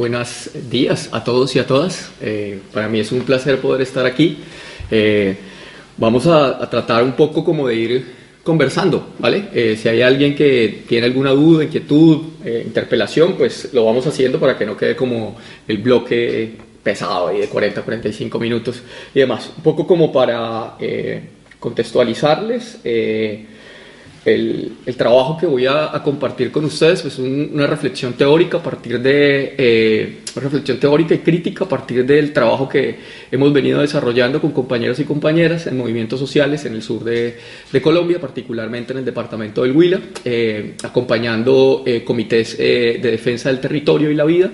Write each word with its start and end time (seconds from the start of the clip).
eh, 0.00 0.02
buenos 0.02 0.50
días 0.70 1.10
a 1.12 1.22
todos 1.22 1.54
y 1.56 1.58
a 1.58 1.66
todas. 1.66 2.10
para 2.72 2.88
mí 2.88 3.00
es 3.00 3.12
un 3.12 3.20
placer 3.20 3.58
poder 3.58 3.82
estar 3.82 4.06
aquí. 4.06 4.38
vamos 5.98 6.26
a, 6.26 6.70
tratar 6.70 7.04
un 7.04 7.12
poco 7.12 7.44
como 7.44 7.68
de 7.68 7.74
ir 7.74 8.06
conversando, 8.42 9.10
¿vale? 9.18 9.76
si 9.76 9.88
hay 9.88 10.00
alguien 10.00 10.34
que 10.34 10.84
tiene 10.88 11.06
alguna 11.06 11.32
duda, 11.32 11.64
inquietud, 11.64 12.18
interpelación, 12.64 13.34
pues 13.36 13.74
lo 13.74 13.84
vamos 13.84 14.06
haciendo 14.06 14.40
para 14.40 14.56
que 14.56 14.64
no 14.64 14.74
quede 14.76 14.96
como 14.96 15.36
el 15.68 15.78
bloque 15.78 16.56
pesado 16.82 17.28
ahí 17.28 17.38
de 17.40 17.48
40, 17.48 17.82
45 17.82 18.38
minutos 18.38 18.82
y 19.14 19.20
demás. 19.20 19.50
Un 19.54 19.62
poco 19.62 19.86
como 19.86 20.10
para 20.10 20.76
contextualizarles 21.58 22.78
el, 24.24 24.72
trabajo 24.96 25.36
que 25.38 25.46
voy 25.46 25.66
a, 25.66 25.92
compartir 26.04 26.50
con 26.52 26.64
ustedes 26.64 27.04
es 27.04 27.14
pues 27.14 27.18
una 27.18 27.66
reflexión 27.66 28.12
teórica 28.14 28.58
a 28.58 28.62
partir 28.62 29.00
de 29.00 29.54
eh, 29.56 30.18
reflexión 30.36 30.78
teórica 30.78 31.14
y 31.14 31.18
crítica 31.18 31.64
a 31.64 31.68
partir 31.68 32.04
del 32.06 32.32
trabajo 32.32 32.68
que 32.68 32.96
hemos 33.30 33.52
venido 33.52 33.80
desarrollando 33.80 34.40
con 34.40 34.52
compañeros 34.52 35.00
y 35.00 35.04
compañeras 35.04 35.66
en 35.66 35.76
movimientos 35.76 36.20
sociales 36.20 36.64
en 36.64 36.74
el 36.74 36.82
sur 36.82 37.02
de, 37.04 37.36
Colombia, 37.82 38.20
particularmente 38.20 38.92
en 38.92 38.98
el 38.98 39.04
departamento 39.04 39.62
del 39.62 39.72
Huila, 39.72 40.00
eh, 40.24 40.74
acompañando 40.82 41.82
eh, 41.86 42.04
comités 42.04 42.58
de 42.58 42.98
defensa 42.98 43.48
del 43.48 43.58
territorio 43.58 44.10
y 44.10 44.14
la 44.14 44.24
vida, 44.24 44.50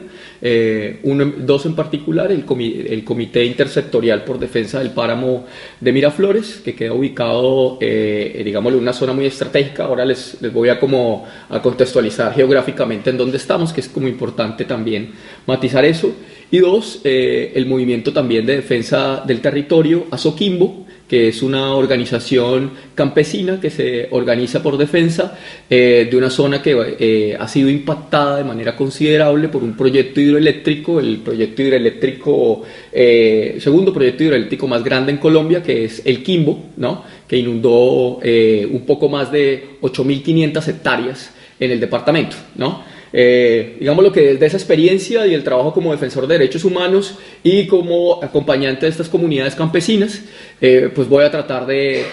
uno, 1.02 1.32
dos 1.38 1.66
en 1.66 1.74
particular, 1.74 2.30
el, 2.30 2.44
el, 2.88 3.04
Comité 3.04 3.44
Intersectorial 3.44 4.22
por 4.22 4.38
Defensa 4.38 4.78
del 4.78 4.90
Páramo 4.90 5.44
de 5.80 5.92
Miraflores, 5.92 6.60
que 6.64 6.74
queda 6.74 6.92
ubicado, 6.92 7.78
digamos, 7.80 8.72
en 8.72 8.78
una 8.78 8.92
zona 8.92 9.12
muy 9.12 9.26
estratégica. 9.26 9.84
Ahora 9.84 10.04
les, 10.04 10.40
les 10.40 10.52
voy 10.52 10.68
a, 10.68 10.78
como, 10.78 11.26
a 11.48 11.60
contextualizar 11.60 12.32
geográficamente 12.34 13.10
en 13.10 13.16
dónde 13.16 13.38
estamos, 13.38 13.72
que 13.72 13.80
es 13.80 13.88
como 13.88 14.08
importante 14.08 14.64
también 14.64 15.12
matizar 15.46 15.84
eso. 15.84 16.12
Y 16.50 16.58
dos, 16.58 17.00
eh, 17.04 17.52
el 17.54 17.66
movimiento 17.66 18.12
también 18.12 18.46
de 18.46 18.56
defensa 18.56 19.22
del 19.26 19.40
territorio, 19.40 20.06
Azoquimbo, 20.10 20.86
que 21.08 21.28
es 21.28 21.42
una 21.42 21.74
organización 21.74 22.72
campesina 22.94 23.60
que 23.60 23.70
se 23.70 24.08
organiza 24.10 24.62
por 24.62 24.76
defensa 24.76 25.38
eh, 25.70 26.08
de 26.10 26.16
una 26.16 26.30
zona 26.30 26.60
que 26.60 26.96
eh, 26.98 27.36
ha 27.38 27.46
sido 27.46 27.70
impactada 27.70 28.38
de 28.38 28.44
manera 28.44 28.74
considerable 28.74 29.48
por 29.48 29.62
un 29.62 29.76
proyecto 29.76 30.20
hidroeléctrico, 30.20 30.98
el 30.98 31.18
proyecto 31.18 31.62
hidroeléctrico, 31.62 32.62
eh, 32.92 33.56
segundo 33.60 33.92
proyecto 33.92 34.24
hidroeléctrico 34.24 34.66
más 34.66 34.82
grande 34.82 35.12
en 35.12 35.18
Colombia, 35.18 35.62
que 35.62 35.84
es 35.84 36.02
el 36.04 36.22
Quimbo, 36.22 36.70
¿no? 36.76 37.04
que 37.28 37.36
inundó 37.36 38.18
un 38.18 38.84
poco 38.86 39.08
más 39.08 39.32
de 39.32 39.78
8.500 39.80 40.68
hectáreas 40.68 41.32
en 41.58 41.70
el 41.72 41.80
departamento. 41.80 42.36
¿no? 42.54 42.82
Eh, 43.12 43.76
digamos 43.78 44.04
lo 44.04 44.12
que 44.12 44.32
desde 44.32 44.46
esa 44.46 44.56
experiencia 44.56 45.26
y 45.26 45.34
el 45.34 45.44
trabajo 45.44 45.72
como 45.72 45.92
defensor 45.92 46.26
de 46.26 46.38
derechos 46.38 46.64
humanos 46.64 47.18
y 47.42 47.66
como 47.66 48.22
acompañante 48.22 48.86
de 48.86 48.90
estas 48.90 49.08
comunidades 49.08 49.54
campesinas, 49.54 50.22
eh, 50.60 50.90
pues 50.94 51.08
voy 51.08 51.24
a 51.24 51.30
tratar 51.30 51.66
de, 51.66 52.04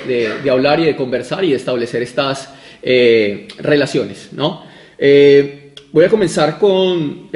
hablar 0.49 0.79
y 0.79 0.85
de 0.85 0.95
conversar 0.95 1.43
y 1.43 1.49
de 1.49 1.55
establecer 1.55 2.01
estas 2.01 2.49
eh, 2.81 3.47
relaciones. 3.59 4.29
¿no? 4.31 4.71
voy 5.91 6.05
a 6.05 6.09
comenzar 6.09 6.57
con, 6.59 7.29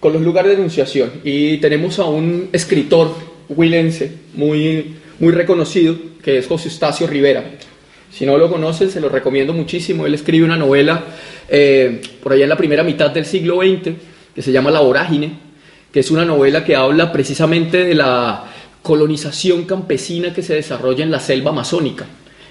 con 0.00 0.12
los 0.12 0.22
lugares 0.22 0.52
de 0.52 0.56
enunciación 0.56 1.10
y 1.24 1.58
tenemos 1.58 1.98
a 1.98 2.06
un 2.06 2.48
escritor 2.52 3.14
huilense 3.48 4.12
muy, 4.32 4.96
muy 5.18 5.32
reconocido 5.32 5.94
que 6.22 6.38
es 6.38 6.46
José 6.46 6.68
Eustacio 6.68 7.06
Rivera. 7.06 7.44
Si 8.16 8.24
no 8.24 8.38
lo 8.38 8.50
conocen, 8.50 8.90
se 8.90 8.98
lo 8.98 9.10
recomiendo 9.10 9.52
muchísimo. 9.52 10.06
Él 10.06 10.14
escribe 10.14 10.46
una 10.46 10.56
novela 10.56 11.04
eh, 11.50 12.00
por 12.22 12.32
allá 12.32 12.44
en 12.44 12.48
la 12.48 12.56
primera 12.56 12.82
mitad 12.82 13.10
del 13.10 13.26
siglo 13.26 13.58
XX 13.60 13.90
que 14.34 14.40
se 14.40 14.52
llama 14.52 14.70
La 14.70 14.80
Vorágine, 14.80 15.32
que 15.92 16.00
es 16.00 16.10
una 16.10 16.24
novela 16.24 16.64
que 16.64 16.74
habla 16.74 17.12
precisamente 17.12 17.84
de 17.84 17.94
la 17.94 18.44
colonización 18.80 19.64
campesina 19.64 20.32
que 20.32 20.42
se 20.42 20.54
desarrolla 20.54 21.04
en 21.04 21.10
la 21.10 21.20
selva 21.20 21.50
amazónica. 21.50 22.06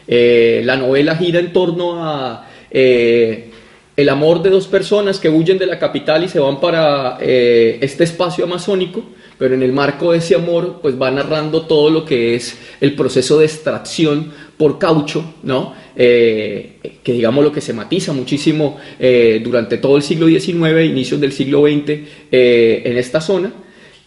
Eh, 0.08 0.62
la 0.64 0.76
novela 0.76 1.16
gira 1.16 1.40
en 1.40 1.52
torno 1.52 2.06
a 2.06 2.48
eh, 2.70 3.50
el 3.98 4.10
amor 4.10 4.44
de 4.44 4.52
dos 4.52 4.68
personas 4.68 5.20
que 5.20 5.30
huyen 5.30 5.58
de 5.58 5.66
la 5.66 5.80
capital 5.80 6.24
y 6.24 6.30
se 6.30 6.38
van 6.38 6.62
para 6.62 7.18
este 7.20 8.04
espacio 8.04 8.44
amazónico 8.44 9.04
pero 9.38 9.54
en 9.54 9.64
el 9.64 9.74
marco 9.74 10.12
de 10.12 10.20
ese 10.20 10.36
amor, 10.36 10.80
pues 10.82 11.00
va 11.00 11.12
narrando 11.12 11.64
todo 11.64 11.90
lo 11.90 12.06
que 12.06 12.36
es 12.36 12.58
el 12.80 12.96
proceso 12.96 13.38
de 13.38 13.46
extracción 13.46 14.32
por 14.58 14.80
caucho, 14.80 15.36
¿no? 15.44 15.74
Eh, 15.96 16.98
que 17.04 17.14
digamos 17.14 17.44
lo 17.44 17.52
que 17.52 17.62
se 17.62 17.74
matiza 17.74 18.14
muchísimo 18.14 18.78
eh, 19.00 19.42
durante 19.44 19.78
todo 19.78 19.98
el 19.98 20.04
siglo 20.04 20.28
XIX, 20.28 20.86
inicios 20.86 21.20
del 21.20 21.32
siglo 21.32 21.64
XX 21.64 21.90
eh, 22.32 22.82
en 22.86 22.98
esta 22.98 23.22
zona. 23.22 23.52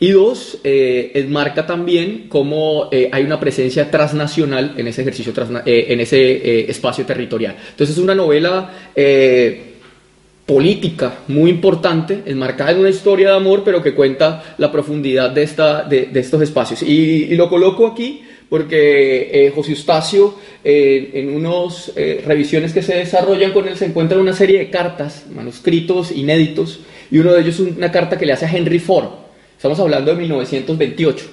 Y 0.00 0.10
dos, 0.10 0.60
marca 1.28 1.66
también 1.66 2.26
cómo 2.28 2.88
hay 3.10 3.24
una 3.24 3.40
presencia 3.40 3.90
transnacional 3.90 4.74
en 4.76 4.86
ese 4.86 5.02
ejercicio, 5.02 5.32
en 5.66 6.00
ese 6.00 6.70
espacio 6.70 7.04
territorial. 7.04 7.56
Entonces 7.72 7.96
es 7.96 8.00
una 8.00 8.14
novela 8.14 8.70
política 10.48 11.18
muy 11.28 11.50
importante, 11.50 12.22
enmarcada 12.24 12.70
en 12.70 12.78
una 12.78 12.88
historia 12.88 13.28
de 13.28 13.36
amor, 13.36 13.60
pero 13.62 13.82
que 13.82 13.94
cuenta 13.94 14.54
la 14.56 14.72
profundidad 14.72 15.30
de, 15.30 15.42
esta, 15.42 15.82
de, 15.82 16.08
estos 16.14 16.40
espacios. 16.40 16.82
Y, 16.82 17.36
lo 17.36 17.50
coloco 17.50 17.86
aquí 17.86 18.22
porque 18.48 19.30
eh, 19.32 19.52
José 19.54 19.72
Eustacio, 19.72 20.34
eh, 20.64 21.10
en 21.14 21.34
unas 21.34 21.92
eh, 21.96 22.22
revisiones 22.24 22.72
que 22.72 22.82
se 22.82 22.94
desarrollan 22.94 23.52
con 23.52 23.68
él, 23.68 23.76
se 23.76 23.86
encuentra 23.86 24.18
una 24.18 24.32
serie 24.32 24.58
de 24.58 24.70
cartas, 24.70 25.26
manuscritos 25.34 26.10
inéditos, 26.12 26.80
y 27.10 27.18
uno 27.18 27.32
de 27.32 27.42
ellos 27.42 27.54
es 27.54 27.60
una 27.60 27.92
carta 27.92 28.18
que 28.18 28.26
le 28.26 28.32
hace 28.32 28.46
a 28.46 28.50
Henry 28.50 28.78
Ford. 28.78 29.08
Estamos 29.56 29.78
hablando 29.80 30.12
de 30.12 30.18
1928. 30.18 31.26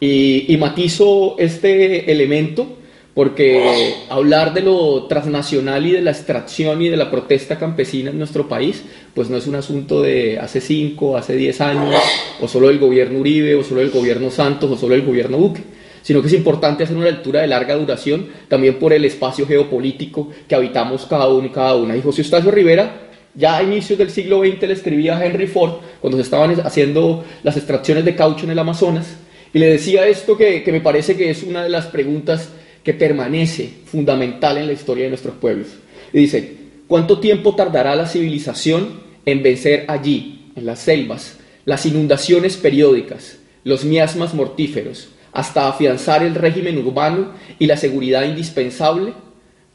Y, 0.00 0.52
y 0.52 0.56
matizo 0.56 1.36
este 1.38 2.10
elemento 2.10 2.78
porque 3.12 3.94
hablar 4.08 4.54
de 4.54 4.62
lo 4.62 5.04
transnacional 5.04 5.84
y 5.84 5.90
de 5.90 6.00
la 6.00 6.12
extracción 6.12 6.80
y 6.80 6.88
de 6.88 6.96
la 6.96 7.10
protesta 7.10 7.58
campesina 7.58 8.10
en 8.10 8.18
nuestro 8.18 8.48
país, 8.48 8.82
pues 9.14 9.28
no 9.28 9.36
es 9.36 9.46
un 9.46 9.56
asunto 9.56 10.00
de 10.00 10.38
hace 10.38 10.60
5, 10.60 11.16
hace 11.16 11.36
10 11.36 11.60
años, 11.60 11.94
o 12.40 12.48
solo 12.48 12.68
del 12.68 12.78
gobierno 12.78 13.18
Uribe, 13.18 13.56
o 13.56 13.64
solo 13.64 13.80
del 13.80 13.90
gobierno 13.90 14.30
Santos, 14.30 14.70
o 14.70 14.76
solo 14.76 14.94
del 14.94 15.04
gobierno 15.04 15.38
Duque, 15.38 15.60
sino 16.02 16.20
que 16.20 16.28
es 16.28 16.34
importante 16.34 16.84
hacer 16.84 16.96
una 16.96 17.06
lectura 17.06 17.40
de 17.40 17.46
larga 17.46 17.76
duración, 17.76 18.28
también 18.48 18.78
por 18.78 18.92
el 18.92 19.04
espacio 19.04 19.46
geopolítico 19.46 20.30
que 20.48 20.54
habitamos 20.54 21.06
cada 21.06 21.28
uno 21.28 21.46
y 21.46 21.50
cada 21.50 21.76
una. 21.76 21.96
Y 21.96 22.02
José 22.02 22.22
Eustacio 22.22 22.50
Rivera, 22.50 23.08
ya 23.34 23.58
a 23.58 23.62
inicios 23.62 23.98
del 23.98 24.10
siglo 24.10 24.40
XX 24.40 24.62
le 24.62 24.72
escribía 24.72 25.16
a 25.16 25.24
Henry 25.24 25.46
Ford, 25.46 25.74
cuando 26.00 26.16
se 26.16 26.22
estaban 26.22 26.58
haciendo 26.64 27.24
las 27.42 27.56
extracciones 27.56 28.04
de 28.04 28.16
caucho 28.16 28.44
en 28.44 28.50
el 28.50 28.58
Amazonas, 28.58 29.16
y 29.52 29.58
le 29.58 29.66
decía 29.66 30.06
esto 30.06 30.36
que, 30.36 30.62
que 30.62 30.72
me 30.72 30.80
parece 30.80 31.16
que 31.16 31.30
es 31.30 31.42
una 31.42 31.62
de 31.62 31.68
las 31.68 31.86
preguntas 31.86 32.50
que 32.84 32.94
permanece 32.94 33.68
fundamental 33.84 34.58
en 34.58 34.66
la 34.66 34.72
historia 34.72 35.04
de 35.04 35.10
nuestros 35.10 35.34
pueblos. 35.36 35.68
Y 36.12 36.18
dice, 36.18 36.56
¿cuánto 36.86 37.18
tiempo 37.18 37.54
tardará 37.54 37.94
la 37.94 38.06
civilización 38.06 39.00
en 39.26 39.42
vencer 39.42 39.84
allí, 39.88 40.52
en 40.56 40.66
las 40.66 40.80
selvas, 40.80 41.38
las 41.64 41.84
inundaciones 41.86 42.56
periódicas, 42.56 43.38
los 43.64 43.84
miasmas 43.84 44.34
mortíferos, 44.34 45.08
hasta 45.32 45.68
afianzar 45.68 46.22
el 46.22 46.34
régimen 46.34 46.78
urbano 46.78 47.32
y 47.58 47.66
la 47.66 47.76
seguridad 47.76 48.24
indispensable? 48.24 49.12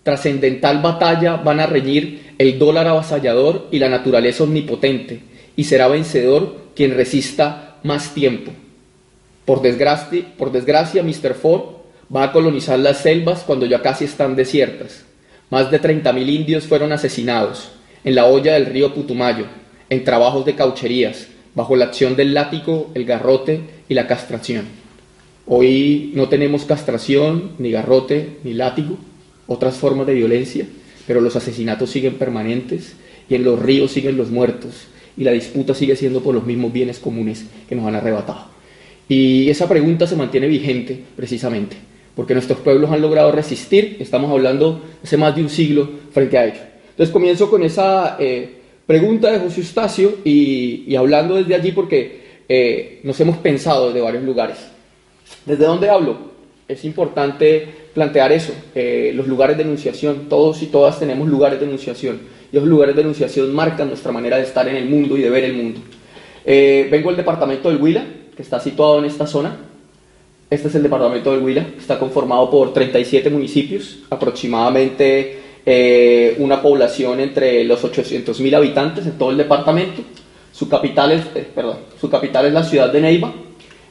Trascendental 0.04 0.82
batalla 0.82 1.38
van 1.38 1.60
a 1.60 1.66
reñir 1.66 2.34
el 2.38 2.60
dólar 2.60 2.88
avasallador 2.88 3.68
y 3.72 3.80
la 3.80 3.90
naturaleza 3.90 4.44
omnipotente, 4.44 5.22
y 5.56 5.64
será 5.64 5.88
vencedor 5.88 6.58
quien 6.76 6.96
resista 6.96 7.78
más 7.84 8.14
tiempo. 8.14 8.52
Por 9.46 9.62
desgracia, 9.62 10.26
por 10.38 10.52
desgracia 10.52 11.04
Mr. 11.04 11.34
Ford 11.34 11.62
va 12.14 12.24
a 12.24 12.32
colonizar 12.32 12.78
las 12.80 12.98
selvas 12.98 13.44
cuando 13.44 13.66
ya 13.66 13.82
casi 13.82 14.06
están 14.06 14.36
desiertas. 14.36 15.06
Más 15.50 15.72
de 15.72 15.82
30.000 15.82 16.30
indios 16.30 16.66
fueron 16.66 16.92
asesinados 16.92 17.72
en 18.04 18.16
la 18.16 18.26
olla 18.26 18.54
del 18.54 18.68
río 18.68 18.94
Putumayo, 18.94 19.46
en 19.90 20.04
trabajos 20.04 20.46
de 20.46 20.56
caucherías, 20.56 21.28
bajo 21.54 21.76
la 21.76 21.86
acción 21.86 22.16
del 22.16 22.34
látigo, 22.34 22.92
el 22.94 23.06
garrote 23.06 23.62
y 23.88 23.94
la 23.94 24.08
castración. 24.08 24.85
Hoy 25.48 26.12
no 26.16 26.28
tenemos 26.28 26.66
castración, 26.66 27.52
ni 27.60 27.72
garrote, 27.72 28.38
ni 28.44 28.54
látigo, 28.54 28.98
otras 29.48 29.78
formas 29.78 30.08
de 30.08 30.16
violencia, 30.16 30.66
pero 31.06 31.22
los 31.22 31.36
asesinatos 31.36 31.92
siguen 31.92 32.16
permanentes 32.16 32.96
y 33.30 33.36
en 33.36 33.44
los 33.44 33.62
ríos 33.62 33.92
siguen 33.92 34.18
los 34.18 34.32
muertos 34.32 34.88
y 35.16 35.24
la 35.24 35.32
disputa 35.32 35.76
sigue 35.76 35.96
siendo 35.96 36.22
por 36.22 36.34
los 36.34 36.46
mismos 36.46 36.74
bienes 36.74 36.98
comunes 37.00 37.46
que 37.70 37.76
nos 37.76 37.86
han 37.86 37.96
arrebatado. 37.96 38.48
Y 39.08 39.50
esa 39.50 39.70
pregunta 39.70 40.08
se 40.08 40.16
mantiene 40.16 40.48
vigente 40.48 41.00
precisamente 41.16 41.78
porque 42.16 42.34
nuestros 42.34 42.60
pueblos 42.60 42.92
han 42.92 43.02
logrado 43.02 43.32
resistir, 43.32 43.98
estamos 44.00 44.32
hablando 44.32 44.82
hace 45.04 45.18
más 45.18 45.36
de 45.36 45.42
un 45.44 45.50
siglo 45.50 45.90
frente 46.12 46.38
a 46.38 46.46
ello. 46.46 46.62
Entonces 46.92 47.12
comienzo 47.12 47.50
con 47.50 47.62
esa 47.62 48.16
eh, 48.20 48.50
pregunta 48.88 49.32
de 49.32 49.40
José 49.40 49.60
Eustacio 49.62 50.16
y, 50.24 50.96
hablando 50.96 51.36
desde 51.36 51.56
allí 51.56 51.72
porque 51.72 52.24
eh, 52.48 53.02
nos 53.04 53.20
hemos 53.20 53.38
pensado 53.38 53.88
desde 53.88 54.02
varios 54.02 54.24
lugares. 54.24 54.75
¿Desde 55.46 55.66
dónde 55.66 55.90
hablo? 55.90 56.18
Es 56.68 56.84
importante 56.84 57.68
plantear 57.94 58.32
eso, 58.32 58.54
eh, 58.74 59.12
los 59.16 59.28
lugares 59.28 59.56
de 59.58 59.64
enunciación, 59.64 60.28
todos 60.28 60.62
y 60.64 60.68
todas 60.68 61.00
tenemos 61.00 61.28
lugares 61.28 61.60
de 61.60 61.66
enunciación, 61.66 62.20
y 62.52 62.58
esos 62.58 62.68
lugares 62.68 62.96
de 62.96 63.02
enunciación 63.02 63.54
marcan 63.54 63.88
nuestra 63.88 64.12
manera 64.12 64.38
de 64.38 64.44
estar 64.44 64.68
en 64.68 64.76
el 64.76 64.86
mundo 64.86 65.16
y 65.18 65.22
de 65.22 65.30
ver 65.30 65.44
el 65.44 65.54
mundo. 65.54 65.80
Eh, 66.44 66.88
vengo 66.92 67.10
del 67.10 67.18
departamento 67.18 67.70
del 67.70 67.82
Huila, 67.82 68.06
que 68.36 68.42
está 68.42 68.60
situado 68.60 69.00
en 69.00 69.06
esta 69.06 69.28
zona. 69.28 69.58
Este 70.50 70.68
es 70.68 70.76
el 70.76 70.84
departamento 70.84 71.32
del 71.32 71.42
Huila, 71.42 71.66
está 71.78 71.98
conformado 71.98 72.50
por 72.50 72.74
37 72.74 73.30
municipios, 73.30 74.00
aproximadamente 74.10 75.40
eh, 75.66 76.36
una 76.40 76.62
población 76.62 77.20
entre 77.20 77.64
los 77.64 77.84
800.000 77.84 78.56
habitantes 78.56 79.06
en 79.06 79.18
todo 79.18 79.32
el 79.32 79.38
departamento. 79.38 80.02
Su 80.52 80.70
capital 80.70 81.12
es, 81.12 81.26
eh, 81.36 81.48
perdón, 81.54 81.78
su 82.00 82.10
capital 82.10 82.46
es 82.46 82.54
la 82.54 82.64
ciudad 82.64 82.92
de 82.92 83.02
Neiva, 83.02 83.34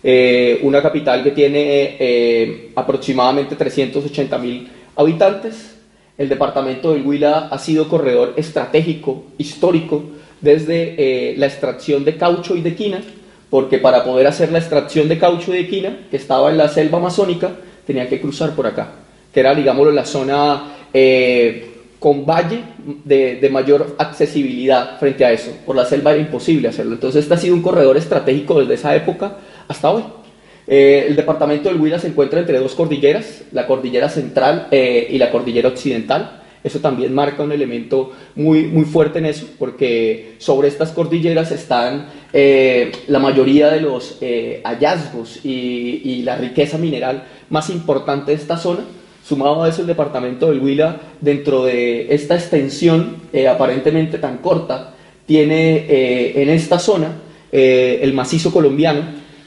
eh, 0.05 0.61
una 0.62 0.83
capital 0.83 1.25
que 1.25 1.31
tiene 1.33 2.71
aproximadamente 2.77 3.56
380.000 3.56 4.69
habitantes. 4.97 5.75
El 6.17 6.29
departamento 6.29 6.93
del 6.93 7.05
Huila 7.05 7.49
ha 7.51 7.59
sido 7.59 7.89
corredor 7.89 8.35
estratégico, 8.37 9.25
histórico, 9.39 10.05
desde 10.41 11.35
la 11.39 11.47
extracción 11.47 12.05
de 12.05 12.17
caucho 12.17 12.55
y 12.55 12.61
de 12.61 12.77
quina, 12.77 13.01
porque 13.51 13.79
para 13.79 14.05
poder 14.05 14.27
hacer 14.27 14.53
la 14.53 14.59
extracción 14.59 15.09
de 15.09 15.19
caucho 15.19 15.55
y 15.55 15.59
de 15.59 15.69
quina, 15.69 15.97
que 16.11 16.17
estaba 16.17 16.50
en 16.50 16.59
la 16.59 16.69
selva 16.69 16.99
amazónica, 16.99 17.50
tenía 17.87 18.09
que 18.09 18.21
cruzar 18.21 18.55
por 18.55 18.67
acá, 18.67 18.93
que 19.33 19.41
era, 19.41 19.55
digámoslo, 19.55 19.93
la 19.93 20.05
zona 20.05 20.75
eh, 20.93 21.71
con 21.99 22.27
valle 22.27 22.61
de, 23.05 23.49
mayor 23.50 23.97
accesibilidad 23.99 24.99
frente 24.99 25.25
a 25.25 25.33
eso. 25.33 25.53
Por 25.65 25.75
la 25.75 25.85
selva 25.85 26.12
era 26.12 26.21
imposible 26.21 26.69
hacerlo. 26.69 26.95
Entonces 26.95 27.23
este 27.23 27.35
ha 27.35 27.39
sido 27.39 27.55
un 27.55 27.62
corredor 27.62 27.97
estratégico 27.97 28.61
desde 28.61 28.75
esa 28.75 28.95
época 28.95 29.37
hasta 29.69 29.90
hoy. 29.90 30.02
Eh, 30.66 31.06
el 31.08 31.16
departamento 31.16 31.69
del 31.69 31.81
Huila 31.81 31.99
se 31.99 32.08
encuentra 32.08 32.40
entre 32.40 32.58
dos 32.58 32.75
cordilleras, 32.75 33.43
la 33.52 33.66
cordillera 33.66 34.08
central 34.08 34.69
eh, 34.70 35.06
y 35.11 35.19
la 35.19 35.31
cordillera 35.31 35.69
occidental. 35.69 36.43
Eso 36.62 36.78
también 36.78 37.12
marca 37.12 37.43
un 37.43 37.52
elemento 37.52 38.12
muy, 38.34 38.64
muy 38.64 38.84
fuerte 38.84 39.19
en 39.19 39.26
eso, 39.26 39.46
porque 39.58 40.37
sobre 40.38 40.69
estas 40.69 40.93
cordilleras 40.93 41.52
están 41.52 42.06
la 42.32 43.19
mayoría 43.19 43.70
de 43.70 43.82
los 43.82 44.19
hallazgos 44.64 45.44
y, 45.44 46.00
y 46.02 46.22
la 46.22 46.37
riqueza 46.37 46.78
mineral 46.78 47.25
más 47.50 47.69
importante 47.69 48.31
de 48.31 48.38
esta 48.38 48.56
zona 48.56 48.81
Sumado 49.26 49.62
a 49.62 49.70
eso, 49.70 49.81
el 49.81 49.87
departamento 49.87 50.50
del 50.50 50.61
Huila, 50.61 51.00
dentro 51.19 51.64
de 51.64 52.14
esta 52.14 52.34
extensión 52.34 53.22
eh, 53.32 53.49
aparentemente 53.49 54.19
tan 54.19 54.37
corta, 54.37 54.93
tiene 55.25 55.76
eh, 55.88 56.43
en 56.43 56.50
esta 56.50 56.78
zona 56.78 57.22
eh, 57.50 58.00
el 58.02 58.12
macizo 58.12 58.52
colombiano, 58.52 59.00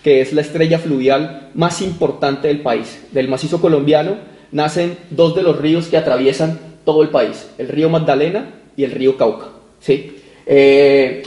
que 0.03 0.21
es 0.21 0.33
la 0.33 0.41
estrella 0.41 0.79
fluvial 0.79 1.49
más 1.53 1.81
importante 1.81 2.47
del 2.47 2.61
país. 2.61 3.03
Del 3.11 3.27
macizo 3.27 3.59
colombiano 3.59 4.17
nacen 4.51 4.97
dos 5.09 5.35
de 5.35 5.43
los 5.43 5.57
ríos 5.57 5.87
que 5.87 5.97
atraviesan 5.97 6.59
todo 6.85 7.03
el 7.03 7.09
país, 7.09 7.49
el 7.57 7.67
río 7.67 7.89
Magdalena 7.89 8.53
y 8.77 8.83
el 8.83 8.91
río 8.91 9.17
Cauca. 9.17 9.47
¿sí? 9.79 10.13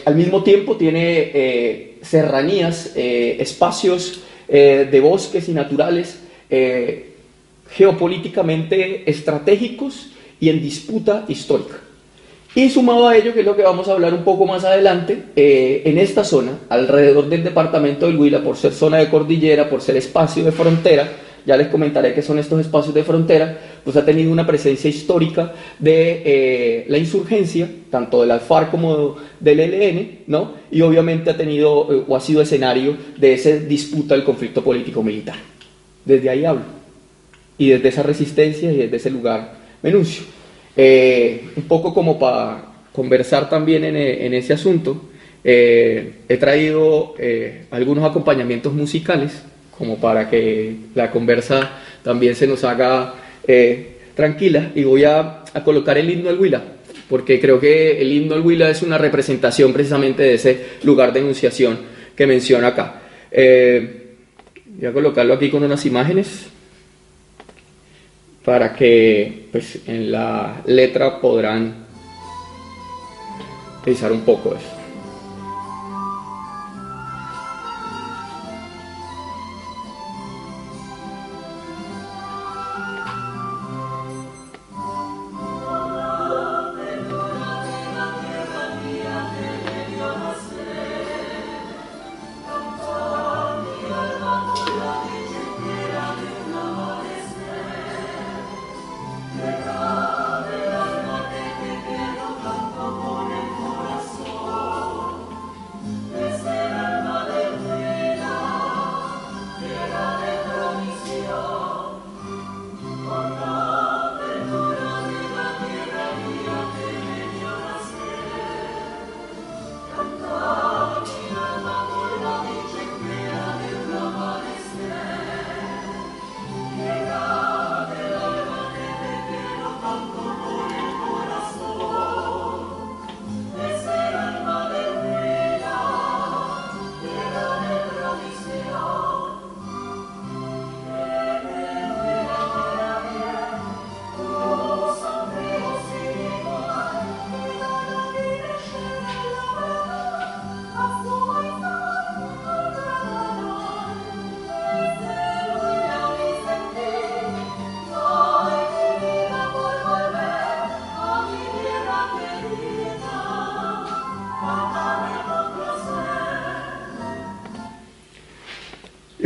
al 0.07 0.15
mismo 0.15 0.43
tiempo 0.43 0.77
tiene 0.77 1.99
serranías, 2.01 2.93
espacios 2.97 4.23
de 4.49 5.01
bosques 5.03 5.49
y 5.51 5.53
naturales 5.53 6.21
geopolíticamente 7.71 9.09
estratégicos 9.11 10.09
y 10.41 10.49
en 10.49 10.63
disputa 10.63 11.25
histórica. 11.29 11.81
Y 12.55 12.69
sumado 12.69 13.07
a 13.07 13.17
ello, 13.17 13.33
que 13.33 13.41
es 13.41 13.47
lo 13.47 13.55
que 13.55 13.63
vamos 13.63 13.89
a 13.89 13.93
hablar 13.93 14.13
un 14.13 14.25
poco 14.25 14.45
más 14.45 14.65
adelante, 14.65 15.23
eh, 15.37 15.83
en 15.85 15.99
esta 15.99 16.25
zona, 16.25 16.59
alrededor 16.69 17.29
del 17.29 17.45
departamento 17.45 18.07
del 18.07 18.17
Huila, 18.17 18.43
por 18.43 18.57
ser 18.57 18.73
zona 18.73 18.97
de 18.97 19.09
cordillera, 19.09 19.71
por 19.71 19.81
ser 19.81 19.97
espacio 19.97 20.43
de 20.43 20.51
frontera, 20.51 21.09
ya 21.47 21.57
les 21.57 21.69
comentaré 21.69 22.13
qué 22.13 22.23
son 22.23 22.39
estos 22.39 22.61
espacios 22.61 22.93
de 22.93 23.05
frontera, 23.05 23.59
pues 23.85 23.97
ha 23.97 24.05
tenido 24.05 24.33
una 24.33 24.47
presencia 24.47 24.91
histórica 24.91 25.53
de 25.79 26.23
eh, 26.25 26.85
la 26.89 26.99
insurgencia, 26.99 27.69
tanto 27.89 28.21
de 28.21 28.27
la 28.27 28.41
FARC 28.41 28.71
como 28.71 29.17
del 29.39 29.61
ELN, 29.61 30.19
¿no? 30.27 30.53
y 30.71 30.81
obviamente 30.83 31.31
ha 31.31 31.37
tenido 31.37 31.89
eh, 31.93 32.05
o 32.07 32.17
ha 32.17 32.21
sido 32.21 32.43
escenario 32.43 32.97
de 33.17 33.33
esa 33.33 33.51
disputa 33.51 34.15
del 34.15 34.25
conflicto 34.25 34.63
político-militar. 34.63 35.37
Desde 36.05 36.29
ahí 36.29 36.45
hablo 36.45 36.65
y 37.57 37.69
desde 37.69 37.89
esa 37.89 38.03
resistencia 38.03 38.73
y 38.73 38.77
desde 38.77 38.97
ese 38.97 39.11
lugar 39.11 39.55
me 39.83 39.91
enuncio. 39.91 40.40
Eh, 40.77 41.51
un 41.57 41.65
poco 41.65 41.93
como 41.93 42.19
para 42.19 42.65
conversar 42.93 43.49
también 43.49 43.85
en, 43.85 43.97
en 43.97 44.35
ese 44.35 44.53
asunto, 44.53 45.11
eh, 45.43 46.13
he 46.29 46.37
traído 46.37 47.15
eh, 47.19 47.67
algunos 47.71 48.09
acompañamientos 48.09 48.73
musicales 48.73 49.43
como 49.77 49.97
para 49.97 50.29
que 50.29 50.77
la 50.95 51.11
conversa 51.11 51.79
también 52.03 52.35
se 52.35 52.47
nos 52.47 52.65
haga 52.65 53.15
tranquila 54.15 54.71
y 54.75 54.85
voy 54.85 55.05
a, 55.05 55.43
a, 55.53 55.65
colocar 55.65 55.99
el 55.99 56.09
himno 56.09 56.29
del 56.29 56.39
Huila 56.39 56.63
porque 57.09 57.41
creo 57.41 57.59
que 57.59 58.01
el 58.01 58.13
himno 58.13 58.35
del 58.35 58.45
Huila 58.45 58.71
es 58.71 58.83
una 58.83 58.97
representación 58.97 59.73
precisamente 59.73 60.23
de 60.23 60.35
ese 60.35 60.61
lugar 60.85 61.13
de 61.13 61.21
enunciación 61.21 61.79
que 62.15 62.27
menciona 62.27 62.69
acá. 62.69 63.01
voy 63.33 64.87
a 64.87 64.93
colocarlo 64.93 65.35
aquí 65.35 65.51
con 65.51 65.65
unas 65.65 65.85
imágenes 65.87 66.47
para 68.51 68.75
que 68.75 69.47
pues, 69.53 69.79
en 69.87 70.11
la 70.11 70.61
letra 70.67 71.21
podrán 71.21 71.87
pensar 73.85 74.11
un 74.11 74.23
poco 74.23 74.57
eso. 74.57 74.80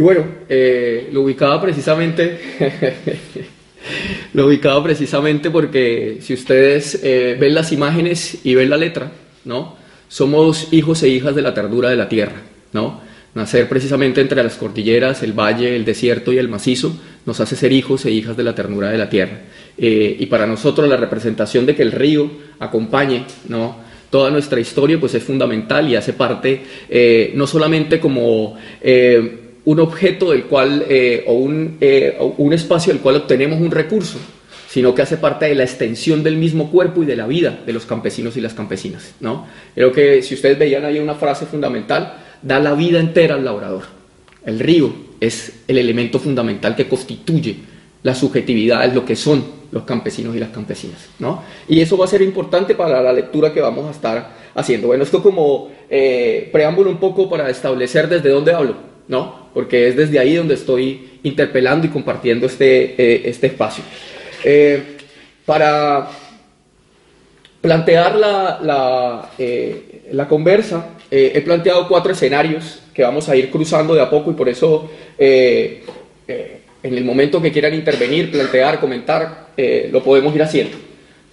Bueno, 0.05 0.27
eh, 0.51 1.09
lo 1.13 1.23
ubicaba 1.23 1.59
precisamente, 1.63 2.39
lo 4.35 4.47
ubicaba 4.47 4.85
precisamente 4.85 5.51
porque 5.51 6.19
si 6.21 6.35
ustedes 6.35 7.01
eh, 7.03 7.39
ven 7.41 7.55
las 7.55 7.73
imágenes 7.73 8.41
y 8.45 8.55
ven 8.55 8.69
la 8.69 8.77
letra, 8.77 9.11
¿no? 9.47 9.77
Somos 10.09 10.75
hijos 10.75 11.03
e 11.03 11.09
hijas 11.09 11.35
de 11.35 11.41
la 11.41 11.55
ternura 11.55 11.89
de 11.89 11.97
la 11.97 12.07
tierra, 12.07 12.43
¿no? 12.75 13.01
Nacer 13.35 13.67
precisamente 13.67 14.21
entre 14.21 14.43
las 14.43 14.57
cordilleras, 14.57 15.23
el 15.23 15.33
valle, 15.33 15.75
el 15.75 15.87
desierto 15.87 16.35
y 16.35 16.37
el 16.39 16.51
macizo 16.51 17.01
nos 17.25 17.41
hace 17.41 17.57
ser 17.57 17.73
hijos 17.73 18.05
e 18.05 18.11
hijas 18.11 18.37
de 18.37 18.43
la 18.45 18.55
ternura 18.55 18.91
de 18.91 18.99
la 18.99 19.09
tierra. 19.09 19.41
Eh, 19.79 20.17
y 20.21 20.27
para 20.27 20.47
nosotros 20.47 20.87
la 20.87 20.99
representación 20.99 21.65
de 21.65 21.75
que 21.75 21.83
el 21.83 21.93
río 21.93 22.31
acompañe, 22.59 23.25
¿no? 23.49 23.83
toda 24.11 24.31
nuestra 24.31 24.61
historia 24.61 25.01
pues 25.01 25.15
es 25.15 25.25
fundamental 25.25 25.89
y 25.89 25.97
hace 25.97 26.13
parte 26.13 26.63
no 27.35 27.49
solamente 27.49 27.99
como 27.99 28.57
un 29.65 29.81
objeto 29.81 30.31
del 30.31 30.45
cual, 30.45 30.85
eh, 30.89 31.25
o, 31.27 31.35
un, 31.35 31.79
eh, 31.81 32.17
un 32.39 32.53
espacio 32.53 32.93
del 32.93 33.03
cual 33.03 33.17
obtenemos 33.17 33.61
un 33.61 33.71
recurso, 33.71 34.19
sino 34.69 34.95
que 34.95 35.03
hace 35.03 35.17
parte 35.17 35.47
de 35.47 35.55
la 35.55 35.65
extensión 35.65 36.23
del 36.23 36.37
mismo 36.37 36.71
cuerpo 36.71 37.03
y 37.03 37.07
de 37.07 37.17
la 37.17 37.27
vida 37.27 37.61
de 37.65 37.73
los 37.73 37.87
campesinos 37.87 38.37
y 38.37 38.41
las 38.41 38.55
campesinas. 38.55 39.15
¿no? 39.21 39.47
Creo 39.75 39.93
que 39.93 40.23
si 40.23 40.35
ustedes 40.35 40.59
veían 40.59 40.85
ahí 40.85 40.99
una 40.99 41.15
frase 41.15 41.47
fundamental, 41.47 42.15
da 42.43 42.59
la 42.59 42.75
vida 42.75 43.01
entera 43.01 43.37
al 43.37 43.45
labrador. 43.45 43.85
El 44.45 44.59
río 44.59 44.93
es 45.21 45.63
el 45.69 45.79
elemento 45.79 46.19
fundamental 46.19 46.77
que 46.77 46.89
constituye 46.89 47.57
la 48.03 48.15
subjetividad, 48.15 48.85
es 48.85 48.95
lo 48.95 49.05
que 49.05 49.17
son 49.17 49.45
los 49.71 49.85
campesinos 49.85 50.37
y 50.37 50.41
las 50.41 50.51
campesinas. 50.51 51.09
¿no? 51.19 51.43
Y 51.69 51.81
eso 51.81 51.97
va 51.97 52.05
a 52.05 52.09
ser 52.09 52.21
importante 52.21 52.75
para 52.75 53.01
la 53.03 53.13
lectura 53.13 53.53
que 53.53 53.61
vamos 53.61 53.87
a 53.87 53.93
estar 53.93 54.31
haciendo. 54.55 54.89
Bueno, 54.89 55.05
esto 55.05 55.23
como 55.23 55.71
eh, 55.89 56.49
preámbulo 56.53 56.91
un 56.91 56.99
poco 56.99 57.31
para 57.31 57.49
establecer 57.49 58.09
desde 58.09 58.29
dónde 58.29 58.53
hablo, 58.53 58.94
¿no? 59.09 59.49
porque 59.55 59.89
es 59.89 59.97
desde 59.97 60.19
ahí 60.19 60.35
donde 60.35 60.55
estoy 60.55 61.19
interpelando 61.23 61.87
y 61.87 61.91
compartiendo 61.91 62.47
este, 62.47 62.95
eh, 62.99 63.23
este 63.25 63.47
espacio. 63.47 63.85
Eh, 64.43 64.97
para 65.47 66.09
plantear 67.61 68.17
la, 68.17 68.59
la, 68.63 69.31
la 70.13 70.29
conversa, 70.29 70.91
he 71.11 71.41
planteado 71.41 71.87
cuatro 71.89 72.13
escenarios 72.13 72.81
que 72.93 73.03
vamos 73.03 73.29
a 73.29 73.37
ir 73.37 73.51
cruzando 73.51 73.95
de 73.95 74.03
a 74.03 74.11
poco 74.11 74.31
y 74.31 74.35
por 74.35 74.49
eso 74.49 74.91
en 76.85 76.93
el 76.93 77.05
momento 77.05 77.41
que 77.41 77.51
quieran 77.51 77.73
intervenir, 77.73 78.31
plantear, 78.31 78.79
comentar, 78.79 79.49
eh, 79.57 79.89
lo 79.91 80.03
podemos 80.03 80.35
ir 80.35 80.43
haciendo. 80.43 80.77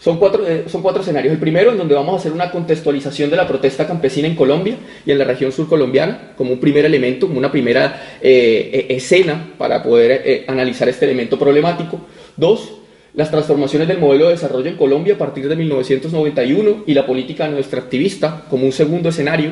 Son 0.01 0.17
cuatro, 0.17 0.47
eh, 0.47 0.65
son 0.67 0.81
cuatro 0.81 1.01
escenarios. 1.01 1.31
El 1.31 1.39
primero 1.39 1.71
en 1.71 1.77
donde 1.77 1.93
vamos 1.93 2.15
a 2.15 2.17
hacer 2.17 2.31
una 2.31 2.49
contextualización 2.49 3.29
de 3.29 3.37
la 3.37 3.47
protesta 3.47 3.85
campesina 3.85 4.27
en 4.27 4.35
Colombia 4.35 4.75
y 5.05 5.11
en 5.11 5.19
la 5.19 5.25
región 5.25 5.51
sur 5.51 5.69
colombiana, 5.69 6.33
como 6.35 6.53
un 6.53 6.59
primer 6.59 6.85
elemento, 6.85 7.27
como 7.27 7.37
una 7.37 7.51
primera 7.51 8.17
eh, 8.21 8.87
e, 8.89 8.95
escena 8.95 9.53
para 9.57 9.83
poder 9.83 10.45
analizar 10.47 10.89
este 10.89 11.05
elemento 11.05 11.37
problemático. 11.37 11.99
Dos, 12.35 12.73
las 13.13 13.29
transformaciones 13.29 13.87
del 13.87 13.99
modelo 13.99 14.25
de 14.25 14.31
desarrollo 14.31 14.69
en 14.69 14.77
Colombia 14.77 15.13
a 15.13 15.17
partir 15.17 15.47
de 15.47 15.55
1991 15.55 16.83
y 16.87 16.93
la 16.93 17.05
política 17.05 17.47
nuestra 17.47 17.79
activista 17.81 18.45
como 18.49 18.65
un 18.65 18.71
segundo 18.71 19.09
escenario 19.09 19.51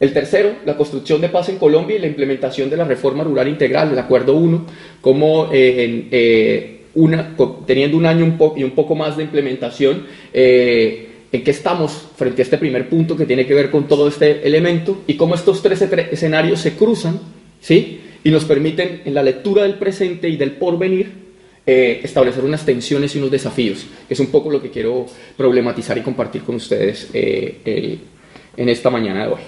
el 0.00 0.14
tercero, 0.14 0.52
la 0.64 0.78
construcción 0.78 1.20
de 1.20 1.28
paz 1.28 1.50
en 1.50 1.58
Colombia 1.58 1.96
y 1.96 1.98
la 1.98 2.06
implementación 2.06 2.70
de 2.70 2.78
la 2.78 2.84
reforma 2.84 3.22
rural 3.22 3.48
integral, 3.48 3.92
el 3.92 3.98
Acuerdo 3.98 4.34
1, 4.34 4.66
como 5.02 5.50
eh, 5.52 6.08
eh, 6.10 6.79
una, 6.94 7.36
teniendo 7.66 7.96
un 7.96 8.06
año 8.06 8.36
y 8.56 8.64
un 8.64 8.70
poco 8.72 8.94
más 8.94 9.16
de 9.16 9.24
implementación, 9.24 10.06
eh, 10.32 11.08
en 11.32 11.44
qué 11.44 11.50
estamos 11.50 12.08
frente 12.16 12.42
a 12.42 12.44
este 12.44 12.58
primer 12.58 12.88
punto 12.88 13.16
que 13.16 13.26
tiene 13.26 13.46
que 13.46 13.54
ver 13.54 13.70
con 13.70 13.86
todo 13.86 14.08
este 14.08 14.46
elemento 14.46 15.02
y 15.06 15.14
cómo 15.14 15.34
estos 15.34 15.62
tres 15.62 15.80
escenarios 15.80 16.60
se 16.60 16.74
cruzan 16.74 17.20
¿sí? 17.60 18.00
y 18.24 18.30
nos 18.30 18.44
permiten 18.44 19.02
en 19.04 19.14
la 19.14 19.22
lectura 19.22 19.62
del 19.62 19.74
presente 19.74 20.28
y 20.28 20.36
del 20.36 20.52
porvenir 20.52 21.30
establecer 21.66 22.42
unas 22.42 22.66
tensiones 22.66 23.14
y 23.14 23.18
unos 23.18 23.30
desafíos, 23.30 23.86
es 24.08 24.18
un 24.18 24.26
poco 24.26 24.50
lo 24.50 24.60
que 24.60 24.70
quiero 24.70 25.06
problematizar 25.36 25.96
y 25.96 26.00
compartir 26.00 26.42
con 26.42 26.56
ustedes 26.56 27.08
en 27.14 28.68
esta 28.68 28.90
mañana 28.90 29.26
de 29.26 29.32
hoy. 29.32 29.40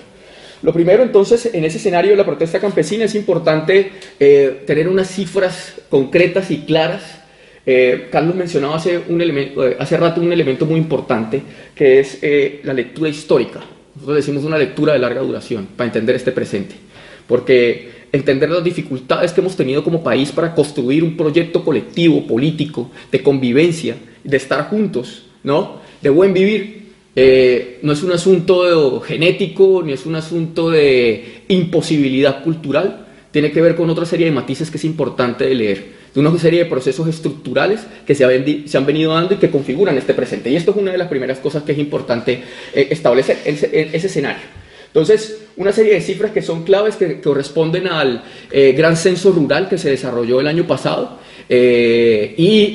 Lo 0.62 0.72
primero, 0.72 1.02
entonces, 1.02 1.50
en 1.52 1.64
ese 1.64 1.78
escenario 1.78 2.12
de 2.12 2.16
la 2.16 2.24
protesta 2.24 2.60
campesina 2.60 3.04
es 3.04 3.16
importante 3.16 3.90
eh, 4.20 4.62
tener 4.64 4.88
unas 4.88 5.08
cifras 5.08 5.74
concretas 5.90 6.52
y 6.52 6.58
claras. 6.58 7.21
Eh, 7.64 8.08
Carlos 8.10 8.34
mencionaba 8.34 8.76
hace, 8.76 9.00
un 9.08 9.20
elemento, 9.20 9.66
eh, 9.66 9.76
hace 9.78 9.96
rato 9.96 10.20
un 10.20 10.32
elemento 10.32 10.66
muy 10.66 10.78
importante, 10.78 11.42
que 11.74 12.00
es 12.00 12.20
la 12.64 12.72
lectura 12.72 13.08
histórica. 13.08 13.60
Nosotros 13.94 14.16
decimos 14.16 14.44
una 14.44 14.58
lectura 14.58 14.94
de 14.94 14.98
larga 14.98 15.20
duración 15.20 15.68
para 15.76 15.86
entender 15.86 16.16
este 16.16 16.32
presente, 16.32 16.74
porque 17.26 17.90
entender 18.12 18.50
las 18.50 18.62
dificultades 18.62 19.32
que 19.32 19.40
hemos 19.40 19.56
tenido 19.56 19.82
como 19.82 20.02
país 20.02 20.32
para 20.32 20.54
construir 20.54 21.02
un 21.02 21.16
proyecto 21.16 21.64
colectivo, 21.64 22.26
político, 22.26 22.90
de 23.10 23.22
convivencia, 23.22 23.96
de 24.22 24.36
estar 24.36 24.68
juntos, 24.68 25.26
¿no? 25.42 25.80
de 26.00 26.10
buen 26.10 26.34
vivir, 26.34 26.82
eh, 27.14 27.78
no 27.82 27.92
es 27.92 28.02
un 28.02 28.12
asunto 28.12 29.00
genético, 29.00 29.82
ni 29.84 29.92
es 29.92 30.04
un 30.06 30.14
asunto 30.14 30.70
de 30.70 31.42
imposibilidad 31.48 32.42
cultural, 32.42 33.06
tiene 33.30 33.50
que 33.50 33.62
ver 33.62 33.74
con 33.74 33.88
otra 33.88 34.04
serie 34.04 34.26
de 34.26 34.32
matices 34.32 34.70
que 34.70 34.76
es 34.76 34.84
importante 34.84 35.46
de 35.46 35.54
leer, 35.54 35.86
de 36.14 36.20
una 36.20 36.38
serie 36.38 36.64
de 36.64 36.70
procesos 36.70 37.08
estructurales 37.08 37.80
que 38.06 38.14
se, 38.14 38.24
han 38.24 38.86
venido 38.86 39.14
dando 39.14 39.34
y 39.34 39.38
que 39.38 39.50
configuran 39.50 39.96
este 39.96 40.14
presente. 40.14 40.50
Y 40.50 40.56
esto 40.56 40.72
es 40.72 40.76
una 40.76 40.92
de 40.92 40.98
las 40.98 41.08
primeras 41.08 41.38
cosas 41.38 41.62
que 41.62 41.72
es 41.72 41.78
importante 41.78 42.42
eh, 42.74 42.88
establecer, 42.90 43.38
ese, 43.44 43.90
escenario. 43.94 44.42
Entonces, 44.88 45.44
una 45.56 45.72
serie 45.72 45.94
de 45.94 46.00
cifras 46.02 46.32
que 46.32 46.42
son 46.42 46.64
claves 46.64 46.96
que 46.96 47.20
corresponden 47.20 47.86
al 47.86 48.22
eh, 48.50 48.74
gran 48.76 48.96
censo 48.96 49.32
rural 49.32 49.68
que 49.68 49.78
se 49.78 49.90
desarrolló 49.90 50.40
el 50.40 50.46
año 50.46 50.66
pasado 50.66 51.18
y 51.48 52.74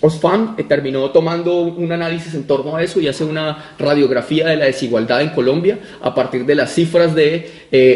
Osfam 0.00 0.54
eh, 0.58 0.64
terminó 0.64 1.10
tomando 1.10 1.60
un 1.60 1.90
análisis 1.90 2.34
en 2.34 2.44
torno 2.44 2.76
a 2.76 2.82
eso 2.82 3.00
y 3.00 3.08
hace 3.08 3.24
una 3.24 3.74
radiografía 3.78 4.48
de 4.48 4.56
la 4.56 4.66
desigualdad 4.66 5.22
en 5.22 5.30
Colombia 5.30 5.78
a 6.00 6.14
partir 6.14 6.44
de 6.44 6.54
las 6.54 6.74
cifras 6.74 7.14
del 7.14 7.42
de, 7.42 7.50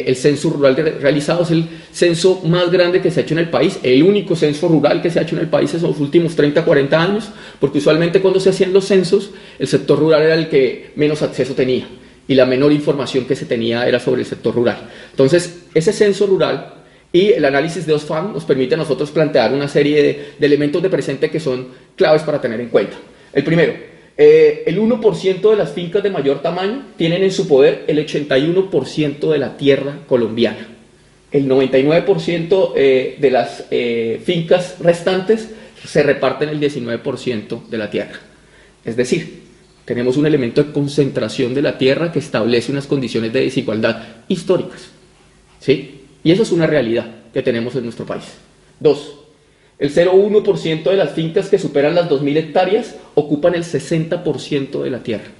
eh, 0.08 0.14
censo 0.14 0.50
rural 0.50 0.76
realizado. 0.76 1.42
Es 1.42 1.50
el 1.50 1.66
censo 1.92 2.40
más 2.44 2.70
grande 2.70 3.00
que 3.00 3.10
se 3.10 3.20
ha 3.20 3.22
hecho 3.22 3.34
en 3.34 3.40
el 3.40 3.50
país, 3.50 3.78
el 3.82 4.02
único 4.02 4.34
censo 4.36 4.68
rural 4.68 5.02
que 5.02 5.10
se 5.10 5.18
ha 5.18 5.22
hecho 5.22 5.36
en 5.36 5.42
el 5.42 5.48
país 5.48 5.72
en 5.74 5.82
los 5.82 6.00
últimos 6.00 6.34
30, 6.34 6.64
40 6.64 7.00
años, 7.02 7.30
porque 7.58 7.78
usualmente 7.78 8.20
cuando 8.20 8.40
se 8.40 8.50
hacían 8.50 8.72
los 8.72 8.86
censos, 8.86 9.30
el 9.58 9.68
sector 9.68 9.98
rural 9.98 10.22
era 10.22 10.34
el 10.34 10.48
que 10.48 10.92
menos 10.96 11.22
acceso 11.22 11.54
tenía 11.54 11.86
y 12.26 12.34
la 12.34 12.46
menor 12.46 12.70
información 12.70 13.24
que 13.24 13.34
se 13.34 13.44
tenía 13.44 13.88
era 13.88 13.98
sobre 13.98 14.20
el 14.20 14.26
sector 14.26 14.54
rural. 14.54 14.88
Entonces, 15.10 15.64
ese 15.74 15.92
censo 15.92 16.26
rural 16.26 16.79
y 17.12 17.32
el 17.32 17.44
análisis 17.44 17.86
de 17.86 17.92
OSFAM 17.92 18.32
nos 18.32 18.44
permite 18.44 18.74
a 18.74 18.78
nosotros 18.78 19.10
plantear 19.10 19.52
una 19.52 19.68
serie 19.68 20.02
de, 20.02 20.46
elementos 20.46 20.82
de 20.82 20.90
presente 20.90 21.30
que 21.30 21.40
son 21.40 21.68
claves 21.96 22.22
para 22.22 22.40
tener 22.40 22.60
en 22.60 22.68
cuenta. 22.68 22.96
El 23.32 23.42
primero, 23.42 23.74
eh, 24.16 24.62
el 24.66 24.78
1% 24.78 25.50
de 25.50 25.56
las 25.56 25.72
fincas 25.72 26.02
de 26.02 26.10
mayor 26.10 26.40
tamaño 26.40 26.86
tienen 26.96 27.22
en 27.22 27.32
su 27.32 27.48
poder 27.48 27.84
el 27.88 27.98
81% 27.98 29.30
de 29.30 29.38
la 29.38 29.56
tierra 29.56 30.00
colombiana. 30.06 30.68
El 31.32 31.48
99% 31.48 32.72
eh, 32.76 33.16
de 33.18 33.30
las 33.30 33.64
eh, 33.70 34.20
fincas 34.24 34.76
restantes 34.80 35.48
se 35.84 36.02
reparten 36.02 36.48
el 36.48 36.60
19% 36.60 37.68
de 37.68 37.78
la 37.78 37.90
tierra. 37.90 38.20
Es 38.84 38.96
decir, 38.96 39.40
tenemos 39.84 40.16
un 40.16 40.26
elemento 40.26 40.62
de 40.62 40.72
concentración 40.72 41.54
de 41.54 41.62
la 41.62 41.78
tierra 41.78 42.12
que 42.12 42.18
establece 42.18 42.70
unas 42.70 42.86
condiciones 42.86 43.32
de 43.32 43.40
desigualdad 43.42 44.02
históricas. 44.28 44.90
¿Sí? 45.60 45.99
Y 46.22 46.32
eso 46.32 46.42
es 46.42 46.52
una 46.52 46.66
realidad 46.66 47.06
que 47.32 47.42
tenemos 47.42 47.74
en 47.76 47.84
nuestro 47.84 48.04
país. 48.06 48.24
Dos, 48.78 49.20
el 49.78 49.94
0,1% 49.94 50.82
de 50.82 50.96
las 50.96 51.12
fincas 51.12 51.48
que 51.48 51.58
superan 51.58 51.94
las 51.94 52.10
2.000 52.10 52.36
hectáreas 52.36 52.96
ocupan 53.14 53.54
el 53.54 53.64
60% 53.64 54.82
de 54.82 54.90
la 54.90 55.02
tierra. 55.02 55.30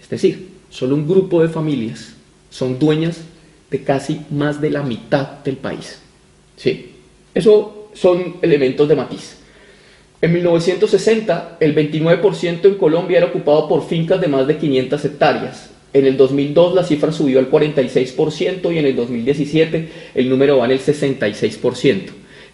Es 0.00 0.08
decir, 0.08 0.50
solo 0.70 0.94
un 0.94 1.08
grupo 1.08 1.42
de 1.42 1.48
familias 1.48 2.14
son 2.48 2.78
dueñas 2.78 3.22
de 3.70 3.82
casi 3.82 4.20
más 4.30 4.60
de 4.60 4.70
la 4.70 4.82
mitad 4.82 5.42
del 5.42 5.56
país. 5.56 6.00
¿Sí? 6.56 6.92
Eso 7.34 7.88
son 7.94 8.36
elementos 8.42 8.88
de 8.88 8.94
matiz. 8.94 9.38
En 10.20 10.32
1960, 10.32 11.56
el 11.58 11.74
29% 11.74 12.64
en 12.66 12.74
Colombia 12.76 13.18
era 13.18 13.26
ocupado 13.26 13.66
por 13.66 13.84
fincas 13.88 14.20
de 14.20 14.28
más 14.28 14.46
de 14.46 14.58
500 14.58 15.04
hectáreas. 15.04 15.70
En 15.92 16.06
el 16.06 16.16
2002 16.16 16.74
la 16.74 16.84
cifra 16.84 17.12
subió 17.12 17.38
al 17.38 17.50
46% 17.50 18.72
y 18.72 18.78
en 18.78 18.86
el 18.86 18.96
2017 18.96 19.88
el 20.14 20.28
número 20.28 20.58
va 20.58 20.64
en 20.64 20.72
el 20.72 20.80
66%. 20.80 22.00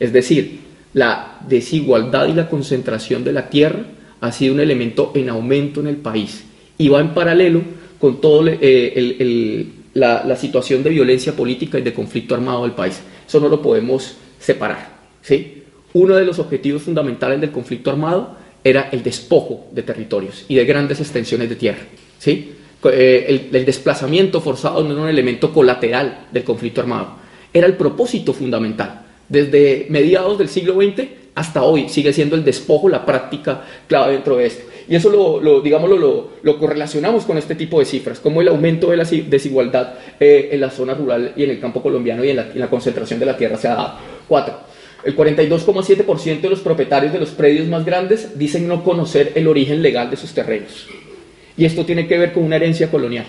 Es 0.01 0.13
decir, 0.13 0.59
la 0.95 1.39
desigualdad 1.49 2.29
y 2.29 2.35
la 2.35 2.49
concentración 2.49 3.25
de 3.25 3.33
la 3.33 3.49
tierra 3.49 3.85
ha 4.21 4.33
sido 4.33 4.55
un 4.55 4.61
elemento 4.61 5.13
en 5.15 5.29
aumento 5.29 5.81
en 5.81 5.87
el 5.87 5.97
país 5.97 6.45
y 6.77 6.89
va 6.89 7.01
en 7.01 7.15
paralelo 7.15 7.63
con 8.01 8.21
toda 8.21 8.53
eh, 8.61 9.67
la, 9.95 10.37
situación 10.37 10.83
de 10.83 10.91
violencia 10.91 11.35
política 11.35 11.79
y 11.79 11.83
de 11.83 11.93
conflicto 11.93 12.35
armado 12.35 12.63
del 12.63 12.73
país. 12.73 13.01
Eso 13.27 13.41
no 13.41 13.49
lo 13.49 13.61
podemos 13.61 14.17
separar. 14.41 14.99
¿sí? 15.23 15.63
Uno 15.93 16.15
de 16.15 16.25
los 16.25 16.39
objetivos 16.39 16.83
fundamentales 16.83 17.41
del 17.41 17.51
conflicto 17.51 17.91
armado 17.91 18.37
era 18.65 18.89
el 18.93 19.03
despojo 19.03 19.69
de 19.73 19.83
territorios 19.83 20.45
y 20.49 20.55
de 20.57 20.65
grandes 20.65 21.01
extensiones 21.01 21.49
de 21.49 21.57
tierra. 21.57 21.83
¿sí? 22.19 22.53
Eh, 22.85 23.51
el, 23.53 23.65
desplazamiento 23.65 24.41
forzado 24.41 24.85
no 24.85 24.93
era 24.93 25.03
un 25.03 25.09
elemento 25.09 25.53
colateral 25.53 26.27
del 26.31 26.45
conflicto 26.45 26.81
armado, 26.81 27.17
era 27.53 27.67
el 27.67 27.77
propósito 27.77 28.33
fundamental. 28.33 29.05
Desde 29.29 29.87
mediados 29.91 30.39
del 30.39 30.49
siglo 30.49 30.75
XX 30.75 31.09
hasta 31.35 31.63
hoy 31.63 31.89
sigue 31.89 32.13
siendo 32.13 32.37
el 32.37 32.45
despojo 32.45 32.89
la 32.89 33.05
práctica 33.05 33.65
clave 33.87 34.13
dentro 34.13 34.37
de 34.37 34.47
esto. 34.47 34.65
Y 34.89 34.95
eso 34.95 35.11
lo, 35.11 35.41
lo 35.41 35.63
lo, 35.63 36.31
lo, 36.43 36.59
correlacionamos 36.59 37.25
con 37.25 37.37
este 37.37 37.55
tipo 37.55 37.79
de 37.79 37.85
cifras, 37.85 38.21
como 38.21 38.41
el 38.41 38.49
aumento 38.49 38.91
de 38.91 38.97
la 38.97 39.05
desigualdad 39.05 39.95
eh, 40.19 40.49
en 40.53 40.61
la 40.61 40.71
zona 40.71 40.95
rural 40.95 41.33
y 41.37 41.45
en 41.45 41.51
el 41.51 41.61
campo 41.61 41.83
colombiano 41.83 42.25
y 42.25 42.31
en 42.31 42.37
la, 42.37 42.43
en 42.51 42.59
la 42.59 42.71
concentración 42.71 43.21
de 43.21 43.27
la 43.27 43.37
tierra 43.37 43.59
se 43.59 43.69
ha 43.69 43.75
dado. 43.75 43.95
Cuatro, 44.27 44.61
el 45.05 45.15
42,7% 45.15 46.41
de 46.41 46.51
los 46.51 46.61
propietarios 46.61 47.13
de 47.13 47.21
los 47.21 47.31
predios 47.31 47.69
más 47.69 47.85
grandes 47.85 48.39
dicen 48.39 48.67
no 48.67 48.83
conocer 48.83 49.33
el 49.35 49.47
origen 49.47 49.83
legal 49.83 50.11
de 50.11 50.17
sus 50.17 50.33
terrenos. 50.33 50.87
Y 51.59 51.65
esto 51.65 51.85
tiene 51.85 52.07
que 52.07 52.17
ver 52.17 52.33
con 52.33 52.45
una 52.45 52.57
herencia 52.57 52.89
colonial. 52.89 53.27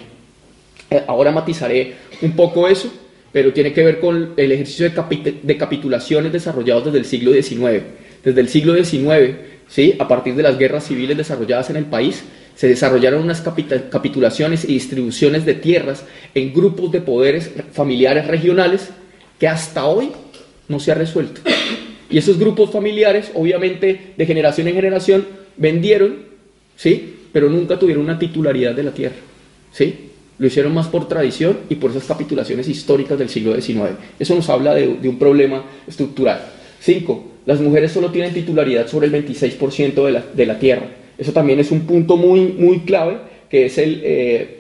Eh, 0.92 1.02
ahora 1.08 1.32
matizaré 1.32 1.96
un 2.22 2.32
poco 2.34 2.68
eso, 2.68 2.94
pero 3.32 3.52
tiene 3.52 3.74
que 3.74 3.84
ver 3.84 4.00
con 4.00 4.34
el 4.38 4.52
ejercicio 4.52 4.90
de, 4.90 5.58
capitulaciones 5.58 6.32
desarrollados 6.32 6.86
desde 6.86 7.00
el 7.00 7.06
siglo 7.06 7.34
XIX. 7.34 7.84
Desde 8.24 8.42
el 8.42 8.50
siglo 8.50 8.76
XIX, 8.76 9.36
¿sí? 9.68 9.96
a 9.98 10.08
partir 10.08 10.36
de 10.36 10.44
las 10.44 10.58
guerras 10.58 10.88
civiles 10.88 11.18
desarrolladas 11.18 11.72
en 11.72 11.78
el 11.78 11.86
país, 11.86 12.24
se 12.56 12.68
desarrollaron 12.68 13.24
unas 13.24 13.42
capitulaciones 13.42 14.64
y 14.66 14.74
distribuciones 14.74 15.46
de 15.46 15.54
tierras 15.56 16.04
en 16.36 16.54
grupos 16.54 16.92
de 16.92 17.02
poderes 17.02 17.50
familiares 17.72 18.28
regionales 18.28 18.90
que 19.40 19.48
hasta 19.48 19.86
hoy 19.86 20.12
no 20.68 20.80
se 20.80 20.92
ha 20.92 20.96
resuelto. 20.96 21.42
Y 22.10 22.18
esos 22.18 22.38
grupos 22.38 22.72
familiares, 22.72 23.32
obviamente, 23.34 24.14
de 24.18 24.26
generación 24.26 24.68
en 24.68 24.76
generación, 24.76 25.28
vendieron, 25.58 26.18
¿sí? 26.76 27.19
Pero 27.32 27.50
nunca 27.50 27.78
tuvieron 27.78 28.04
una 28.04 28.18
titularidad 28.18 28.74
de 28.74 28.84
la 28.84 28.92
tierra, 28.92 29.16
¿sí? 29.72 30.10
Lo 30.38 30.48
hicieron 30.48 30.74
más 30.74 30.88
por 30.88 31.08
tradición 31.08 31.60
y 31.70 31.76
por 31.76 31.92
esas 31.92 32.06
capitulaciones 32.06 32.68
históricas 32.68 33.20
del 33.20 33.30
siglo 33.30 33.54
XIX. 33.54 33.92
Eso 34.18 34.36
nos 34.36 34.50
habla 34.50 34.74
de, 34.74 34.88
un 34.88 35.20
problema 35.20 35.64
estructural. 35.86 36.42
Cinco, 36.80 37.26
las 37.46 37.60
mujeres 37.60 37.92
solo 37.92 38.10
tienen 38.10 38.34
titularidad 38.34 38.88
sobre 38.88 39.08
el 39.08 39.14
26% 39.14 40.06
de 40.06 40.12
la, 40.12 40.24
de 40.34 40.46
la 40.46 40.58
tierra. 40.58 40.88
Eso 41.18 41.34
también 41.34 41.60
es 41.60 41.72
un 41.72 41.82
punto 41.82 42.16
muy, 42.16 42.54
muy 42.58 42.80
clave, 42.80 43.18
que 43.50 43.66
es 43.66 43.78
el, 43.78 44.02
eh, 44.04 44.60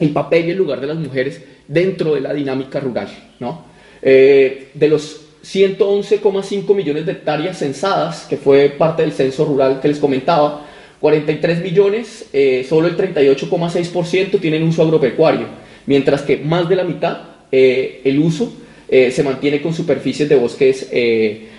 el 0.00 0.10
papel 0.10 0.48
y 0.48 0.50
el 0.50 0.58
lugar 0.58 0.80
de 0.80 0.88
las 0.88 0.98
mujeres 0.98 1.40
dentro 1.66 2.14
de 2.14 2.20
la 2.20 2.34
dinámica 2.34 2.80
rural. 2.80 3.08
¿no? 3.38 3.64
Eh, 4.02 4.68
de 4.74 4.88
los 4.88 5.20
111,5 5.44 6.74
millones 6.74 7.06
de 7.06 7.12
hectáreas 7.12 7.58
censadas, 7.58 8.26
que 8.28 8.36
fue 8.36 8.68
parte 8.70 9.02
del 9.02 9.12
censo 9.12 9.44
rural 9.44 9.80
que 9.80 9.88
les 9.88 9.98
comentaba, 9.98 10.66
43 11.00 11.62
millones, 11.62 12.28
eh, 12.32 12.66
solo 12.68 12.88
el 12.88 12.96
38,6% 12.96 14.38
tienen 14.40 14.62
uso 14.62 14.82
agropecuario, 14.82 15.46
mientras 15.86 16.22
que 16.22 16.36
más 16.36 16.68
de 16.68 16.76
la 16.76 16.84
mitad 16.84 17.22
el 17.52 18.18
uso 18.20 18.52
se 18.88 19.22
mantiene 19.24 19.60
con 19.60 19.74
superficies 19.74 20.28
de 20.28 20.36
bosques 20.36 20.88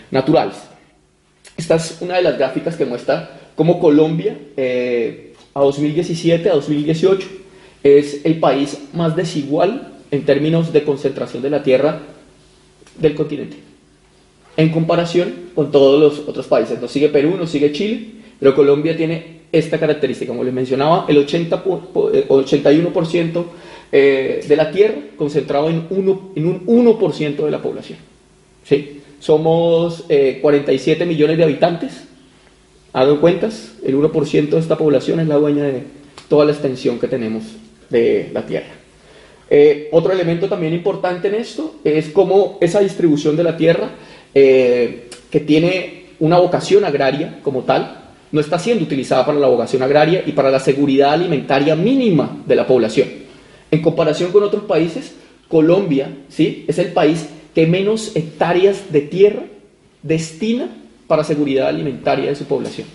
naturales. 0.09 0.55
Esta 1.57 1.75
es 1.75 1.97
una 2.01 2.15
de 2.15 2.23
las 2.23 2.37
gráficas 2.37 2.75
que 2.75 2.85
muestra 2.85 3.41
como 3.55 3.79
Colombia 3.79 4.37
eh, 4.57 5.33
a 5.53 5.59
2017, 5.61 6.49
a 6.49 6.53
2018, 6.53 7.27
es 7.83 8.25
el 8.25 8.39
país 8.39 8.77
más 8.93 9.15
desigual 9.15 9.93
en 10.09 10.25
términos 10.25 10.73
de 10.73 10.83
concentración 10.83 11.43
de 11.43 11.49
la 11.49 11.63
tierra 11.63 11.99
del 12.97 13.15
continente, 13.15 13.57
en 14.57 14.69
comparación 14.69 15.51
con 15.53 15.71
todos 15.71 15.99
los 15.99 16.27
otros 16.27 16.47
países. 16.47 16.81
Nos 16.81 16.91
sigue 16.91 17.09
Perú, 17.09 17.35
nos 17.37 17.51
sigue 17.51 17.71
Chile, 17.71 18.07
pero 18.41 18.53
Colombia 18.53 18.97
tiene 18.97 19.43
esta 19.53 19.79
característica, 19.79 20.29
como 20.29 20.43
les 20.43 20.53
mencionaba, 20.53 21.05
el 21.07 21.17
80, 21.19 21.63
81% 21.63 23.39
eh, 23.39 23.45
eh, 23.93 24.45
de 24.45 24.55
la 24.57 24.69
tierra 24.69 24.95
concentrado 25.15 25.69
en, 25.69 25.87
uno, 25.91 26.31
en 26.35 26.47
un 26.47 26.65
1% 26.65 27.45
de 27.45 27.51
la 27.51 27.61
población. 27.61 27.99
¿sí? 28.65 28.99
Somos 29.19 30.05
47 30.41 31.05
millones 31.05 31.37
de 31.37 31.43
habitantes, 31.43 32.07
Hago 32.93 33.21
cuentas, 33.21 33.71
el 33.85 33.95
1% 33.95 34.49
de 34.49 34.59
esta 34.59 34.77
población 34.77 35.21
es 35.21 35.27
la 35.27 35.35
dueña 35.35 35.63
de 35.63 35.83
toda 36.27 36.43
la 36.43 36.51
extensión 36.51 36.99
que 36.99 37.07
tenemos 37.07 37.43
de 37.89 38.29
la 38.33 38.45
tierra. 38.45 38.67
Eh, 39.49 39.87
otro 39.93 40.11
elemento 40.11 40.49
también 40.49 40.73
importante 40.73 41.29
en 41.29 41.35
esto 41.35 41.75
es 41.85 42.09
cómo 42.09 42.57
esa 42.59 42.81
distribución 42.81 43.37
de 43.37 43.43
la 43.43 43.55
tierra, 43.55 43.91
eh, 44.35 45.07
que 45.29 45.39
tiene 45.39 46.07
una 46.19 46.37
vocación 46.37 46.83
agraria 46.83 47.39
como 47.43 47.61
tal, 47.61 48.00
no 48.31 48.39
está 48.39 48.57
siendo 48.57 48.83
utilizada 48.83 49.25
para 49.25 49.39
la 49.39 49.47
vocación 49.47 49.83
agraria 49.83 50.23
y 50.25 50.31
para 50.31 50.51
la 50.51 50.59
seguridad 50.59 51.13
alimentaria 51.13 51.75
mínima 51.75 52.43
de 52.45 52.55
la 52.55 52.65
población. 52.65 53.07
En 53.69 53.81
comparación 53.81 54.31
con 54.31 54.43
otros 54.43 54.63
países, 54.63 55.15
Colombia 55.47 56.17
¿sí? 56.29 56.65
es 56.67 56.77
el 56.77 56.93
país 56.93 57.27
que 57.53 57.67
menos 57.67 58.15
hectáreas 58.15 58.91
de 58.91 59.01
tierra 59.01 59.43
destina 60.01 60.69
para 61.07 61.23
seguridad 61.23 61.67
alimentaria 61.67 62.29
de 62.29 62.35
su 62.35 62.45
población. 62.45 62.87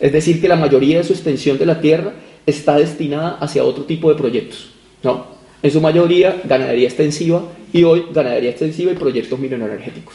Es 0.00 0.12
decir, 0.12 0.40
que 0.40 0.48
la 0.48 0.56
mayoría 0.56 0.98
de 0.98 1.04
su 1.04 1.12
extensión 1.12 1.58
de 1.58 1.66
la 1.66 1.80
tierra 1.80 2.12
está 2.44 2.76
destinada 2.76 3.38
hacia 3.40 3.62
otro 3.62 3.84
tipo 3.84 4.08
de 4.08 4.16
proyectos. 4.16 4.70
¿no? 5.04 5.26
En 5.62 5.70
su 5.70 5.80
mayoría, 5.80 6.42
ganadería 6.44 6.88
extensiva 6.88 7.42
y 7.72 7.84
hoy 7.84 8.06
ganadería 8.12 8.50
extensiva 8.50 8.90
y 8.90 8.96
proyectos 8.96 9.38
mineroenergéticos. 9.38 10.14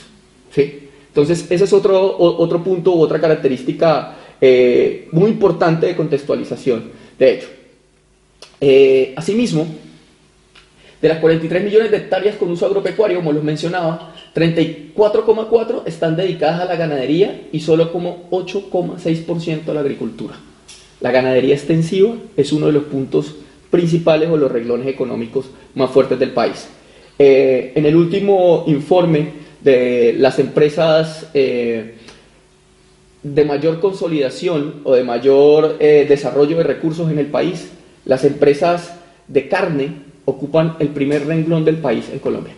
¿sí? 0.53 0.89
Entonces, 1.07 1.49
ese 1.49 1.63
es 1.63 1.73
otro, 1.73 2.17
otro 2.19 2.61
punto 2.63 2.91
u 2.91 3.01
otra 3.01 3.19
característica 3.19 4.15
eh, 4.39 5.07
muy 5.11 5.31
importante 5.31 5.87
de 5.87 5.95
contextualización. 5.95 6.91
De 7.17 7.33
hecho, 7.33 7.47
eh, 8.61 9.13
asimismo, 9.15 9.67
de 11.01 11.07
las 11.07 11.19
43 11.19 11.63
millones 11.63 11.91
de 11.91 11.97
hectáreas 11.97 12.35
con 12.35 12.49
uso 12.49 12.65
agropecuario, 12.65 13.17
como 13.17 13.31
los 13.31 13.43
mencionaba, 13.43 14.13
34,4 14.35 15.83
están 15.85 16.15
dedicadas 16.15 16.61
a 16.61 16.65
la 16.65 16.75
ganadería 16.75 17.41
y 17.51 17.59
solo 17.59 17.91
como 17.91 18.29
8,6% 18.31 19.69
a 19.69 19.73
la 19.73 19.81
agricultura. 19.81 20.35
La 20.99 21.11
ganadería 21.11 21.53
extensiva 21.53 22.15
es 22.35 22.51
uno 22.51 22.67
de 22.67 22.73
los 22.73 22.83
puntos 22.85 23.35
principales 23.69 24.29
o 24.29 24.37
los 24.37 24.51
reglones 24.51 24.87
económicos 24.87 25.45
más 25.75 25.91
fuertes 25.91 26.17
del 26.17 26.31
país. 26.31 26.67
Eh, 27.19 27.73
en 27.75 27.85
el 27.85 27.95
último 27.95 28.63
informe 28.67 29.47
de 29.61 30.15
las 30.17 30.39
empresas 30.39 31.27
de 33.33 33.45
mayor 33.45 33.79
consolidación 33.79 34.81
o 34.83 34.93
de 34.93 35.03
mayor 35.03 35.77
eh, 35.79 36.05
desarrollo 36.07 36.57
de 36.57 36.63
recursos 36.63 37.09
en 37.11 37.19
el 37.19 37.27
país, 37.27 37.71
las 38.05 38.23
empresas 38.23 38.93
de 39.27 39.47
carne 39.47 39.91
ocupan 40.25 40.75
el 40.79 40.89
primer 40.89 41.25
renglón 41.25 41.65
del 41.65 41.77
país 41.77 42.09
en 42.11 42.19
Colombia. 42.19 42.53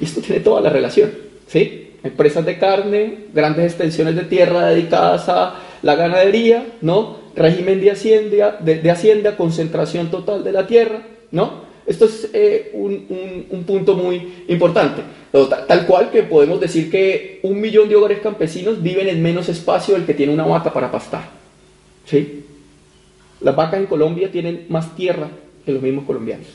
Y 0.00 0.04
esto 0.04 0.20
tiene 0.20 0.40
toda 0.40 0.60
la 0.60 0.70
relación, 0.70 1.10
¿sí? 1.46 1.90
Empresas 2.02 2.44
de 2.44 2.58
carne, 2.58 3.26
grandes 3.34 3.66
extensiones 3.66 4.14
de 4.14 4.22
tierra 4.22 4.66
dedicadas 4.66 5.28
a 5.28 5.54
la 5.82 5.94
ganadería, 5.96 6.66
¿no? 6.80 7.16
Régimen 7.34 7.80
de 7.80 7.90
hacienda, 7.90 8.58
de, 8.60 8.90
hacienda 8.90 9.36
concentración 9.36 10.10
total 10.10 10.44
de 10.44 10.52
la 10.52 10.66
tierra, 10.66 11.02
¿no? 11.30 11.67
Esto 11.88 12.04
es 12.04 12.28
eh, 12.34 12.70
un, 12.74 13.64
punto 13.66 13.94
muy 13.94 14.44
importante. 14.48 15.02
Tal, 15.66 15.86
cual 15.86 16.10
que 16.10 16.22
podemos 16.22 16.60
decir 16.60 16.90
que 16.90 17.40
un 17.42 17.58
millón 17.60 17.88
de 17.88 17.96
hogares 17.96 18.20
campesinos 18.20 18.82
viven 18.82 19.08
en 19.08 19.22
menos 19.22 19.48
espacio 19.48 19.94
del 19.94 20.04
que 20.04 20.12
tiene 20.12 20.34
una 20.34 20.44
vaca 20.44 20.70
para 20.70 20.92
pastar. 20.92 21.30
¿sí? 22.04 22.44
Las 23.40 23.56
vacas 23.56 23.80
en 23.80 23.86
Colombia 23.86 24.30
tienen 24.30 24.66
más 24.68 24.94
tierra 24.94 25.28
los 25.72 25.82
mismos 25.82 26.04
colombianos. 26.04 26.46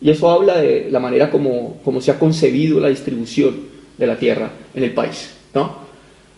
Y 0.00 0.10
eso 0.10 0.30
habla 0.30 0.60
de 0.60 0.88
la 0.90 0.98
manera 0.98 1.30
como, 1.30 1.80
como 1.82 2.00
se 2.00 2.10
ha 2.10 2.18
concebido 2.18 2.80
la 2.80 2.88
distribución 2.88 3.56
de 3.96 4.06
la 4.06 4.18
tierra 4.18 4.50
en 4.74 4.84
el 4.84 4.92
país. 4.92 5.34
¿no? 5.54 5.76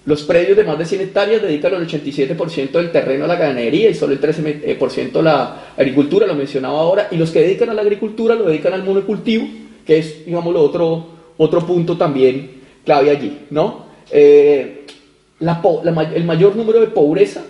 Los 0.07 0.23
predios 0.23 0.57
de 0.57 0.65
más 0.65 0.79
de 0.79 0.85
100 0.85 1.01
hectáreas 1.01 1.43
dedican 1.43 1.73
el 1.75 1.89
87% 1.89 2.73
del 2.73 2.93
terreno 2.93 3.25
a 3.25 3.29
la 3.29 3.37
ganadería 3.37 3.89
y 3.89 3.95
solo 3.95 4.13
el 4.13 4.21
13% 4.21 5.17
a 5.17 5.23
la 5.23 5.63
agricultura, 5.77 6.27
lo 6.27 6.35
mencionaba 6.35 6.79
ahora, 6.79 7.09
y 7.11 7.17
los 7.17 7.31
que 7.31 7.41
dedican 7.41 7.71
a 7.71 7.75
la 7.75 7.83
agricultura 7.83 8.35
lo 8.35 8.45
dedican 8.45 8.75
al 8.75 8.85
monocultivo, 8.85 9.47
que 9.87 9.99
es, 9.99 10.27
digamos, 10.27 10.55
otro, 10.57 11.07
otro 11.39 11.67
punto 11.67 11.97
también 11.97 12.51
clave 12.85 13.11
allí. 13.11 13.47
¿no? 13.51 13.87
Eh, 14.11 14.85
el 15.41 16.25
mayor 16.25 16.55
número 16.55 16.81
de 16.81 16.89
pobreza 16.89 17.43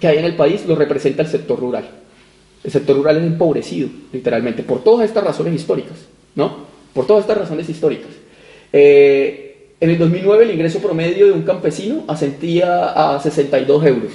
que 0.00 0.06
hay 0.08 0.18
en 0.18 0.24
el 0.24 0.34
país 0.34 0.66
lo 0.66 0.74
representa 0.74 1.22
el 1.22 1.28
sector 1.28 1.58
rural. 1.58 1.88
El 2.64 2.70
sector 2.70 2.96
rural 2.96 3.18
es 3.18 3.24
empobrecido, 3.24 3.88
literalmente, 4.12 4.62
por 4.62 4.82
todas 4.82 5.06
estas 5.06 5.22
razones 5.22 5.54
históricas, 5.54 5.98
¿no? 6.34 6.64
Por 6.92 7.06
todas 7.06 7.22
estas 7.22 7.38
razones 7.38 7.68
históricas. 7.68 8.10
Eh, 8.72 9.53
en 9.84 9.90
el 9.90 9.98
2009 9.98 10.44
el 10.44 10.50
ingreso 10.52 10.78
promedio 10.78 11.26
de 11.26 11.32
un 11.32 11.42
campesino 11.42 12.04
ascendía 12.08 12.86
a 12.86 13.20
62 13.20 13.84
euros. 13.84 14.12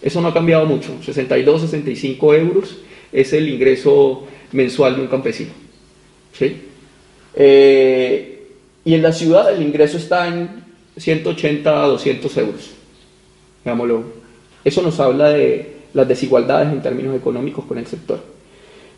Eso 0.00 0.22
no 0.22 0.28
ha 0.28 0.32
cambiado 0.32 0.64
mucho. 0.64 0.88
62, 1.02 1.60
65 1.60 2.34
euros 2.34 2.78
es 3.12 3.30
el 3.34 3.46
ingreso 3.46 4.26
mensual 4.52 4.96
de 4.96 5.02
un 5.02 5.08
campesino. 5.08 5.50
¿sí? 6.32 6.62
Eh, 7.34 8.48
y 8.86 8.94
en 8.94 9.02
la 9.02 9.12
ciudad 9.12 9.52
el 9.52 9.60
ingreso 9.60 9.98
está 9.98 10.28
en 10.28 10.64
180 10.96 11.84
a 11.84 11.88
200 11.88 12.36
euros. 12.38 12.70
Veámoslo. 13.66 14.02
Eso 14.64 14.80
nos 14.80 14.98
habla 14.98 15.28
de 15.28 15.76
las 15.92 16.08
desigualdades 16.08 16.72
en 16.72 16.80
términos 16.80 17.14
económicos 17.14 17.66
con 17.66 17.76
el 17.76 17.86
sector. 17.86 18.24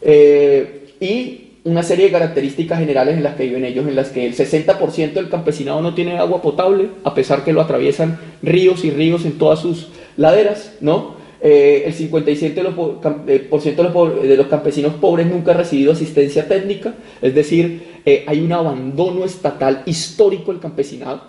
Eh, 0.00 0.94
y 1.00 1.47
una 1.70 1.82
serie 1.82 2.06
de 2.06 2.12
características 2.12 2.78
generales 2.78 3.16
en 3.16 3.22
las 3.22 3.34
que 3.36 3.44
viven 3.44 3.64
ellos, 3.64 3.86
en 3.86 3.96
las 3.96 4.10
que 4.10 4.26
el 4.26 4.34
60% 4.34 5.12
del 5.12 5.28
campesinado 5.28 5.80
no 5.80 5.94
tiene 5.94 6.18
agua 6.18 6.42
potable, 6.42 6.88
a 7.04 7.14
pesar 7.14 7.44
que 7.44 7.52
lo 7.52 7.60
atraviesan 7.60 8.18
ríos 8.42 8.84
y 8.84 8.90
ríos 8.90 9.24
en 9.24 9.38
todas 9.38 9.60
sus 9.60 9.88
laderas, 10.16 10.76
¿no? 10.80 11.16
Eh, 11.40 11.84
el 11.86 11.94
57% 11.94 12.54
de 12.54 12.62
los, 12.64 13.66
eh, 13.66 14.26
de 14.26 14.36
los, 14.36 14.46
campesinos 14.48 14.94
pobres 14.94 15.26
nunca 15.26 15.52
ha 15.52 15.54
recibido 15.54 15.92
asistencia 15.92 16.48
técnica, 16.48 16.94
es 17.22 17.34
decir, 17.34 17.98
hay 18.26 18.40
un 18.40 18.52
abandono 18.52 19.24
estatal 19.24 19.82
histórico 19.86 20.50
del 20.50 20.60
campesinado, 20.60 21.20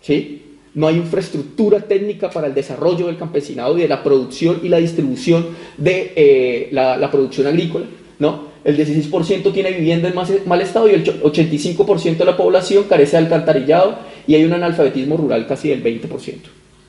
¿sí? 0.00 0.50
no 0.74 0.86
hay 0.86 0.96
infraestructura 0.96 1.80
técnica 1.80 2.30
para 2.30 2.46
el 2.46 2.54
desarrollo 2.54 3.06
del 3.06 3.16
campesinado 3.16 3.76
y 3.76 3.82
de 3.82 3.88
la 3.88 4.02
producción 4.02 4.60
y 4.62 4.68
la 4.68 4.78
distribución 4.78 5.48
de 5.76 6.12
eh, 6.14 6.68
la, 6.72 7.10
producción 7.10 7.46
agrícola, 7.46 7.86
¿no? 8.18 8.49
El 8.64 8.76
16% 8.76 9.52
tiene 9.52 9.72
vivienda 9.72 10.08
en 10.08 10.14
mal 10.46 10.60
estado 10.60 10.88
y 10.88 10.94
el 10.94 11.04
85% 11.04 12.18
de 12.18 12.24
la 12.24 12.36
población 12.36 12.84
carece 12.84 13.12
de 13.12 13.24
alcantarillado 13.24 13.98
y 14.26 14.34
hay 14.34 14.44
un 14.44 14.52
analfabetismo 14.52 15.16
rural 15.16 15.46
casi 15.46 15.70
del 15.70 15.82
20%. 15.82 16.36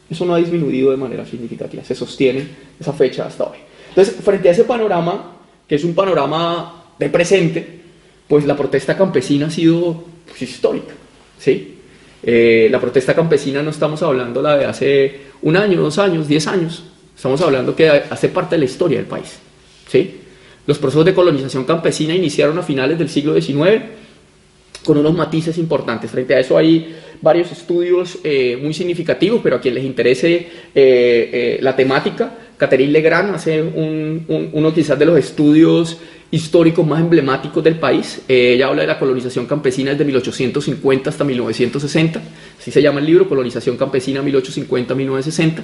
Eso 0.09 0.25
no 0.25 0.33
ha 0.33 0.37
disminuido 0.37 0.91
de 0.91 0.97
manera 0.97 1.25
significativa, 1.25 1.83
se 1.83 1.95
sostiene 1.95 2.45
esa 2.79 2.91
fecha 2.91 3.25
hasta 3.25 3.45
hoy. 3.45 3.57
Entonces, 3.89 4.15
frente 4.21 4.49
a 4.49 4.51
ese 4.51 4.65
panorama, 4.65 5.37
que 5.67 5.75
es 5.75 5.83
un 5.85 5.95
panorama 5.95 6.83
de 6.99 7.09
presente, 7.09 7.65
pues 8.27 8.45
la 8.45 8.57
protesta 8.57 8.97
campesina 8.97 9.47
ha 9.47 9.51
sido 9.51 10.03
pues, 10.27 10.41
histórica, 10.41 10.93
¿sí? 11.37 11.77
Eh, 12.23 12.67
la 12.69 12.79
protesta 12.79 13.15
campesina 13.15 13.63
no 13.63 13.71
estamos 13.71 14.03
hablando 14.03 14.41
la 14.41 14.57
de 14.57 14.65
hace 14.65 15.21
un 15.41 15.57
año, 15.57 15.81
dos 15.81 15.97
años, 15.97 16.27
diez 16.27 16.45
años, 16.47 16.83
estamos 17.15 17.41
hablando 17.41 17.75
que 17.75 17.89
hace 17.89 18.29
parte 18.29 18.55
de 18.55 18.59
la 18.59 18.65
historia 18.65 18.97
del 18.97 19.07
país, 19.07 19.39
¿sí? 19.87 20.20
Los 20.67 20.77
procesos 20.77 21.05
de 21.05 21.13
colonización 21.13 21.65
campesina 21.65 22.15
iniciaron 22.15 22.57
a 22.57 22.63
finales 22.63 22.97
del 22.97 23.09
siglo 23.09 23.39
XIX 23.39 23.83
con 24.85 24.97
unos 24.97 25.13
matices 25.13 25.57
importantes. 25.57 26.09
Frente 26.09 26.35
a 26.35 26.39
eso 26.39 26.57
hay 26.57 26.95
varios 27.21 27.51
estudios 27.51 28.19
eh, 28.23 28.57
muy 28.61 28.73
significativos, 28.73 29.41
pero 29.43 29.57
a 29.57 29.61
quien 29.61 29.75
les 29.75 29.83
interese 29.83 30.47
eh, 30.73 31.59
la 31.61 31.75
temática, 31.75 32.37
Catherine 32.57 32.91
Legrand 32.91 33.33
hace 33.33 33.59
uno 33.59 34.73
quizás 34.73 34.99
de 34.99 35.05
los 35.05 35.17
estudios 35.17 35.97
históricos 36.31 36.87
más 36.87 37.01
emblemáticos 37.01 37.63
del 37.63 37.79
país. 37.79 38.21
Eh, 38.27 38.53
ella 38.53 38.67
habla 38.67 38.81
de 38.81 38.87
la 38.87 38.99
colonización 38.99 39.45
campesina 39.45 39.91
desde 39.91 40.05
1850 40.05 41.09
hasta 41.09 41.23
1960, 41.23 42.21
así 42.59 42.71
se 42.71 42.81
llama 42.81 42.99
el 42.99 43.05
libro, 43.05 43.27
Colonización 43.27 43.77
Campesina 43.77 44.21
1850-1960. 44.21 45.61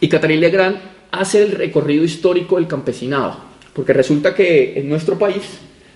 Y 0.00 0.08
Catherine 0.08 0.40
Legrand 0.40 0.76
hace 1.10 1.42
el 1.42 1.52
recorrido 1.52 2.04
histórico 2.04 2.56
del 2.56 2.66
campesinado, 2.66 3.36
porque 3.80 3.94
resulta 3.94 4.34
que 4.34 4.78
en 4.78 4.90
nuestro 4.90 5.18
país 5.18 5.42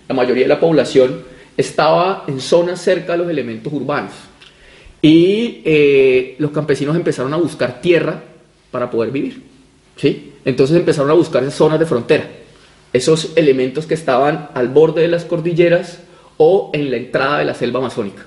la 0.08 0.14
mayoría 0.14 0.44
de 0.44 0.48
la 0.48 0.58
población 0.58 1.20
estaba 1.54 2.24
en 2.26 2.40
zonas 2.40 2.80
cerca 2.80 3.12
de 3.12 3.18
los 3.18 3.28
elementos 3.28 3.70
urbanos. 3.70 4.12
Y 5.02 5.60
eh, 5.66 6.34
los 6.38 6.50
campesinos 6.50 6.96
empezaron 6.96 7.34
a 7.34 7.36
buscar 7.36 7.82
tierra 7.82 8.22
para 8.70 8.90
poder 8.90 9.10
vivir. 9.10 9.42
¿sí? 9.98 10.32
Entonces 10.46 10.78
empezaron 10.78 11.10
a 11.10 11.12
buscar 11.12 11.50
zonas 11.50 11.78
de 11.78 11.84
frontera 11.84 12.26
esos 12.94 13.32
elementos 13.36 13.84
que 13.84 13.92
estaban 13.92 14.48
al 14.54 14.68
borde 14.68 15.02
de 15.02 15.08
las 15.08 15.26
cordilleras 15.26 15.98
o 16.38 16.70
en 16.72 16.90
la 16.90 16.96
entrada 16.96 17.40
de 17.40 17.44
la 17.44 17.52
selva 17.52 17.80
amazónica. 17.80 18.24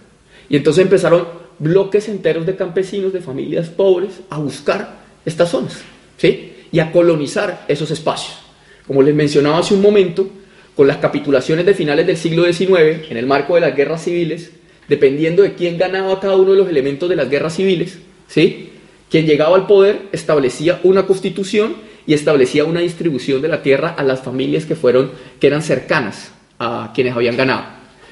Y 0.49 0.55
entonces 0.55 0.83
empezaron 0.83 1.27
bloques 1.57 2.09
enteros 2.09 2.45
de 2.45 2.55
campesinos, 2.55 3.11
de 3.11 3.21
familias 3.21 3.69
pobres, 3.69 4.19
a 4.29 4.37
buscar 4.37 4.99
estas 5.25 5.49
zonas, 5.49 5.81
¿sí? 6.17 6.53
Y 6.71 6.77
a 6.77 6.91
colonizar 6.91 7.65
esos 7.67 7.89
espacios. 7.89 8.45
Como 8.87 9.03
les 9.03 9.13
mencionaba 9.13 9.59
hace 9.59 9.73
un 9.73 9.81
momento, 9.81 10.29
con 10.75 10.87
las 10.87 10.97
capitulaciones 10.97 11.65
de 11.65 11.73
finales 11.73 12.07
del 12.07 12.17
siglo 12.17 12.45
XIX, 12.45 13.09
en 13.09 13.17
el 13.17 13.25
marco 13.25 13.55
de 13.55 13.61
las 13.61 13.75
guerras 13.75 14.03
civiles, 14.03 14.51
dependiendo 14.87 15.43
de 15.43 15.53
quién 15.55 15.77
ganaba 15.77 16.19
cada 16.19 16.35
uno 16.35 16.51
de 16.51 16.57
los 16.57 16.69
elementos 16.69 17.09
de 17.09 17.15
las 17.15 17.29
guerras 17.29 17.55
civiles, 17.55 17.97
¿sí? 18.27 18.69
Quien 19.09 19.25
llegaba 19.25 19.55
al 19.55 19.67
poder 19.67 20.03
establecía 20.11 20.79
una 20.83 21.05
constitución 21.05 21.75
y 22.05 22.13
establecía 22.13 22.63
una 22.63 22.81
distribución 22.81 23.41
de 23.41 23.47
la 23.47 23.61
tierra 23.61 23.95
a 23.97 24.03
las 24.03 24.21
familias 24.21 24.65
que, 24.65 24.75
fueron, 24.75 25.11
que 25.39 25.47
eran 25.47 25.61
cercanas 25.61 26.31
a 26.59 26.91
quienes 26.93 27.15
habían 27.15 27.37
ganado. 27.37 27.65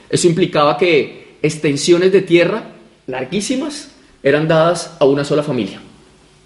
Eso 0.09 0.27
implicaba 0.27 0.77
que 0.77 1.37
extensiones 1.41 2.11
de 2.11 2.21
tierra 2.21 2.71
larguísimas 3.07 3.91
eran 4.23 4.47
dadas 4.47 4.97
a 4.99 5.05
una 5.05 5.23
sola 5.23 5.43
familia. 5.43 5.79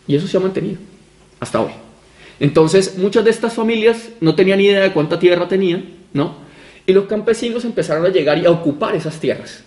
Y 0.07 0.15
eso 0.15 0.27
se 0.27 0.37
ha 0.37 0.39
mantenido 0.39 0.77
hasta 1.39 1.61
hoy. 1.61 1.71
Entonces, 2.39 2.97
muchas 2.97 3.25
de 3.25 3.31
estas 3.31 3.53
familias 3.53 4.09
no 4.21 4.35
tenían 4.35 4.61
idea 4.61 4.81
de 4.81 4.93
cuánta 4.93 5.19
tierra 5.19 5.47
tenían, 5.47 5.85
¿no? 6.13 6.35
Y 6.85 6.93
los 6.93 7.05
campesinos 7.05 7.65
empezaron 7.65 8.05
a 8.05 8.09
llegar 8.09 8.37
y 8.37 8.45
a 8.45 8.51
ocupar 8.51 8.95
esas 8.95 9.19
tierras. 9.19 9.63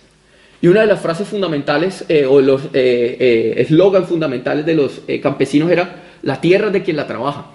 Y 0.61 0.67
una 0.67 0.81
de 0.81 0.87
las 0.87 1.01
frases 1.01 1.27
fundamentales 1.27 2.05
eh, 2.09 2.25
o 2.25 2.41
los 2.41 2.63
eh, 2.73 3.67
eh 3.69 4.03
fundamentales 4.07 4.65
de 4.65 4.75
los 4.75 5.01
campesinos 5.21 5.69
era, 5.69 6.03
la 6.21 6.41
tierra 6.41 6.69
de 6.69 6.83
quien 6.83 6.97
la 6.97 7.05
trabaja. 7.05 7.51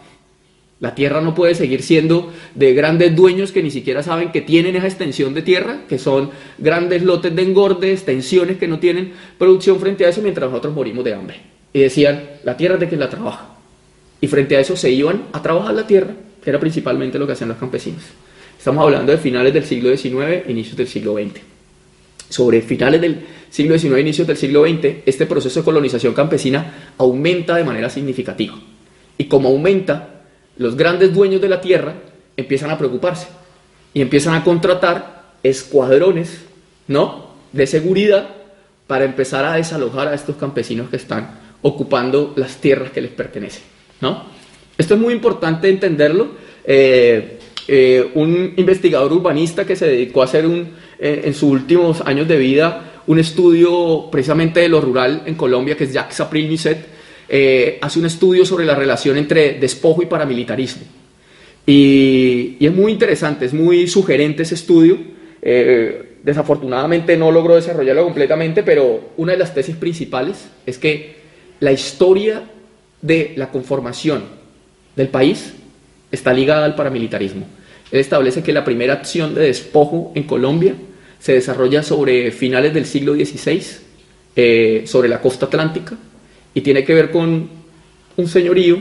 La 0.80 0.94
tierra 0.94 1.20
no 1.20 1.34
puede 1.34 1.56
seguir 1.56 1.82
siendo 1.82 2.32
de 2.54 2.72
grandes 2.72 3.16
dueños 3.16 3.50
que 3.50 3.64
ni 3.64 3.70
siquiera 3.70 4.04
saben 4.04 4.30
que 4.30 4.42
tienen 4.42 4.76
esa 4.76 4.86
extensión 4.86 5.34
de 5.34 5.42
tierra, 5.42 5.80
que 5.88 5.98
son 5.98 6.30
grandes 6.58 7.02
lotes 7.02 7.34
de 7.34 7.42
engorde, 7.42 7.92
extensiones 7.92 8.58
que 8.58 8.68
no 8.68 8.78
tienen 8.78 9.12
producción 9.38 9.80
frente 9.80 10.06
a 10.06 10.10
eso 10.10 10.22
mientras 10.22 10.48
nosotros 10.48 10.74
morimos 10.74 11.04
de 11.04 11.14
hambre. 11.14 11.40
Y 11.72 11.80
decían, 11.80 12.22
la 12.44 12.56
tierra 12.56 12.74
es 12.74 12.80
de 12.80 12.88
quien 12.88 13.00
la 13.00 13.10
trabaja. 13.10 13.57
Y 14.20 14.26
frente 14.26 14.56
a 14.56 14.60
eso 14.60 14.76
se 14.76 14.90
iban 14.90 15.24
a 15.32 15.42
trabajar 15.42 15.74
la 15.74 15.86
tierra, 15.86 16.14
que 16.42 16.50
era 16.50 16.58
principalmente 16.58 17.18
lo 17.18 17.26
que 17.26 17.32
hacían 17.32 17.48
los 17.48 17.58
campesinos. 17.58 18.02
Estamos 18.56 18.84
hablando 18.84 19.12
de 19.12 19.18
finales 19.18 19.54
del 19.54 19.64
siglo 19.64 19.96
XIX, 19.96 20.48
inicios 20.48 20.76
del 20.76 20.88
siglo 20.88 21.14
XX. 21.14 21.40
Sobre 22.28 22.60
finales 22.60 23.00
del 23.00 23.24
siglo 23.50 23.78
XIX, 23.78 24.00
inicios 24.00 24.26
del 24.26 24.36
siglo 24.36 24.64
XX, 24.66 25.02
este 25.06 25.26
proceso 25.26 25.60
de 25.60 25.64
colonización 25.64 26.12
campesina 26.14 26.92
aumenta 26.98 27.56
de 27.56 27.64
manera 27.64 27.88
significativa. 27.88 28.58
Y 29.16 29.24
como 29.24 29.48
aumenta, 29.48 30.22
los 30.56 30.76
grandes 30.76 31.14
dueños 31.14 31.40
de 31.40 31.48
la 31.48 31.60
tierra 31.60 31.94
empiezan 32.36 32.70
a 32.70 32.78
preocuparse 32.78 33.28
y 33.94 34.02
empiezan 34.02 34.34
a 34.34 34.44
contratar 34.44 35.32
escuadrones, 35.42 36.40
¿no? 36.88 37.28
De 37.52 37.66
seguridad 37.66 38.28
para 38.86 39.04
empezar 39.04 39.44
a 39.44 39.54
desalojar 39.54 40.08
a 40.08 40.14
estos 40.14 40.36
campesinos 40.36 40.90
que 40.90 40.96
están 40.96 41.38
ocupando 41.62 42.32
las 42.36 42.56
tierras 42.56 42.90
que 42.90 43.00
les 43.00 43.10
pertenecen, 43.10 43.62
¿no? 44.00 44.24
Esto 44.76 44.94
es 44.94 45.00
muy 45.00 45.12
importante 45.12 45.68
entenderlo. 45.68 46.28
Eh, 46.64 47.38
eh, 47.66 48.10
un 48.14 48.54
investigador 48.56 49.12
urbanista 49.12 49.66
que 49.66 49.76
se 49.76 49.86
dedicó 49.86 50.22
a 50.22 50.24
hacer 50.24 50.46
un, 50.46 50.70
eh, 50.98 51.22
en 51.24 51.34
sus 51.34 51.50
últimos 51.50 52.00
años 52.02 52.26
de 52.26 52.38
vida 52.38 52.88
un 53.08 53.18
estudio 53.18 54.08
precisamente 54.12 54.60
de 54.60 54.68
lo 54.68 54.80
rural 54.82 55.22
en 55.24 55.34
Colombia, 55.34 55.76
que 55.76 55.84
es 55.84 55.92
Jacques 55.92 56.20
April 56.20 56.50
Musset, 56.50 56.78
eh, 57.28 57.78
hace 57.80 57.98
un 57.98 58.06
estudio 58.06 58.44
sobre 58.44 58.66
la 58.66 58.74
relación 58.74 59.16
entre 59.16 59.54
despojo 59.54 60.02
y 60.02 60.06
paramilitarismo. 60.06 60.82
Y, 61.66 62.56
es 62.60 62.72
muy 62.72 62.92
interesante, 62.92 63.46
es 63.46 63.54
muy 63.54 63.88
sugerente 63.88 64.42
ese 64.42 64.54
estudio. 64.54 64.98
Eh, 65.40 66.16
desafortunadamente 66.22 67.16
no 67.16 67.32
logró 67.32 67.54
desarrollarlo 67.54 68.04
completamente, 68.04 68.62
pero 68.62 69.12
una 69.16 69.32
de 69.32 69.38
las 69.38 69.54
tesis 69.54 69.76
principales 69.76 70.46
es 70.66 70.76
que 70.76 71.16
la 71.60 71.72
historia 71.72 72.42
de 73.02 73.34
la 73.36 73.50
conformación 73.50 74.24
del 74.96 75.08
país 75.08 75.54
está 76.10 76.32
ligada 76.32 76.64
al 76.64 76.74
paramilitarismo. 76.74 77.46
Él 77.90 78.00
establece 78.00 78.42
que 78.42 78.52
la 78.52 78.64
primera 78.64 78.94
acción 78.94 79.34
de 79.34 79.42
despojo 79.42 80.12
en 80.14 80.24
Colombia 80.24 80.74
se 81.18 81.32
desarrolla 81.32 81.82
sobre 81.82 82.30
finales 82.30 82.74
del 82.74 82.86
siglo 82.86 83.14
XVI, 83.14 83.62
eh, 84.36 84.84
sobre 84.86 85.08
la 85.08 85.20
costa 85.20 85.46
atlántica, 85.46 85.96
y 86.54 86.60
tiene 86.60 86.84
que 86.84 86.94
ver 86.94 87.10
con 87.10 87.48
un 88.16 88.28
señorío 88.28 88.78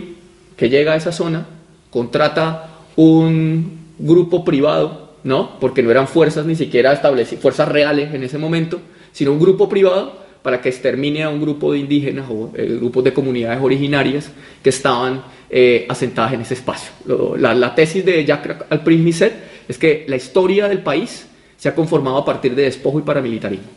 que 0.55 0.69
llega 0.69 0.93
a 0.93 0.95
esa 0.95 1.11
zona, 1.11 1.47
contrata 1.89 2.69
un 2.95 3.77
grupo 3.99 4.43
privado, 4.43 5.13
¿no? 5.23 5.59
Porque 5.59 5.83
no 5.83 5.91
eran 5.91 6.07
fuerzas 6.07 6.45
ni 6.45 6.55
siquiera 6.55 6.93
establecidas, 6.93 7.41
fuerzas 7.41 7.67
reales 7.67 8.13
en 8.13 8.23
ese 8.23 8.37
momento, 8.37 8.79
sino 9.11 9.31
un 9.31 9.39
grupo 9.39 9.69
privado 9.69 10.26
para 10.41 10.61
que 10.61 10.69
extermine 10.69 11.23
a 11.23 11.29
un 11.29 11.41
grupo 11.41 11.71
de 11.71 11.79
indígenas 11.79 12.27
o 12.29 12.51
eh, 12.55 12.65
grupos 12.79 13.03
de 13.03 13.13
comunidades 13.13 13.59
originarias 13.61 14.31
que 14.63 14.69
estaban 14.69 15.23
eh, 15.49 15.85
asentadas 15.89 16.33
en 16.33 16.41
ese 16.41 16.53
espacio. 16.53 16.91
la, 17.37 17.75
tesis 17.75 18.03
de 18.03 18.25
Jacques 18.25 18.57
Alprin-Misset 18.69 19.33
es 19.67 19.77
que 19.77 20.05
la 20.07 20.15
historia 20.15 20.67
del 20.67 20.79
país 20.79 21.27
se 21.57 21.69
ha 21.69 21.75
conformado 21.75 22.17
a 22.17 22.25
partir 22.25 22.55
de 22.55 22.63
despojo 22.63 22.99
y 22.99 23.01
paramilitarismo. 23.01 23.67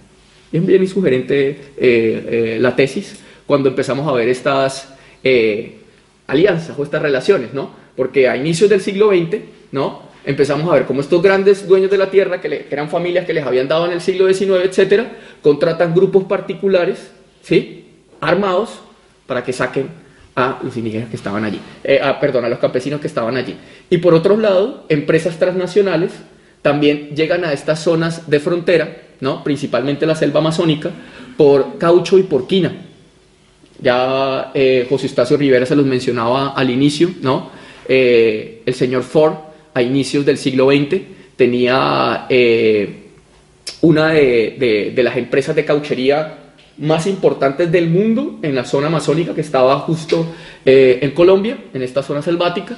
Y 0.52 0.56
es 0.58 0.66
bien 0.66 0.82
insugerente 0.82 1.72
eh, 1.76 2.58
la 2.60 2.74
tesis, 2.74 3.20
cuando 3.46 3.68
empezamos 3.68 4.06
a 4.06 4.12
ver 4.12 4.28
estas 4.28 4.94
eh, 5.24 5.78
alianzas 6.28 6.78
o 6.78 6.84
estas 6.84 7.02
relaciones, 7.02 7.52
¿no? 7.52 7.70
Porque 7.96 8.28
a 8.28 8.36
inicios 8.36 8.70
del 8.70 8.80
siglo 8.80 9.10
XX, 9.10 9.40
¿no? 9.72 10.02
Empezamos 10.24 10.70
a 10.70 10.74
ver 10.74 10.84
cómo 10.84 11.00
estos 11.00 11.20
grandes 11.20 11.66
dueños 11.66 11.90
de 11.90 11.98
la 11.98 12.10
tierra, 12.10 12.40
que, 12.40 12.66
eran 12.70 12.88
familias 12.88 13.26
que 13.26 13.32
les 13.32 13.44
habían 13.44 13.66
dado 13.66 13.86
en 13.86 13.92
el 13.92 14.00
siglo 14.00 14.32
XIX, 14.32 14.64
etcétera, 14.64 15.10
contratan 15.42 15.94
grupos 15.94 16.24
particulares, 16.24 17.10
¿sí? 17.42 17.86
Armados 18.20 18.80
para 19.26 19.44
que 19.44 19.52
saquen 19.52 19.88
a 20.36 20.58
los 20.62 20.76
indígenas 20.76 21.08
que 21.08 21.16
estaban 21.16 21.44
allí, 21.44 21.60
eh, 21.84 22.00
perdón, 22.20 22.44
a 22.44 22.48
los 22.48 22.58
campesinos 22.58 23.00
que 23.00 23.06
estaban 23.06 23.36
allí. 23.36 23.56
Y 23.88 23.98
por 23.98 24.14
otro 24.14 24.36
lado, 24.36 24.84
empresas 24.88 25.38
transnacionales 25.38 26.12
también 26.62 27.14
llegan 27.16 27.44
a 27.44 27.52
estas 27.52 27.82
zonas 27.82 28.28
de 28.28 28.40
frontera, 28.40 28.96
¿no? 29.20 29.42
principalmente 29.42 30.06
la 30.06 30.14
selva 30.14 30.40
amazónica, 30.40 30.90
por 31.36 31.78
caucho 31.78 32.18
y 32.18 32.22
por 32.22 32.46
quina. 32.46 32.72
Ya 33.80 34.50
eh, 34.54 34.86
José 34.88 35.06
Eustacio 35.06 35.36
Rivera 35.36 35.64
se 35.64 35.74
los 35.74 35.86
mencionaba 35.86 36.50
al 36.50 36.68
inicio, 36.68 37.10
¿no? 37.22 37.50
Eh, 37.88 38.62
el 38.66 38.74
señor 38.74 39.04
Ford, 39.04 39.34
a 39.72 39.80
inicios 39.80 40.26
del 40.26 40.36
siglo 40.36 40.70
XX, 40.70 41.00
tenía 41.36 42.26
una 43.82 44.08
de, 44.08 44.92
de, 44.94 45.02
las 45.02 45.16
empresas 45.16 45.56
de 45.56 45.64
cauchería 45.64 46.38
más 46.78 47.06
importantes 47.06 47.70
del 47.70 47.88
mundo 47.88 48.38
en 48.42 48.54
la 48.54 48.64
zona 48.64 48.88
amazónica 48.88 49.34
que 49.34 49.40
estaba 49.40 49.78
justo 49.80 50.26
en 50.64 51.10
Colombia, 51.12 51.58
en 51.74 51.82
esta 51.82 52.02
zona 52.02 52.22
selvática, 52.22 52.76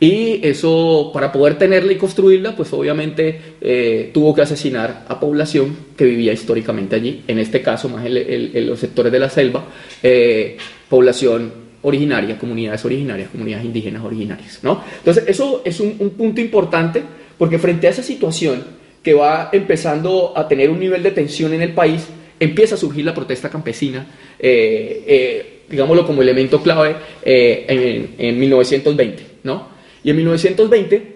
y 0.00 0.40
eso, 0.46 1.10
para 1.14 1.30
poder 1.30 1.56
tenerla 1.56 1.92
y 1.92 1.96
construirla, 1.96 2.56
pues 2.56 2.72
obviamente 2.72 3.40
eh, 3.60 4.10
tuvo 4.12 4.34
que 4.34 4.42
asesinar 4.42 5.04
a 5.08 5.20
población 5.20 5.76
que 5.96 6.04
vivía 6.04 6.32
históricamente 6.32 6.96
allí, 6.96 7.22
en 7.28 7.38
este 7.38 7.62
caso 7.62 7.88
más 7.88 8.04
en, 8.04 8.66
los 8.66 8.78
sectores 8.80 9.12
de 9.12 9.18
la 9.18 9.30
selva, 9.30 9.64
eh, 10.02 10.56
población 10.88 11.52
originaria, 11.82 12.36
comunidades 12.38 12.84
originarias, 12.84 13.30
comunidades 13.30 13.64
indígenas 13.64 14.02
originarias. 14.02 14.58
¿no? 14.62 14.82
Entonces, 14.98 15.24
eso 15.28 15.62
es 15.64 15.78
un, 15.80 16.10
punto 16.10 16.40
importante 16.40 17.02
porque 17.38 17.58
frente 17.58 17.86
a 17.86 17.90
esa 17.90 18.02
situación 18.02 18.64
que 19.04 19.14
va 19.14 19.50
empezando 19.52 20.32
a 20.34 20.48
tener 20.48 20.70
un 20.70 20.80
nivel 20.80 21.02
de 21.04 21.12
tensión 21.12 21.54
en 21.54 21.62
el 21.62 21.72
país, 21.72 22.08
empieza 22.40 22.74
a 22.74 22.78
surgir 22.78 23.04
la 23.04 23.14
protesta 23.14 23.48
campesina, 23.48 24.06
eh, 24.38 25.04
eh, 25.06 25.60
digámoslo 25.68 26.04
como 26.04 26.22
elemento 26.22 26.60
clave, 26.60 26.96
eh, 27.22 28.08
en, 28.18 28.40
1920. 28.40 29.22
¿no? 29.44 29.68
Y 30.02 30.10
en 30.10 30.16
1920 30.16 31.14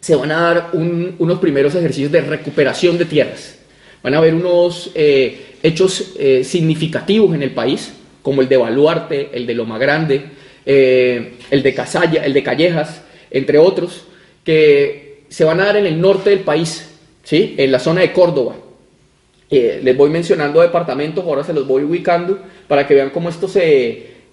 se 0.00 0.16
van 0.16 0.32
a 0.32 0.40
dar 0.40 0.70
unos 0.72 1.38
primeros 1.38 1.74
ejercicios 1.74 2.10
de 2.10 2.22
recuperación 2.22 2.98
de 2.98 3.04
tierras. 3.04 3.58
Van 4.02 4.14
a 4.14 4.18
haber 4.18 4.34
unos 4.34 4.90
hechos 4.94 6.14
significativos 6.42 7.34
en 7.34 7.42
el 7.42 7.50
país, 7.50 7.92
como 8.22 8.40
el 8.40 8.48
de 8.48 8.56
Baluarte, 8.56 9.28
el 9.34 9.46
de 9.46 9.54
Loma 9.54 9.78
Grande, 9.78 10.22
eh, 10.66 11.34
el 11.50 11.62
de 11.62 11.74
Casalla, 11.74 12.24
el 12.24 12.32
de 12.32 12.42
Callejas, 12.42 13.02
entre 13.30 13.58
otros, 13.58 14.04
que 14.44 15.24
se 15.28 15.44
van 15.44 15.60
a 15.60 15.66
dar 15.66 15.76
en 15.76 15.86
el 15.86 16.00
norte 16.00 16.30
del 16.30 16.40
país, 16.40 16.89
¿sí? 17.30 17.54
en 17.56 17.70
la 17.70 17.78
zona 17.78 18.00
de 18.00 18.12
Córdoba. 18.12 18.56
Eh, 19.48 19.80
les 19.84 19.96
voy 19.96 20.10
mencionando 20.10 20.60
departamentos, 20.60 21.24
ahora 21.24 21.44
se 21.44 21.52
los 21.52 21.64
voy 21.64 21.84
ubicando 21.84 22.40
para 22.66 22.88
que 22.88 22.94
vean 22.94 23.10
cómo 23.10 23.28
esto 23.28 23.46
se 23.46 23.62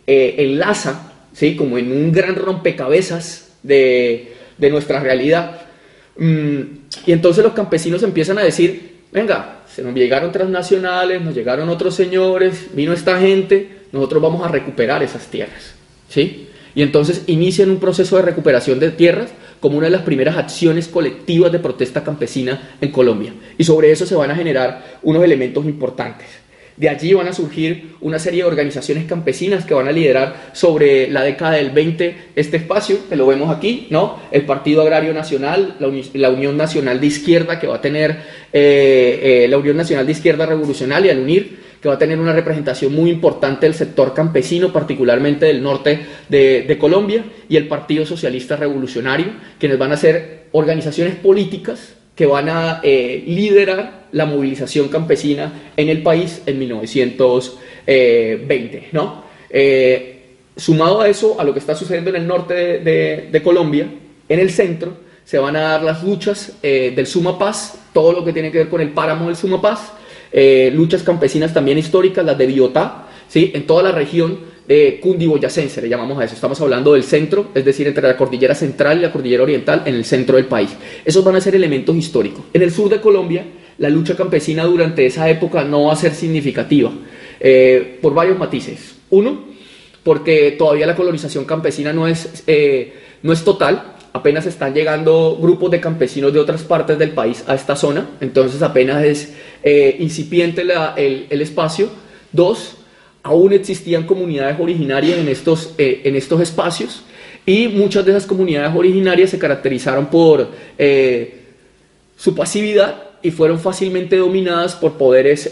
eh, 0.07 0.35
enlaza, 0.39 1.13
¿sí? 1.31 1.55
como 1.55 1.77
en 1.77 1.91
un 1.91 2.11
gran 2.11 2.35
rompecabezas 2.35 3.53
de, 3.61 4.33
de 4.57 4.69
nuestra 4.71 4.99
realidad. 4.99 5.61
Mm, 6.17 6.61
y 7.05 7.11
entonces 7.11 7.43
los 7.43 7.53
campesinos 7.53 8.01
empiezan 8.01 8.39
a 8.39 8.43
decir, 8.43 8.95
venga, 9.11 9.59
se 9.71 9.83
nos 9.83 9.93
llegaron 9.93 10.31
transnacionales, 10.31 11.21
nos 11.21 11.35
llegaron 11.35 11.69
otros 11.69 11.93
señores, 11.93 12.69
vino 12.73 12.93
esta 12.93 13.19
gente, 13.19 13.69
nosotros 13.91 14.23
vamos 14.23 14.43
a 14.43 14.47
recuperar 14.47 15.03
esas 15.03 15.27
tierras. 15.27 15.75
¿sí? 16.09 16.46
Y 16.77 16.83
entonces 16.83 17.23
inician 17.25 17.71
un 17.71 17.79
proceso 17.79 18.17
de 18.17 18.21
recuperación 18.21 18.79
de 18.79 18.91
tierras 18.91 19.31
como 19.59 19.79
una 19.79 19.87
de 19.87 19.91
las 19.93 20.03
primeras 20.03 20.37
acciones 20.37 20.87
colectivas 20.87 21.51
de 21.51 21.57
protesta 21.57 22.03
campesina 22.03 22.77
en 22.79 22.91
Colombia. 22.91 23.33
Y 23.57 23.63
sobre 23.63 23.89
eso 23.89 24.05
se 24.05 24.13
van 24.13 24.29
a 24.29 24.35
generar 24.35 24.99
unos 25.01 25.23
elementos 25.23 25.65
importantes. 25.65 26.27
De 26.77 26.89
allí 26.89 27.13
van 27.13 27.27
a 27.27 27.33
surgir 27.33 27.95
una 28.01 28.19
serie 28.19 28.43
de 28.43 28.47
organizaciones 28.47 29.05
campesinas 29.05 29.65
que 29.65 29.73
van 29.73 29.87
a 29.87 29.91
liderar 29.91 30.51
sobre 30.53 31.09
la 31.09 31.23
década 31.23 31.53
del 31.53 31.71
20 31.71 32.15
este 32.35 32.57
espacio, 32.57 33.09
que 33.09 33.15
lo 33.15 33.25
vemos 33.25 33.55
aquí, 33.55 33.87
¿no? 33.89 34.19
El 34.31 34.45
Partido 34.45 34.83
Agrario 34.83 35.11
Nacional, 35.11 35.75
la, 35.79 36.29
Unión 36.29 36.55
Nacional 36.55 37.01
de 37.01 37.07
Izquierda, 37.07 37.59
que 37.59 37.65
va 37.65 37.77
a 37.77 37.81
tener 37.81 38.11
eh, 38.53 39.43
eh, 39.43 39.47
la 39.49 39.57
Unión 39.57 39.75
Nacional 39.75 40.05
de 40.05 40.11
Izquierda 40.11 40.45
Revolucionaria, 40.45 41.11
al 41.11 41.19
unir 41.19 41.67
que 41.81 41.89
va 41.89 41.95
a 41.95 41.99
tener 41.99 42.19
una 42.19 42.33
representación 42.33 42.93
muy 42.93 43.09
importante 43.09 43.65
del 43.65 43.75
sector 43.75 44.13
campesino, 44.13 44.73
particularmente 44.73 45.45
del 45.45 45.61
norte 45.61 45.99
de, 46.29 46.77
Colombia, 46.79 47.25
y 47.49 47.55
el 47.55 47.67
Partido 47.67 48.05
Socialista 48.05 48.55
Revolucionario, 48.55 49.27
quienes 49.59 49.77
van 49.77 49.91
a 49.91 49.97
ser 49.97 50.45
organizaciones 50.51 51.15
políticas 51.15 51.95
que 52.17 52.25
van 52.25 52.49
a 52.49 52.81
eh, 52.83 53.23
liderar 53.25 54.07
la 54.11 54.25
movilización 54.25 54.89
campesina 54.89 55.69
en 55.77 55.87
el 55.87 56.03
país 56.03 56.41
en 56.45 56.59
1920. 56.59 58.89
¿no? 58.91 59.23
Eh, 59.49 60.17
sumado 60.57 61.01
a 61.01 61.07
eso, 61.07 61.39
a 61.39 61.43
lo 61.43 61.53
que 61.53 61.59
está 61.59 61.75
sucediendo 61.75 62.09
en 62.09 62.17
el 62.17 62.27
norte 62.27 62.79
de, 62.79 63.41
Colombia, 63.43 63.87
en 64.27 64.39
el 64.39 64.49
centro 64.49 65.05
se 65.23 65.37
van 65.37 65.55
a 65.55 65.61
dar 65.61 65.83
las 65.83 66.03
luchas 66.03 66.57
eh, 66.63 66.93
del 66.95 67.05
Suma 67.05 67.37
Paz, 67.37 67.79
todo 67.93 68.13
lo 68.13 68.25
que 68.25 68.33
tiene 68.33 68.51
que 68.51 68.59
ver 68.59 68.69
con 68.69 68.81
el 68.81 68.89
páramo 68.89 69.27
del 69.27 69.35
Suma 69.35 69.61
Paz, 69.61 69.91
eh, 70.31 70.71
luchas 70.73 71.03
campesinas 71.03 71.53
también 71.53 71.77
históricas, 71.77 72.25
las 72.25 72.37
de 72.37 72.47
Biotá, 72.47 73.07
¿sí? 73.27 73.51
en 73.53 73.67
toda 73.67 73.83
la 73.83 73.91
región 73.91 74.39
eh, 74.67 74.99
cundiboyacense, 75.01 75.81
le 75.81 75.89
llamamos 75.89 76.19
a 76.19 76.25
eso. 76.25 76.35
Estamos 76.35 76.59
hablando 76.61 76.93
del 76.93 77.03
centro, 77.03 77.47
es 77.53 77.63
decir, 77.63 77.87
entre 77.87 78.07
la 78.07 78.17
cordillera 78.17 78.55
central 78.55 78.97
y 78.97 79.01
la 79.01 79.11
cordillera 79.11 79.43
oriental, 79.43 79.83
en 79.85 79.95
el 79.95 80.05
centro 80.05 80.35
del 80.35 80.45
país. 80.45 80.75
Esos 81.05 81.23
van 81.23 81.35
a 81.35 81.41
ser 81.41 81.55
elementos 81.55 81.95
históricos. 81.95 82.45
En 82.53 82.61
el 82.61 82.71
sur 82.71 82.89
de 82.89 82.99
Colombia, 83.01 83.45
la 83.77 83.89
lucha 83.89 84.15
campesina 84.15 84.63
durante 84.65 85.05
esa 85.05 85.29
época 85.29 85.63
no 85.63 85.85
va 85.85 85.93
a 85.93 85.95
ser 85.95 86.13
significativa, 86.13 86.91
eh, 87.39 87.99
por 88.01 88.13
varios 88.13 88.37
matices. 88.37 88.95
Uno, 89.09 89.45
porque 90.03 90.55
todavía 90.57 90.87
la 90.87 90.95
colonización 90.95 91.45
campesina 91.45 91.93
no 91.93 92.07
es, 92.07 92.43
eh, 92.47 92.93
no 93.23 93.33
es 93.33 93.43
total, 93.43 93.95
apenas 94.13 94.45
están 94.45 94.73
llegando 94.73 95.37
grupos 95.39 95.69
de 95.69 95.79
campesinos 95.79 96.33
de 96.33 96.39
otras 96.39 96.63
partes 96.63 96.97
del 96.97 97.11
país 97.11 97.43
a 97.47 97.55
esta 97.55 97.75
zona, 97.75 98.09
entonces 98.19 98.61
apenas 98.61 99.03
es 99.03 99.33
eh, 99.63 99.97
incipiente 99.99 100.61
el, 100.61 101.41
espacio. 101.41 101.89
Dos, 102.31 102.76
aún 103.27 103.53
existían 103.53 104.05
comunidades 104.05 104.59
originarias 104.59 105.19
en 105.19 105.27
estos, 105.27 105.73
eh, 105.77 106.01
en 106.03 106.15
estos 106.15 106.41
espacios 106.41 107.03
y 107.45 107.67
muchas 107.67 108.05
de 108.05 108.11
esas 108.11 108.25
comunidades 108.25 108.75
originarias 108.75 109.29
se 109.29 109.39
caracterizaron 109.39 110.07
por 110.07 110.49
eh, 110.77 111.41
su 112.17 112.35
pasividad 112.35 113.03
y 113.21 113.31
fueron 113.31 113.59
fácilmente 113.59 114.17
dominadas 114.17 114.75
por 114.75 114.93
poderes 114.93 115.51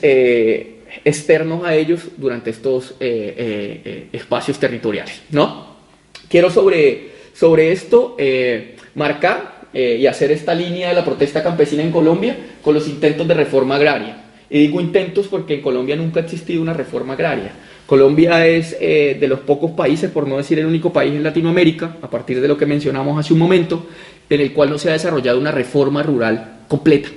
externos 1.04 1.66
a 1.66 1.76
ellos 1.76 2.02
durante 2.18 2.50
estos 2.50 2.96
espacios 3.00 4.60
territoriales. 4.60 5.22
¿no? 5.32 5.76
Quiero 6.30 6.50
sobre 6.50 7.16
sobre 7.36 7.72
esto 7.72 8.16
eh, 8.18 8.76
marcar 8.96 9.66
eh, 9.74 9.98
y 10.00 10.08
hacer 10.08 10.32
esta 10.32 10.56
línea 10.56 10.90
de 10.90 10.96
la 10.96 11.04
protesta 11.04 11.44
campesina 11.44 11.84
en 11.84 11.92
Colombia 11.92 12.38
con 12.62 12.74
los 12.74 12.88
intentos 12.88 13.28
de 13.28 13.34
reforma 13.34 13.76
agraria. 13.76 14.24
Y 14.50 14.60
digo 14.60 14.80
intentos 14.82 15.28
porque 15.28 15.56
en 15.56 15.62
Colombia 15.62 15.96
nunca 15.96 16.20
ha 16.20 16.24
existido 16.24 16.62
una 16.62 16.74
reforma 16.74 17.14
agraria. 17.14 17.52
Colombia 17.86 18.46
es 18.48 18.76
eh, 18.80 19.18
de 19.20 19.28
los 19.28 19.40
pocos 19.40 19.72
países, 19.72 20.10
por 20.12 20.28
no 20.28 20.38
decir 20.38 20.60
el 20.60 20.66
único 20.66 20.92
país 20.92 21.14
en 21.14 21.24
Latinoamérica, 21.24 21.98
a 22.02 22.10
partir 22.10 22.42
de 22.42 22.48
lo 22.48 22.58
que 22.58 22.66
mencionamos 22.66 23.20
hace 23.20 23.34
un 23.34 23.40
momento, 23.40 23.86
en 24.30 24.42
el 24.42 24.54
cual 24.54 24.70
no 24.70 24.78
se 24.78 24.90
ha 24.90 24.94
desarrollado 24.94 25.40
una 25.40 25.52
reforma 25.52 26.02
rural 26.04 26.60
completa. 26.68 27.10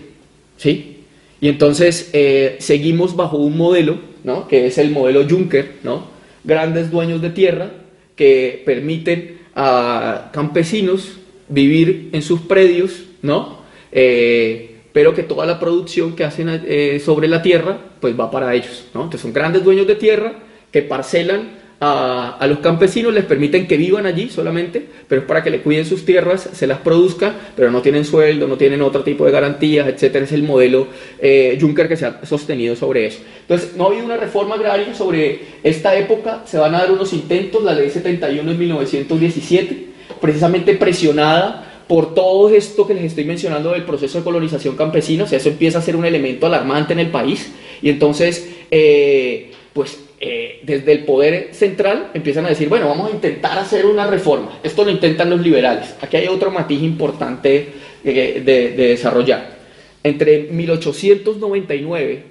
¿sí? 0.56 1.04
Y 1.40 1.48
entonces 1.48 2.10
seguimos 2.58 3.16
bajo 3.16 3.38
un 3.38 3.56
modelo, 3.56 3.98
¿no? 4.24 4.46
que 4.46 4.66
es 4.66 4.76
el 4.78 4.90
modelo 4.90 5.26
Juncker, 5.28 5.76
¿no? 5.82 6.18
grandes 6.44 6.90
dueños 6.90 7.20
de 7.20 7.30
tierra 7.30 7.70
que 8.16 8.62
permiten 8.64 9.38
a 9.54 10.30
campesinos 10.32 11.18
vivir 11.48 12.10
en 12.12 12.22
sus 12.22 12.40
predios, 12.40 13.04
¿no? 13.22 13.58
Eh, 13.92 14.67
pero 14.98 15.14
que 15.14 15.22
toda 15.22 15.46
la 15.46 15.60
producción 15.60 16.16
que 16.16 16.24
hacen 16.24 16.48
eh, 16.66 17.00
sobre 17.04 17.28
la 17.28 17.40
tierra, 17.40 17.78
pues 18.00 18.18
va 18.18 18.32
para 18.32 18.52
ellos, 18.52 18.86
¿no? 18.94 19.02
Entonces 19.04 19.20
son 19.20 19.32
grandes 19.32 19.62
dueños 19.62 19.86
de 19.86 19.94
tierra 19.94 20.32
que 20.72 20.82
parcelan 20.82 21.50
a, 21.80 22.44
los 22.48 22.58
campesinos, 22.58 23.14
les 23.14 23.24
permiten 23.24 23.68
que 23.68 23.76
vivan 23.76 24.06
allí 24.06 24.28
solamente, 24.28 24.84
pero 25.06 25.20
es 25.20 25.26
para 25.28 25.44
que 25.44 25.50
le 25.50 25.60
cuiden 25.60 25.86
sus 25.86 26.04
tierras, 26.04 26.50
se 26.52 26.66
las 26.66 26.78
produzcan, 26.78 27.32
pero 27.54 27.70
no 27.70 27.80
tienen 27.80 28.04
sueldo, 28.04 28.48
no 28.48 28.56
tienen 28.56 28.82
otro 28.82 29.04
tipo 29.04 29.24
de 29.24 29.30
garantías, 29.30 29.86
etcétera. 29.86 30.24
Es 30.24 30.32
el 30.32 30.42
modelo 30.42 30.88
eh, 31.20 31.56
Juncker 31.60 31.86
que 31.86 31.96
se 31.96 32.06
ha 32.06 32.26
sostenido 32.26 32.74
sobre 32.74 33.06
eso. 33.06 33.20
Entonces, 33.42 33.76
no 33.76 33.84
ha 33.84 33.86
habido 33.90 34.04
una 34.04 34.16
reforma 34.16 34.56
agraria 34.56 34.96
sobre 34.96 35.42
esta 35.62 35.96
época, 35.96 36.42
se 36.44 36.58
van 36.58 36.74
a 36.74 36.78
dar 36.78 36.90
unos 36.90 37.12
intentos, 37.12 37.62
la 37.62 37.72
ley 37.72 37.88
71 37.88 38.50
en 38.50 38.58
1917, 38.58 39.86
precisamente 40.20 40.74
presionada 40.74 41.67
por 41.88 42.14
todo 42.14 42.50
esto 42.50 42.86
que 42.86 42.94
les 42.94 43.04
estoy 43.04 43.24
mencionando 43.24 43.72
del 43.72 43.84
proceso 43.84 44.18
de 44.18 44.24
colonización 44.24 44.76
campesina, 44.76 45.24
o 45.24 45.26
sea, 45.26 45.38
eso 45.38 45.48
empieza 45.48 45.78
a 45.78 45.82
ser 45.82 45.96
un 45.96 46.04
elemento 46.04 46.46
alarmante 46.46 46.92
en 46.92 46.98
el 47.00 47.10
país, 47.10 47.52
y 47.82 47.88
entonces, 47.88 48.48
eh, 48.70 49.50
pues 49.72 49.98
eh, 50.20 50.58
desde 50.64 50.90
el 50.90 51.04
poder 51.04 51.50
central 51.52 52.10
empiezan 52.12 52.44
a 52.44 52.48
decir, 52.48 52.68
bueno, 52.68 52.88
vamos 52.88 53.08
a 53.08 53.14
intentar 53.14 53.56
hacer 53.56 53.86
una 53.86 54.04
reforma. 54.08 54.58
Esto 54.64 54.84
lo 54.84 54.90
intentan 54.90 55.30
los 55.30 55.40
liberales. 55.40 55.94
Aquí 56.00 56.16
hay 56.16 56.26
otro 56.26 56.50
matiz 56.50 56.82
importante 56.82 57.68
eh, 58.04 58.42
de, 58.44 58.70
desarrollar. 58.70 59.56
Entre 60.02 60.48
1899 60.50 62.22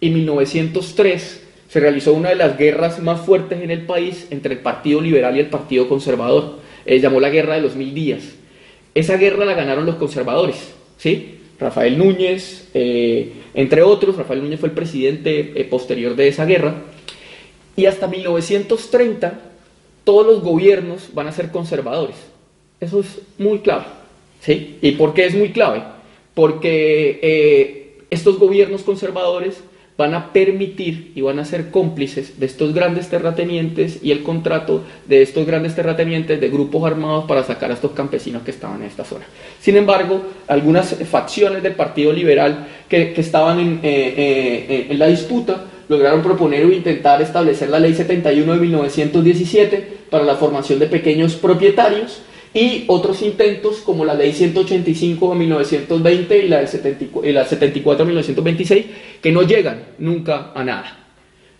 y 0.00 0.10
1903 0.10 1.42
se 1.68 1.80
realizó 1.80 2.14
una 2.14 2.30
de 2.30 2.36
las 2.36 2.58
guerras 2.58 3.00
más 3.00 3.20
fuertes 3.20 3.62
en 3.62 3.70
el 3.70 3.82
país 3.82 4.26
entre 4.30 4.54
el 4.54 4.60
Partido 4.60 5.00
Liberal 5.00 5.36
y 5.36 5.40
el 5.40 5.46
Partido 5.46 5.88
Conservador. 5.88 6.58
Eh, 6.84 6.98
llamó 6.98 7.20
la 7.20 7.30
Guerra 7.30 7.54
de 7.54 7.60
los 7.60 7.76
Mil 7.76 7.94
Días. 7.94 8.22
Esa 8.96 9.18
guerra 9.18 9.44
la 9.44 9.52
ganaron 9.52 9.84
los 9.84 9.96
conservadores, 9.96 10.72
¿sí? 10.96 11.38
Rafael 11.60 11.98
Núñez, 11.98 12.70
entre 12.72 13.82
otros, 13.82 14.16
Rafael 14.16 14.42
Núñez 14.42 14.58
fue 14.58 14.70
el 14.70 14.74
presidente 14.74 15.44
posterior 15.70 16.16
de 16.16 16.28
esa 16.28 16.46
guerra, 16.46 16.82
y 17.76 17.84
hasta 17.84 18.06
1930 18.06 19.38
todos 20.02 20.26
los 20.26 20.42
gobiernos 20.42 21.10
van 21.12 21.28
a 21.28 21.32
ser 21.32 21.50
conservadores. 21.50 22.16
Eso 22.80 23.00
es 23.00 23.20
muy 23.36 23.58
clave. 23.58 23.84
¿sí? 24.40 24.78
¿Y 24.80 24.92
por 24.92 25.12
qué 25.12 25.26
es 25.26 25.34
muy 25.34 25.50
clave? 25.50 25.82
Porque 26.34 27.18
eh, 27.22 27.98
estos 28.08 28.38
gobiernos 28.38 28.82
conservadores 28.82 29.62
van 29.96 30.14
a 30.14 30.32
permitir 30.32 31.12
y 31.14 31.22
van 31.22 31.38
a 31.38 31.44
ser 31.44 31.70
cómplices 31.70 32.38
de 32.38 32.46
estos 32.46 32.74
grandes 32.74 33.08
terratenientes 33.08 33.98
y 34.02 34.10
el 34.10 34.22
contrato 34.22 34.84
de 35.06 35.22
estos 35.22 35.46
grandes 35.46 35.74
terratenientes 35.74 36.40
de 36.40 36.48
grupos 36.50 36.84
armados 36.84 37.24
para 37.24 37.42
sacar 37.44 37.70
a 37.70 37.74
estos 37.74 37.92
campesinos 37.92 38.42
que 38.42 38.50
estaban 38.50 38.82
en 38.82 38.88
esta 38.88 39.04
zona. 39.04 39.24
Sin 39.60 39.76
embargo, 39.76 40.22
algunas 40.48 40.94
facciones 41.08 41.62
del 41.62 41.74
Partido 41.74 42.12
Liberal 42.12 42.66
que, 42.88 43.14
estaban 43.16 43.58
en, 43.58 43.80
eh, 43.82 44.14
eh, 44.68 44.86
en 44.90 44.98
la 44.98 45.06
disputa 45.06 45.64
lograron 45.88 46.22
proponer 46.22 46.64
o 46.66 46.72
intentar 46.72 47.22
establecer 47.22 47.70
la 47.70 47.78
ley 47.78 47.94
71 47.94 48.52
de 48.52 48.60
1917 48.60 49.88
para 50.10 50.24
la 50.24 50.34
formación 50.34 50.78
de 50.78 50.86
pequeños 50.86 51.36
propietarios 51.36 52.20
y 52.56 52.84
otros 52.86 53.20
intentos 53.20 53.80
como 53.80 54.06
la 54.06 54.14
ley 54.14 54.32
185 54.32 55.30
de 55.30 55.38
1920 55.40 56.38
y 56.38 56.48
la, 56.48 56.58
del 56.60 56.68
74, 56.68 57.28
y 57.28 57.32
la 57.34 57.44
74 57.44 58.04
de 58.06 58.08
1926 58.08 58.86
que 59.20 59.30
no 59.30 59.42
llegan 59.42 59.82
nunca 59.98 60.52
a 60.54 60.64
nada. 60.64 61.06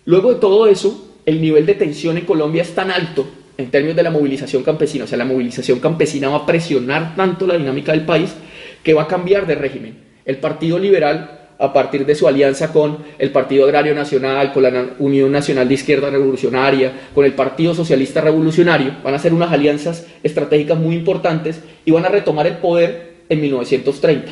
Luego 0.05 0.33
de 0.33 0.39
todo 0.39 0.65
eso, 0.65 1.19
el 1.23 1.39
nivel 1.39 1.67
de 1.67 1.75
tensión 1.75 2.17
en 2.17 2.25
Colombia 2.25 2.63
es 2.63 2.73
tan 2.73 2.89
alto 2.89 3.27
en 3.59 3.69
términos 3.69 3.95
de 3.95 4.01
la 4.01 4.09
movilización 4.09 4.63
campesina, 4.63 5.03
o 5.03 5.07
sea, 5.07 5.19
la 5.19 5.25
movilización 5.25 5.79
campesina 5.79 6.29
va 6.29 6.37
a 6.37 6.45
presionar 6.47 7.15
tanto 7.15 7.45
la 7.45 7.59
dinámica 7.59 7.91
del 7.91 8.05
país 8.05 8.33
que 8.81 8.95
va 8.95 9.03
a 9.03 9.07
cambiar 9.07 9.45
de 9.45 9.53
régimen. 9.53 9.99
El 10.25 10.37
Partido 10.37 10.79
Liberal, 10.79 11.46
a 11.59 11.73
partir 11.73 12.05
de 12.05 12.15
su 12.15 12.27
alianza 12.27 12.71
con 12.71 12.97
el 13.17 13.31
Partido 13.31 13.65
Agrario 13.65 13.95
Nacional, 13.95 14.53
con 14.53 14.63
la 14.63 14.89
Unión 14.99 15.31
Nacional 15.31 15.67
de 15.67 15.73
Izquierda 15.73 16.09
Revolucionaria, 16.09 16.91
con 17.15 17.25
el 17.25 17.33
Partido 17.33 17.73
Socialista 17.73 18.21
Revolucionario, 18.21 18.97
van 19.03 19.13
a 19.13 19.17
hacer 19.17 19.33
unas 19.33 19.51
alianzas 19.51 20.05
estratégicas 20.23 20.77
muy 20.77 20.95
importantes 20.95 21.61
y 21.85 21.91
van 21.91 22.05
a 22.05 22.09
retomar 22.09 22.45
el 22.47 22.57
poder 22.57 23.13
en 23.29 23.41
1930 23.41 24.31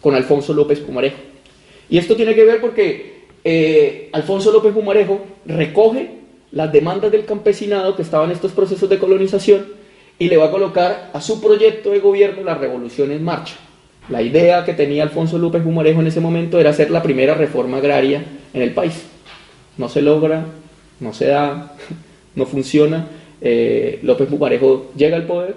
con 0.00 0.14
Alfonso 0.14 0.52
López 0.52 0.80
Pumarejo. 0.80 1.16
Y 1.88 1.98
esto 1.98 2.16
tiene 2.16 2.34
que 2.34 2.44
ver 2.44 2.60
porque 2.60 3.16
eh, 3.44 4.10
Alfonso 4.12 4.52
López 4.52 4.72
Pumarejo 4.72 5.24
recoge 5.46 6.10
las 6.52 6.72
demandas 6.72 7.10
del 7.12 7.24
campesinado 7.24 7.96
que 7.96 8.02
estaban 8.02 8.30
en 8.30 8.36
estos 8.36 8.52
procesos 8.52 8.88
de 8.88 8.98
colonización 8.98 9.66
y 10.18 10.28
le 10.28 10.36
va 10.36 10.46
a 10.46 10.50
colocar 10.50 11.10
a 11.12 11.20
su 11.20 11.40
proyecto 11.40 11.90
de 11.90 12.00
gobierno 12.00 12.42
la 12.42 12.54
revolución 12.54 13.12
en 13.12 13.22
marcha. 13.22 13.56
La 14.08 14.22
idea 14.22 14.64
que 14.64 14.72
tenía 14.72 15.02
Alfonso 15.02 15.36
López 15.36 15.64
Humarejo 15.66 16.00
en 16.00 16.06
ese 16.06 16.20
momento 16.20 16.60
era 16.60 16.70
hacer 16.70 16.90
la 16.90 17.02
primera 17.02 17.34
reforma 17.34 17.78
agraria 17.78 18.22
en 18.54 18.62
el 18.62 18.70
país. 18.70 19.02
No 19.78 19.88
se 19.88 20.00
logra, 20.00 20.46
no 21.00 21.12
se 21.12 21.26
da, 21.26 21.74
no 22.36 22.46
funciona. 22.46 23.08
Eh, 23.40 23.98
López 24.02 24.30
Humarejo 24.30 24.92
llega 24.96 25.16
al 25.16 25.24
poder 25.24 25.54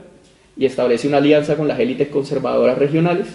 y 0.57 0.65
establece 0.65 1.07
una 1.07 1.17
alianza 1.17 1.55
con 1.55 1.67
las 1.67 1.79
élites 1.79 2.07
conservadoras 2.07 2.77
regionales, 2.77 3.27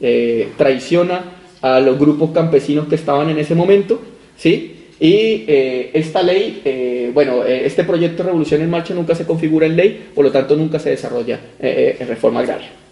eh, 0.00 0.48
traiciona 0.56 1.24
a 1.60 1.80
los 1.80 1.98
grupos 1.98 2.30
campesinos 2.30 2.86
que 2.86 2.94
estaban 2.94 3.28
en 3.28 3.38
ese 3.38 3.54
momento, 3.54 4.00
¿sí? 4.36 4.72
Y 4.98 5.44
eh, 5.48 5.90
esta 5.92 6.22
ley, 6.22 7.10
bueno, 7.12 7.44
este 7.44 7.84
proyecto 7.84 8.22
de 8.22 8.28
Revolución 8.28 8.62
en 8.62 8.70
Marcha 8.70 8.94
nunca 8.94 9.14
se 9.14 9.26
configura 9.26 9.66
en 9.66 9.76
ley, 9.76 10.08
por 10.14 10.24
lo 10.24 10.32
tanto 10.32 10.56
nunca 10.56 10.78
se 10.78 10.90
desarrolla 10.90 11.38
en 11.60 12.08
reforma 12.08 12.40
agraria. 12.40 12.85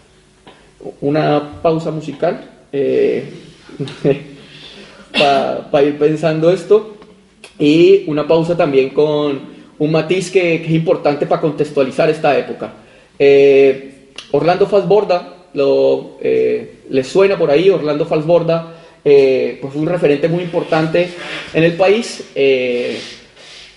Una 1.01 1.61
pausa 1.61 1.91
musical 1.91 2.49
para 5.11 5.83
ir 5.83 5.97
pensando 5.97 6.51
esto 6.51 6.97
y 7.57 8.03
una 8.07 8.27
pausa 8.27 8.57
también 8.57 8.89
con 8.89 9.55
un 9.77 9.91
matiz 9.91 10.31
que, 10.31 10.61
que 10.61 10.67
es 10.67 10.71
importante 10.73 11.25
para 11.25 11.41
contextualizar 11.41 12.09
esta 12.09 12.37
época. 12.37 12.73
Orlando 14.31 14.67
Falsborda, 14.67 15.45
lo, 15.53 16.17
¿les 16.21 17.07
suena 17.07 17.37
por 17.37 17.49
ahí? 17.49 17.69
Orlando 17.69 18.05
Falsborda 18.05 18.75
eh, 19.07 19.59
pues 19.61 19.75
un 19.75 19.85
referente 19.85 20.27
muy 20.27 20.41
importante 20.41 21.07
en 21.53 21.63
el 21.63 21.73
país 21.73 22.23
eh, 22.33 22.99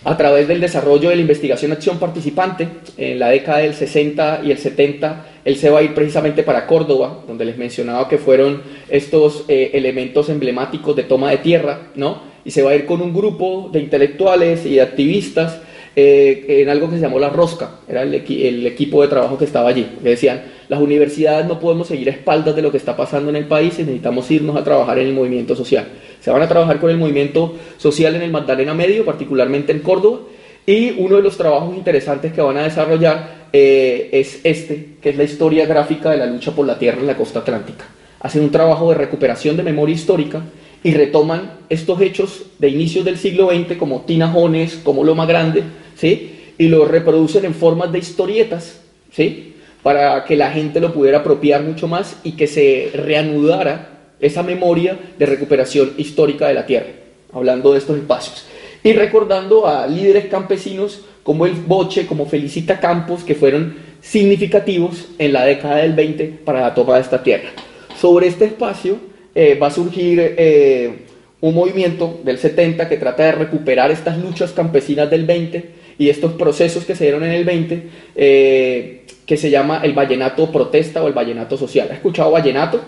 a 0.05 0.17
través 0.17 0.47
del 0.47 0.61
desarrollo 0.61 1.11
de 1.11 1.17
la 1.17 1.23
investigación 1.23 1.73
acción 1.73 1.99
participante. 1.99 2.69
En 2.97 3.19
la 3.19 3.29
década 3.29 3.59
del 3.59 3.75
60 3.75 4.43
y 4.45 4.51
el 4.51 4.59
70, 4.59 5.27
él 5.45 5.57
se 5.57 5.71
va 5.71 5.81
a 5.81 5.83
ir 5.83 5.95
precisamente 5.95 6.43
para 6.43 6.67
Córdoba, 6.67 7.25
donde 7.27 7.45
les 7.45 7.59
mencionaba 7.59 8.09
que 8.09 8.19
fueron 8.19 8.63
estos 8.89 9.45
eh, 9.49 9.71
elementos 9.75 10.29
emblemáticos 10.29 10.95
de 10.95 11.05
toma 11.05 11.31
de 11.31 11.39
tierra, 11.39 11.89
¿no? 11.95 12.23
Y 12.45 12.51
se 12.51 12.63
va 12.63 12.71
a 12.71 12.75
ir 12.77 12.87
con 12.87 13.03
un 13.03 13.13
grupo 13.13 13.69
de 13.73 13.81
intelectuales 13.81 14.65
y 14.65 14.77
de 14.77 14.83
activistas 14.83 15.61
eh, 16.01 16.63
en 16.63 16.69
algo 16.69 16.89
que 16.89 16.95
se 16.95 17.03
llamó 17.03 17.19
La 17.19 17.29
Rosca, 17.29 17.81
era 17.89 18.03
el, 18.03 18.15
equipo 18.15 19.03
de 19.03 19.09
trabajo 19.09 19.37
que 19.37 19.45
estaba 19.45 19.69
allí, 19.69 19.85
que 20.01 20.11
decían, 20.11 20.43
las 20.69 20.81
universidades 20.81 21.45
no 21.49 21.59
podemos 21.59 21.89
seguir 21.89 22.09
a 22.09 22.13
espaldas 22.13 22.55
de 22.55 22.63
lo 22.63 22.71
que 22.71 22.77
está 22.77 22.97
pasando 22.97 23.31
en 23.31 23.35
el 23.35 23.47
país 23.47 23.77
y 23.81 23.83
necesitamos 23.83 24.31
irnos 24.31 24.57
a 24.57 24.63
trabajar 24.63 25.01
en 25.01 25.09
el 25.09 25.13
movimiento 25.13 25.57
social. 25.57 25.89
Se 26.21 26.31
van 26.31 26.41
a 26.41 26.47
trabajar 26.47 26.79
con 26.79 26.91
el 26.91 26.99
movimiento 26.99 27.57
social 27.79 28.15
en 28.15 28.23
el 28.23 28.31
Magdalena 28.31 28.75
Medio, 28.75 29.05
particularmente 29.05 29.73
en 29.73 29.81
Córdoba, 29.81 30.21
y 30.65 30.91
uno 30.99 31.17
de 31.17 31.23
los 31.23 31.37
trabajos 31.37 31.77
interesantes 31.77 32.33
que 32.33 32.43
van 32.43 32.59
a 32.59 32.63
desarrollar 32.63 33.49
eh, 33.53 34.09
es 34.13 34.39
este, 34.45 34.99
que 35.03 35.11
es 35.11 35.17
la 35.17 35.25
historia 35.25 35.67
gráfica 35.67 36.13
de 36.13 36.19
la 36.19 36.27
lucha 36.27 36.53
por 36.53 36.65
la 36.65 36.79
tierra 36.79 37.01
en 37.01 37.09
la 37.09 37.17
costa 37.17 37.41
atlántica. 37.41 37.87
Hacen 38.21 38.45
un 38.45 38.53
trabajo 38.53 38.91
de 38.91 38.99
recuperación 38.99 39.57
de 39.57 39.65
memoria 39.65 39.97
histórica 39.97 40.45
y 40.85 40.95
retoman 40.95 41.55
estos 41.69 42.01
hechos 42.01 42.45
de 42.61 42.69
inicios 42.69 43.05
del 43.05 43.19
siglo 43.19 43.51
XX 43.51 43.77
como 43.77 44.03
Tinajones, 44.03 44.77
como 44.85 45.03
Loma 45.03 45.27
Grande, 45.27 45.65
¿sí? 45.99 46.53
Y 46.57 46.69
lo 46.69 46.87
reproducen 46.87 47.45
en 47.45 47.55
formas 47.55 47.93
de 47.93 47.99
historietas, 47.99 48.81
¿sí? 49.13 49.55
Para 49.83 50.25
que 50.25 50.37
la 50.37 50.51
gente 50.51 50.81
lo 50.81 50.93
pudiera 50.93 51.19
apropiar 51.19 51.63
mucho 51.63 51.87
más 51.87 52.17
y 52.25 52.33
que 52.33 52.47
se 52.47 52.91
reanudara 52.95 53.99
esa 54.21 54.43
memoria 54.43 54.99
de 55.19 55.27
recuperación 55.27 55.93
histórica 55.99 56.49
de 56.49 56.55
la 56.55 56.67
tierra, 56.67 56.89
hablando 57.33 57.73
de 57.73 57.79
estos 57.79 57.97
espacios. 57.97 58.47
Y 58.83 58.93
recordando 58.93 59.67
a 59.67 59.87
líderes 59.87 60.27
campesinos 60.27 61.03
como 61.23 61.47
el 61.47 61.53
Boche, 61.53 62.07
como 62.07 62.27
Felicita 62.27 62.81
Campos, 62.81 63.23
que 63.23 63.35
fueron 63.35 63.77
significativos 64.01 65.09
en 65.19 65.33
la 65.33 65.45
década 65.45 65.77
del 65.77 65.93
20 65.93 66.41
para 66.45 66.61
la 66.61 66.75
toma 66.75 66.95
de 66.95 67.03
esta 67.03 67.23
tierra. 67.23 67.51
Sobre 68.01 68.29
este 68.29 68.47
espacio 68.47 68.97
eh, 69.35 69.59
va 69.61 69.67
a 69.69 69.73
surgir 69.73 70.19
eh, 70.21 71.07
un 71.41 71.55
movimiento 71.55 72.21
del 72.25 72.39
70 72.39 72.89
que 72.89 72.97
trata 72.97 73.25
de 73.25 73.33
recuperar 73.33 73.91
estas 73.91 74.19
luchas 74.19 74.53
campesinas 74.53 75.11
del 75.11 75.25
20 75.25 75.78
y 75.99 76.09
estos 76.09 76.33
procesos 76.35 76.85
que 76.85 76.95
se 76.95 77.05
dieron 77.05 77.25
en 77.25 77.33
el 77.33 77.45
20, 77.45 77.83
eh, 78.15 79.03
que 79.27 79.37
se 79.37 79.51
llama 79.51 79.81
el 79.83 79.93
vallenato 79.93 80.51
protesta 80.51 81.03
o 81.03 81.09
el 81.09 81.13
vallenato 81.13 81.57
social. 81.57 81.89
¿Has 81.91 81.97
escuchado 81.97 82.31
vallenato? 82.31 82.81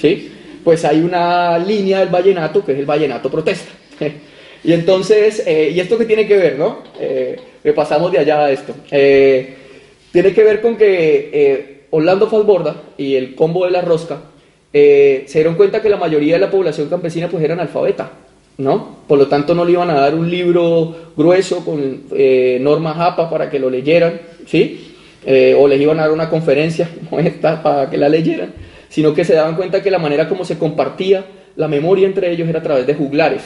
¿Sí? 0.00 0.32
Pues 0.64 0.84
hay 0.84 1.00
una 1.00 1.58
línea 1.58 2.00
del 2.00 2.08
vallenato 2.08 2.64
que 2.64 2.72
es 2.72 2.78
el 2.78 2.86
vallenato 2.86 3.30
protesta. 3.30 3.70
y 4.64 4.72
entonces, 4.72 5.44
eh, 5.46 5.70
¿y 5.74 5.78
esto 5.80 5.98
qué 5.98 6.06
tiene 6.06 6.26
que 6.26 6.36
ver, 6.36 6.58
no? 6.58 6.78
Eh, 6.98 7.36
pasamos 7.76 8.10
de 8.10 8.18
allá 8.18 8.46
a 8.46 8.50
esto. 8.50 8.74
Tiene 8.90 10.32
que 10.32 10.42
ver 10.42 10.62
con 10.62 10.76
que 10.76 11.84
Orlando 11.90 12.28
Falborda 12.28 12.82
y 12.96 13.14
el 13.14 13.34
combo 13.34 13.66
de 13.66 13.70
la 13.70 13.82
rosca 13.82 14.22
se 14.72 15.26
dieron 15.30 15.54
cuenta 15.54 15.82
que 15.82 15.90
la 15.90 15.98
mayoría 15.98 16.34
de 16.34 16.40
la 16.40 16.50
población 16.50 16.88
campesina 16.88 17.28
pues 17.28 17.44
era 17.44 17.52
analfabeta. 17.52 18.10
¿No? 18.58 18.98
Por 19.06 19.18
lo 19.18 19.28
tanto, 19.28 19.54
no 19.54 19.64
le 19.64 19.72
iban 19.72 19.88
a 19.90 19.94
dar 19.94 20.14
un 20.14 20.30
libro 20.30 21.12
grueso 21.16 21.64
con 21.64 22.02
eh, 22.12 22.58
normas 22.60 22.96
APA 22.98 23.30
para 23.30 23.48
que 23.48 23.58
lo 23.58 23.70
leyeran, 23.70 24.20
¿sí? 24.46 24.94
Eh, 25.24 25.56
o 25.58 25.66
les 25.66 25.80
iban 25.80 25.98
a 25.98 26.02
dar 26.02 26.12
una 26.12 26.28
conferencia 26.28 26.88
como 27.08 27.20
esta 27.20 27.62
para 27.62 27.88
que 27.88 27.96
la 27.96 28.08
leyeran, 28.08 28.52
sino 28.88 29.14
que 29.14 29.24
se 29.24 29.34
daban 29.34 29.56
cuenta 29.56 29.82
que 29.82 29.90
la 29.90 29.98
manera 29.98 30.28
como 30.28 30.44
se 30.44 30.58
compartía 30.58 31.24
la 31.56 31.68
memoria 31.68 32.06
entre 32.06 32.30
ellos 32.30 32.48
era 32.48 32.60
a 32.60 32.62
través 32.62 32.86
de 32.86 32.94
juglares. 32.94 33.42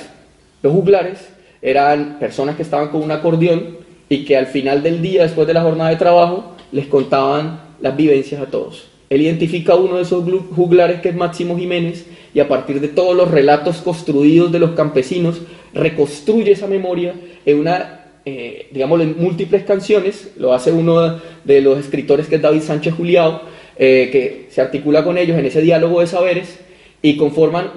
Los 0.62 0.72
juglares 0.72 1.28
eran 1.60 2.18
personas 2.18 2.56
que 2.56 2.62
estaban 2.62 2.88
con 2.88 3.02
un 3.02 3.10
acordeón 3.10 3.78
y 4.08 4.24
que 4.24 4.36
al 4.36 4.46
final 4.46 4.82
del 4.82 5.00
día, 5.00 5.22
después 5.22 5.46
de 5.46 5.54
la 5.54 5.62
jornada 5.62 5.90
de 5.90 5.96
trabajo, 5.96 6.54
les 6.72 6.86
contaban 6.86 7.60
las 7.80 7.96
vivencias 7.96 8.40
a 8.40 8.46
todos. 8.46 8.91
Él 9.12 9.20
identifica 9.20 9.74
a 9.74 9.76
uno 9.76 9.96
de 9.96 10.04
esos 10.04 10.24
juglares 10.56 11.02
que 11.02 11.10
es 11.10 11.14
Máximo 11.14 11.58
Jiménez 11.58 12.06
y 12.32 12.40
a 12.40 12.48
partir 12.48 12.80
de 12.80 12.88
todos 12.88 13.14
los 13.14 13.30
relatos 13.30 13.82
construidos 13.82 14.50
de 14.50 14.58
los 14.58 14.70
campesinos 14.70 15.42
reconstruye 15.74 16.52
esa 16.52 16.66
memoria 16.66 17.12
en 17.44 17.58
una, 17.58 18.06
eh, 18.24 18.68
digamos, 18.72 19.04
múltiples 19.18 19.64
canciones. 19.64 20.32
Lo 20.38 20.54
hace 20.54 20.72
uno 20.72 21.20
de 21.44 21.60
los 21.60 21.78
escritores 21.78 22.26
que 22.26 22.36
es 22.36 22.40
David 22.40 22.62
Sánchez 22.62 22.94
Juliao, 22.94 23.42
eh, 23.76 24.08
que 24.10 24.46
se 24.48 24.62
articula 24.62 25.04
con 25.04 25.18
ellos 25.18 25.38
en 25.38 25.44
ese 25.44 25.60
diálogo 25.60 26.00
de 26.00 26.06
saberes 26.06 26.58
y 27.02 27.18
conforman 27.18 27.72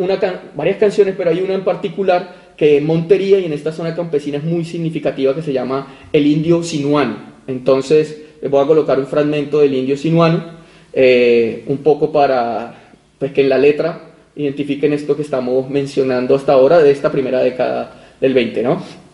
varias 0.55 0.77
canciones, 0.77 1.15
pero 1.17 1.31
hay 1.31 1.41
una 1.41 1.55
en 1.55 1.65
particular 1.65 2.53
que 2.55 2.77
en 2.77 2.85
Montería 2.85 3.39
y 3.39 3.45
en 3.45 3.51
esta 3.51 3.73
zona 3.73 3.93
campesina 3.93 4.37
es 4.37 4.45
muy 4.45 4.63
significativa 4.63 5.35
que 5.35 5.41
se 5.41 5.51
llama 5.51 5.97
El 6.13 6.27
Indio 6.27 6.63
Sinuano. 6.63 7.17
Entonces 7.45 8.21
les 8.41 8.49
voy 8.49 8.63
a 8.63 8.67
colocar 8.67 8.97
un 8.99 9.07
fragmento 9.07 9.59
del 9.59 9.73
Indio 9.73 9.97
Sinuano 9.97 10.54
eh, 10.95 11.63
un 11.67 11.79
poco 11.79 12.11
para 12.11 12.73
pues, 13.19 13.33
que 13.33 13.41
en 13.41 13.49
la 13.49 13.57
letra 13.57 13.99
identifiquen 14.35 14.93
esto 14.93 15.15
que 15.15 15.21
estamos 15.21 15.69
mencionando 15.69 16.35
hasta 16.35 16.53
ahora 16.53 16.79
de 16.79 16.91
esta 16.91 17.11
primera 17.11 17.41
década 17.41 17.91
del 18.19 18.33
20, 18.33 18.63
¿no? 18.63 19.04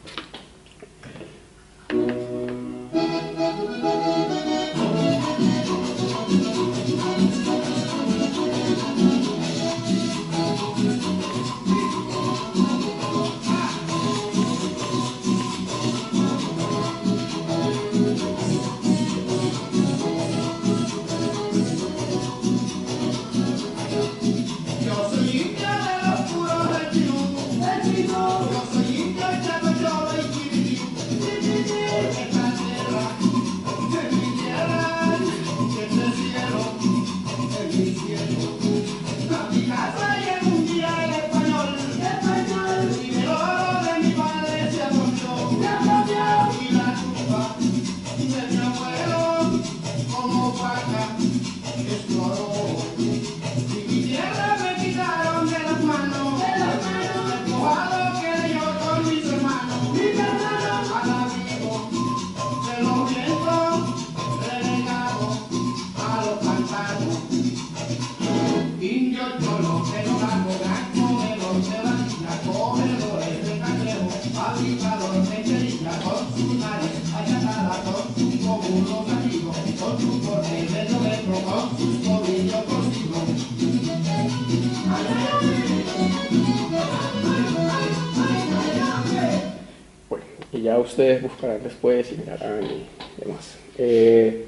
Ya 90.71 90.79
ustedes 90.79 91.21
buscarán 91.21 91.61
después 91.63 92.11
y 92.11 92.17
mirarán 92.17 92.63
y 92.63 93.21
demás. 93.21 93.57
Eh, 93.77 94.45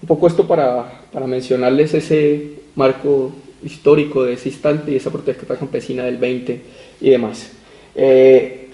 un 0.00 0.08
poco 0.08 0.26
esto 0.26 0.46
para, 0.46 1.02
para 1.12 1.26
mencionarles 1.26 1.92
ese 1.94 2.52
marco 2.74 3.32
histórico 3.62 4.24
de 4.24 4.34
ese 4.34 4.48
instante 4.48 4.92
y 4.92 4.96
esa 4.96 5.10
protesta 5.10 5.56
campesina 5.56 6.04
del 6.04 6.16
20 6.16 6.60
y 7.00 7.10
demás. 7.10 7.50
Eh, 7.94 8.68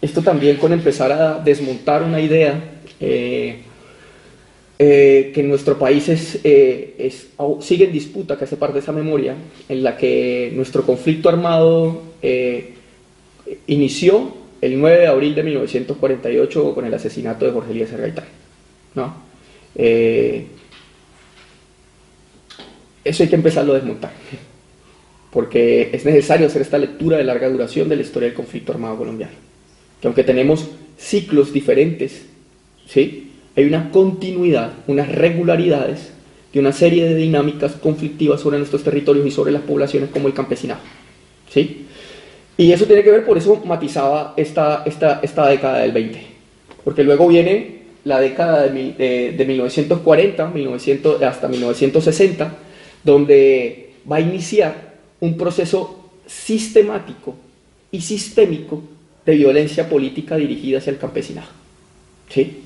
esto 0.00 0.22
también 0.22 0.56
con 0.56 0.72
empezar 0.72 1.12
a 1.12 1.38
desmontar 1.38 2.02
una 2.02 2.20
idea 2.20 2.62
eh, 3.00 3.60
eh, 4.78 5.32
que 5.34 5.40
en 5.40 5.48
nuestro 5.48 5.78
país 5.78 6.08
es, 6.08 6.38
es, 6.44 7.28
sigue 7.60 7.86
en 7.86 7.92
disputa, 7.92 8.38
que 8.38 8.44
hace 8.44 8.56
parte 8.56 8.74
de 8.74 8.80
esa 8.80 8.92
memoria, 8.92 9.34
en 9.68 9.82
la 9.82 9.96
que 9.96 10.52
nuestro 10.54 10.84
conflicto 10.84 11.28
armado 11.28 12.02
inició 13.66 14.45
el 14.60 14.80
9 14.80 14.98
de 14.98 15.06
abril 15.06 15.34
de 15.34 15.42
1948 15.42 16.74
con 16.74 16.84
el 16.86 16.94
asesinato 16.94 17.44
de 17.44 17.52
Jorge 17.52 17.72
Elías 17.72 17.90
Gaitán. 17.92 18.24
¿no? 18.94 19.26
eso 23.04 23.22
hay 23.22 23.28
que 23.28 23.36
empezarlo 23.36 23.72
a 23.72 23.76
desmontar, 23.76 24.10
porque 25.30 25.90
es 25.92 26.04
necesario 26.04 26.46
hacer 26.46 26.62
esta 26.62 26.78
lectura 26.78 27.18
de 27.18 27.24
larga 27.24 27.48
duración 27.48 27.88
de 27.88 27.96
la 27.96 28.02
historia 28.02 28.28
del 28.28 28.36
conflicto 28.36 28.72
armado 28.72 28.96
colombiano. 28.96 29.34
Que 30.00 30.08
aunque 30.08 30.24
tenemos 30.24 30.66
ciclos 30.98 31.52
diferentes, 31.52 32.26
¿sí? 32.88 33.32
hay 33.54 33.64
una 33.64 33.90
continuidad, 33.90 34.72
unas 34.86 35.08
regularidades 35.08 36.10
de 36.52 36.60
una 36.60 36.72
serie 36.72 37.04
de 37.04 37.14
dinámicas 37.14 37.72
conflictivas 37.72 38.40
sobre 38.40 38.58
nuestros 38.58 38.82
territorios 38.82 39.26
y 39.26 39.30
sobre 39.30 39.52
las 39.52 39.62
poblaciones 39.62 40.10
como 40.10 40.26
el 40.26 40.34
campesinado. 40.34 40.80
¿sí? 41.50 41.85
Y 42.56 42.72
eso 42.72 42.86
tiene 42.86 43.02
que 43.02 43.10
ver, 43.10 43.24
por 43.24 43.36
eso 43.36 43.62
matizaba 43.64 44.34
esta, 44.36 44.82
esta, 44.86 45.20
esta 45.22 45.48
década 45.48 45.78
del 45.80 45.92
20, 45.92 46.20
porque 46.84 47.04
luego 47.04 47.28
viene 47.28 47.76
la 48.04 48.20
década 48.20 48.68
de, 48.68 49.34
de 49.36 49.44
1940 49.44 50.46
1900, 50.46 51.22
hasta 51.22 51.48
1960, 51.48 52.52
donde 53.04 53.90
va 54.10 54.16
a 54.16 54.20
iniciar 54.20 54.94
un 55.20 55.36
proceso 55.36 56.10
sistemático 56.26 57.34
y 57.90 58.00
sistémico 58.00 58.82
de 59.24 59.34
violencia 59.34 59.88
política 59.88 60.36
dirigida 60.36 60.78
hacia 60.78 60.92
el 60.92 60.98
campesinado. 60.98 61.48
¿Sí? 62.30 62.62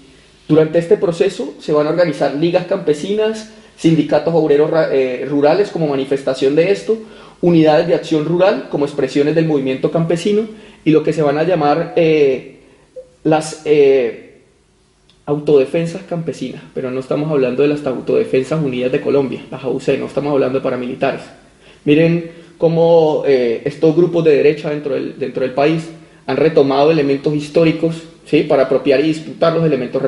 Durante 0.47 0.79
este 0.79 0.97
proceso 0.97 1.55
se 1.61 1.73
van 1.73 1.87
a 1.87 1.91
organizar 1.91 2.35
ligas 2.35 2.67
campesinas, 2.67 3.51
sindicatos 3.77 4.35
obreros 4.35 4.71
eh, 4.93 5.25
rurales 5.29 5.71
como 5.71 5.87
manifestación 5.87 6.55
de 6.55 6.71
esto, 6.71 6.99
unidades 7.43 7.87
de 7.87 7.95
acción 7.95 8.25
rural 8.25 8.69
como 8.71 8.85
expresiones 8.85 9.35
del 9.35 9.47
movimiento 9.47 9.91
campesino 9.91 10.47
y 10.85 10.91
lo 10.91 11.03
que 11.03 11.13
se 11.13 11.23
van 11.23 11.39
a 11.39 11.45
llamar 11.45 11.95
eh, 11.97 12.61
las 13.25 13.63
eh, 13.65 14.41
autodefensas 15.27 16.03
campesinas, 16.03 16.63
pero 16.75 16.91
no 16.91 17.01
estamos 17.01 17.31
hablando 17.31 17.63
de 17.63 17.69
las 17.69 17.85
autodefensas 17.87 18.63
unidas 18.63 18.93
de 18.93 19.01
Colombia, 19.01 19.45
las 19.51 19.65
AUC, 19.65 19.99
no 19.99 20.07
estamos 20.07 20.33
hablando 20.33 20.59
de 20.59 20.63
paramilitares. 20.63 21.23
Miren 21.85 22.31
cómo 22.59 23.23
eh, 23.27 23.63
estos 23.65 23.97
grupos 23.97 24.25
de 24.25 24.37
derecha 24.37 24.71
dentro 24.71 24.95
del, 24.95 25.19
dentro 25.19 25.43
del 25.43 25.53
país 25.53 25.89
han 26.27 26.37
retomado 26.37 26.91
elementos 26.91 27.35
históricos 27.35 28.03
¿sí? 28.27 28.43
para 28.43 28.65
apropiar 28.65 29.01
y 29.01 29.05
disputar 29.05 29.53
los 29.53 29.65
elementos 29.65 30.01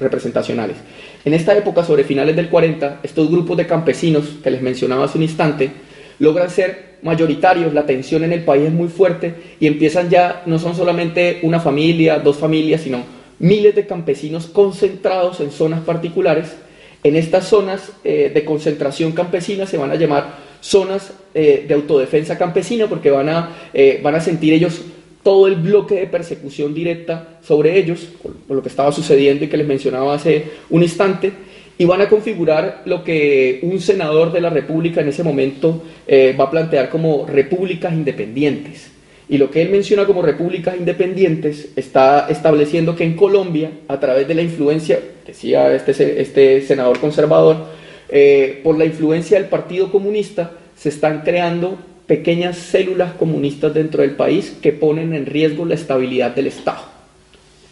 representacionales. 0.00 0.76
En 1.24 1.34
esta 1.34 1.56
época, 1.56 1.84
sobre 1.84 2.04
finales 2.04 2.34
del 2.34 2.48
40, 2.48 3.00
estos 3.02 3.30
grupos 3.30 3.56
de 3.56 3.66
campesinos 3.66 4.24
que 4.42 4.50
les 4.50 4.62
mencionaba 4.62 5.04
hace 5.04 5.18
un 5.18 5.24
instante, 5.24 5.70
logran 6.18 6.50
ser 6.50 6.98
mayoritarios, 7.02 7.72
la 7.72 7.86
tensión 7.86 8.24
en 8.24 8.32
el 8.32 8.44
país 8.44 8.66
es 8.66 8.72
muy 8.72 8.88
fuerte 8.88 9.34
y 9.60 9.66
empiezan 9.66 10.10
ya, 10.10 10.42
no 10.46 10.58
son 10.58 10.74
solamente 10.74 11.38
una 11.42 11.60
familia, 11.60 12.18
dos 12.18 12.36
familias, 12.36 12.82
sino 12.82 13.04
miles 13.38 13.74
de 13.74 13.86
campesinos 13.86 14.46
concentrados 14.46 15.40
en 15.40 15.50
zonas 15.50 15.80
particulares. 15.80 16.56
En 17.04 17.14
estas 17.14 17.46
zonas 17.46 17.92
eh, 18.02 18.30
de 18.34 18.44
concentración 18.44 19.12
campesina 19.12 19.66
se 19.66 19.76
van 19.76 19.92
a 19.92 19.94
llamar 19.94 20.48
zonas 20.60 21.12
eh, 21.34 21.64
de 21.68 21.74
autodefensa 21.74 22.36
campesina 22.36 22.88
porque 22.88 23.10
van 23.10 23.28
a, 23.28 23.56
eh, 23.72 24.00
van 24.02 24.16
a 24.16 24.20
sentir 24.20 24.52
ellos 24.52 24.82
todo 25.22 25.46
el 25.46 25.56
bloque 25.56 25.94
de 25.94 26.06
persecución 26.06 26.74
directa 26.74 27.38
sobre 27.42 27.78
ellos, 27.78 28.08
por, 28.22 28.56
lo 28.56 28.62
que 28.62 28.68
estaba 28.68 28.90
sucediendo 28.92 29.44
y 29.44 29.48
que 29.48 29.56
les 29.56 29.66
mencionaba 29.66 30.14
hace 30.14 30.46
un 30.70 30.82
instante, 30.82 31.32
y 31.78 31.84
van 31.84 32.00
a 32.00 32.08
configurar 32.08 32.82
lo 32.84 33.04
que 33.04 33.60
un 33.62 33.80
senador 33.80 34.32
de 34.32 34.40
la 34.40 34.50
República 34.50 35.00
en 35.00 35.08
ese 35.08 35.22
momento 35.22 35.84
va 36.10 36.44
a 36.44 36.50
plantear 36.50 36.90
como 36.90 37.24
repúblicas 37.24 37.92
independientes. 37.92 38.90
Y 39.28 39.36
lo 39.36 39.50
que 39.50 39.60
él 39.60 39.68
menciona 39.68 40.06
como 40.06 40.22
repúblicas 40.22 40.76
independientes 40.76 41.68
está 41.76 42.26
estableciendo 42.30 42.96
que 42.96 43.04
en 43.04 43.14
Colombia, 43.14 43.70
a 43.86 44.00
través 44.00 44.26
de 44.26 44.34
la 44.34 44.42
influencia, 44.42 44.98
decía 45.26 45.74
este, 45.74 46.20
este 46.20 46.62
senador 46.62 46.98
conservador, 46.98 47.66
eh, 48.08 48.60
por 48.64 48.78
la 48.78 48.86
influencia 48.86 49.38
del 49.38 49.48
Partido 49.48 49.92
Comunista, 49.92 50.52
se 50.74 50.88
están 50.88 51.20
creando 51.22 51.76
pequeñas 52.06 52.56
células 52.56 53.12
comunistas 53.12 53.74
dentro 53.74 54.00
del 54.00 54.12
país 54.12 54.56
que 54.62 54.72
ponen 54.72 55.12
en 55.12 55.26
riesgo 55.26 55.66
la 55.66 55.74
estabilidad 55.74 56.34
del 56.34 56.46
Estado. 56.46 56.97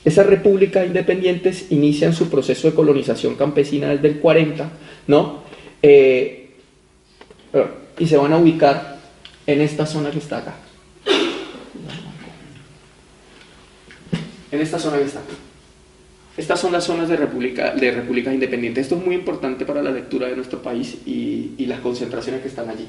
Esas 0.07 0.27
repúblicas 0.27 0.87
independientes 0.87 1.67
inician 1.71 2.13
su 2.13 2.31
proceso 2.31 2.71
de 2.71 2.77
colonización 2.77 3.35
campesina 3.35 3.89
desde 3.89 4.07
el 4.07 4.21
40, 4.21 4.71
¿no? 5.09 5.43
Eh, 5.83 6.51
y 7.99 8.07
se 8.07 8.17
van 8.17 8.33
a 8.33 8.37
ubicar 8.37 9.01
en 9.49 9.61
esta 9.61 9.85
zona 9.85 10.13
que 10.13 10.19
está 10.19 10.39
acá. 10.39 10.55
en 14.53 14.61
esta 14.61 14.79
zona 14.79 14.99
que 14.99 15.07
está. 15.07 15.21
Estas 16.37 16.61
son 16.61 16.71
las 16.71 16.85
zonas 16.85 17.09
de, 17.09 17.17
república, 17.17 17.75
de 17.75 17.91
repúblicas 17.91 18.33
independientes. 18.33 18.83
Esto 18.85 18.95
es 18.95 19.05
muy 19.05 19.17
importante 19.17 19.67
para 19.67 19.83
la 19.83 19.91
lectura 19.91 20.29
de 20.29 20.37
nuestro 20.37 20.63
país 20.63 20.99
y, 21.05 21.55
y 21.59 21.67
las 21.67 21.81
concentraciones 21.81 22.43
que 22.43 22.49
están 22.49 22.71
allí. 22.71 22.87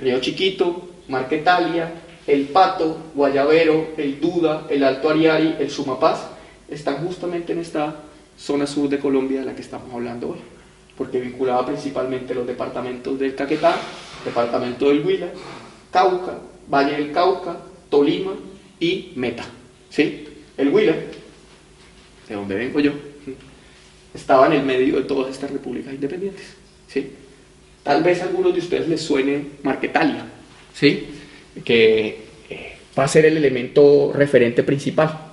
Río 0.00 0.18
Chiquito, 0.18 0.88
Marquetalia, 1.06 1.92
El 2.26 2.46
Pato, 2.46 2.98
Guayabero, 3.14 3.90
El 3.96 4.20
Duda, 4.20 4.66
El 4.68 4.82
Alto 4.82 5.08
Ariari, 5.08 5.54
El 5.60 5.70
Sumapaz, 5.70 6.37
están 6.68 7.06
justamente 7.06 7.52
en 7.52 7.60
esta 7.60 8.02
zona 8.38 8.66
sur 8.66 8.88
de 8.88 8.98
Colombia 8.98 9.40
de 9.40 9.46
la 9.46 9.54
que 9.54 9.62
estamos 9.62 9.92
hablando 9.92 10.30
hoy, 10.30 10.38
porque 10.96 11.20
vinculaba 11.20 11.66
principalmente 11.66 12.34
los 12.34 12.46
departamentos 12.46 13.18
del 13.18 13.34
Caquetá, 13.34 13.76
departamento 14.24 14.88
del 14.88 15.04
Huila, 15.04 15.28
Cauca, 15.90 16.38
Valle 16.70 16.92
del 16.92 17.12
Cauca, 17.12 17.56
Tolima 17.88 18.32
y 18.78 19.12
Meta. 19.16 19.44
¿sí? 19.90 20.26
El 20.56 20.68
Huila, 20.68 20.94
de 22.28 22.34
donde 22.34 22.54
vengo 22.54 22.80
yo, 22.80 22.92
estaba 24.14 24.46
en 24.46 24.52
el 24.52 24.62
medio 24.62 24.96
de 24.96 25.02
todas 25.02 25.30
estas 25.30 25.50
repúblicas 25.50 25.92
independientes. 25.92 26.54
¿sí? 26.86 27.12
Tal 27.82 28.02
vez 28.02 28.20
a 28.20 28.24
algunos 28.24 28.52
de 28.52 28.60
ustedes 28.60 28.88
les 28.88 29.00
suene 29.00 29.46
Marquetalia, 29.62 30.26
¿sí? 30.74 31.06
que 31.64 32.24
eh, 32.50 32.76
va 32.98 33.04
a 33.04 33.08
ser 33.08 33.24
el 33.24 33.36
elemento 33.36 34.12
referente 34.14 34.62
principal. 34.62 35.27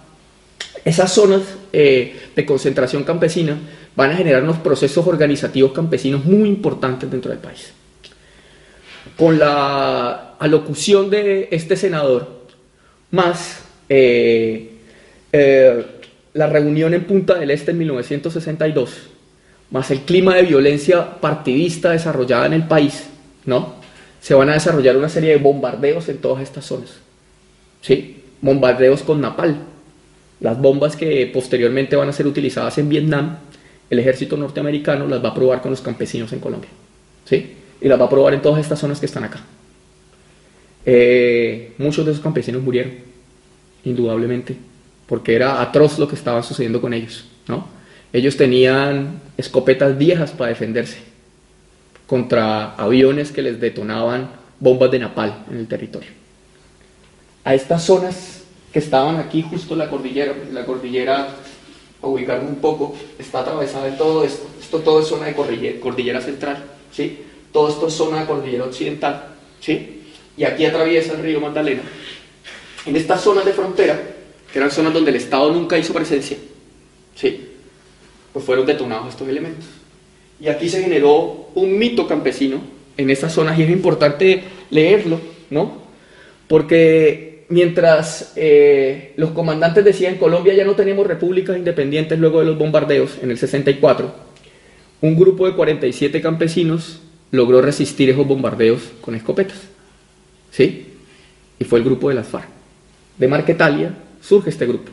Esas 0.86 1.11
zonas 1.11 1.41
eh, 1.73 2.15
de 2.36 2.45
concentración 2.45 3.03
campesina 3.03 3.57
van 3.95 4.11
a 4.11 4.15
generar 4.15 4.43
unos 4.43 4.57
procesos 4.57 5.05
organizativos 5.07 5.71
campesinos 5.71 6.23
muy 6.25 6.47
importantes 6.47 7.09
dentro 7.09 7.31
del 7.31 7.39
país. 7.39 7.73
Con 9.17 9.39
la 9.39 10.36
alocución 10.38 11.09
de 11.09 11.47
este 11.49 11.75
senador, 11.75 12.27
más 13.09 13.63
eh, 13.89 14.73
eh, 15.33 15.86
la 16.33 16.47
reunión 16.47 16.93
en 16.93 17.05
Punta 17.05 17.33
del 17.33 17.49
Este 17.49 17.71
en 17.71 17.79
1962, 17.79 18.91
más 19.71 19.89
el 19.89 20.01
clima 20.01 20.36
de 20.36 20.43
violencia 20.43 21.19
partidista 21.19 21.91
desarrollada 21.91 22.45
en 22.45 22.53
el 22.53 22.67
país, 22.67 23.05
¿no? 23.45 23.75
Se 24.21 24.36
van 24.36 24.49
a 24.49 24.53
desarrollar 24.53 24.97
una 24.97 25.09
serie 25.09 25.31
de 25.31 25.38
bombardeos 25.38 26.09
en 26.09 26.17
todas 26.17 26.43
estas 26.43 26.65
zonas. 26.65 26.91
¿Sí? 27.81 28.23
Bombardeos 28.41 29.01
con 29.03 29.21
napal. 29.21 29.74
Las 30.39 30.59
bombas 30.59 30.95
que 30.95 31.29
posteriormente 31.33 31.95
van 31.95 32.09
a 32.09 32.13
ser 32.13 32.27
utilizadas 32.27 32.77
en 32.77 32.89
Vietnam, 32.89 33.38
el 33.89 33.99
ejército 33.99 34.38
norteamericano 34.38 35.07
las 35.07 35.23
va 35.23 35.29
a 35.29 35.33
probar 35.33 35.61
con 35.61 35.71
los 35.71 35.81
campesinos 35.81 36.31
en 36.33 36.39
Colombia. 36.39 36.69
¿Sí? 37.25 37.53
Y 37.81 37.88
las 37.88 37.99
va 37.99 38.05
a 38.05 38.09
probar 38.09 38.33
en 38.33 38.41
todas 38.41 38.59
estas 38.59 38.79
zonas 38.79 38.99
que 38.99 39.05
están 39.05 39.23
acá. 39.23 39.39
Eh, 40.86 41.73
muchos 41.77 42.05
de 42.05 42.11
esos 42.11 42.23
campesinos 42.23 42.61
murieron, 42.61 42.93
indudablemente 43.83 44.55
porque 45.07 45.36
era 45.36 45.61
atroz 45.61 45.99
lo 45.99 46.07
que 46.07 46.15
estaba 46.15 46.41
sucediendo 46.43 46.81
con 46.81 46.93
ellos. 46.93 47.25
¿no? 47.47 47.67
Ellos 48.13 48.38
tenían 48.38 49.21
escopetas 49.38 49.97
viejas 49.97 50.31
para 50.31 50.49
defenderse 50.49 50.97
contra 52.07 52.75
aviones 52.75 53.31
que 53.31 53.41
les 53.41 53.59
detonaban 53.59 54.29
bombas 54.59 54.91
de 54.91 54.99
napal 54.99 55.43
en 55.51 55.57
el 55.57 55.67
territorio. 55.67 56.09
A 57.43 57.53
estas 57.53 57.83
zonas 57.83 58.43
que 58.76 58.80
estaban 58.80 59.15
aquí 59.15 59.41
justo 59.41 59.73
la 59.73 59.89
cordillera, 59.89 60.36
la 60.51 60.65
cordillera, 60.65 61.30
ubicarme 62.01 62.49
un 62.49 62.57
poco, 62.57 62.93
está 63.17 63.39
atravesada 63.39 63.86
de 63.86 63.93
todo 63.93 64.26
esto. 64.26 64.49
Esto 64.59 64.80
todo 64.80 64.99
es 64.99 65.07
zona 65.07 65.28
de 65.28 65.34
cordillera, 65.34 65.80
cordillera 65.80 66.19
central, 66.19 66.61
¿sí? 66.91 67.19
Todo 67.53 67.69
esto 67.69 67.88
es 67.88 67.93
zona 67.93 68.19
de 68.19 68.26
cordillera 68.26 68.65
occidental, 68.65 69.28
¿sí? 69.61 70.01
y 70.36 70.43
aquí 70.43 70.65
atraviesa 70.65 71.13
el 71.13 71.23
río 71.23 71.39
Magdalena, 71.39 71.84
en 72.86 72.97
estas 72.97 73.21
zonas 73.21 73.45
de 73.45 73.53
frontera, 73.53 73.97
que 74.51 74.59
eran 74.59 74.69
zonas 74.69 74.93
donde 74.93 75.11
el 75.11 75.15
Estado 75.15 75.49
nunca 75.53 75.78
hizo 75.78 75.93
presencia, 75.93 76.36
¿sí? 77.15 77.47
pues 78.34 78.43
fueron 78.43 78.65
detonados 78.65 79.07
estos 79.07 79.30
elementos. 79.30 79.63
Y 80.41 80.49
aquí 80.49 80.67
se 80.67 80.82
generó 80.82 81.47
un 81.55 81.78
mito 81.78 82.09
campesino 82.09 82.59
en 82.97 83.09
estas 83.09 83.32
zonas 83.32 83.57
y 83.57 83.63
es 83.63 83.69
importante 83.69 84.43
leerlo, 84.69 85.21
¿no? 85.49 85.78
Porque 86.49 87.34
mientras 87.49 88.33
eh, 88.35 89.13
los 89.17 89.31
comandantes 89.31 89.85
decían 89.85 90.15
Colombia 90.15 90.53
ya 90.53 90.65
no 90.65 90.75
tenemos 90.75 91.05
repúblicas 91.05 91.57
independientes 91.57 92.17
luego 92.19 92.39
de 92.39 92.45
los 92.45 92.57
bombardeos 92.57 93.17
en 93.21 93.31
el 93.31 93.37
64, 93.37 94.13
un 95.01 95.15
grupo 95.15 95.45
de 95.45 95.53
47 95.53 96.21
campesinos 96.21 97.01
logró 97.31 97.61
resistir 97.61 98.09
esos 98.09 98.25
bombardeos 98.27 98.81
con 99.01 99.15
escopetas. 99.15 99.57
¿Sí? 100.51 100.93
Y 101.59 101.63
fue 101.65 101.79
el 101.79 101.85
grupo 101.85 102.09
de 102.09 102.15
las 102.15 102.27
FARC. 102.27 102.47
De 103.17 103.27
Marquetalia 103.27 103.93
surge 104.21 104.49
este 104.49 104.65
grupo. 104.65 104.91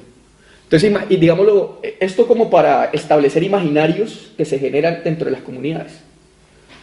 Entonces, 0.64 0.92
y 1.10 1.16
digámoslo, 1.16 1.80
esto 2.00 2.26
como 2.26 2.50
para 2.50 2.86
establecer 2.86 3.42
imaginarios 3.42 4.32
que 4.36 4.44
se 4.44 4.58
generan 4.58 5.02
dentro 5.04 5.26
de 5.26 5.32
las 5.32 5.42
comunidades. 5.42 5.92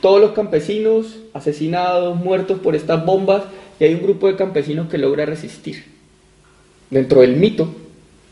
Todos 0.01 0.22
los 0.22 0.32
campesinos 0.32 1.17
asesinados, 1.34 2.15
muertos 2.15 2.59
por 2.59 2.76
estas 2.76 3.03
bombas, 3.05 3.43
y 3.80 3.86
hay 3.86 3.93
un 3.93 4.03
grupo 4.03 4.27
de 4.27 4.36
campesinos 4.36 4.89
que 4.89 4.97
logra 4.97 5.25
resistir. 5.25 5.84
Dentro 6.89 7.21
del 7.21 7.36
mito, 7.36 7.73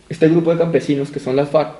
este 0.09 0.27
grupo 0.27 0.51
de 0.51 0.57
campesinos 0.57 1.09
que 1.09 1.19
son 1.19 1.35
las 1.35 1.49
FARC, 1.49 1.75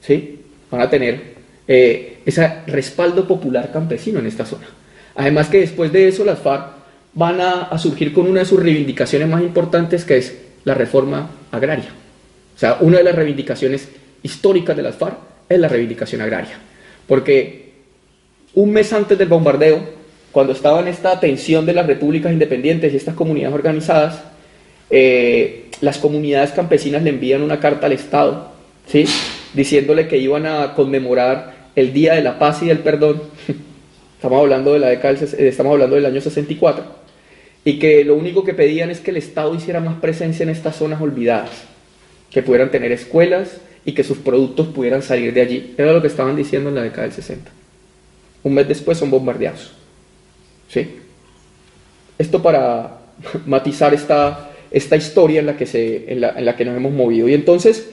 ¿sí? 0.00 0.40
van 0.70 0.80
a 0.80 0.90
tener 0.90 1.36
eh, 1.66 2.18
ese 2.26 2.62
respaldo 2.66 3.26
popular 3.26 3.72
campesino 3.72 4.18
en 4.18 4.26
esta 4.26 4.44
zona. 4.44 4.66
Además 5.14 5.48
que 5.48 5.60
después 5.60 5.92
de 5.92 6.08
eso 6.08 6.24
las 6.24 6.38
FARC 6.40 6.76
van 7.14 7.40
a, 7.40 7.78
surgir 7.78 8.12
con 8.12 8.26
una 8.26 8.40
de 8.40 8.46
sus 8.46 8.62
reivindicaciones 8.62 9.28
más 9.28 9.42
importantes 9.42 10.04
que 10.04 10.18
es 10.18 10.36
la 10.64 10.74
reforma 10.74 11.30
agraria. 11.50 11.88
O 12.54 12.58
sea, 12.58 12.78
una 12.80 12.98
de 12.98 13.04
las 13.04 13.14
reivindicaciones 13.14 13.88
históricas 14.22 14.76
de 14.76 14.82
las 14.82 14.96
FARC 14.96 15.16
es 15.48 15.58
la 15.58 15.68
reivindicación 15.68 16.20
agraria. 16.20 16.58
Porque 17.06 17.72
un 18.54 18.70
mes 18.72 18.92
antes 18.92 19.16
del 19.16 19.28
bombardeo, 19.28 19.95
cuando 20.36 20.52
estaba 20.52 20.80
en 20.80 20.88
esta 20.88 21.18
tensión 21.18 21.64
de 21.64 21.72
las 21.72 21.86
repúblicas 21.86 22.30
independientes 22.30 22.92
y 22.92 22.96
estas 22.98 23.14
comunidades 23.14 23.54
organizadas, 23.54 24.22
eh, 24.90 25.70
las 25.80 25.96
comunidades 25.96 26.50
campesinas 26.50 27.02
le 27.02 27.08
envían 27.08 27.40
una 27.40 27.58
carta 27.58 27.86
al 27.86 27.92
Estado, 27.92 28.52
¿sí? 28.86 29.06
diciéndole 29.54 30.06
que 30.08 30.18
iban 30.18 30.44
a 30.44 30.74
conmemorar 30.74 31.70
el 31.74 31.94
Día 31.94 32.16
de 32.16 32.22
la 32.22 32.38
Paz 32.38 32.62
y 32.62 32.66
del 32.66 32.80
Perdón, 32.80 33.22
estamos 34.16 34.38
hablando, 34.38 34.74
de 34.74 34.80
la 34.80 34.88
década 34.88 35.14
eh, 35.14 35.48
estamos 35.48 35.72
hablando 35.72 35.96
del 35.96 36.04
año 36.04 36.20
64, 36.20 36.84
y 37.64 37.78
que 37.78 38.04
lo 38.04 38.14
único 38.14 38.44
que 38.44 38.52
pedían 38.52 38.90
es 38.90 39.00
que 39.00 39.12
el 39.12 39.16
Estado 39.16 39.54
hiciera 39.54 39.80
más 39.80 39.98
presencia 40.00 40.42
en 40.42 40.50
estas 40.50 40.76
zonas 40.76 41.00
olvidadas, 41.00 41.48
que 42.30 42.42
pudieran 42.42 42.70
tener 42.70 42.92
escuelas 42.92 43.56
y 43.86 43.92
que 43.92 44.04
sus 44.04 44.18
productos 44.18 44.66
pudieran 44.66 45.00
salir 45.00 45.32
de 45.32 45.40
allí. 45.40 45.74
Era 45.78 45.94
lo 45.94 46.02
que 46.02 46.08
estaban 46.08 46.36
diciendo 46.36 46.68
en 46.68 46.74
la 46.74 46.82
década 46.82 47.04
del 47.04 47.12
60. 47.12 47.50
Un 48.42 48.52
mes 48.52 48.68
después 48.68 48.98
son 48.98 49.10
bombardeados. 49.10 49.72
¿Sí? 50.68 50.96
Esto 52.18 52.42
para 52.42 52.98
matizar 53.46 53.94
esta, 53.94 54.50
esta 54.70 54.96
historia 54.96 55.40
en 55.40 55.46
la, 55.46 55.56
que 55.56 55.66
se, 55.66 56.12
en, 56.12 56.20
la, 56.20 56.30
en 56.30 56.44
la 56.44 56.56
que 56.56 56.64
nos 56.64 56.76
hemos 56.76 56.92
movido. 56.92 57.28
Y 57.28 57.34
entonces, 57.34 57.90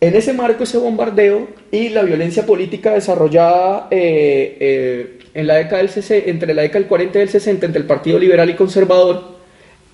en 0.00 0.14
ese 0.14 0.32
marco, 0.34 0.64
ese 0.64 0.78
bombardeo 0.78 1.48
y 1.72 1.88
la 1.88 2.02
violencia 2.02 2.44
política 2.44 2.92
desarrollada 2.92 3.88
eh, 3.90 4.56
eh, 4.60 5.18
en 5.32 5.46
la 5.46 5.54
década 5.56 5.82
del 5.82 5.90
entre 6.26 6.54
la 6.54 6.62
década 6.62 6.80
del 6.80 6.88
40 6.88 7.18
y 7.18 7.22
el 7.22 7.28
60 7.30 7.66
entre 7.66 7.80
el 7.80 7.86
Partido 7.86 8.18
Liberal 8.18 8.50
y 8.50 8.54
Conservador, 8.54 9.36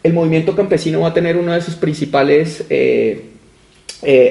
el 0.03 0.13
movimiento 0.13 0.57
campesino 0.57 1.03
va 1.03 1.09
a 1.09 1.15
tener 1.15 1.37
una 1.37 1.55
de 1.55 1.61
sus 1.61 1.77
principales 1.77 2.65
eh, 2.69 3.23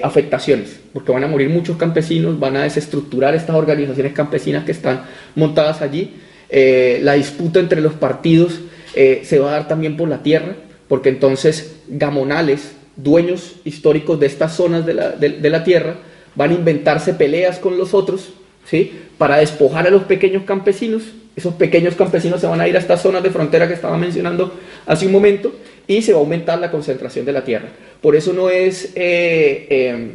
afectaciones, 0.04 0.78
porque 0.92 1.14
van 1.14 1.24
a 1.24 1.28
morir 1.28 1.50
muchos 1.50 1.78
campesinos, 1.78 2.38
van 2.38 2.58
a 2.58 2.64
desestructurar 2.64 3.34
estas 3.34 3.56
organizaciones 3.56 4.12
campesinas 4.12 4.66
que 4.66 4.74
están 4.74 5.06
montadas 5.36 5.82
allí. 5.82 6.16
La 6.52 7.14
disputa 7.14 7.60
entre 7.60 7.82
los 7.82 7.94
partidos 7.94 8.60
se 8.94 9.40
va 9.40 9.50
a 9.50 9.52
dar 9.52 9.68
también 9.68 9.96
por 9.96 10.10
la 10.10 10.22
tierra, 10.22 10.56
porque 10.88 11.10
entonces 11.10 11.78
gamonales, 11.88 12.74
dueños 12.96 13.56
históricos 13.64 14.20
de 14.20 14.28
estas 14.28 14.56
zonas 14.56 14.86
de 14.86 14.94
la, 14.94 15.64
tierra 15.64 15.96
van 16.36 16.52
a 16.52 16.54
inventarse 16.54 17.14
peleas 17.14 17.60
con 17.60 17.78
los 17.78 17.94
otros, 17.94 18.34
¿sí? 18.66 19.00
Para 19.18 19.38
despojar 19.38 19.88
a 19.88 19.90
los 19.90 20.04
pequeños 20.04 20.44
campesinos. 20.44 21.04
Esos 21.36 21.54
pequeños 21.54 21.96
campesinos 21.96 22.42
se 22.42 22.48
van 22.48 22.60
a 22.60 22.68
ir 22.68 22.76
a 22.76 22.80
estas 22.80 23.02
zonas 23.02 23.24
de 23.24 23.30
frontera 23.30 23.68
que 23.68 23.74
estaba 23.74 23.98
mencionando 23.98 24.54
hace 24.86 25.06
un 25.06 25.14
momento 25.14 25.54
y 25.88 26.02
se 26.02 26.12
va 26.12 26.20
a 26.20 26.22
aumentar 26.22 26.60
la 26.60 26.70
concentración 26.70 27.26
de 27.26 27.32
la 27.32 27.44
tierra. 27.46 27.70
Por 28.02 28.16
eso 28.18 28.34
no 28.34 28.50
es, 28.50 28.92
eh, 28.96 30.12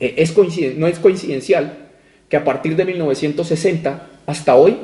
eh, 0.00 0.74
no 0.76 0.86
es 0.88 0.98
coincidencial 0.98 1.78
que 2.28 2.36
a 2.36 2.44
partir 2.44 2.74
de 2.74 2.84
1960 2.84 4.08
hasta 4.26 4.56
hoy 4.56 4.76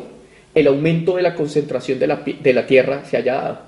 el 0.55 0.67
aumento 0.67 1.17
de 1.17 1.23
la 1.23 1.35
concentración 1.35 1.99
de 1.99 2.07
la, 2.07 2.17
de 2.17 2.53
la 2.53 2.67
tierra 2.67 3.05
se 3.05 3.17
haya 3.17 3.35
dado. 3.35 3.59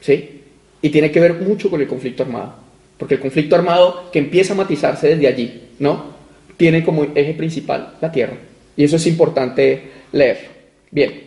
¿sí? 0.00 0.40
Y 0.82 0.88
tiene 0.90 1.10
que 1.10 1.20
ver 1.20 1.34
mucho 1.34 1.70
con 1.70 1.80
el 1.80 1.86
conflicto 1.86 2.22
armado 2.22 2.70
porque 3.00 3.14
el 3.14 3.20
conflicto 3.20 3.56
armado 3.56 4.10
que 4.12 4.18
empieza 4.18 4.52
a 4.52 4.56
matizarse 4.56 5.08
desde 5.08 5.26
allí, 5.26 5.62
¿no? 5.78 6.12
Tiene 6.58 6.84
como 6.84 7.06
eje 7.14 7.32
principal 7.32 7.94
la 7.98 8.12
tierra. 8.12 8.34
Y 8.76 8.84
eso 8.84 8.96
es 8.96 9.06
importante 9.06 9.84
leer. 10.12 10.48
Bien. 10.90 11.22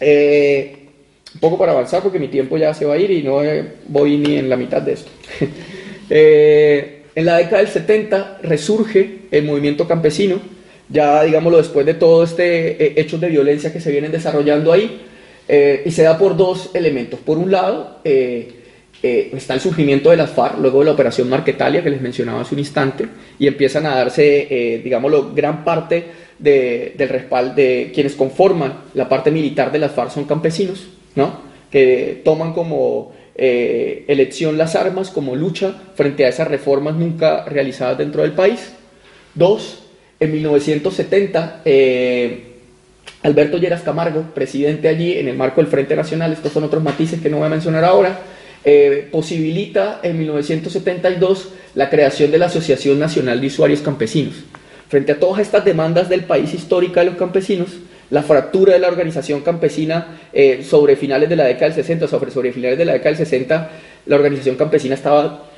Eh, 0.00 0.76
un 1.34 1.40
poco 1.40 1.58
para 1.58 1.72
avanzar, 1.72 2.02
porque 2.02 2.18
mi 2.18 2.28
tiempo 2.28 2.56
ya 2.56 2.72
se 2.72 2.86
va 2.86 2.94
a 2.94 2.96
ir 2.96 3.10
y 3.10 3.22
no 3.22 3.42
voy 3.88 4.16
ni 4.16 4.36
en 4.38 4.48
la 4.48 4.56
mitad 4.56 4.82
de 4.82 4.94
esto. 4.94 5.10
Eh, 6.14 7.04
en 7.14 7.24
la 7.24 7.38
década 7.38 7.58
del 7.58 7.68
70 7.68 8.40
resurge 8.42 9.20
el 9.30 9.44
movimiento 9.44 9.88
campesino, 9.88 10.40
ya 10.88 11.22
digámoslo 11.22 11.58
después 11.58 11.86
de 11.86 11.94
todo 11.94 12.24
este 12.24 12.84
eh, 12.84 12.94
hechos 12.96 13.20
de 13.20 13.28
violencia 13.28 13.72
que 13.72 13.80
se 13.80 13.90
vienen 13.90 14.12
desarrollando 14.12 14.72
ahí, 14.72 15.02
y 15.84 15.90
se 15.90 16.02
da 16.02 16.16
por 16.16 16.36
dos 16.36 16.70
elementos. 16.72 17.20
Por 17.20 17.36
un 17.36 17.50
lado, 17.50 17.98
eh, 19.02 19.30
está 19.34 19.54
el 19.54 19.60
surgimiento 19.60 20.10
de 20.10 20.16
las 20.16 20.30
FARC, 20.30 20.58
luego 20.58 20.78
de 20.78 20.86
la 20.86 20.92
operación 20.92 21.28
Marquetalia 21.28 21.82
que 21.82 21.90
les 21.90 22.00
mencionaba 22.00 22.42
hace 22.42 22.54
un 22.54 22.60
instante, 22.60 23.06
y 23.38 23.48
empiezan 23.48 23.84
a 23.86 23.96
darse, 23.96 24.46
eh, 24.48 24.80
digámoslo, 24.82 25.34
gran 25.34 25.64
parte 25.64 26.22
del 26.38 27.08
respaldo 27.08 27.54
de 27.54 27.90
quienes 27.94 28.14
conforman 28.14 28.84
la 28.94 29.08
parte 29.08 29.30
militar 29.30 29.70
de 29.70 29.78
las 29.78 29.92
FARC 29.92 30.10
son 30.10 30.24
campesinos, 30.24 30.86
¿no? 31.14 31.52
que 31.70 32.20
toman 32.24 32.52
como 32.52 33.12
eh, 33.34 34.04
elección 34.06 34.58
las 34.58 34.76
armas, 34.76 35.10
como 35.10 35.34
lucha 35.34 35.74
frente 35.94 36.24
a 36.24 36.28
esas 36.28 36.48
reformas 36.48 36.94
nunca 36.94 37.44
realizadas 37.44 37.98
dentro 37.98 38.22
del 38.22 38.32
país. 38.32 38.72
Dos, 39.34 39.81
en 40.22 40.32
1970, 40.32 41.62
Alberto 43.22 43.58
Lleras 43.58 43.82
Camargo, 43.82 44.22
presidente 44.34 44.88
allí 44.88 45.18
en 45.18 45.28
el 45.28 45.36
marco 45.36 45.60
del 45.60 45.70
Frente 45.70 45.96
Nacional, 45.96 46.32
estos 46.32 46.52
son 46.52 46.64
otros 46.64 46.82
matices 46.82 47.20
que 47.20 47.28
no 47.28 47.38
voy 47.38 47.46
a 47.46 47.50
mencionar 47.50 47.84
ahora, 47.84 48.20
eh, 48.64 49.08
posibilita 49.10 50.00
en 50.02 50.18
1972 50.18 51.48
la 51.74 51.90
creación 51.90 52.30
de 52.30 52.38
la 52.38 52.46
Asociación 52.46 52.98
Nacional 52.98 53.40
de 53.40 53.48
Usuarios 53.48 53.80
Campesinos. 53.80 54.34
Frente 54.88 55.12
a 55.12 55.18
todas 55.18 55.40
estas 55.40 55.64
demandas 55.64 56.08
del 56.08 56.24
país 56.24 56.54
histórica 56.54 57.00
de 57.00 57.06
los 57.06 57.16
campesinos, 57.16 57.70
la 58.10 58.22
fractura 58.22 58.74
de 58.74 58.78
la 58.78 58.88
organización 58.88 59.40
campesina 59.40 60.20
eh, 60.32 60.62
sobre 60.68 60.96
finales 60.96 61.28
de 61.28 61.36
la 61.36 61.44
década 61.44 61.66
del 61.66 61.74
60, 61.74 62.06
sobre, 62.06 62.30
sobre 62.30 62.52
finales 62.52 62.78
de 62.78 62.84
la 62.84 62.92
década 62.92 63.16
del 63.16 63.26
60, 63.26 63.70
la 64.06 64.16
organización 64.16 64.56
campesina 64.56 64.94
estaba 64.94 65.48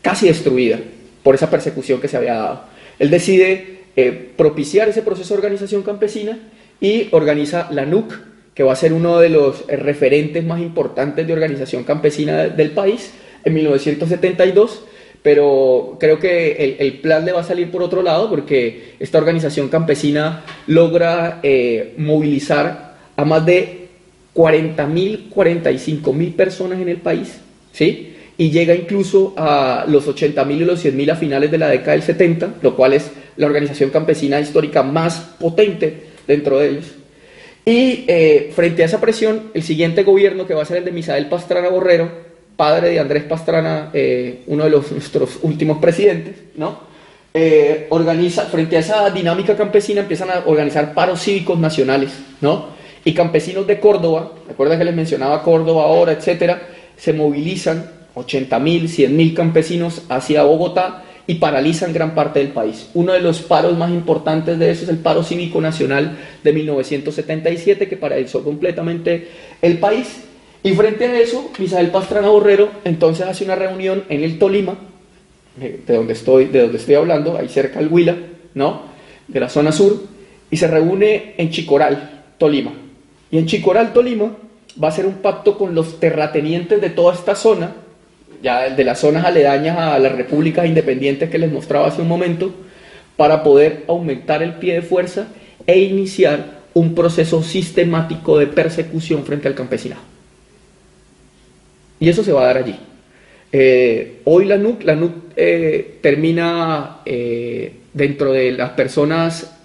casi 0.00 0.26
destruida 0.26 0.78
por 1.22 1.34
esa 1.34 1.50
persecución 1.50 2.00
que 2.00 2.08
se 2.08 2.16
había 2.16 2.34
dado. 2.34 2.64
Él 2.98 3.10
decide 3.10 3.81
eh, 3.96 4.32
propiciar 4.36 4.88
ese 4.88 5.02
proceso 5.02 5.34
de 5.34 5.38
organización 5.38 5.82
campesina 5.82 6.38
y 6.80 7.08
organiza 7.12 7.68
la 7.70 7.84
NUC, 7.84 8.12
que 8.54 8.62
va 8.62 8.72
a 8.72 8.76
ser 8.76 8.92
uno 8.92 9.18
de 9.18 9.28
los 9.28 9.66
referentes 9.66 10.44
más 10.44 10.60
importantes 10.60 11.26
de 11.26 11.32
organización 11.32 11.84
campesina 11.84 12.48
del 12.48 12.70
país 12.72 13.12
en 13.44 13.54
1972, 13.54 14.84
pero 15.22 15.96
creo 16.00 16.18
que 16.18 16.76
el, 16.80 16.94
plan 16.94 17.24
le 17.24 17.32
va 17.32 17.40
a 17.40 17.44
salir 17.44 17.70
por 17.70 17.82
otro 17.82 18.02
lado 18.02 18.28
porque 18.28 18.94
esta 18.98 19.18
organización 19.18 19.68
campesina 19.68 20.44
logra 20.66 21.38
eh, 21.42 21.94
movilizar 21.96 22.96
a 23.16 23.24
más 23.24 23.46
de 23.46 23.88
40.000, 24.34 25.30
45.000 25.30 26.34
personas 26.34 26.80
en 26.80 26.88
el 26.88 26.96
país, 26.96 27.40
¿sí? 27.72 28.11
Y 28.42 28.50
llega 28.50 28.74
incluso 28.74 29.34
a 29.36 29.84
los 29.86 30.08
80.000 30.08 30.62
y 30.62 30.64
los 30.64 30.84
100.000 30.84 31.12
a 31.12 31.14
finales 31.14 31.48
de 31.48 31.58
la 31.58 31.68
década 31.68 31.92
del 31.92 32.02
70, 32.02 32.54
lo 32.60 32.74
cual 32.74 32.92
es 32.92 33.12
la 33.36 33.46
organización 33.46 33.90
campesina 33.90 34.40
histórica 34.40 34.82
más 34.82 35.36
potente 35.38 36.08
dentro 36.26 36.58
de 36.58 36.70
ellos. 36.70 36.86
Y 37.64 38.04
eh, 38.08 38.50
frente 38.52 38.82
a 38.82 38.86
esa 38.86 39.00
presión, 39.00 39.52
el 39.54 39.62
siguiente 39.62 40.02
gobierno, 40.02 40.44
que 40.44 40.54
va 40.54 40.62
a 40.62 40.64
ser 40.64 40.78
el 40.78 40.84
de 40.84 40.90
Misael 40.90 41.28
Pastrana 41.28 41.68
Borrero, 41.68 42.10
padre 42.56 42.88
de 42.88 42.98
Andrés 42.98 43.22
Pastrana, 43.22 43.90
eh, 43.92 44.42
uno 44.48 44.64
de 44.64 44.70
los, 44.70 44.90
nuestros 44.90 45.38
últimos 45.42 45.78
presidentes, 45.78 46.34
¿no? 46.56 46.80
Eh, 47.32 47.86
organiza, 47.90 48.46
frente 48.46 48.76
a 48.76 48.80
esa 48.80 49.08
dinámica 49.10 49.56
campesina, 49.56 50.00
empiezan 50.00 50.32
a 50.32 50.42
organizar 50.46 50.94
paros 50.94 51.22
cívicos 51.22 51.60
nacionales, 51.60 52.10
¿no? 52.40 52.70
Y 53.04 53.14
campesinos 53.14 53.68
de 53.68 53.78
Córdoba, 53.78 54.32
recuerda 54.48 54.76
que 54.76 54.84
les 54.84 54.96
mencionaba 54.96 55.44
Córdoba 55.44 55.84
ahora, 55.84 56.10
etcétera, 56.10 56.60
se 56.96 57.12
movilizan 57.12 58.01
80 58.14 58.58
mil, 58.58 58.88
100 58.88 59.16
mil 59.16 59.34
campesinos 59.34 60.02
hacia 60.08 60.42
Bogotá 60.42 61.04
y 61.26 61.36
paralizan 61.36 61.92
gran 61.92 62.14
parte 62.14 62.40
del 62.40 62.48
país. 62.48 62.90
Uno 62.94 63.12
de 63.12 63.20
los 63.20 63.40
paros 63.42 63.76
más 63.76 63.90
importantes 63.90 64.58
de 64.58 64.70
eso 64.70 64.84
es 64.84 64.88
el 64.88 64.98
paro 64.98 65.22
cívico 65.22 65.60
nacional 65.60 66.18
de 66.42 66.52
1977 66.52 67.88
que 67.88 67.96
paralizó 67.96 68.42
completamente 68.42 69.28
el 69.62 69.78
país. 69.78 70.24
Y 70.64 70.72
frente 70.72 71.06
a 71.06 71.18
eso, 71.18 71.50
Misael 71.58 71.90
Pastrana 71.90 72.28
Borrero 72.28 72.70
entonces 72.84 73.26
hace 73.26 73.44
una 73.44 73.56
reunión 73.56 74.04
en 74.08 74.22
el 74.22 74.38
Tolima, 74.38 74.76
eh, 75.60 75.80
de 75.86 75.94
donde 75.94 76.12
estoy, 76.12 76.46
de 76.46 76.62
donde 76.62 76.78
estoy 76.78 76.94
hablando, 76.94 77.36
ahí 77.36 77.48
cerca 77.48 77.78
del 77.78 77.88
Huila, 77.88 78.16
¿no? 78.54 78.82
De 79.26 79.40
la 79.40 79.48
zona 79.48 79.72
sur, 79.72 80.02
y 80.50 80.56
se 80.56 80.68
reúne 80.68 81.34
en 81.36 81.50
Chicoral, 81.50 82.24
Tolima. 82.38 82.72
Y 83.30 83.38
en 83.38 83.46
Chicoral, 83.46 83.92
Tolima, 83.92 84.36
va 84.82 84.88
a 84.88 84.90
hacer 84.90 85.06
un 85.06 85.14
pacto 85.14 85.58
con 85.58 85.74
los 85.74 85.98
terratenientes 85.98 86.80
de 86.80 86.90
toda 86.90 87.14
esta 87.14 87.34
zona, 87.34 87.74
ya 88.42 88.68
de 88.70 88.84
las 88.84 89.00
zonas 89.00 89.24
aledañas 89.24 89.78
a 89.78 89.98
las 89.98 90.12
repúblicas 90.12 90.66
independientes 90.66 91.30
que 91.30 91.38
les 91.38 91.50
mostraba 91.50 91.86
hace 91.86 92.02
un 92.02 92.08
momento, 92.08 92.52
para 93.16 93.42
poder 93.42 93.84
aumentar 93.88 94.42
el 94.42 94.54
pie 94.54 94.74
de 94.74 94.82
fuerza 94.82 95.28
e 95.66 95.78
iniciar 95.78 96.62
un 96.74 96.94
proceso 96.94 97.42
sistemático 97.42 98.38
de 98.38 98.46
persecución 98.46 99.24
frente 99.24 99.48
al 99.48 99.54
campesinado. 99.54 100.02
Y 102.00 102.08
eso 102.08 102.24
se 102.24 102.32
va 102.32 102.42
a 102.42 102.46
dar 102.46 102.56
allí. 102.58 102.76
Eh, 103.52 104.22
hoy 104.24 104.46
la 104.46 104.56
NUC, 104.56 104.82
la 104.82 104.96
NUC 104.96 105.12
eh, 105.36 105.98
termina 106.00 107.00
eh, 107.04 107.74
dentro 107.92 108.32
de 108.32 108.52
las 108.52 108.70
personas 108.70 109.58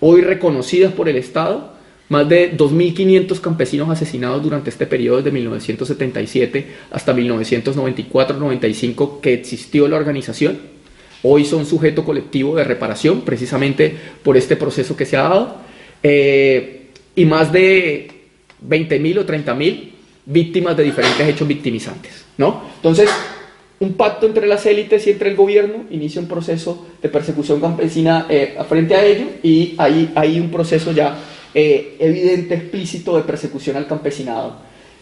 hoy 0.00 0.20
reconocidas 0.20 0.92
por 0.92 1.08
el 1.08 1.16
Estado, 1.16 1.71
más 2.12 2.28
de 2.28 2.54
2.500 2.54 3.40
campesinos 3.40 3.88
asesinados 3.88 4.42
durante 4.42 4.68
este 4.68 4.86
periodo 4.86 5.16
desde 5.16 5.30
1977 5.30 6.66
hasta 6.90 7.14
1994-95 7.14 9.20
que 9.20 9.32
existió 9.32 9.88
la 9.88 9.96
organización. 9.96 10.58
Hoy 11.22 11.46
son 11.46 11.64
sujeto 11.64 12.04
colectivo 12.04 12.54
de 12.54 12.64
reparación 12.64 13.22
precisamente 13.22 13.96
por 14.22 14.36
este 14.36 14.56
proceso 14.56 14.94
que 14.94 15.06
se 15.06 15.16
ha 15.16 15.22
dado. 15.22 15.56
Eh, 16.02 16.88
y 17.16 17.24
más 17.24 17.50
de 17.50 18.10
20.000 18.68 19.18
o 19.18 19.26
30.000 19.26 19.90
víctimas 20.26 20.76
de 20.76 20.84
diferentes 20.84 21.26
hechos 21.26 21.48
victimizantes. 21.48 22.26
¿no? 22.36 22.64
Entonces, 22.76 23.08
un 23.80 23.94
pacto 23.94 24.26
entre 24.26 24.46
las 24.46 24.66
élites 24.66 25.06
y 25.06 25.10
entre 25.10 25.30
el 25.30 25.36
gobierno 25.36 25.84
inicia 25.90 26.20
un 26.20 26.28
proceso 26.28 26.88
de 27.00 27.08
persecución 27.08 27.58
campesina 27.58 28.26
eh, 28.28 28.58
frente 28.68 28.96
a 28.96 29.02
ello 29.02 29.24
y 29.42 29.76
ahí 29.78 30.12
hay 30.14 30.38
un 30.38 30.50
proceso 30.50 30.92
ya 30.92 31.16
eh, 31.54 31.96
evidente, 31.98 32.54
explícito 32.54 33.16
de 33.16 33.22
persecución 33.22 33.76
al 33.76 33.86
campesinado. 33.86 34.56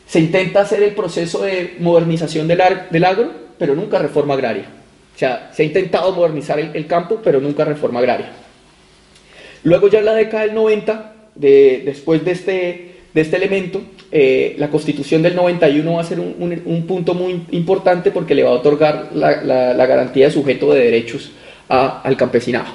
Se 0.07 0.19
intenta 0.19 0.61
hacer 0.61 0.83
el 0.83 0.95
proceso 0.95 1.43
de 1.43 1.77
modernización 1.79 2.49
del, 2.49 2.61
del 2.91 3.05
agro, 3.05 3.31
pero 3.59 3.75
nunca 3.75 3.99
reforma 3.99 4.35
agraria. 4.35 4.65
O 5.15 5.19
sea, 5.19 5.51
se 5.53 5.63
ha 5.63 5.67
intentado 5.67 6.13
modernizar 6.13 6.59
el, 6.59 6.87
campo, 6.87 7.21
pero 7.23 7.41
nunca 7.41 7.65
reforma 7.65 8.01
agraria. 8.01 8.31
Luego 9.65 9.89
ya 9.89 9.99
en 9.99 10.07
la 10.07 10.15
década 10.15 10.45
del 10.47 10.55
90, 10.55 11.15
de, 11.35 11.83
después 11.85 12.25
de 12.25 12.31
este, 12.33 12.93
de 13.13 13.21
este 13.21 13.37
elemento, 13.37 13.83
eh, 14.11 14.57
la 14.59 14.71
constitución 14.71 15.23
del 15.23 15.37
91 15.37 15.93
va 15.93 16.01
a 16.01 16.05
ser 16.05 16.19
un, 16.19 16.85
punto 16.89 17.15
muy 17.15 17.43
importante 17.51 18.11
porque 18.11 18.35
le 18.35 18.43
va 18.43 18.51
a 18.51 18.55
otorgar 18.55 19.11
la, 19.13 19.87
garantía 19.87 20.27
de 20.27 20.33
sujeto 20.33 20.73
de 20.73 20.85
derechos 20.85 21.31
al 21.69 22.17
campesinado. 22.17 22.67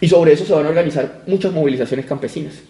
Y 0.00 0.08
sobre 0.08 0.32
eso 0.32 0.44
se 0.44 0.52
van 0.52 0.66
a 0.66 0.68
organizar 0.68 1.22
muchas 1.26 1.52
movilizaciones 1.52 2.06
campesinas. 2.06 2.60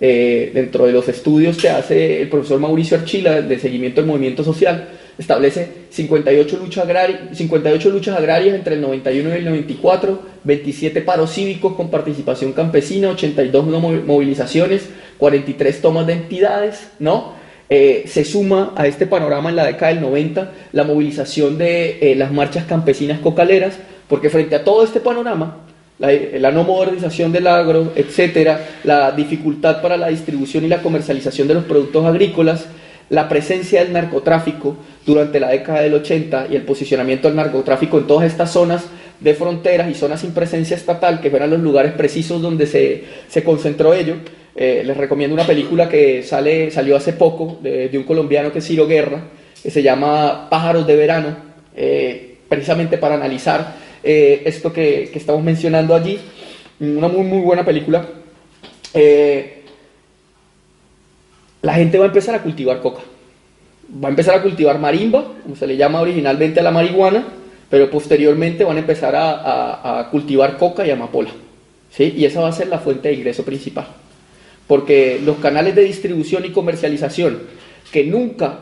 Eh, 0.00 0.52
dentro 0.54 0.86
de 0.86 0.92
los 0.92 1.08
estudios 1.08 1.56
que 1.56 1.68
hace 1.68 2.22
el 2.22 2.28
profesor 2.28 2.60
Mauricio 2.60 2.96
Archila 2.96 3.42
de 3.42 3.58
seguimiento 3.58 4.00
del 4.00 4.08
movimiento 4.08 4.44
social, 4.44 4.88
establece 5.18 5.68
58 5.90 6.56
luchas, 6.56 6.86
58 7.32 7.90
luchas 7.90 8.16
agrarias 8.16 8.54
entre 8.54 8.76
el 8.76 8.80
91 8.80 9.30
y 9.30 9.38
el 9.38 9.44
94, 9.44 10.22
27 10.44 11.00
paros 11.00 11.32
cívicos 11.32 11.74
con 11.74 11.90
participación 11.90 12.52
campesina, 12.52 13.10
82 13.10 13.66
movilizaciones, 14.04 14.88
43 15.18 15.80
tomas 15.80 16.06
de 16.06 16.12
entidades, 16.12 16.90
¿no? 17.00 17.32
Eh, 17.70 18.04
se 18.06 18.24
suma 18.24 18.72
a 18.76 18.86
este 18.86 19.06
panorama 19.06 19.50
en 19.50 19.56
la 19.56 19.66
década 19.66 19.92
del 19.92 20.00
90 20.00 20.52
la 20.72 20.84
movilización 20.84 21.58
de 21.58 21.98
eh, 22.00 22.14
las 22.14 22.32
marchas 22.32 22.64
campesinas 22.64 23.18
cocaleras, 23.18 23.78
porque 24.08 24.30
frente 24.30 24.54
a 24.54 24.64
todo 24.64 24.84
este 24.84 25.00
panorama, 25.00 25.67
la, 25.98 26.50
no 26.50 26.64
modernización 26.64 27.32
del 27.32 27.46
agro, 27.46 27.92
etcétera, 27.96 28.60
la 28.84 29.12
dificultad 29.12 29.82
para 29.82 29.96
la 29.96 30.08
distribución 30.08 30.64
y 30.64 30.68
la 30.68 30.82
comercialización 30.82 31.48
de 31.48 31.54
los 31.54 31.64
productos 31.64 32.04
agrícolas, 32.06 32.66
la 33.10 33.28
presencia 33.28 33.82
del 33.82 33.92
narcotráfico 33.92 34.76
durante 35.04 35.40
la 35.40 35.48
década 35.48 35.80
del 35.80 35.94
80 35.94 36.48
y 36.50 36.56
el 36.56 36.62
posicionamiento 36.62 37.28
del 37.28 37.36
narcotráfico 37.36 37.98
en 37.98 38.06
todas 38.06 38.26
estas 38.26 38.52
zonas 38.52 38.84
de 39.18 39.34
fronteras 39.34 39.90
y 39.90 39.94
zonas 39.94 40.20
sin 40.20 40.32
presencia 40.32 40.76
estatal, 40.76 41.20
que 41.20 41.28
eran 41.28 41.50
los 41.50 41.60
lugares 41.60 41.92
precisos 41.92 42.40
donde 42.40 42.66
se, 42.66 43.04
se 43.28 43.42
concentró 43.42 43.94
ello, 43.94 44.16
eh, 44.54 44.82
les 44.84 44.96
recomiendo 44.96 45.34
una 45.34 45.46
película 45.46 45.88
que 45.88 46.22
sale, 46.22 46.70
salió 46.70 46.96
hace 46.96 47.12
poco 47.12 47.58
de, 47.62 47.90
un 47.94 48.04
colombiano 48.04 48.52
que 48.52 48.58
es 48.58 48.66
Ciro 48.66 48.86
Guerra, 48.86 49.22
que 49.62 49.70
se 49.70 49.82
llama 49.82 50.48
Pájaros 50.50 50.86
de 50.86 50.96
Verano, 50.96 51.36
eh, 51.76 52.38
precisamente 52.48 52.98
para 52.98 53.14
analizar 53.14 53.87
eh, 54.02 54.42
esto 54.44 54.72
que, 54.72 55.10
estamos 55.14 55.42
mencionando 55.42 55.94
allí. 55.94 56.18
Una 56.80 57.08
muy, 57.08 57.24
muy 57.24 57.40
buena 57.40 57.64
película. 57.64 58.06
la 61.62 61.74
gente 61.74 61.98
va 61.98 62.04
a 62.04 62.08
empezar 62.08 62.34
a 62.34 62.42
cultivar 62.42 62.80
coca. 62.80 63.02
Va 64.02 64.08
a 64.08 64.10
empezar 64.10 64.34
a 64.36 64.42
cultivar 64.42 64.78
marimba, 64.78 65.32
como 65.42 65.56
se 65.56 65.66
le 65.66 65.76
llama 65.76 66.00
originalmente 66.00 66.60
a 66.60 66.62
la 66.62 66.70
marihuana, 66.70 67.26
pero 67.68 67.90
posteriormente 67.90 68.64
van 68.64 68.76
a 68.76 68.80
empezar 68.80 69.16
a, 69.16 70.00
a 70.00 70.10
cultivar 70.10 70.56
coca 70.56 70.86
y 70.86 70.90
amapola. 70.90 71.30
¿sí? 71.90 72.14
Y 72.16 72.24
esa 72.24 72.40
va 72.40 72.48
a 72.48 72.52
ser 72.52 72.68
la 72.68 72.78
fuente 72.78 73.08
de 73.08 73.14
ingreso 73.14 73.44
principal 73.44 73.86
porque 74.68 75.18
los 75.24 75.38
canales 75.38 75.74
de 75.74 75.82
distribución 75.82 76.44
y 76.44 76.50
comercialización 76.50 77.40
que 77.90 78.04
nunca 78.04 78.60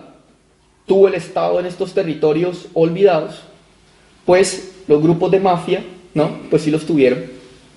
tuvo 0.87 1.09
el 1.09 1.15
Estado 1.15 1.59
en 1.59 1.67
estos 1.67 1.93
territorios 1.93 2.69
olvidados, 2.73 3.43
pues 4.25 4.76
los 4.89 5.03
grupos 5.03 5.31
de 5.31 5.41
mafia, 5.41 5.83
¿no? 6.15 6.31
Pues 6.51 6.63
sí 6.63 6.71
los 6.71 6.87
tuvieron. 6.87 7.25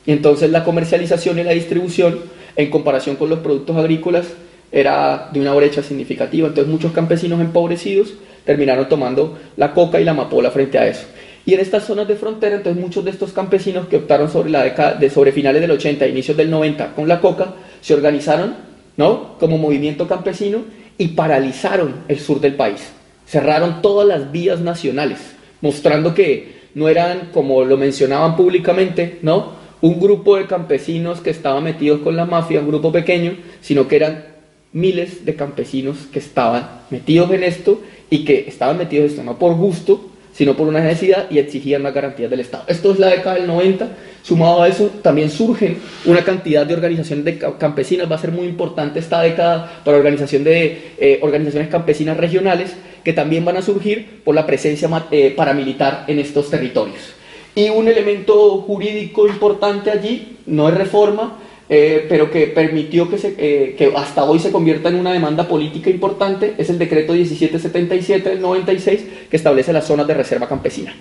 Y 0.05 0.11
entonces 0.11 0.49
la 0.49 0.63
comercialización 0.63 1.39
y 1.39 1.43
la 1.43 1.51
distribución, 1.51 2.19
en 2.55 2.69
comparación 2.69 3.15
con 3.15 3.29
los 3.29 3.39
productos 3.39 3.75
agrícolas, 3.77 4.27
era 4.71 5.29
de 5.31 5.39
una 5.39 5.53
brecha 5.53 5.81
significativa. 5.81 6.47
Entonces 6.47 6.71
muchos 6.71 6.91
campesinos 6.91 7.41
empobrecidos 7.41 8.13
terminaron 8.45 8.87
tomando 8.89 9.37
la 9.57 9.73
coca 9.73 9.99
y 9.99 10.03
la 10.03 10.11
amapola 10.11 10.51
frente 10.51 10.77
a 10.77 10.87
eso. 10.87 11.05
Y 11.45 11.53
en 11.53 11.61
estas 11.61 11.85
zonas 11.85 12.07
de 12.07 12.15
frontera, 12.15 12.57
entonces 12.57 12.81
muchos 12.81 13.03
de 13.03 13.11
estos 13.11 13.33
campesinos 13.33 13.87
que 13.87 13.97
optaron 13.97 14.29
sobre 14.29 14.49
la 14.49 14.63
década 14.63 14.93
de 14.93 15.09
sobre 15.09 15.31
finales 15.31 15.61
del 15.61 15.71
80 15.71 16.05
e 16.05 16.09
inicios 16.09 16.37
del 16.37 16.49
90 16.49 16.93
con 16.93 17.07
la 17.07 17.19
coca, 17.21 17.53
se 17.81 17.93
organizaron, 17.93 18.55
¿no? 18.97 19.37
Como 19.39 19.57
movimiento 19.57 20.07
campesino 20.07 20.59
y 20.97 21.09
paralizaron 21.09 21.95
el 22.07 22.19
sur 22.19 22.39
del 22.39 22.55
país. 22.55 22.89
Cerraron 23.25 23.81
todas 23.81 24.07
las 24.07 24.31
vías 24.31 24.59
nacionales, 24.59 25.19
mostrando 25.61 26.13
que 26.13 26.58
no 26.75 26.89
eran, 26.89 27.29
como 27.33 27.63
lo 27.63 27.77
mencionaban 27.77 28.35
públicamente, 28.35 29.19
¿no? 29.21 29.53
Un 29.81 29.99
grupo 29.99 30.35
de 30.35 30.45
campesinos 30.45 31.21
que 31.21 31.29
estaban 31.29 31.63
metidos 31.63 32.01
con 32.01 32.15
la 32.15 32.25
mafia, 32.25 32.59
un 32.59 32.67
grupo 32.67 32.91
pequeño, 32.91 33.37
sino 33.61 33.87
que 33.87 33.95
eran 33.95 34.25
miles 34.73 35.25
de 35.25 35.35
campesinos 35.35 35.97
que 36.11 36.19
estaban 36.19 36.81
metidos 36.89 37.31
en 37.31 37.43
esto 37.43 37.81
y 38.09 38.25
que 38.25 38.45
estaban 38.47 38.77
metidos 38.77 39.05
en 39.05 39.09
esto 39.11 39.23
no 39.23 39.39
por 39.39 39.55
gusto, 39.55 40.08
sino 40.39 40.55
por 40.55 40.69
una 40.69 40.79
necesidad 40.79 41.29
y 41.29 41.37
exigían 41.37 41.83
las 41.83 41.93
garantías 41.93 42.29
del 42.29 42.39
Estado. 42.39 42.63
Esto 42.67 42.93
es 42.93 42.99
la 42.99 43.07
década 43.07 43.35
del 43.35 43.45
90. 43.45 43.89
Sumado 44.23 44.61
a 44.61 44.69
eso, 44.69 44.89
también 45.01 45.29
surgen 45.29 45.79
una 46.05 46.23
cantidad 46.23 46.65
de 46.65 46.75
organizaciones 46.75 47.25
de 47.25 47.37
campesinas. 47.57 48.09
Va 48.09 48.15
a 48.15 48.19
ser 48.19 48.31
muy 48.31 48.47
importante 48.47 48.99
esta 48.99 49.21
década 49.21 49.81
para 49.83 49.97
organización 49.97 50.45
de 50.45 50.93
eh, 50.97 51.19
organizaciones 51.23 51.67
campesinas 51.67 52.15
regionales 52.15 52.73
que 53.03 53.11
también 53.11 53.43
van 53.43 53.57
a 53.57 53.61
surgir 53.61 54.21
por 54.23 54.33
la 54.33 54.45
presencia 54.45 54.89
eh, 55.11 55.33
paramilitar 55.35 56.05
en 56.07 56.19
estos 56.19 56.49
territorios. 56.49 57.15
Y 57.53 57.69
un 57.69 57.89
elemento 57.89 58.61
jurídico 58.61 59.27
importante 59.27 59.91
allí, 59.91 60.37
no 60.45 60.69
es 60.69 60.75
reforma, 60.75 61.37
eh, 61.71 62.07
pero 62.09 62.31
que 62.31 62.47
permitió 62.47 63.07
que, 63.07 63.19
se, 63.19 63.35
eh, 63.37 63.75
que 63.77 63.93
hasta 63.95 64.23
hoy 64.23 64.39
se 64.39 64.51
convierta 64.51 64.89
en 64.89 64.95
una 64.95 65.13
demanda 65.13 65.47
política 65.47 65.91
importante, 65.91 66.55
es 66.57 66.67
el 66.71 66.79
decreto 66.79 67.13
1777 67.13 68.27
del 68.27 68.41
96 68.41 69.05
que 69.29 69.37
establece 69.37 69.71
las 69.71 69.85
zonas 69.85 70.07
de 70.07 70.15
reserva 70.15 70.49
campesina. 70.49 70.95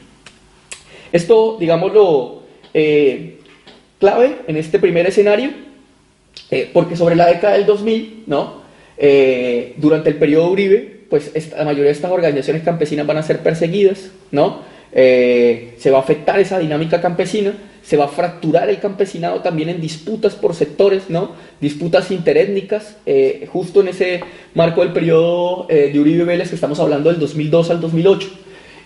Esto, 1.11 1.57
digámoslo, 1.59 2.43
eh, 2.75 3.39
clave 3.99 4.41
en 4.47 4.59
este 4.59 4.79
primer 4.79 5.07
escenario, 5.07 5.53
porque 6.75 6.97
sobre 6.97 7.17
la 7.17 7.29
década 7.29 7.55
del 7.55 7.65
2000, 7.65 8.25
¿no? 8.27 8.63
durante 9.77 10.11
el 10.11 10.17
periodo 10.17 10.51
Uribe, 10.51 11.01
pues 11.09 11.33
la 11.57 11.65
mayoría 11.65 11.87
de 11.87 11.93
estas 11.93 12.11
organizaciones 12.11 12.63
campesinas 12.63 13.07
van 13.07 13.17
a 13.17 13.23
ser 13.23 13.41
perseguidas, 13.41 14.11
¿no? 14.31 14.61
se 14.93 15.91
va 15.91 15.99
a 15.99 16.01
afectar 16.01 16.39
esa 16.39 16.59
dinámica 16.59 17.01
campesina, 17.01 17.55
se 17.83 17.97
va 17.97 18.07
a 18.07 18.09
fracturar 18.09 18.69
el 18.69 18.81
campesinado 18.81 19.41
también 19.41 19.69
en 19.69 19.81
disputas 19.81 20.35
por 20.35 20.55
sectores, 20.55 21.05
¿no? 21.09 21.33
disputas 21.61 22.11
interétnicas, 22.11 22.97
eh, 23.07 23.49
justo 23.53 23.81
en 23.81 23.89
ese 23.89 24.21
marco 24.55 24.83
del 24.83 24.93
periodo 24.93 25.67
eh, 25.69 25.91
de 25.93 26.01
Uribe 26.01 26.25
Vélez 26.25 26.49
que 26.51 26.55
estamos 26.55 26.81
hablando 26.81 27.11
del 27.11 27.19
2002 27.19 27.71
al 27.71 27.81
2008. 27.81 28.29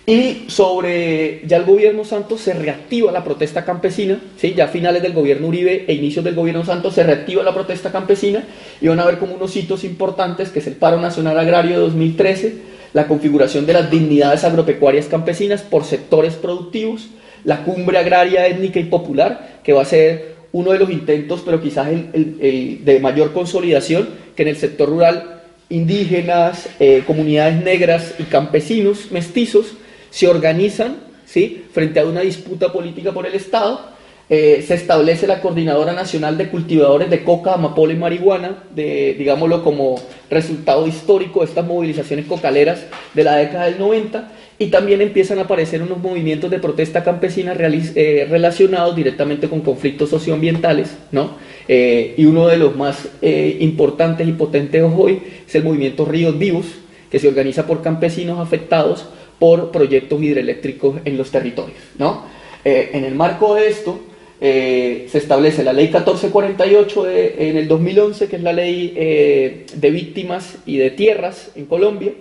Y 0.04 0.46
sobre 0.48 1.42
ya 1.46 1.58
el 1.58 1.64
gobierno 1.64 2.04
Santos 2.04 2.40
se 2.40 2.54
reactiva 2.54 3.12
la 3.12 3.22
protesta 3.22 3.64
campesina, 3.64 4.20
¿sí? 4.36 4.52
ya 4.52 4.64
a 4.64 4.68
finales 4.68 5.00
del 5.00 5.12
gobierno 5.12 5.46
Uribe 5.46 5.84
e 5.86 5.94
inicios 5.94 6.24
del 6.24 6.34
gobierno 6.34 6.64
Santos 6.64 6.94
se 6.94 7.04
reactiva 7.04 7.44
la 7.44 7.54
protesta 7.54 7.92
campesina 7.92 8.44
y 8.80 8.88
van 8.88 8.98
a 8.98 9.06
ver 9.06 9.18
como 9.18 9.34
unos 9.34 9.54
hitos 9.54 9.84
importantes 9.84 10.48
que 10.48 10.58
es 10.58 10.66
el 10.66 10.74
paro 10.74 11.00
nacional 11.00 11.38
agrario 11.38 11.72
de 11.72 11.82
2013, 11.82 12.56
la 12.94 13.06
configuración 13.06 13.64
de 13.64 13.74
las 13.74 13.92
dignidades 13.92 14.42
agropecuarias 14.42 15.06
campesinas 15.06 15.62
por 15.62 15.84
sectores 15.84 16.34
productivos, 16.34 17.08
la 17.44 17.64
cumbre 17.64 17.98
agraria 17.98 18.46
étnica 18.46 18.80
y 18.80 18.84
popular, 18.84 19.60
que 19.62 19.72
va 19.72 19.82
a 19.82 19.86
ser 19.86 20.32
uno 20.52 20.72
de 20.72 20.78
los 20.78 20.90
intentos, 20.90 21.42
pero 21.44 21.60
quizás 21.60 21.88
el, 21.88 22.80
de 22.84 23.00
mayor 23.00 23.32
consolidación, 23.32 24.08
que 24.36 24.42
en 24.42 24.48
el 24.48 24.56
sector 24.56 24.88
rural 24.88 25.40
indígenas, 25.70 26.68
eh, 26.78 27.02
comunidades 27.06 27.62
negras 27.62 28.14
y 28.18 28.24
campesinos 28.24 29.10
mestizos 29.10 29.72
se 30.10 30.28
organizan 30.28 30.98
¿sí? 31.24 31.64
frente 31.72 32.00
a 32.00 32.04
una 32.04 32.20
disputa 32.20 32.70
política 32.70 33.12
por 33.12 33.26
el 33.26 33.34
Estado. 33.34 33.92
Eh, 34.28 34.64
se 34.66 34.74
establece 34.74 35.26
la 35.26 35.40
Coordinadora 35.40 35.92
Nacional 35.92 36.38
de 36.38 36.48
Cultivadores 36.48 37.10
de 37.10 37.24
Coca, 37.24 37.54
Amapola 37.54 37.92
y 37.92 37.96
Marihuana, 37.96 38.64
de, 38.74 39.14
digámoslo 39.18 39.64
como 39.64 40.00
resultado 40.30 40.86
histórico 40.86 41.40
de 41.40 41.46
estas 41.46 41.66
movilizaciones 41.66 42.26
cocaleras 42.26 42.84
de 43.14 43.24
la 43.24 43.36
década 43.36 43.64
del 43.66 43.78
90, 43.78 44.30
y 44.62 44.66
también 44.66 45.00
empiezan 45.00 45.38
a 45.38 45.42
aparecer 45.42 45.82
unos 45.82 45.98
movimientos 45.98 46.50
de 46.50 46.58
protesta 46.58 47.02
campesina 47.02 47.54
eh, 47.54 48.26
relacionados 48.30 48.94
directamente 48.94 49.48
con 49.48 49.60
conflictos 49.60 50.10
socioambientales, 50.10 50.96
¿no? 51.10 51.36
Eh, 51.68 52.14
y 52.16 52.24
uno 52.24 52.46
de 52.48 52.58
los 52.58 52.76
más 52.76 53.08
importantes 53.20 54.26
y 54.26 54.32
potentes 54.32 54.84
hoy 54.96 55.20
es 55.46 55.54
el 55.54 55.64
movimiento 55.64 56.04
Ríos 56.04 56.38
Vivos, 56.38 56.66
que 57.10 57.18
se 57.18 57.28
organiza 57.28 57.66
por 57.66 57.82
campesinos 57.82 58.40
afectados 58.40 59.06
por 59.38 59.72
proyectos 59.72 60.22
hidroeléctricos 60.22 61.00
en 61.04 61.18
los 61.18 61.30
territorios. 61.30 61.78
¿no? 61.98 62.22
Eh, 62.64 62.90
en 62.92 63.04
el 63.04 63.14
marco 63.14 63.56
de 63.56 63.68
esto, 63.68 64.00
eh, 64.40 65.06
se 65.10 65.18
establece 65.18 65.64
la 65.64 65.72
ley 65.72 65.86
1448 65.86 67.10
en 67.10 67.56
el 67.56 67.68
2011, 67.68 68.28
que 68.28 68.36
es 68.36 68.42
la 68.42 68.52
ley 68.52 68.94
eh, 68.96 69.66
de 69.74 69.90
víctimas 69.90 70.58
y 70.64 70.76
de 70.76 70.90
tierras 70.90 71.50
en 71.56 71.66
Colombia, 71.66 72.12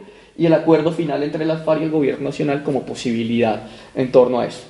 y 0.41 0.47
el 0.47 0.53
acuerdo 0.53 0.91
final 0.91 1.21
entre 1.21 1.45
las 1.45 1.63
FARC 1.63 1.81
y 1.81 1.83
el 1.83 1.91
gobierno 1.91 2.23
nacional 2.29 2.63
como 2.63 2.83
posibilidad 2.83 3.61
en 3.93 4.11
torno 4.11 4.39
a 4.39 4.47
eso. 4.47 4.61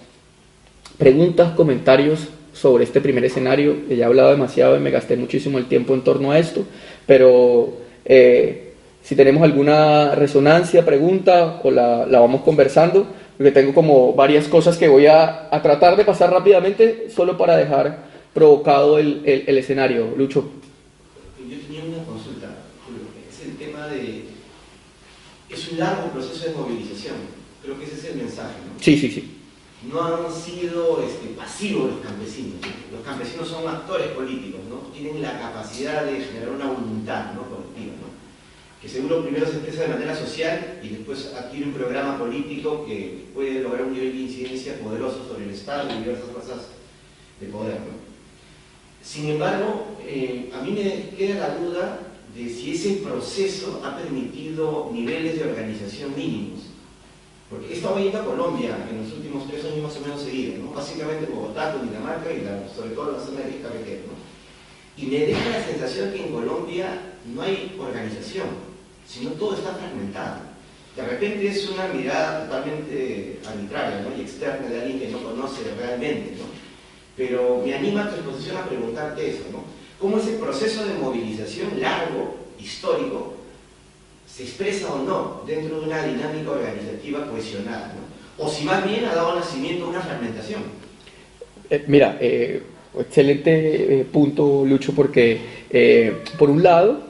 Preguntas, 0.98 1.54
comentarios 1.54 2.28
sobre 2.52 2.84
este 2.84 3.00
primer 3.00 3.24
escenario. 3.24 3.78
Ya 3.88 3.96
he 3.96 4.04
hablado 4.04 4.32
demasiado 4.32 4.76
y 4.76 4.82
me 4.82 4.92
gasté 4.92 5.16
muchísimo 5.16 5.58
el 5.60 5.68
tiempo 5.68 5.94
en 5.94 6.04
torno 6.04 6.32
a 6.32 6.40
esto, 6.40 6.66
pero 7.06 7.70
si 8.04 9.16
tenemos 9.16 9.44
alguna 9.44 10.14
resonancia, 10.14 10.86
pregunta 10.86 11.62
o 11.64 11.72
la, 11.72 12.06
vamos 12.06 12.42
conversando, 12.42 13.08
porque 13.38 13.54
tengo 13.54 13.74
como 13.74 14.12
varias 14.12 14.50
cosas 14.50 14.78
que 14.78 14.90
voy 14.90 15.06
a, 15.06 15.50
tratar 15.64 15.96
de 15.96 16.04
pasar 16.04 16.32
rápidamente 16.32 17.10
solo 17.16 17.38
para 17.38 17.56
dejar 17.56 18.08
provocado 18.34 19.00
el, 19.00 19.24
escenario. 19.26 20.14
Lucho. 20.18 20.52
Yo 21.50 21.58
tenía 21.66 21.86
una 21.86 22.04
consulta, 22.04 22.48
Julio, 22.86 23.04
es 23.30 23.48
el 23.48 23.56
tema 23.56 23.88
de... 23.88 24.32
Es 25.52 25.72
un 25.72 25.80
largo 25.80 26.12
proceso 26.12 26.46
de 26.46 26.56
movilización, 26.56 27.16
creo 27.62 27.78
que 27.78 27.86
ese 27.86 27.96
es 27.96 28.06
el 28.06 28.16
mensaje, 28.18 28.56
¿no? 28.66 28.82
Sí, 28.82 28.98
sí, 28.98 29.12
sí. 29.12 29.38
No 29.92 30.02
han 30.04 30.32
sido 30.32 31.04
este, 31.04 31.30
pasivos 31.36 31.92
los 31.92 32.02
campesinos, 32.02 32.56
los 32.92 33.02
campesinos 33.04 33.48
son 33.48 33.68
actores 33.68 34.08
políticos, 34.10 34.62
¿no? 34.70 34.78
Tienen 34.94 35.22
la 35.22 35.40
capacidad 35.40 36.06
de 36.06 36.22
generar 36.22 36.50
una 36.50 36.66
voluntad 36.68 37.34
¿no? 37.34 37.44
colectiva, 37.44 37.94
¿no? 38.00 38.12
que 38.82 38.90
seguro 38.90 39.22
primero 39.22 39.46
se 39.46 39.58
expresa 39.58 39.84
de 39.84 39.90
manera 39.90 40.16
social 40.16 40.80
y 40.82 40.90
después 40.90 41.34
adquiere 41.38 41.68
un 41.68 41.74
programa 41.74 42.18
político 42.18 42.84
que 42.84 43.26
puede 43.34 43.62
lograr 43.62 43.86
un 43.86 43.94
nivel 43.94 44.12
de 44.12 44.24
incidencia 44.24 44.80
poderoso 44.80 45.28
sobre 45.28 45.46
el 45.46 45.52
Estado 45.52 45.88
y 45.94 46.00
diversas 46.00 46.32
fuerzas 46.32 46.58
de 47.40 47.48
poder. 47.48 47.78
Sin 49.04 49.30
embargo, 49.30 49.98
eh, 50.04 50.52
a 50.54 50.64
mí 50.64 50.72
me 50.72 51.16
queda 51.16 51.48
la 51.48 51.56
duda 51.58 52.00
de 52.36 52.50
si 52.50 52.74
ese 52.74 53.02
proceso 53.04 53.82
ha 53.84 53.98
permitido 53.98 54.90
niveles 54.94 55.38
de 55.38 55.50
organización 55.50 56.16
mínimos. 56.16 56.62
Porque 57.50 57.74
he 57.74 57.74
estado 57.74 58.00
yendo 58.00 58.20
a 58.20 58.26
Colombia 58.26 58.78
en 58.90 59.04
los 59.04 59.12
últimos 59.14 59.48
tres 59.48 59.66
años 59.66 59.84
más 59.84 59.98
o 59.98 60.02
menos 60.02 60.22
seguidos, 60.22 60.60
¿no? 60.60 60.72
básicamente 60.72 61.32
Bogotá, 61.32 61.74
Cundinamarca 61.74 62.32
y 62.32 62.46
sobre 62.74 62.92
todo 62.92 63.12
la 63.12 63.20
zona 63.20 63.42
de 63.42 63.60
Carretera. 63.60 64.02
¿no? 64.08 65.04
Y 65.04 65.08
me 65.08 65.20
deja 65.20 65.50
la 65.50 65.66
sensación 65.66 66.12
que 66.14 66.26
en 66.26 66.32
Colombia 66.32 67.16
no 67.26 67.42
hay 67.42 67.76
organización 67.78 68.72
sino 69.08 69.32
todo 69.32 69.56
está 69.56 69.74
fragmentado. 69.74 70.40
De 70.96 71.04
repente 71.04 71.48
es 71.48 71.70
una 71.70 71.88
mirada 71.88 72.46
totalmente 72.46 73.40
arbitraria 73.46 74.06
y 74.18 74.22
externa 74.22 74.68
de 74.68 74.82
alguien 74.82 75.00
que 75.00 75.10
no 75.10 75.24
conoce 75.24 75.64
realmente. 75.78 76.36
¿no? 76.38 76.46
Pero 77.16 77.62
me 77.66 77.74
anima 77.74 78.10
tu 78.10 78.16
exposición 78.16 78.58
a 78.58 78.66
preguntarte 78.66 79.30
eso, 79.30 79.44
¿no? 79.52 79.81
¿Cómo 80.02 80.18
ese 80.18 80.32
proceso 80.32 80.84
de 80.84 80.96
movilización 80.96 81.80
largo, 81.80 82.36
histórico, 82.60 83.36
se 84.26 84.42
expresa 84.44 84.92
o 84.92 85.04
no 85.04 85.44
dentro 85.46 85.80
de 85.80 85.86
una 85.86 86.04
dinámica 86.04 86.50
organizativa 86.50 87.28
cohesionada? 87.28 87.94
¿no? 87.94 88.44
O 88.44 88.50
si 88.50 88.66
más 88.66 88.84
bien 88.84 89.06
ha 89.06 89.14
dado 89.14 89.36
nacimiento 89.36 89.86
a 89.86 89.90
una 89.90 90.02
fragmentación. 90.02 90.64
Eh, 91.70 91.84
mira, 91.86 92.18
eh, 92.20 92.64
excelente 93.00 94.00
eh, 94.00 94.06
punto, 94.06 94.66
Lucho, 94.66 94.94
porque 94.96 95.40
por 96.40 96.50
un 96.50 96.64
lado, 96.64 97.04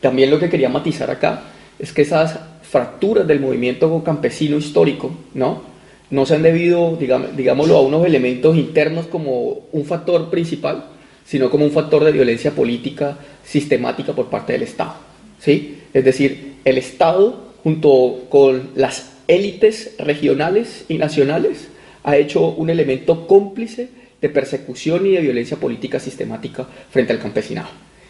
también 0.00 0.30
lo 0.30 0.38
que 0.38 0.48
quería 0.48 0.68
matizar 0.68 1.10
acá 1.10 1.42
es 1.76 1.92
que 1.92 2.02
esas 2.02 2.38
fracturas 2.62 3.26
del 3.26 3.40
movimiento 3.40 4.02
campesino 4.04 4.56
histórico, 4.56 5.10
¿no? 5.34 5.62
No 6.10 6.24
se 6.24 6.36
han 6.36 6.42
debido, 6.42 6.96
digámoslo, 6.96 7.76
a 7.76 7.80
unos 7.80 8.06
elementos 8.06 8.56
internos 8.56 9.06
como 9.06 9.66
un 9.72 9.84
factor 9.84 10.30
principal, 10.30 10.84
sino 11.30 11.48
como 11.48 11.64
un 11.64 11.70
factor 11.70 12.02
de 12.02 12.10
violencia 12.10 12.50
política 12.50 13.16
sistemática 13.44 14.12
por 14.12 14.28
parte 14.28 14.52
del 14.52 14.64
Estado. 14.64 14.94
¿sí? 15.38 15.78
Es 15.94 16.04
decir, 16.04 16.54
el 16.64 16.76
Estado, 16.76 17.52
junto 17.62 18.26
con 18.28 18.70
las 18.74 19.12
élites 19.28 19.94
regionales 20.00 20.86
y 20.88 20.98
nacionales, 20.98 21.68
ha 22.02 22.16
hecho 22.16 22.48
un 22.48 22.68
elemento 22.68 23.28
cómplice 23.28 23.90
de 24.20 24.28
persecución 24.28 25.06
y 25.06 25.10
de 25.10 25.20
violencia 25.20 25.56
política 25.56 26.00
sistemática 26.00 26.66
frente 26.90 27.12
al 27.12 27.20
campesinado. 27.20 27.68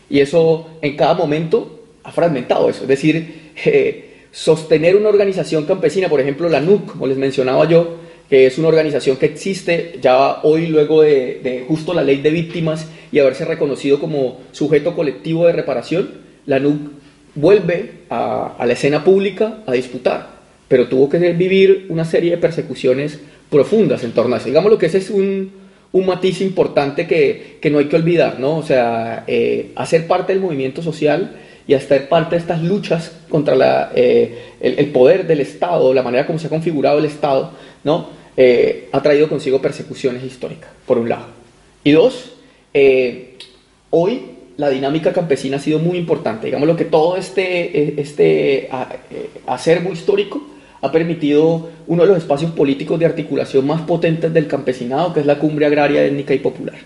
Y 0.08 0.20
eso 0.20 0.78
en 0.80 0.96
cada 0.96 1.12
momento 1.12 1.82
ha 2.04 2.12
fragmentado 2.12 2.70
eso. 2.70 2.84
Es 2.84 2.88
decir, 2.88 3.52
eh, 3.66 4.24
sostener 4.32 4.96
una 4.96 5.10
organización 5.10 5.66
campesina, 5.66 6.08
por 6.08 6.22
ejemplo 6.22 6.48
la 6.48 6.60
NUC, 6.60 6.92
como 6.92 7.06
les 7.06 7.18
mencionaba 7.18 7.68
yo, 7.68 7.98
que 8.30 8.46
es 8.46 8.58
una 8.58 8.68
organización 8.68 9.16
que 9.16 9.26
existe 9.26 9.98
ya 10.00 10.42
hoy 10.44 10.68
luego 10.68 11.02
de, 11.02 11.64
justo 11.66 11.92
la 11.92 12.04
ley 12.04 12.18
de 12.22 12.30
víctimas 12.30 12.86
y 13.10 13.18
haberse 13.18 13.44
reconocido 13.44 13.98
como 13.98 14.38
sujeto 14.52 14.94
colectivo 14.94 15.46
de 15.46 15.52
reparación, 15.52 16.10
la 16.46 16.60
NUC 16.60 16.92
vuelve 17.34 17.90
a, 18.08 18.54
la 18.64 18.72
escena 18.72 19.02
pública 19.02 19.64
a 19.66 19.72
disputar, 19.72 20.28
pero 20.68 20.88
tuvo 20.88 21.08
que 21.08 21.18
vivir 21.32 21.86
una 21.88 22.04
serie 22.04 22.30
de 22.30 22.38
persecuciones 22.38 23.18
profundas 23.50 24.04
en 24.04 24.12
torno 24.12 24.36
a 24.36 24.38
eso. 24.38 24.46
Digamos 24.46 24.70
lo 24.70 24.78
que 24.78 24.86
ese 24.86 24.98
es 24.98 25.10
un, 25.10 25.58
matiz 25.92 26.40
importante 26.40 27.08
que, 27.08 27.58
no 27.68 27.78
hay 27.78 27.86
que 27.86 27.96
olvidar, 27.96 28.38
¿no? 28.38 28.58
O 28.58 28.62
sea, 28.62 29.24
eh, 29.26 29.72
hacer 29.74 30.06
parte 30.06 30.32
del 30.32 30.40
movimiento 30.40 30.82
social 30.82 31.36
y 31.66 31.74
hasta 31.74 32.08
parte 32.08 32.36
de 32.36 32.42
estas 32.42 32.62
luchas 32.62 33.12
contra 33.28 33.56
la, 33.56 33.90
eh, 33.92 34.38
el, 34.60 34.86
poder 34.92 35.26
del 35.26 35.40
Estado, 35.40 35.92
la 35.92 36.04
manera 36.04 36.28
como 36.28 36.38
se 36.38 36.46
ha 36.46 36.50
configurado 36.50 37.00
el 37.00 37.06
Estado, 37.06 37.50
¿no? 37.82 38.19
Eh, 38.42 38.88
ha 38.92 39.02
traído 39.02 39.28
consigo 39.28 39.60
persecuciones 39.60 40.24
hicóricas, 40.24 40.70
por 40.86 40.96
un 40.96 41.08
lado. 41.08 41.26
Y 41.84 41.92
dos, 41.92 42.32
eh, 42.72 43.36
hoy 43.90 44.22
la 44.56 44.70
dinámica 44.70 45.12
campesina 45.12 45.58
ha 45.58 45.60
sido 45.60 45.78
muy 45.78 45.98
importante. 45.98 46.46
Digamos 46.46 46.66
lo 46.66 46.76
que 46.76 46.86
todo 46.86 47.16
este, 47.16 48.00
este 48.00 48.70
acervo 49.46 49.92
histórico 49.92 50.42
ha 50.80 50.90
permitido 50.90 51.68
uno 51.86 52.02
de 52.02 52.08
los 52.08 52.18
espacios 52.18 52.52
políticos 52.52 52.98
de 52.98 53.06
articulación 53.06 53.66
más 53.66 53.82
potentes 53.82 54.32
del 54.32 54.46
campesinado, 54.46 55.12
que 55.12 55.20
es 55.20 55.26
la 55.26 55.38
cumbre 55.38 55.66
agraria 55.66 56.04
étnica 56.04 56.32
y 56.32 56.38
popular 56.38 56.76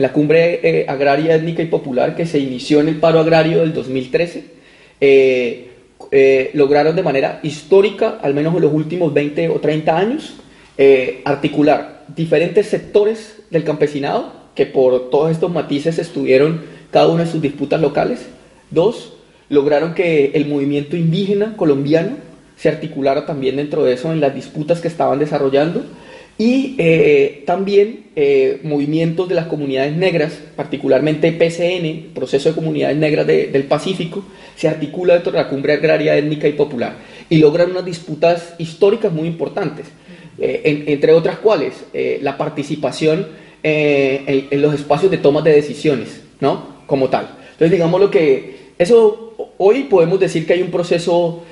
la 0.00 0.12
cumbre 0.12 0.60
eh, 0.62 0.86
agraria 0.88 1.34
étnica 1.34 1.62
y 1.62 1.66
popular 1.66 2.16
que 2.16 2.26
se 2.26 2.38
inició 2.38 2.80
en 2.80 2.88
el 2.88 2.96
paro 2.96 3.20
agrario 3.20 3.60
del 3.60 3.72
2013, 3.72 4.44
eh, 5.00 5.68
eh, 6.10 6.50
lograron 6.54 6.96
de 6.96 7.02
manera 7.02 7.40
histórica, 7.42 8.18
al 8.22 8.34
menos 8.34 8.54
en 8.54 8.62
los 8.62 8.72
últimos 8.72 9.12
20 9.12 9.48
o 9.50 9.60
30 9.60 9.96
años, 9.96 10.34
articular 11.24 12.04
diferentes 12.16 12.66
sectores 12.66 13.36
del 13.50 13.64
campesinado 13.64 14.32
que 14.54 14.66
por 14.66 15.10
todos 15.10 15.30
estos 15.30 15.52
matices 15.52 15.98
estuvieron 15.98 16.62
cada 16.90 17.08
uno 17.08 17.22
en 17.22 17.28
sus 17.28 17.42
disputas 17.42 17.80
locales. 17.80 18.26
Dos, 18.70 19.14
lograron 19.48 19.94
que 19.94 20.32
el 20.34 20.46
movimiento 20.46 20.96
indígena 20.96 21.56
colombiano 21.56 22.16
se 22.56 22.68
articulara 22.68 23.26
también 23.26 23.56
dentro 23.56 23.84
de 23.84 23.94
eso 23.94 24.12
en 24.12 24.20
las 24.20 24.34
disputas 24.34 24.80
que 24.80 24.88
estaban 24.88 25.18
desarrollando. 25.18 25.82
Y 26.36 26.74
eh, 26.78 27.42
también 27.46 28.06
eh, 28.16 28.60
movimientos 28.62 29.28
de 29.28 29.34
las 29.34 29.46
comunidades 29.46 29.94
negras, 29.94 30.38
particularmente 30.56 31.32
PCN, 31.32 32.14
Proceso 32.14 32.48
de 32.48 32.54
Comunidades 32.54 32.96
Negras 32.96 33.26
del 33.26 33.64
Pacífico, 33.64 34.24
se 34.56 34.68
articula 34.68 35.14
dentro 35.14 35.32
de 35.32 35.38
la 35.38 35.48
cumbre 35.48 35.74
agraria 35.74 36.16
étnica 36.16 36.48
y 36.48 36.52
popular. 36.52 36.96
Y 37.28 37.38
logran 37.38 37.72
unas 37.72 37.84
disputas 37.84 38.54
históricas 38.56 39.12
muy 39.12 39.28
importantes, 39.28 39.86
eh, 40.40 40.84
entre 40.88 41.12
otras 41.12 41.38
cuales 41.38 41.74
la 42.22 42.36
participación 42.36 43.26
en, 43.62 44.48
en, 44.50 44.62
los 44.62 44.74
espacios 44.74 45.10
de 45.10 45.18
toma 45.18 45.42
de 45.42 45.52
decisiones, 45.52 46.22
¿no? 46.40 46.80
Como 46.86 47.08
tal. 47.08 47.36
Entonces, 47.52 47.70
digamos 47.70 48.00
lo 48.00 48.10
que 48.10 48.70
eso 48.78 49.54
hoy 49.58 49.84
podemos 49.84 50.18
decir 50.18 50.46
que 50.46 50.54
hay 50.54 50.62
un 50.62 50.70
proceso 50.70 51.44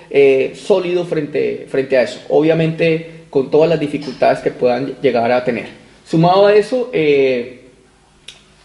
sólido 0.55 1.05
frente, 1.05 1.67
frente 1.69 1.99
a 1.99 2.03
eso. 2.03 2.21
Obviamente 2.31 3.19
con 3.31 3.51
todas 3.51 3.69
las 3.69 3.81
dificultades 3.81 4.41
que 4.41 4.51
puedan 4.51 4.97
llegar 5.03 5.31
a 5.33 5.45
tener. 5.45 5.67
Sumado 6.07 6.47
a 6.47 6.55
eso, 6.55 6.91
eh, 6.93 7.61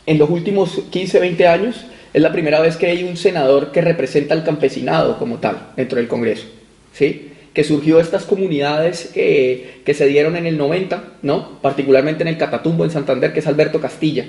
en 0.06 0.18
los 0.18 0.30
últimos 0.30 0.82
15, 0.90 1.20
20 1.20 1.48
años, 1.48 1.86
es 2.14 2.22
la 2.22 2.32
primera 2.32 2.60
vez 2.62 2.78
que 2.78 2.88
hay 2.88 3.04
un 3.04 3.18
senador 3.18 3.72
que 3.72 3.82
representa 3.82 4.34
al 4.34 4.44
campesinado 4.44 5.18
como 5.18 5.40
tal 5.40 5.72
dentro 5.76 5.98
del 5.98 6.08
Congreso, 6.08 6.46
¿sí? 6.94 7.32
Que 7.54 7.64
surgió 7.64 8.00
estas 8.00 8.26
comunidades 8.26 9.12
que 9.14 9.94
se 9.94 10.08
dieron 10.08 10.36
en 10.36 10.48
el 10.48 10.58
90, 10.58 11.04
¿no? 11.22 11.60
particularmente 11.62 12.24
en 12.24 12.30
el 12.30 12.38
Catatumbo, 12.38 12.84
en 12.84 12.92
Santander, 12.92 13.32
que 13.34 13.40
es 13.40 13.48
Alberto 13.48 13.80
Castilla. 13.80 14.26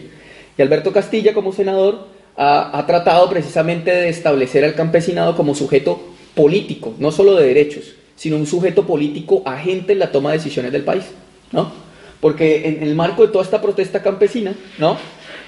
Y 0.57 0.62
Alberto 0.62 0.93
Castilla, 0.93 1.33
como 1.33 1.53
senador, 1.53 2.09
ha, 2.37 2.79
ha 2.79 2.87
tratado 2.87 3.29
precisamente 3.31 3.91
de 3.91 4.09
establecer 4.09 4.64
al 4.64 4.75
campesinado 4.75 5.37
como 5.37 5.55
sujeto 5.55 6.14
político, 6.35 6.95
no 6.99 7.11
solo 7.12 7.35
de 7.35 7.47
derechos, 7.47 7.95
sino 8.16 8.37
un 8.37 8.47
sujeto 8.47 8.87
político 8.87 9.43
agente 9.45 9.93
en 9.93 9.99
la 9.99 10.12
toma 10.12 10.31
de 10.31 10.39
decisiones 10.39 10.72
del 10.72 10.83
país, 10.83 11.05
¿no? 11.53 11.72
Porque 12.20 12.68
en 12.68 12.83
el 12.83 12.95
marco 12.95 13.22
de 13.22 13.33
toda 13.33 13.45
esta 13.45 13.61
protesta 13.61 14.03
campesina, 14.03 14.55
¿no? 14.79 14.97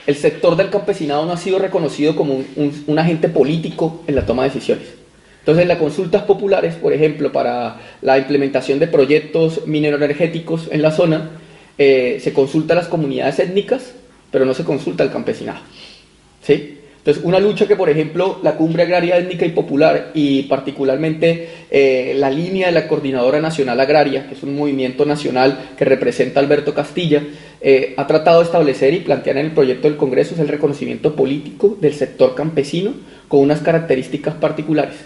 El 0.06 0.14
sector 0.14 0.56
del 0.56 0.70
campesinado 0.70 1.26
no 1.26 1.32
ha 1.32 1.36
sido 1.36 1.58
reconocido 1.58 2.14
como 2.14 2.44
un, 2.56 2.98
agente 2.98 3.28
político 3.28 4.02
en 4.06 4.14
la 4.14 4.24
toma 4.24 4.44
de 4.44 4.50
decisiones. 4.50 4.86
Entonces, 5.46 5.68
las 5.68 5.78
consultas 5.78 6.24
populares, 6.24 6.74
por 6.74 6.92
ejemplo, 6.92 7.30
para 7.30 7.76
la 8.02 8.18
implementación 8.18 8.80
de 8.80 8.88
proyectos 8.88 9.64
mineroenergéticos 9.64 10.68
en 10.72 10.82
la 10.82 10.90
zona, 10.90 11.30
eh, 11.78 12.18
se 12.20 12.32
consulta 12.32 12.72
a 12.72 12.78
las 12.78 12.88
comunidades 12.88 13.38
étnicas, 13.38 13.94
pero 14.32 14.44
no 14.44 14.54
se 14.54 14.64
consulta 14.64 15.04
al 15.04 15.12
campesinado. 15.12 15.60
¿Sí? 16.42 16.78
Entonces, 16.98 17.22
una 17.22 17.38
lucha 17.38 17.68
que, 17.68 17.76
por 17.76 17.88
ejemplo, 17.88 18.40
la 18.42 18.56
Cumbre 18.56 18.82
Agraria 18.82 19.18
Étnica 19.18 19.46
y 19.46 19.50
Popular 19.50 20.10
y 20.14 20.42
particularmente 20.42 21.48
eh, 21.70 22.14
la 22.16 22.28
línea 22.28 22.66
de 22.66 22.72
la 22.72 22.88
Coordinadora 22.88 23.40
Nacional 23.40 23.78
Agraria, 23.78 24.26
que 24.26 24.34
es 24.34 24.42
un 24.42 24.56
movimiento 24.56 25.04
nacional 25.04 25.56
que 25.78 25.84
representa 25.84 26.40
Alberto 26.40 26.74
Castilla, 26.74 27.22
eh, 27.60 27.94
ha 27.96 28.04
tratado 28.08 28.40
de 28.40 28.46
establecer 28.46 28.94
y 28.94 28.98
plantear 28.98 29.36
en 29.36 29.46
el 29.46 29.52
proyecto 29.52 29.86
del 29.86 29.96
Congreso 29.96 30.34
es 30.34 30.40
el 30.40 30.48
reconocimiento 30.48 31.14
político 31.14 31.78
del 31.80 31.94
sector 31.94 32.34
campesino 32.34 32.94
con 33.28 33.38
unas 33.38 33.60
características 33.60 34.34
particulares. 34.34 34.96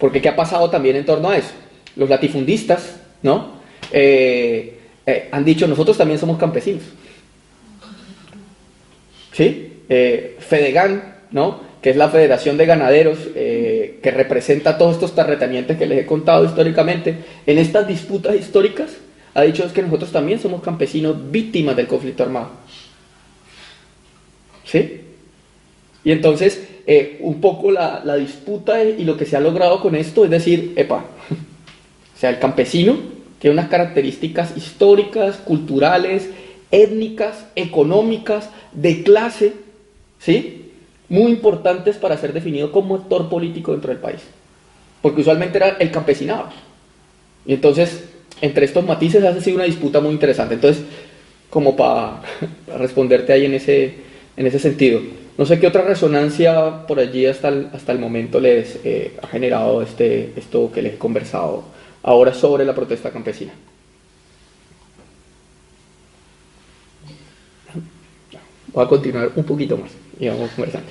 Porque 0.00 0.20
¿qué 0.20 0.28
ha 0.28 0.34
pasado 0.34 0.68
también 0.70 0.96
en 0.96 1.04
torno 1.04 1.30
a 1.30 1.36
eso? 1.36 1.52
Los 1.94 2.08
latifundistas, 2.08 2.96
¿no? 3.22 3.60
Eh, 3.92 4.78
han 5.30 5.44
dicho, 5.44 5.68
nosotros 5.68 5.96
también 5.96 6.18
somos 6.18 6.38
campesinos. 6.38 6.82
¿Sí? 9.32 9.84
Fedegan 10.38 11.14
¿no? 11.30 11.70
que 11.82 11.90
es 11.90 11.96
la 11.96 12.08
Federación 12.08 12.56
de 12.56 12.66
Ganaderos, 12.66 13.18
eh, 13.34 13.98
que 14.02 14.10
representa 14.10 14.76
todos 14.76 14.94
estos 14.94 15.14
terratenientes 15.14 15.78
que 15.78 15.86
les 15.86 16.00
he 16.00 16.06
contado 16.06 16.44
históricamente, 16.44 17.16
en 17.46 17.58
estas 17.58 17.88
disputas 17.88 18.36
históricas, 18.36 18.90
ha 19.32 19.42
dicho 19.42 19.64
es 19.64 19.72
que 19.72 19.82
nosotros 19.82 20.12
también 20.12 20.40
somos 20.40 20.62
campesinos 20.62 21.30
víctimas 21.30 21.76
del 21.76 21.86
conflicto 21.86 22.22
armado. 22.22 22.50
¿Sí? 24.64 25.00
Y 26.04 26.12
entonces, 26.12 26.68
eh, 26.86 27.18
un 27.20 27.40
poco 27.40 27.70
la, 27.70 28.02
la, 28.04 28.16
disputa 28.16 28.82
y 28.82 29.04
lo 29.04 29.16
que 29.16 29.26
se 29.26 29.36
ha 29.36 29.40
logrado 29.40 29.80
con 29.80 29.94
esto 29.94 30.24
es 30.24 30.30
decir, 30.30 30.72
epa, 30.76 31.04
sea, 32.16 32.30
el 32.30 32.38
campesino 32.38 32.96
tiene 33.38 33.54
unas 33.54 33.68
características 33.68 34.56
históricas, 34.56 35.36
culturales, 35.36 36.28
étnicas, 36.70 37.46
económicas, 37.56 38.50
de 38.72 39.02
clase, 39.02 39.54
¿sí? 40.18 40.72
muy 41.08 41.32
importantes 41.32 41.96
para 41.96 42.16
ser 42.18 42.32
definido 42.32 42.70
como 42.70 42.94
actor 42.94 43.28
político 43.28 43.72
dentro 43.72 43.90
del 43.90 44.00
país. 44.00 44.20
Porque 45.02 45.22
usualmente 45.22 45.58
era 45.58 45.70
el 45.70 45.90
campesinado. 45.90 46.50
Y 47.46 47.54
entonces, 47.54 48.04
entre 48.42 48.66
estos 48.66 48.84
matices 48.84 49.24
ha 49.24 49.38
sido 49.40 49.56
una 49.56 49.64
disputa 49.64 50.00
muy 50.00 50.12
interesante. 50.12 50.54
Entonces, 50.54 50.84
como 51.48 51.74
para, 51.74 52.22
responderte 52.78 53.32
ahí 53.32 53.46
en 53.46 53.54
ese, 53.54 53.94
en 54.36 54.46
ese 54.46 54.58
sentido. 54.58 55.00
No 55.40 55.46
sé 55.46 55.58
qué 55.58 55.68
otra 55.68 55.80
resonancia 55.80 56.86
por 56.86 57.00
allí 57.00 57.24
hasta 57.24 57.48
el, 57.48 57.70
hasta 57.72 57.92
el 57.92 57.98
momento 57.98 58.40
les 58.40 58.78
eh, 58.84 59.16
ha 59.22 59.26
generado 59.26 59.80
este, 59.80 60.34
esto 60.36 60.70
que 60.70 60.82
les 60.82 60.92
he 60.92 60.98
conversado 60.98 61.64
ahora 62.02 62.34
sobre 62.34 62.66
la 62.66 62.74
protesta 62.74 63.10
campesina. 63.10 63.54
Voy 68.74 68.84
a 68.84 68.86
continuar 68.86 69.32
un 69.34 69.44
poquito 69.44 69.78
más 69.78 69.92
y 70.18 70.28
vamos 70.28 70.50
conversando 70.50 70.90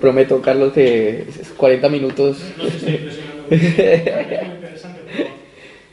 prometo, 0.00 0.40
Carlos, 0.40 0.72
que 0.72 1.26
40 1.56 1.88
minutos. 1.88 2.38
No, 2.56 2.62
no 2.62 2.68
estoy 2.68 2.94
impresionando. 2.94 3.42
muy 3.48 4.54
interesante, 4.54 5.00
pero 5.08 5.30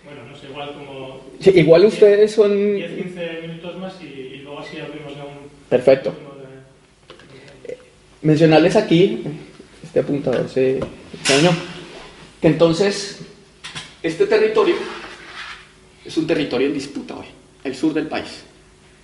bueno, 0.05 0.21
no 0.29 0.37
sé, 0.37 0.45
igual 0.45 0.73
como. 0.73 1.21
Igual 1.43 1.85
ustedes 1.85 2.31
son. 2.31 2.51
10-15 2.51 3.41
minutos 3.41 3.77
más 3.79 3.99
y, 3.99 4.05
y, 4.05 4.37
luego 4.43 4.59
así 4.59 4.77
abrimos 4.79 5.15
ya 5.15 5.23
un. 5.23 5.49
Perfecto. 5.69 6.13
Mencionarles 8.25 8.75
aquí, 8.75 9.21
este 9.83 9.99
apuntador 9.99 10.49
se 10.49 10.79
dañó, 11.29 11.51
que 12.41 12.47
entonces 12.47 13.19
este 14.01 14.25
territorio 14.25 14.73
es 16.03 16.17
un 16.17 16.25
territorio 16.25 16.65
en 16.65 16.73
disputa 16.73 17.15
hoy, 17.15 17.27
el 17.63 17.75
sur 17.75 17.93
del 17.93 18.07
país 18.07 18.43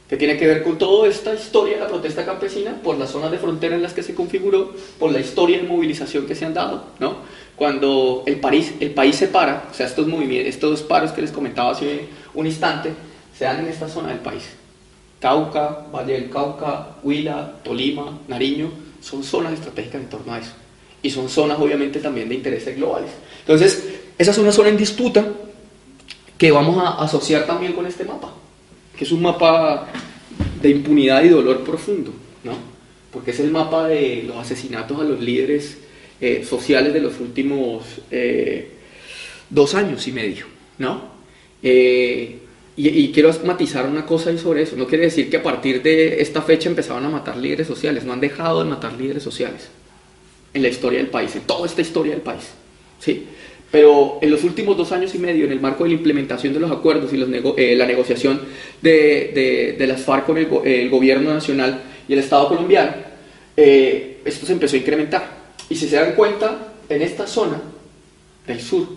que 0.09 0.17
tiene 0.17 0.37
que 0.37 0.47
ver 0.47 0.63
con 0.63 0.79
toda 0.79 1.07
esta 1.07 1.35
historia 1.35 1.75
de 1.75 1.81
la 1.81 1.87
protesta 1.87 2.25
campesina, 2.25 2.73
por 2.83 2.97
las 2.97 3.11
zonas 3.11 3.29
de 3.29 3.37
frontera 3.37 3.75
en 3.75 3.83
las 3.83 3.93
que 3.93 4.01
se 4.01 4.15
configuró, 4.15 4.73
por 4.97 5.11
la 5.11 5.19
historia 5.19 5.59
de 5.61 5.67
movilización 5.67 6.25
que 6.25 6.33
se 6.33 6.43
han 6.43 6.55
dado, 6.55 6.83
¿no? 6.99 7.17
Cuando 7.55 8.23
el 8.25 8.37
país, 8.37 8.73
el 8.79 8.89
país 8.89 9.15
se 9.15 9.27
para, 9.27 9.69
o 9.71 9.73
sea, 9.73 9.85
estos, 9.85 10.07
movimientos, 10.07 10.49
estos 10.49 10.81
paros 10.81 11.11
que 11.11 11.21
les 11.21 11.31
comentaba 11.31 11.71
hace 11.71 12.07
un 12.33 12.47
instante, 12.47 12.91
se 13.37 13.45
dan 13.45 13.59
en 13.59 13.67
esta 13.67 13.87
zona 13.87 14.09
del 14.09 14.19
país. 14.19 14.43
Cauca, 15.21 15.85
Valle 15.93 16.13
del 16.13 16.29
Cauca, 16.29 16.97
Huila, 17.03 17.59
Tolima, 17.63 18.19
Nariño, 18.27 18.90
son 19.01 19.23
zonas 19.23 19.53
estratégicas 19.53 20.01
en 20.01 20.09
torno 20.09 20.33
a 20.33 20.39
eso. 20.39 20.53
Y 21.03 21.09
son 21.09 21.29
zonas 21.29 21.59
obviamente 21.59 21.99
también 21.99 22.29
de 22.29 22.35
intereses 22.35 22.75
globales. 22.77 23.09
Entonces, 23.39 23.83
esa 24.17 24.31
es 24.31 24.37
una 24.37 24.51
zona 24.51 24.69
en 24.69 24.77
disputa 24.77 25.25
que 26.37 26.51
vamos 26.51 26.77
a 26.77 27.03
asociar 27.03 27.45
también 27.45 27.73
con 27.73 27.85
este 27.85 28.03
mapa 28.03 28.33
que 29.01 29.05
es 29.05 29.11
un 29.11 29.23
mapa 29.23 29.87
de 30.61 30.69
impunidad 30.69 31.23
y 31.23 31.29
dolor 31.29 31.63
profundo, 31.63 32.13
¿no? 32.43 32.53
Porque 33.11 33.31
es 33.31 33.39
el 33.39 33.49
mapa 33.49 33.87
de 33.87 34.25
los 34.27 34.37
asesinatos 34.37 34.99
a 34.99 35.03
los 35.03 35.19
líderes 35.19 35.79
eh, 36.19 36.45
sociales 36.47 36.93
de 36.93 36.99
los 36.99 37.19
últimos 37.19 37.83
eh, 38.11 38.73
dos 39.49 39.73
años 39.73 40.07
y 40.07 40.11
medio, 40.11 40.45
¿no? 40.77 41.01
Eh, 41.63 42.40
y, 42.77 42.87
y, 42.87 43.11
quiero 43.11 43.31
matizar 43.45 43.85
una 43.85 44.05
cosa 44.05 44.29
ahí 44.29 44.37
sobre 44.37 44.63
eso. 44.63 44.75
No 44.75 44.87
quiere 44.87 45.05
decir 45.05 45.29
que 45.29 45.37
a 45.37 45.43
partir 45.43 45.81
de 45.81 46.21
esta 46.21 46.41
fecha 46.41 46.69
empezaban 46.69 47.05
a 47.05 47.09
matar 47.09 47.37
líderes 47.37 47.67
sociales. 47.67 48.05
No 48.05 48.13
han 48.13 48.21
dejado 48.21 48.63
de 48.63 48.69
matar 48.69 48.93
líderes 48.93 49.23
sociales 49.23 49.69
en 50.53 50.61
la 50.61 50.67
historia 50.67 50.99
del 50.99 51.07
país, 51.07 51.35
en 51.35 51.41
toda 51.41 51.65
esta 51.65 51.81
historia 51.81 52.13
del 52.13 52.21
país. 52.21 52.49
¿sí? 52.99 53.27
Pero 53.71 54.19
en 54.21 54.29
los 54.29 54.43
últimos 54.43 54.75
dos 54.75 54.91
años 54.91 55.15
y 55.15 55.17
medio, 55.17 55.45
en 55.45 55.51
el 55.51 55.61
marco 55.61 55.83
de 55.83 55.91
la 55.91 55.95
implementación 55.95 56.53
de 56.53 56.59
los 56.59 56.71
acuerdos 56.71 57.13
y 57.13 57.17
los 57.17 57.29
eh, 57.57 57.75
la 57.75 57.85
negociación 57.85 58.41
de, 58.81 59.75
de, 59.77 59.87
las 59.87 60.01
FARC 60.01 60.25
con 60.25 60.37
el, 60.37 60.89
gobierno 60.89 61.33
nacional 61.33 61.81
y 62.07 62.13
el 62.13 62.19
Estado 62.19 62.49
colombiano, 62.49 62.93
eh, 63.55 64.19
esto 64.25 64.45
se 64.45 64.53
empezó 64.53 64.75
a 64.75 64.79
incrementar. 64.79 65.41
Y 65.69 65.75
si 65.75 65.87
se 65.87 65.95
dan 65.95 66.13
cuenta, 66.15 66.73
en 66.89 67.01
esta 67.01 67.25
zona 67.25 67.61
del 68.45 68.59
sur, 68.59 68.87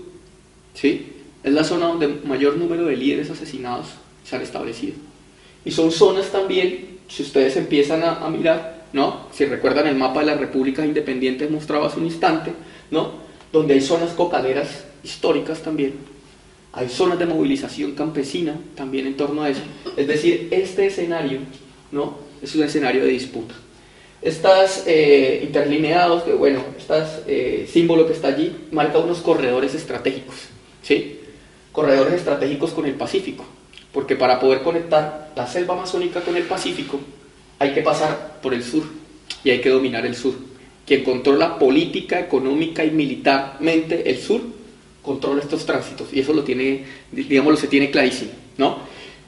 ¿sí? 0.75 1.13
Es 1.45 1.53
la 1.53 1.63
zona 1.63 1.89
donde 1.89 2.09
mayor 2.09 2.57
número 2.57 2.87
de 2.87 2.97
líderes 2.97 3.31
asesinados 3.31 3.89
se 4.25 4.35
han 4.35 4.43
establecido. 4.43 4.95
Y 5.65 5.71
son 5.71 5.93
zonas 5.93 6.33
también, 6.33 6.99
si 7.07 7.23
ustedes 7.23 7.57
empiezan 7.57 8.03
a, 8.03 8.25
a 8.25 8.31
mirar, 8.31 8.87
¿no? 8.95 9.27
si 9.31 9.45
recuerdan 9.45 9.87
el 9.87 9.97
mapa 9.97 10.21
de 10.21 10.27
las 10.27 10.41
repúblicas 10.41 10.87
independientes 10.87 11.51
mostrado 11.51 11.85
hace 11.85 11.99
un 11.99 12.07
instante, 12.07 12.53
¿no? 12.91 13.13
donde 13.53 13.75
hay 13.75 13.83
zonas 13.83 14.13
cocaderas 14.13 14.85
históricas 15.03 15.63
también, 15.63 15.95
hay 16.73 16.89
zonas 16.89 17.19
de 17.19 17.27
movilización 17.27 17.93
campesina 17.93 18.59
también 18.75 19.07
en 19.07 19.17
torno 19.17 19.43
a 19.43 19.51
eso. 19.51 19.61
Es 19.97 20.09
decir, 20.09 20.49
este 20.51 20.87
escenario 20.87 21.41
¿no? 21.93 22.19
es 22.43 22.55
un 22.55 22.63
escenario 22.63 23.05
de 23.05 23.11
disputa. 23.11 23.55
Estas 24.23 24.85
eh, 24.87 25.43
interlineados, 25.45 26.23
que 26.23 26.33
bueno, 26.33 26.65
este 26.79 27.67
símbolo 27.67 28.07
que 28.07 28.15
está 28.15 28.29
allí, 28.29 28.57
marca 28.73 28.99
unos 28.99 29.19
corredores 29.19 29.75
estratégicos, 29.75 30.37
¿sí? 30.83 31.21
Corredores 31.75 32.15
estratégicos 32.15 32.71
con 32.71 32.87
el 32.87 32.95
Pacífico. 32.95 33.45
porque 33.93 34.17
para 34.17 34.41
poder 34.41 34.63
conectar 34.63 35.33
la 35.37 35.47
selva 35.47 35.75
amazónica 35.75 36.21
con 36.21 36.37
el 36.37 36.45
Pacífico 36.45 37.01
hay 37.59 37.73
que 37.73 37.83
pasar 37.83 38.39
por 38.41 38.55
el 38.55 38.63
sur 38.63 38.85
y 39.43 39.51
hay 39.51 39.61
que 39.61 39.71
dominar 39.71 40.07
el 40.07 40.15
sur. 40.15 40.35
Quien 40.87 41.03
controla 41.03 41.59
política, 41.59 42.21
económica 42.21 42.85
y 42.85 42.91
militarmente 42.91 44.09
el 44.09 44.19
sur, 44.19 44.41
controla 45.03 45.43
estos 45.43 45.67
tránsitos 45.67 46.13
y 46.13 46.21
eso 46.21 46.33
lo 46.33 46.45
tiene, 46.45 46.85
digámoslo, 47.13 47.57
se 47.57 47.69
tiene 47.69 47.91
clarísimo, 47.91 48.31
¿no? 48.57 48.79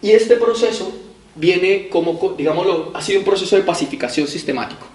Y 0.02 0.10
este 0.10 0.36
proceso 0.36 0.92
viene 1.34 1.88
como, 1.88 2.34
digámoslo, 2.38 2.92
ha 2.94 3.02
sido 3.02 3.20
un 3.20 3.24
proceso 3.24 3.56
de 3.56 3.62
pacificación 3.62 4.28
sistemático, 4.28 4.86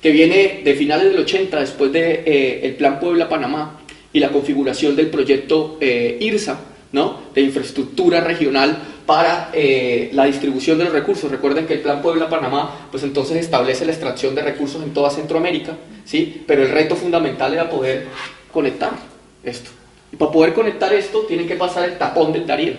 que 0.00 0.10
viene 0.10 0.62
de 0.64 0.74
finales 0.74 1.10
del 1.10 1.20
80, 1.20 1.60
después 1.60 1.92
del 1.92 2.24
de, 2.24 2.24
eh, 2.26 2.66
el 2.66 2.76
Plan 2.76 2.98
Puebla-Panamá 2.98 3.80
y 4.12 4.20
la 4.20 4.30
configuración 4.30 4.96
del 4.96 5.08
proyecto 5.08 5.78
eh, 5.80 6.18
IRSA, 6.20 6.73
¿no? 6.94 7.18
de 7.34 7.40
infraestructura 7.40 8.20
regional 8.20 8.78
para 9.04 9.50
eh, 9.52 10.10
la 10.12 10.26
distribución 10.26 10.78
de 10.78 10.84
los 10.84 10.92
recursos. 10.92 11.28
Recuerden 11.28 11.66
que 11.66 11.74
el 11.74 11.80
Plan 11.80 12.00
Puebla-Panamá, 12.00 12.86
pues 12.92 13.02
entonces 13.02 13.36
establece 13.38 13.84
la 13.84 13.90
extracción 13.90 14.32
de 14.36 14.42
recursos 14.42 14.80
en 14.80 14.94
toda 14.94 15.10
Centroamérica, 15.10 15.72
¿sí? 16.04 16.44
pero 16.46 16.62
el 16.62 16.70
reto 16.70 16.94
fundamental 16.94 17.52
era 17.52 17.68
poder 17.68 18.06
conectar 18.52 18.92
esto. 19.42 19.70
Y 20.12 20.16
para 20.16 20.30
poder 20.30 20.54
conectar 20.54 20.92
esto, 20.94 21.22
tienen 21.22 21.48
que 21.48 21.56
pasar 21.56 21.84
el 21.88 21.98
tapón 21.98 22.32
del 22.32 22.46
Darién, 22.46 22.78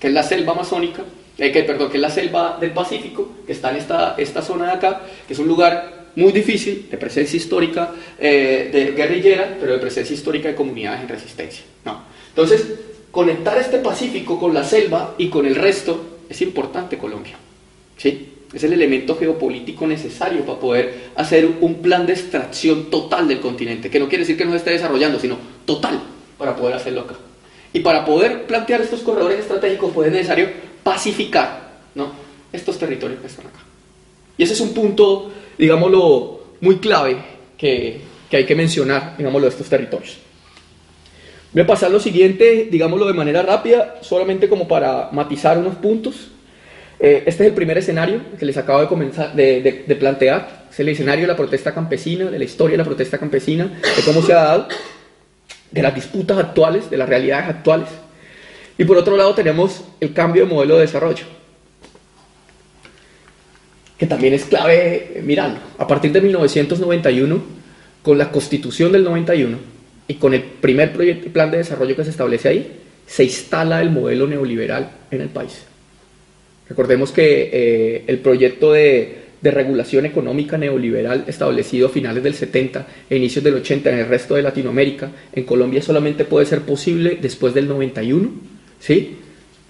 que 0.00 0.06
es 0.06 0.14
la 0.14 0.22
selva 0.22 0.54
amazónica, 0.54 1.02
eh, 1.36 1.52
que, 1.52 1.62
perdón, 1.64 1.90
que 1.90 1.98
es 1.98 2.02
la 2.02 2.10
selva 2.10 2.56
del 2.58 2.70
Pacífico, 2.70 3.32
que 3.46 3.52
está 3.52 3.70
en 3.70 3.76
esta, 3.76 4.14
esta 4.16 4.40
zona 4.40 4.64
de 4.64 4.72
acá, 4.72 5.02
que 5.26 5.34
es 5.34 5.38
un 5.38 5.46
lugar 5.46 6.06
muy 6.16 6.32
difícil, 6.32 6.88
de 6.90 6.96
presencia 6.96 7.36
histórica 7.36 7.90
eh, 8.18 8.70
de 8.72 8.92
guerrillera, 8.92 9.58
pero 9.60 9.74
de 9.74 9.78
presencia 9.78 10.14
histórica 10.14 10.48
de 10.48 10.54
comunidades 10.54 11.02
en 11.02 11.08
resistencia. 11.08 11.64
¿no? 11.84 12.02
Entonces, 12.30 12.91
conectar 13.12 13.58
este 13.58 13.78
Pacífico 13.78 14.40
con 14.40 14.52
la 14.52 14.64
selva 14.64 15.14
y 15.18 15.28
con 15.28 15.46
el 15.46 15.54
resto 15.54 16.18
es 16.28 16.42
importante 16.42 16.98
Colombia. 16.98 17.36
¿sí? 17.96 18.30
Es 18.52 18.64
el 18.64 18.72
elemento 18.72 19.16
geopolítico 19.16 19.86
necesario 19.86 20.44
para 20.44 20.58
poder 20.58 21.10
hacer 21.14 21.48
un 21.60 21.76
plan 21.76 22.06
de 22.06 22.14
extracción 22.14 22.90
total 22.90 23.28
del 23.28 23.40
continente, 23.40 23.90
que 23.90 24.00
no 24.00 24.08
quiere 24.08 24.22
decir 24.24 24.36
que 24.36 24.44
no 24.44 24.50
se 24.50 24.56
esté 24.56 24.70
desarrollando, 24.70 25.20
sino 25.20 25.36
total 25.64 26.00
para 26.38 26.56
poder 26.56 26.74
hacerlo 26.74 27.02
acá. 27.02 27.14
Y 27.74 27.80
para 27.80 28.04
poder 28.04 28.46
plantear 28.46 28.80
estos 28.80 29.00
corredores 29.00 29.40
estratégicos, 29.40 29.92
pues 29.94 30.08
es 30.08 30.12
necesario 30.12 30.48
pacificar 30.82 31.80
¿no? 31.94 32.12
estos 32.52 32.78
territorios 32.78 33.20
que 33.20 33.26
están 33.26 33.46
acá. 33.46 33.60
Y 34.36 34.42
ese 34.42 34.54
es 34.54 34.60
un 34.60 34.72
punto, 34.72 35.30
digámoslo, 35.58 36.44
muy 36.60 36.78
clave 36.78 37.18
que, 37.58 38.00
que 38.30 38.38
hay 38.38 38.46
que 38.46 38.54
mencionar, 38.54 39.16
digámoslo, 39.18 39.46
de 39.46 39.52
estos 39.52 39.68
territorios. 39.68 40.18
Voy 41.52 41.62
a 41.62 41.66
pasar 41.66 41.90
lo 41.90 42.00
siguiente, 42.00 42.68
digámoslo 42.70 43.06
de 43.06 43.12
manera 43.12 43.42
rápida, 43.42 43.96
solamente 44.00 44.48
como 44.48 44.66
para 44.66 45.10
matizar 45.12 45.58
unos 45.58 45.74
puntos. 45.74 46.28
Eh, 46.98 47.24
este 47.26 47.44
es 47.44 47.50
el 47.50 47.54
primer 47.54 47.76
escenario 47.76 48.22
que 48.38 48.46
les 48.46 48.56
acabo 48.56 48.80
de, 48.80 48.86
comenzar, 48.86 49.34
de, 49.34 49.60
de, 49.60 49.84
de, 49.86 49.96
plantear. 49.96 50.66
Es 50.70 50.80
el 50.80 50.88
escenario 50.88 51.24
de 51.24 51.28
la 51.28 51.36
protesta 51.36 51.74
campesina, 51.74 52.30
de 52.30 52.38
la 52.38 52.44
historia 52.44 52.72
de 52.72 52.78
la 52.78 52.84
protesta 52.84 53.18
campesina, 53.18 53.64
de 53.64 54.02
cómo 54.02 54.22
se 54.22 54.32
ha 54.32 54.36
dado 54.36 54.68
de 55.70 55.82
las 55.82 55.94
disputas 55.94 56.38
actuales, 56.38 56.88
de 56.88 56.96
las 56.96 57.08
realidades 57.08 57.48
actuales. 57.48 57.88
Y 58.78 58.84
por 58.84 58.96
otro 58.96 59.18
lado 59.18 59.34
tenemos 59.34 59.84
el 60.00 60.14
cambio 60.14 60.46
de 60.46 60.54
modelo 60.54 60.76
de 60.76 60.82
desarrollo, 60.82 61.26
que 63.98 64.06
también 64.06 64.32
es 64.32 64.46
clave 64.46 65.20
mirarlo. 65.22 65.58
A 65.76 65.86
partir 65.86 66.12
de 66.12 66.22
1991, 66.22 67.42
con 68.02 68.16
la 68.16 68.30
constitución 68.30 68.90
del 68.90 69.04
91 69.04 69.71
y 70.08 70.14
con 70.14 70.34
el 70.34 70.42
primer 70.42 70.92
proyecto, 70.92 71.30
plan 71.30 71.50
de 71.50 71.58
desarrollo 71.58 71.96
que 71.96 72.04
se 72.04 72.10
establece 72.10 72.48
ahí, 72.48 72.72
se 73.06 73.24
instala 73.24 73.80
el 73.80 73.90
modelo 73.90 74.26
neoliberal 74.26 74.90
en 75.10 75.20
el 75.20 75.28
país. 75.28 75.64
Recordemos 76.68 77.12
que 77.12 77.50
eh, 77.52 78.04
el 78.06 78.18
proyecto 78.18 78.72
de 78.72 79.22
de 79.42 79.50
regulación 79.50 80.06
económica 80.06 80.56
neoliberal 80.56 81.24
establecido 81.26 81.88
a 81.88 81.90
finales 81.90 82.22
del 82.22 82.34
70 82.34 82.86
e 83.10 83.16
inicios 83.16 83.44
del 83.44 83.56
80 83.56 83.90
en 83.90 83.98
el 83.98 84.06
resto 84.06 84.36
de 84.36 84.42
Latinoamérica, 84.42 85.10
en 85.32 85.44
Colombia 85.44 85.82
solamente 85.82 86.24
puede 86.24 86.46
ser 86.46 86.60
posible 86.60 87.18
después 87.20 87.52
del 87.52 87.66
91, 87.66 88.30
¿sí? 88.78 89.16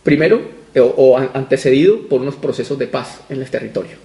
Primero, 0.03 0.43
o, 0.77 0.83
o 0.83 1.17
antecedido 1.17 2.07
por 2.07 2.21
unos 2.21 2.37
procesos 2.37 2.79
de 2.79 2.87
paz 2.87 3.23
en 3.31 3.41
el 3.41 3.51
territorio. 3.51 3.97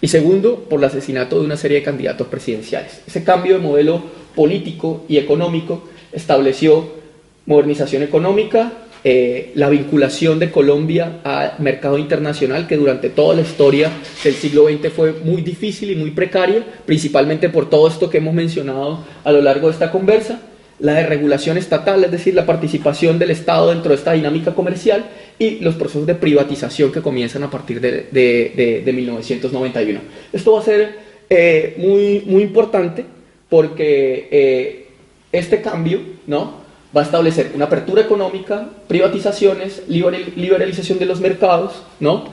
Y 0.00 0.08
segundo, 0.08 0.64
por 0.64 0.78
el 0.78 0.86
asesinato 0.86 1.38
de 1.38 1.44
una 1.44 1.58
serie 1.58 1.78
de 1.78 1.84
candidatos 1.84 2.26
presidenciales. 2.28 3.02
Ese 3.06 3.22
cambio 3.22 3.56
de 3.56 3.62
modelo 3.62 4.02
político 4.34 5.04
y 5.08 5.18
económico 5.18 5.82
estableció 6.12 7.00
modernización 7.46 8.02
económica, 8.02 8.72
eh, 9.02 9.52
la 9.54 9.70
vinculación 9.70 10.38
de 10.38 10.50
Colombia 10.50 11.20
al 11.24 11.54
mercado 11.58 11.96
internacional, 11.96 12.66
que 12.66 12.76
durante 12.76 13.08
toda 13.08 13.34
la 13.34 13.42
historia 13.42 13.90
del 14.22 14.34
siglo 14.34 14.66
XX 14.68 14.92
fue 14.92 15.12
muy 15.24 15.40
difícil 15.40 15.90
y 15.90 15.96
muy 15.96 16.10
precaria, 16.10 16.64
principalmente 16.84 17.48
por 17.48 17.70
todo 17.70 17.88
esto 17.88 18.10
que 18.10 18.18
hemos 18.18 18.34
mencionado 18.34 19.04
a 19.24 19.32
lo 19.32 19.40
largo 19.40 19.68
de 19.68 19.72
esta 19.72 19.90
conversa, 19.90 20.42
la 20.80 20.94
desregulación 20.94 21.58
estatal, 21.58 22.04
es 22.04 22.10
decir, 22.10 22.34
la 22.34 22.46
participación 22.46 23.18
del 23.18 23.30
Estado 23.30 23.70
dentro 23.70 23.90
de 23.90 23.96
esta 23.96 24.12
dinámica 24.12 24.54
comercial 24.54 25.06
y 25.38 25.60
los 25.60 25.74
procesos 25.74 26.06
de 26.06 26.14
privatización 26.14 26.92
que 26.92 27.02
comienzan 27.02 27.42
a 27.42 27.50
partir 27.50 27.80
de, 27.80 28.06
de, 28.10 28.82
de 28.84 28.92
1991. 28.92 30.00
Esto 30.32 30.52
va 30.52 30.60
a 30.60 30.64
ser 30.64 30.98
eh, 31.28 31.74
muy, 31.78 32.22
muy 32.26 32.42
importante 32.42 33.04
porque 33.50 34.28
eh, 34.30 34.86
este 35.32 35.60
cambio, 35.60 36.00
¿no? 36.26 36.60
va 36.96 37.02
a 37.02 37.04
establecer 37.04 37.52
una 37.54 37.66
apertura 37.66 38.02
económica, 38.02 38.68
privatizaciones, 38.88 39.82
liberalización 39.88 40.98
de 40.98 41.06
los 41.06 41.20
mercados, 41.20 41.82
¿no? 42.00 42.24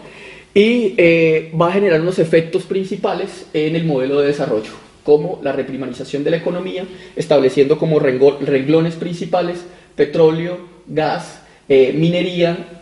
Y 0.54 0.96
eh, 0.98 1.52
va 1.60 1.68
a 1.68 1.74
generar 1.74 2.02
unos 2.02 2.18
efectos 2.18 2.64
principales 2.64 3.46
en 3.54 3.76
el 3.76 3.86
modelo 3.86 4.20
de 4.20 4.28
desarrollo, 4.28 4.72
como 5.04 5.40
la 5.44 5.52
reprimarización 5.52 6.24
de 6.24 6.32
la 6.32 6.38
economía, 6.38 6.86
estableciendo 7.16 7.78
como 7.78 8.00
renglones 8.00 8.96
principales 8.96 9.60
petróleo, 9.96 10.58
gas, 10.88 11.42
eh, 11.70 11.94
minería, 11.94 12.80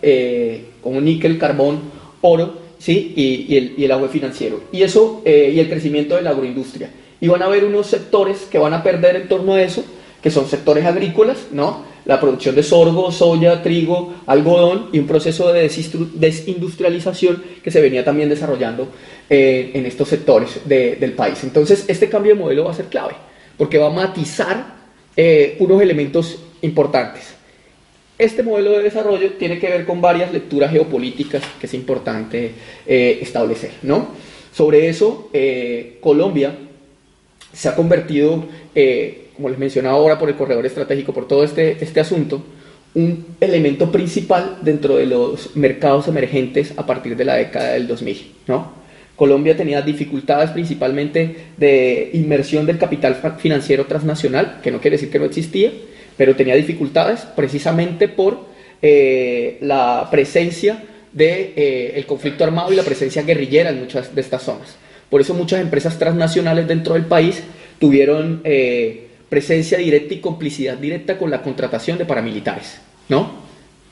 como 0.81 1.01
níquel, 1.01 1.38
carbón, 1.38 1.81
oro, 2.21 2.57
¿sí? 2.79 3.11
Y, 3.17 3.57
el, 3.57 3.73
y 3.77 3.83
el 3.83 3.91
agua 3.91 4.07
financiero. 4.07 4.61
Y 4.71 4.83
eso, 4.83 5.23
y 5.25 5.59
el 5.59 5.67
crecimiento 5.67 6.15
de 6.15 6.21
la 6.21 6.29
agroindustria. 6.29 6.89
Y 7.22 7.28
van 7.28 7.41
a 7.41 7.45
haber 7.45 7.66
unos 7.66 7.88
sectores 7.88 8.47
que 8.51 8.57
van 8.57 8.74
a 8.74 8.84
perder 8.84 9.16
en 9.16 9.28
torno 9.28 9.53
a 9.53 9.61
eso, 9.61 9.84
que 10.22 10.32
son 10.32 10.47
sectores 10.47 10.86
agrícolas, 10.86 11.47
¿no? 11.51 11.84
La 12.05 12.20
producción 12.20 12.55
de 12.55 12.63
sorgo, 12.63 13.11
soya, 13.11 13.63
trigo, 13.63 14.13
algodón 14.28 14.89
y 14.91 14.99
un 14.99 15.07
proceso 15.07 15.51
de 15.51 15.70
desindustrialización 16.13 17.43
que 17.63 17.72
se 17.72 17.82
venía 17.82 18.03
también 18.03 18.30
desarrollando 18.30 18.89
eh, 19.30 19.72
en 19.74 19.86
estos 19.86 20.09
sectores 20.09 20.61
de, 20.66 20.97
del 20.97 21.13
país. 21.13 21.43
Entonces, 21.43 21.86
este 21.88 22.09
cambio 22.09 22.36
de 22.36 22.41
modelo 22.41 22.66
va 22.66 22.72
a 22.72 22.76
ser 22.76 22.86
clave, 22.86 23.16
porque 23.57 23.78
va 23.78 23.88
a 23.88 23.91
matizar 23.91 24.76
eh, 25.18 25.55
unos 25.59 25.82
elementos 25.82 26.38
importantes. 26.61 27.36
Este 28.18 28.43
modelo 28.43 28.72
de 28.72 28.84
desarrollo 28.84 29.34
tiene 29.34 29.59
que 29.59 29.68
ver 29.68 29.86
con 29.86 29.99
varias 29.99 30.32
lecturas 30.32 30.72
geopolíticas 30.72 31.43
que 31.59 31.68
es 31.68 31.74
importante 31.74 32.51
eh, 32.88 33.20
establecer, 33.22 33.72
¿no? 33.82 34.07
Sobre 34.53 34.88
eso, 34.88 35.30
eh, 35.34 35.97
Colombia 35.99 36.57
se 37.56 37.70
ha 37.70 37.76
convertido 37.76 38.45
eh, 38.76 39.26
como 39.36 39.49
les 39.49 39.58
mencionaba 39.58 39.95
ahora 39.95 40.18
por 40.18 40.30
el 40.30 40.36
corredor 40.36 40.66
estratégico, 40.66 41.14
por 41.14 41.28
todo 41.28 41.43
este, 41.43 41.84
este 41.84 41.99
asunto, 41.99 42.43
un 42.93 43.26
elemento 43.41 43.91
principal 43.91 44.60
dentro 44.62 44.95
de 44.95 45.06
los 45.06 45.56
mercados 45.56 46.08
emergentes 46.08 46.74
a 46.78 46.86
partir 46.86 47.18
de 47.18 47.26
la 47.26 47.36
década 47.36 47.74
del 47.74 47.88
2000. 47.88 48.32
¿no? 48.47 48.72
Colombia 49.16 49.58
tenía 49.58 49.82
dificultades 49.82 50.51
principalmente 50.51 51.36
de 51.58 52.12
inmersión 52.14 52.66
del 52.66 52.78
capital 52.78 53.16
financiero 53.38 53.86
transnacional, 53.86 54.60
que 54.64 54.72
no 54.72 54.80
quiere 54.80 54.95
decir 54.95 55.12
que 55.12 55.20
no 55.20 55.26
existía, 55.26 55.72
pero 56.18 56.36
tenía 56.36 56.56
dificultades 56.56 57.22
precisamente 57.36 58.08
por 58.08 58.45
eh, 58.82 59.58
la 59.62 60.08
presencia 60.10 60.84
del 61.12 61.53
de, 61.53 61.53
eh, 61.97 62.06
conflicto 62.08 62.45
armado 62.45 62.72
y 62.72 62.76
la 62.76 62.84
presencia 62.84 63.24
guerrillera 63.24 63.70
en 63.70 63.80
muchas 63.80 64.16
de 64.16 64.22
estas 64.22 64.43
zonas. 64.43 64.78
Por 65.10 65.22
eso 65.22 65.34
muchas 65.34 65.62
empresas 65.62 65.97
transnacionales 65.97 66.68
dentro 66.68 66.95
del 66.95 67.06
país 67.06 67.43
tuvieron 67.80 68.41
eh, 68.43 69.08
presencia 69.30 69.78
directa 69.78 70.14
y 70.14 70.20
complicidad 70.20 70.78
directa 70.78 71.18
con 71.18 71.30
la 71.30 71.41
contratación 71.41 71.97
de 71.97 72.06
paramilitares, 72.06 72.80
¿no? 73.10 73.32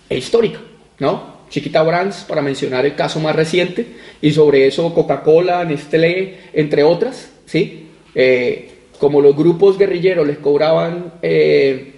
E 0.09 0.17
histórica, 0.17 0.59
¿no? 0.99 1.33
Chiquita 1.49 1.83
Brands, 1.83 2.25
para 2.27 2.41
mencionar 2.41 2.85
el 2.85 2.95
caso 2.95 3.19
más 3.19 3.35
reciente, 3.35 3.85
y 4.21 4.31
sobre 4.31 4.65
eso 4.67 4.93
Coca-Cola, 4.93 5.63
Nestlé, 5.65 6.37
entre 6.53 6.83
otras, 6.83 7.31
¿sí? 7.45 7.87
Eh, 8.15 8.69
como 8.99 9.21
los 9.21 9.35
grupos 9.35 9.77
guerrilleros 9.77 10.25
les 10.25 10.37
cobraban 10.37 11.13
eh, 11.21 11.93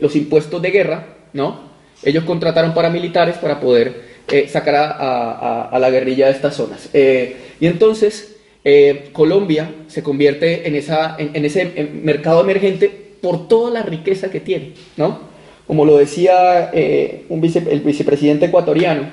los 0.00 0.14
impuestos 0.14 0.60
de 0.62 0.70
guerra, 0.70 1.16
¿no? 1.32 1.72
Ellos 2.02 2.24
contrataron 2.24 2.74
paramilitares 2.74 3.38
para 3.38 3.60
poder 3.60 4.11
eh, 4.30 4.50
a, 4.54 5.78
la 5.80 5.90
guerrilla 5.90 6.26
de 6.26 6.32
estas 6.32 6.54
zonas. 6.56 6.88
Eh, 6.92 7.36
y 7.60 7.66
entonces 7.66 8.36
eh, 8.64 9.10
Colombia 9.12 9.70
se 9.88 10.02
convierte 10.02 10.68
en, 10.68 10.74
esa, 10.74 11.16
en, 11.18 11.44
ese 11.44 11.90
mercado 12.02 12.40
emergente 12.40 12.90
por 13.20 13.48
toda 13.48 13.70
la 13.70 13.82
riqueza 13.82 14.30
que 14.30 14.40
tiene, 14.40 14.72
¿no? 14.96 15.30
como 15.66 15.84
lo 15.84 15.96
decía 15.96 16.70
eh, 16.72 17.24
el 17.30 17.80
vicepresidente 17.80 18.46
ecuatoriano, 18.46 19.10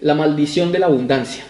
la 0.00 0.14
maldición 0.14 0.72
de 0.72 0.78
la 0.78 0.86
abundancia. 0.86 1.44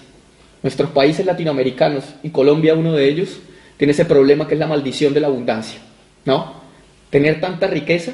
Nuestros 0.63 0.91
países 0.91 1.27
latinoamericanos, 1.27 2.05
y 2.23 2.31
Colombia 2.31 2.75
uno 2.75 2.95
de 2.95 3.07
ellos, 3.09 3.41
tiene 3.77 3.93
ese 3.93 4.05
problema 4.05 4.49
que 4.49 4.55
es 4.55 4.61
la 4.61 4.67
maldición 4.67 5.13
de 5.13 5.21
la 5.21 5.27
abundancia. 5.27 5.79
¿no? 6.25 6.55
Tener 7.11 7.41
tanta 7.41 7.67
riqueza 7.67 8.13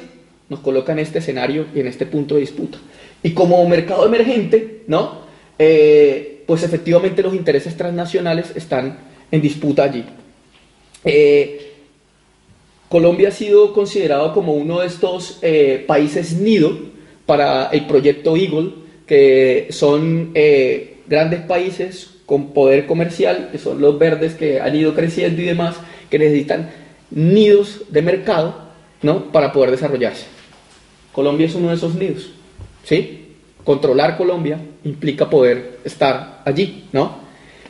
nos 0.49 0.59
coloca 0.59 0.91
en 0.91 0.99
este 0.99 1.19
escenario 1.19 1.65
y 1.73 1.79
en 1.79 1.87
este 1.87 2.05
punto 2.05 2.35
de 2.35 2.41
disputa. 2.41 2.77
Y 3.23 3.31
como 3.31 3.67
mercado 3.67 4.05
emergente, 4.05 4.83
¿no? 4.87 5.21
Eh, 5.59 6.43
pues 6.47 6.63
efectivamente 6.63 7.21
los 7.21 7.35
intereses 7.35 7.77
transnacionales 7.77 8.51
están 8.55 8.97
en 9.31 9.41
disputa 9.41 9.83
allí. 9.83 10.03
Eh, 11.05 11.73
Colombia 12.89 13.29
ha 13.29 13.31
sido 13.31 13.73
considerado 13.73 14.33
como 14.33 14.53
uno 14.53 14.79
de 14.81 14.87
estos 14.87 15.39
eh, 15.41 15.83
países 15.87 16.33
nido 16.33 16.77
para 17.25 17.67
el 17.67 17.85
proyecto 17.85 18.35
Eagle, 18.35 18.71
que 19.05 19.67
son 19.69 20.33
grandes 21.07 21.41
países 21.41 22.11
con 22.25 22.53
poder 22.53 22.87
comercial, 22.87 23.49
que 23.51 23.57
son 23.57 23.79
los 23.79 23.99
verdes 23.99 24.33
que 24.33 24.59
han 24.59 24.75
ido 24.75 24.93
creciendo 24.93 25.41
y 25.41 25.45
demás, 25.45 25.75
que 26.09 26.17
necesitan 26.17 26.71
nidos 27.11 27.83
de 27.89 28.01
mercado 28.01 28.55
¿no? 29.01 29.31
para 29.31 29.51
poder 29.51 29.71
desarrollarse. 29.71 30.25
Colombia 31.11 31.45
es 31.45 31.55
uno 31.55 31.69
de 31.69 31.75
esos 31.75 31.95
nidos. 31.95 32.31
¿Sí? 32.91 33.19
Controlar 33.63 34.17
Colombia 34.17 34.59
implica 34.83 35.29
poder 35.29 35.79
estar 35.85 36.41
allí. 36.43 36.89
¿no? 36.91 37.19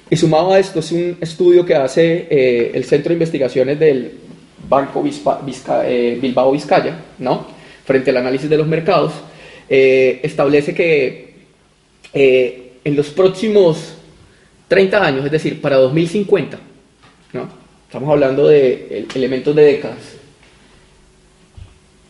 Y 0.09 0.17
sumado 0.17 0.51
a 0.51 0.57
esto 0.57 0.79
es 0.79 0.91
un 0.91 1.17
estudio 1.21 1.63
que 1.63 1.75
hace 1.75 2.27
eh, 2.27 2.71
el 2.73 2.83
Centro 2.85 3.09
de 3.09 3.15
Investigaciones 3.15 3.79
del 3.79 4.13
Banco 4.67 5.03
eh, 5.05 6.17
Bilbao 6.19 6.51
Vizcaya, 6.51 6.99
¿no? 7.19 7.45
frente 7.85 8.09
al 8.09 8.17
análisis 8.17 8.49
de 8.49 8.57
los 8.57 8.65
mercados, 8.65 9.13
eh, 9.69 10.21
establece 10.23 10.73
que 10.73 11.31
en 12.13 12.95
los 12.95 13.09
próximos 13.09 13.93
30 14.69 15.05
años, 15.05 15.25
es 15.25 15.31
decir, 15.31 15.61
para 15.61 15.77
2050, 15.77 16.59
¿no? 17.33 17.47
Estamos 17.85 18.09
hablando 18.09 18.47
de 18.47 19.05
elementos 19.15 19.55
de 19.55 19.63
décadas. 19.63 19.97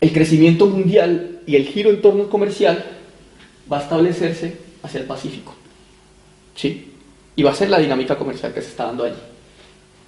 El 0.00 0.12
crecimiento 0.12 0.66
mundial 0.66 1.40
y 1.46 1.54
el 1.54 1.66
giro 1.66 1.90
en 1.90 2.00
torno 2.00 2.28
comercial 2.28 2.84
va 3.70 3.78
a 3.78 3.82
establecerse 3.82 4.56
hacia 4.82 5.00
el 5.00 5.06
Pacífico. 5.06 5.54
¿Sí? 6.54 6.92
Y 7.36 7.42
va 7.42 7.50
a 7.50 7.54
ser 7.54 7.70
la 7.70 7.78
dinámica 7.78 8.16
comercial 8.16 8.52
que 8.52 8.62
se 8.62 8.68
está 8.68 8.86
dando 8.86 9.04
allí. 9.04 9.16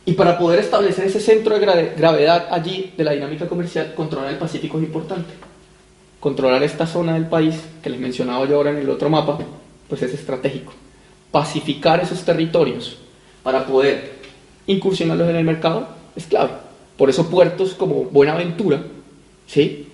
Y 0.07 0.13
para 0.13 0.39
poder 0.39 0.61
establecer 0.61 1.07
ese 1.07 1.21
centro 1.21 1.59
de 1.59 1.95
gravedad 1.97 2.49
allí 2.51 2.93
de 2.97 3.05
la 3.05 3.13
dinámica 3.13 3.49
comercial, 3.49 3.95
controlar 3.95 4.33
el 4.33 4.39
Pacífico 4.39 4.79
es 4.79 4.85
importante. 4.85 5.33
Controlar 6.21 6.63
esta 6.63 6.87
zona 6.87 7.15
del 7.15 7.27
país, 7.27 7.57
que 7.83 7.91
les 7.91 8.01
mencionaba 8.01 8.47
yo 8.47 8.57
ahora 8.57 8.71
en 8.71 8.79
el 8.79 8.91
otro 8.91 9.09
mapa, 9.09 9.39
pues 9.89 10.03
es 10.03 10.13
estratégico. 10.13 10.73
Pacificar 11.31 12.01
esos 12.01 12.23
territorios 12.25 12.99
para 13.43 13.67
poder 13.67 14.15
incursionarlos 14.67 15.29
en 15.29 15.37
el 15.37 15.45
mercado 15.45 15.89
es 16.17 16.27
clave. 16.27 16.53
Por 16.97 17.11
eso 17.11 17.29
puertos 17.29 17.75
como 17.75 18.05
Buenaventura, 18.05 18.83
¿sí? 19.47 19.89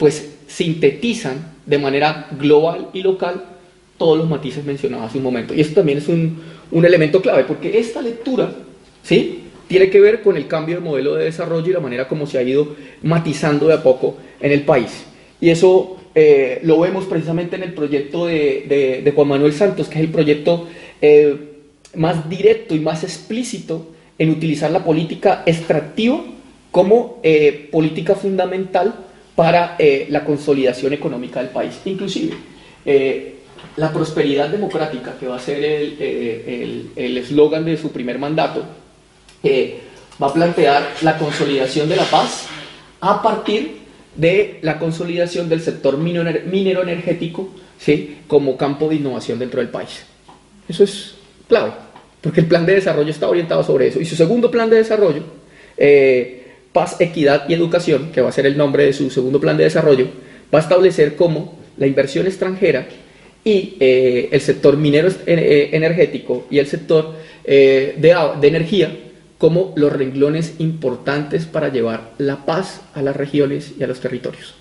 pues 0.00 0.30
sintetizan 0.46 1.49
de 1.66 1.78
manera 1.78 2.28
global 2.38 2.88
y 2.92 3.02
local 3.02 3.44
todos 3.98 4.16
los 4.16 4.28
matices 4.28 4.64
mencionados 4.64 5.06
hace 5.06 5.18
un 5.18 5.24
momento. 5.24 5.54
Y 5.54 5.60
esto 5.60 5.74
también 5.76 5.98
es 5.98 6.08
un, 6.08 6.40
un 6.70 6.84
elemento 6.84 7.20
clave, 7.20 7.44
porque 7.44 7.78
esta 7.78 8.00
lectura 8.00 8.50
¿sí? 9.02 9.40
tiene 9.68 9.90
que 9.90 10.00
ver 10.00 10.22
con 10.22 10.36
el 10.36 10.46
cambio 10.46 10.76
de 10.76 10.80
modelo 10.80 11.14
de 11.14 11.24
desarrollo 11.24 11.68
y 11.68 11.72
la 11.72 11.80
manera 11.80 12.08
como 12.08 12.26
se 12.26 12.38
ha 12.38 12.42
ido 12.42 12.74
matizando 13.02 13.68
de 13.68 13.74
a 13.74 13.82
poco 13.82 14.16
en 14.40 14.52
el 14.52 14.62
país. 14.62 15.04
Y 15.40 15.50
eso 15.50 15.98
eh, 16.14 16.60
lo 16.64 16.80
vemos 16.80 17.04
precisamente 17.04 17.56
en 17.56 17.62
el 17.62 17.72
proyecto 17.72 18.26
de, 18.26 19.02
de, 19.04 19.12
Juan 19.12 19.28
Manuel 19.28 19.52
Santos, 19.52 19.88
que 19.88 19.98
es 19.98 20.04
el 20.04 20.10
proyecto 20.10 20.66
eh, 21.00 21.36
más 21.94 22.28
directo 22.28 22.74
y 22.74 22.80
más 22.80 23.04
explícito 23.04 23.86
en 24.18 24.30
utilizar 24.30 24.70
la 24.70 24.84
política 24.84 25.42
extractiva 25.46 26.20
como 26.70 27.20
eh, 27.22 27.68
política 27.70 28.14
fundamental 28.14 28.94
para 29.40 29.76
eh, 29.78 30.06
la 30.10 30.22
consolidación 30.22 30.92
económica 30.92 31.40
del 31.40 31.48
país. 31.48 31.80
Inclusive, 31.86 32.36
eh, 32.84 33.36
la 33.78 33.90
prosperidad 33.90 34.50
democrática, 34.50 35.16
que 35.18 35.26
va 35.26 35.36
a 35.36 35.40
ser 35.40 35.64
el 35.64 37.16
eslogan 37.16 37.64
de 37.64 37.78
su 37.78 37.90
primer 37.90 38.18
mandato, 38.18 38.66
va 40.22 40.26
a 40.26 40.34
plantear 40.34 40.86
la 41.00 41.16
consolidación 41.16 41.88
de 41.88 41.96
la 41.96 42.04
paz 42.04 42.48
a 43.00 43.22
partir 43.22 43.78
de 44.14 44.58
la 44.60 44.78
consolidación 44.78 45.48
del 45.48 45.62
sector 45.62 45.96
minero 45.96 46.82
energético 46.82 47.48
¿sí? 47.78 48.18
como 48.26 48.58
campo 48.58 48.90
de 48.90 48.96
innovación 48.96 49.38
dentro 49.38 49.60
del 49.60 49.70
país. 49.70 50.04
Eso 50.68 50.84
es 50.84 51.14
clave, 51.48 51.72
porque 52.20 52.40
el 52.40 52.46
plan 52.46 52.66
de 52.66 52.74
desarrollo 52.74 53.10
está 53.10 53.26
orientado 53.26 53.64
sobre 53.64 53.86
eso. 53.86 54.02
Y 54.02 54.04
su 54.04 54.16
segundo 54.16 54.50
plan 54.50 54.68
de 54.68 54.76
desarrollo, 54.76 55.24
eh, 55.78 56.39
Paz, 56.72 57.00
Equidad 57.00 57.48
y 57.48 57.54
Educación, 57.54 58.10
que 58.12 58.20
va 58.20 58.28
a 58.28 58.32
ser 58.32 58.46
el 58.46 58.56
nombre 58.56 58.84
de 58.84 58.92
su 58.92 59.10
segundo 59.10 59.40
plan 59.40 59.56
de 59.56 59.64
desarrollo, 59.64 60.06
va 60.52 60.58
a 60.58 60.62
establecer 60.62 61.16
cómo 61.16 61.58
la 61.76 61.86
inversión 61.86 62.26
extranjera 62.26 62.86
y 63.44 63.76
eh, 63.80 64.28
el 64.32 64.40
sector 64.40 64.76
minero 64.76 65.08
eh, 65.26 65.70
energético 65.72 66.46
y 66.50 66.58
el 66.58 66.66
sector 66.66 67.14
de, 67.44 67.96
de, 68.40 68.48
energía 68.48 68.96
como 69.38 69.72
los 69.74 69.92
renglones 69.92 70.54
importantes 70.58 71.46
para 71.46 71.68
llevar 71.70 72.12
la 72.18 72.44
paz 72.44 72.82
a 72.94 73.02
las 73.02 73.16
regiones 73.16 73.72
y 73.78 73.82
a 73.82 73.86
los 73.86 73.98
territorios. 73.98 74.54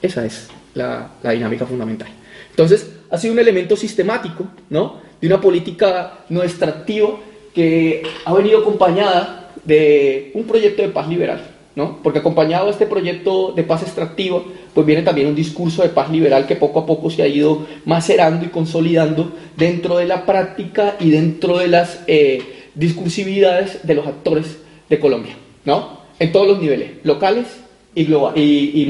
Esa 0.00 0.24
es 0.24 0.48
la, 0.74 1.10
la 1.22 1.32
dinámica 1.32 1.66
fundamental. 1.66 2.08
Entonces, 2.50 2.88
ha 3.10 3.18
sido 3.18 3.34
un 3.34 3.40
elemento 3.40 3.76
sistemático, 3.76 4.46
¿no? 4.70 5.00
de 5.20 5.26
una 5.26 5.40
política 5.40 6.24
no 6.28 6.42
extractiva 6.42 7.18
que 7.54 8.02
ha 8.24 8.32
venido 8.32 8.60
acompañada 8.60 9.39
de 9.64 10.30
un 10.34 10.44
proyecto 10.44 10.82
de 10.82 10.88
paz 10.88 11.08
liberal, 11.08 11.42
¿no? 11.74 11.98
Porque 12.02 12.18
acompañado 12.18 12.66
de 12.66 12.72
este 12.72 12.86
proyecto 12.86 13.52
de 13.52 13.62
paz 13.62 13.82
extractiva, 13.82 14.42
pues 14.74 14.86
viene 14.86 15.02
también 15.02 15.28
un 15.28 15.34
discurso 15.34 15.82
de 15.82 15.88
paz 15.88 16.10
liberal 16.10 16.46
que 16.46 16.56
poco 16.56 16.80
a 16.80 16.86
poco 16.86 17.10
se 17.10 17.22
ha 17.22 17.26
ido 17.26 17.66
macerando 17.84 18.44
y 18.46 18.48
consolidando 18.48 19.32
dentro 19.56 19.96
de 19.96 20.06
la 20.06 20.26
práctica 20.26 20.96
y 21.00 21.10
dentro 21.10 21.58
de 21.58 21.68
las 21.68 22.02
eh, 22.06 22.42
discursividades 22.74 23.86
de 23.86 23.94
los 23.94 24.06
actores 24.06 24.58
de 24.88 24.98
Colombia, 24.98 25.34
¿no? 25.64 26.00
En 26.18 26.32
todos 26.32 26.46
los 26.46 26.60
niveles, 26.60 26.90
locales 27.04 27.46
y, 27.94 28.04
global, 28.04 28.36
y, 28.36 28.72
y 28.74 28.88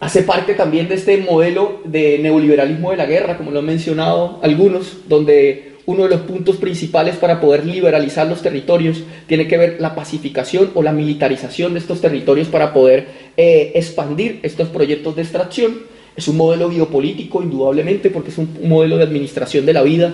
hace 0.00 0.22
parte 0.22 0.54
también 0.54 0.88
de 0.88 0.96
este 0.96 1.16
modelo 1.18 1.80
de 1.84 2.18
neoliberalismo 2.18 2.90
de 2.90 2.96
la 2.96 3.06
guerra, 3.06 3.36
como 3.36 3.50
lo 3.50 3.60
han 3.60 3.66
mencionado 3.66 4.40
algunos, 4.42 5.08
donde 5.08 5.71
uno 5.86 6.04
de 6.04 6.10
los 6.10 6.20
puntos 6.20 6.56
principales 6.56 7.16
para 7.16 7.40
poder 7.40 7.66
liberalizar 7.66 8.26
los 8.26 8.42
territorios 8.42 9.02
tiene 9.26 9.48
que 9.48 9.58
ver 9.58 9.76
la 9.80 9.94
pacificación 9.94 10.70
o 10.74 10.82
la 10.82 10.92
militarización 10.92 11.74
de 11.74 11.80
estos 11.80 12.00
territorios 12.00 12.48
para 12.48 12.72
poder 12.72 13.06
eh, 13.36 13.72
expandir 13.74 14.40
estos 14.42 14.68
proyectos 14.68 15.16
de 15.16 15.22
extracción. 15.22 15.92
Es 16.14 16.28
un 16.28 16.36
modelo 16.36 16.68
biopolítico, 16.68 17.42
indudablemente, 17.42 18.10
porque 18.10 18.30
es 18.30 18.38
un, 18.38 18.48
modelo 18.64 18.98
de 18.98 19.04
administración 19.04 19.64
de 19.64 19.72
la 19.72 19.82
vida 19.82 20.12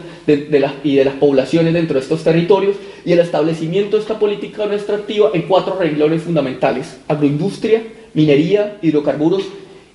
y 0.85 0.95
de 0.95 1.05
las 1.05 1.15
poblaciones 1.15 1.75
dentro 1.75 1.95
de 1.95 2.01
estos 2.01 2.23
territorios 2.23 2.77
y 3.05 3.13
el 3.13 3.19
establecimiento 3.19 3.97
de 3.97 4.03
esta 4.03 4.19
política 4.19 4.65
no 4.67 4.75
extractiva 4.75 5.31
en 5.35 5.43
cuatro 5.43 5.77
renglones 5.77 6.23
fundamentales, 6.23 6.99
agroindustria, 7.09 7.83
minería, 8.15 8.79
hidrocarburos 8.81 9.43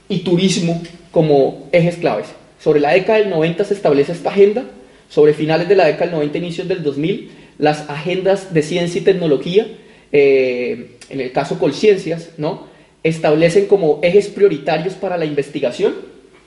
y 0.10 0.20
turismo 0.20 0.84
como 1.12 1.70
ejes 1.72 1.95
claves. 1.95 2.28
Sobre 2.60 2.80
la 2.80 2.91
década 2.91 3.20
del 3.20 3.30
90 3.30 3.64
se 3.64 3.74
establece 3.74 4.12
esta 4.12 4.30
agenda, 4.30 4.66
sobre 5.14 5.35
finales 5.35 5.69
de 5.69 5.76
la 5.76 5.85
década 5.85 6.06
del 6.06 6.15
90, 6.15 6.38
inicios 6.40 6.68
del 6.68 6.81
2000, 6.81 7.30
las 7.60 7.88
agendas 7.88 8.52
de 8.52 8.64
ciencia 8.64 8.99
y 8.99 9.03
tecnología, 9.03 9.68
eh, 10.11 10.98
en 11.07 11.22
el 11.22 11.31
caso 11.31 11.60
Colciencias, 11.60 12.31
¿no? 12.38 12.65
establecen 13.03 13.68
como 13.68 13.99
ejes 14.02 14.30
prioritarios 14.30 14.95
para 14.95 15.18
la 15.18 15.26
investigación 15.26 15.94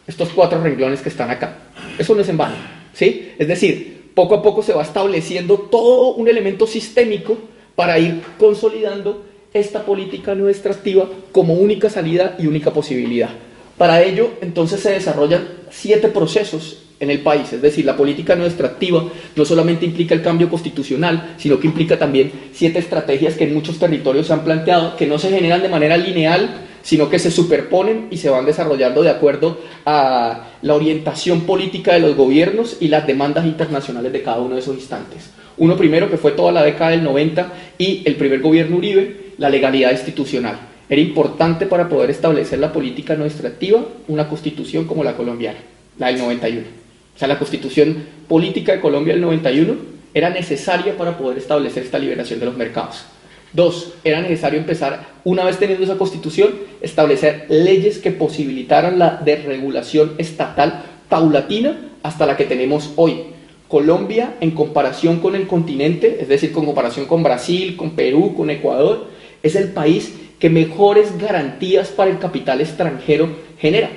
estos 0.09 0.31
cuatro 0.31 0.61
renglones 0.61 1.01
que 1.01 1.11
están 1.11 1.31
acá. 1.31 1.59
Eso 1.97 2.17
no 2.17 2.23
es 2.23 2.29
en 2.29 2.39
vano, 2.39 2.57
¿sí? 2.93 3.33
Es 3.39 3.47
decir, 3.47 4.11
poco 4.15 4.35
a 4.35 4.43
poco 4.43 4.65
se 4.65 4.73
va 4.73 4.83
estableciendo 4.83 5.59
todo 5.59 6.15
un 6.15 6.27
elemento 6.27 6.67
sistémico 6.67 7.39
para 7.77 8.01
ir 8.01 8.21
consolidando 8.37 9.27
esta 9.53 9.85
política 9.85 10.35
no 10.35 10.49
extractiva 10.49 11.09
como 11.31 11.55
única 11.55 11.89
salida 11.89 12.35
y 12.39 12.49
única 12.49 12.73
posibilidad. 12.73 13.31
Para 13.79 14.03
ello, 14.03 14.31
entonces 14.41 14.81
se 14.81 14.91
desarrollan 14.91 15.47
siete 15.71 16.09
procesos 16.09 16.86
en 16.99 17.11
el 17.11 17.21
país, 17.21 17.53
es 17.53 17.61
decir, 17.61 17.85
la 17.85 17.97
política 17.97 18.37
no 18.37 18.47
extractiva 18.47 19.05
no 19.35 19.45
solamente 19.45 19.85
implica 19.85 20.15
el 20.15 20.23
cambio 20.23 20.49
constitucional, 20.49 21.35
sino 21.37 21.61
que 21.61 21.67
implica 21.67 21.99
también 21.99 22.33
siete 22.53 22.79
estrategias 22.79 23.35
que 23.35 23.45
en 23.45 23.55
muchos 23.55 23.79
territorios 23.79 24.27
se 24.27 24.33
han 24.33 24.45
planteado, 24.45 24.97
que 24.97 25.07
no 25.07 25.19
se 25.19 25.31
generan 25.31 25.63
de 25.63 25.69
manera 25.69 25.97
lineal, 25.97 26.63
sino 26.87 27.11
que 27.11 27.19
se 27.19 27.33
superponen 27.33 28.07
y 28.13 28.17
se 28.17 28.31
van 28.31 28.47
desarrollando 28.47 29.03
de 29.03 29.11
acuerdo 29.11 29.59
a 29.85 30.51
la 30.63 30.75
orientación 30.75 31.41
política 31.41 31.95
de 31.95 31.99
los 31.99 32.15
gobiernos 32.15 32.77
y 32.79 32.87
las 32.87 33.09
demandas 33.09 33.45
internacionales 33.45 34.13
de 34.13 34.23
cada 34.23 34.39
uno 34.39 34.55
de 34.55 34.61
esos 34.61 34.77
instantes. 34.77 35.31
Uno 35.59 35.77
primero 35.77 36.09
que 36.09 36.17
fue 36.17 36.31
toda 36.31 36.53
la 36.53 36.63
década 36.63 36.93
del 36.93 37.03
90 37.03 37.53
y 37.77 38.03
el 38.05 38.15
primer 38.15 38.41
gobierno 38.41 38.77
Uribe, 38.77 39.33
la 39.39 39.51
legalidad 39.51 39.91
institucional. 39.91 40.61
era 40.89 41.01
importante 41.01 41.67
para 41.67 41.89
poder 41.89 42.11
establecer 42.11 42.61
la 42.61 42.73
política 42.73 43.15
administrativa 43.15 43.85
una 44.07 44.29
constitución 44.29 44.87
como 44.87 45.03
la 45.03 45.17
colombiana, 45.17 45.59
la 45.99 46.07
del 46.07 46.19
91. 46.19 46.86
O 47.17 47.19
sea, 47.19 47.29
la 47.29 47.39
constitución 47.39 48.05
política 48.29 48.73
de 48.73 48.81
Colombia 48.81 49.15
del 49.15 49.23
91 49.23 49.75
era 50.13 50.29
necesaria 50.31 50.97
para 50.97 51.17
poder 51.17 51.39
establecer 51.39 51.83
esta 51.83 51.99
liberación 51.99 52.39
de 52.41 52.47
los 52.47 52.57
mercados. 52.57 53.07
Dos, 53.55 53.95
era 54.05 54.21
necesario 54.21 54.59
empezar, 54.59 55.07
una 55.25 55.45
vez 55.45 55.59
teniendo 55.59 55.85
esa 55.85 55.97
constitución, 55.97 56.51
establecer 56.83 57.47
leyes 57.49 57.99
que 57.99 58.11
posibilitaran 58.11 58.99
la 58.99 59.21
desregulación 59.25 60.13
estatal 60.19 60.83
paulatina 61.09 61.79
hasta 62.03 62.27
la 62.27 62.37
que 62.37 62.45
tenemos 62.45 62.93
hoy. 62.97 63.23
Colombia, 63.69 64.35
en 64.41 64.51
comparación 64.51 65.21
con 65.21 65.35
el 65.35 65.47
continente, 65.47 66.19
es 66.21 66.29
decir, 66.29 66.53
con 66.53 66.67
comparación 66.67 67.07
con 67.07 67.23
Brasil, 67.23 67.77
con 67.77 67.93
Perú, 67.93 68.35
con 68.37 68.51
Ecuador, 68.51 69.09
es 69.43 69.57
el 69.57 69.73
país 69.73 70.13
que 70.39 70.51
mejores 70.51 71.17
garantías 71.19 71.89
para 71.89 72.11
el 72.11 72.19
capital 72.19 72.61
extranjero 72.61 73.31
genera. 73.59 73.91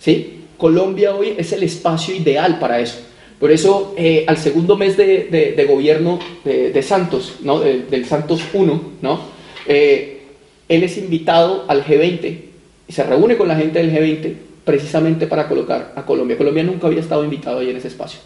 ¿sí? 0.00 0.35
Colombia 0.56 1.14
hoy 1.14 1.34
es 1.36 1.52
el 1.52 1.62
espacio 1.62 2.14
ideal 2.14 2.58
para 2.58 2.80
eso. 2.80 2.98
Por 3.38 3.50
eso, 3.50 3.94
eh, 3.98 4.24
al 4.26 4.38
segundo 4.38 4.76
mes 4.76 4.96
de, 4.96 5.66
gobierno 5.68 6.18
de, 6.44 6.82
Santos, 6.82 7.36
¿no? 7.42 7.60
del 7.60 8.06
Santos 8.06 8.40
1, 8.52 8.82
¿no? 9.02 9.20
Eh, 9.66 10.22
él 10.68 10.82
es 10.82 10.96
invitado 10.96 11.64
al 11.68 11.84
G20 11.84 12.40
y 12.88 12.92
se 12.92 13.02
reúne 13.02 13.36
con 13.36 13.48
la 13.48 13.56
gente 13.56 13.78
del 13.78 13.92
G20 13.92 14.34
precisamente 14.64 15.26
para 15.26 15.48
colocar 15.48 15.92
a 15.94 16.04
Colombia. 16.04 16.36
Colombia 16.36 16.64
nunca 16.64 16.86
había 16.86 17.00
estado 17.00 17.24
invitado 17.24 17.60
ahí 17.60 17.70
en 17.70 17.76
ese 17.76 17.88
espacio. 17.88 18.20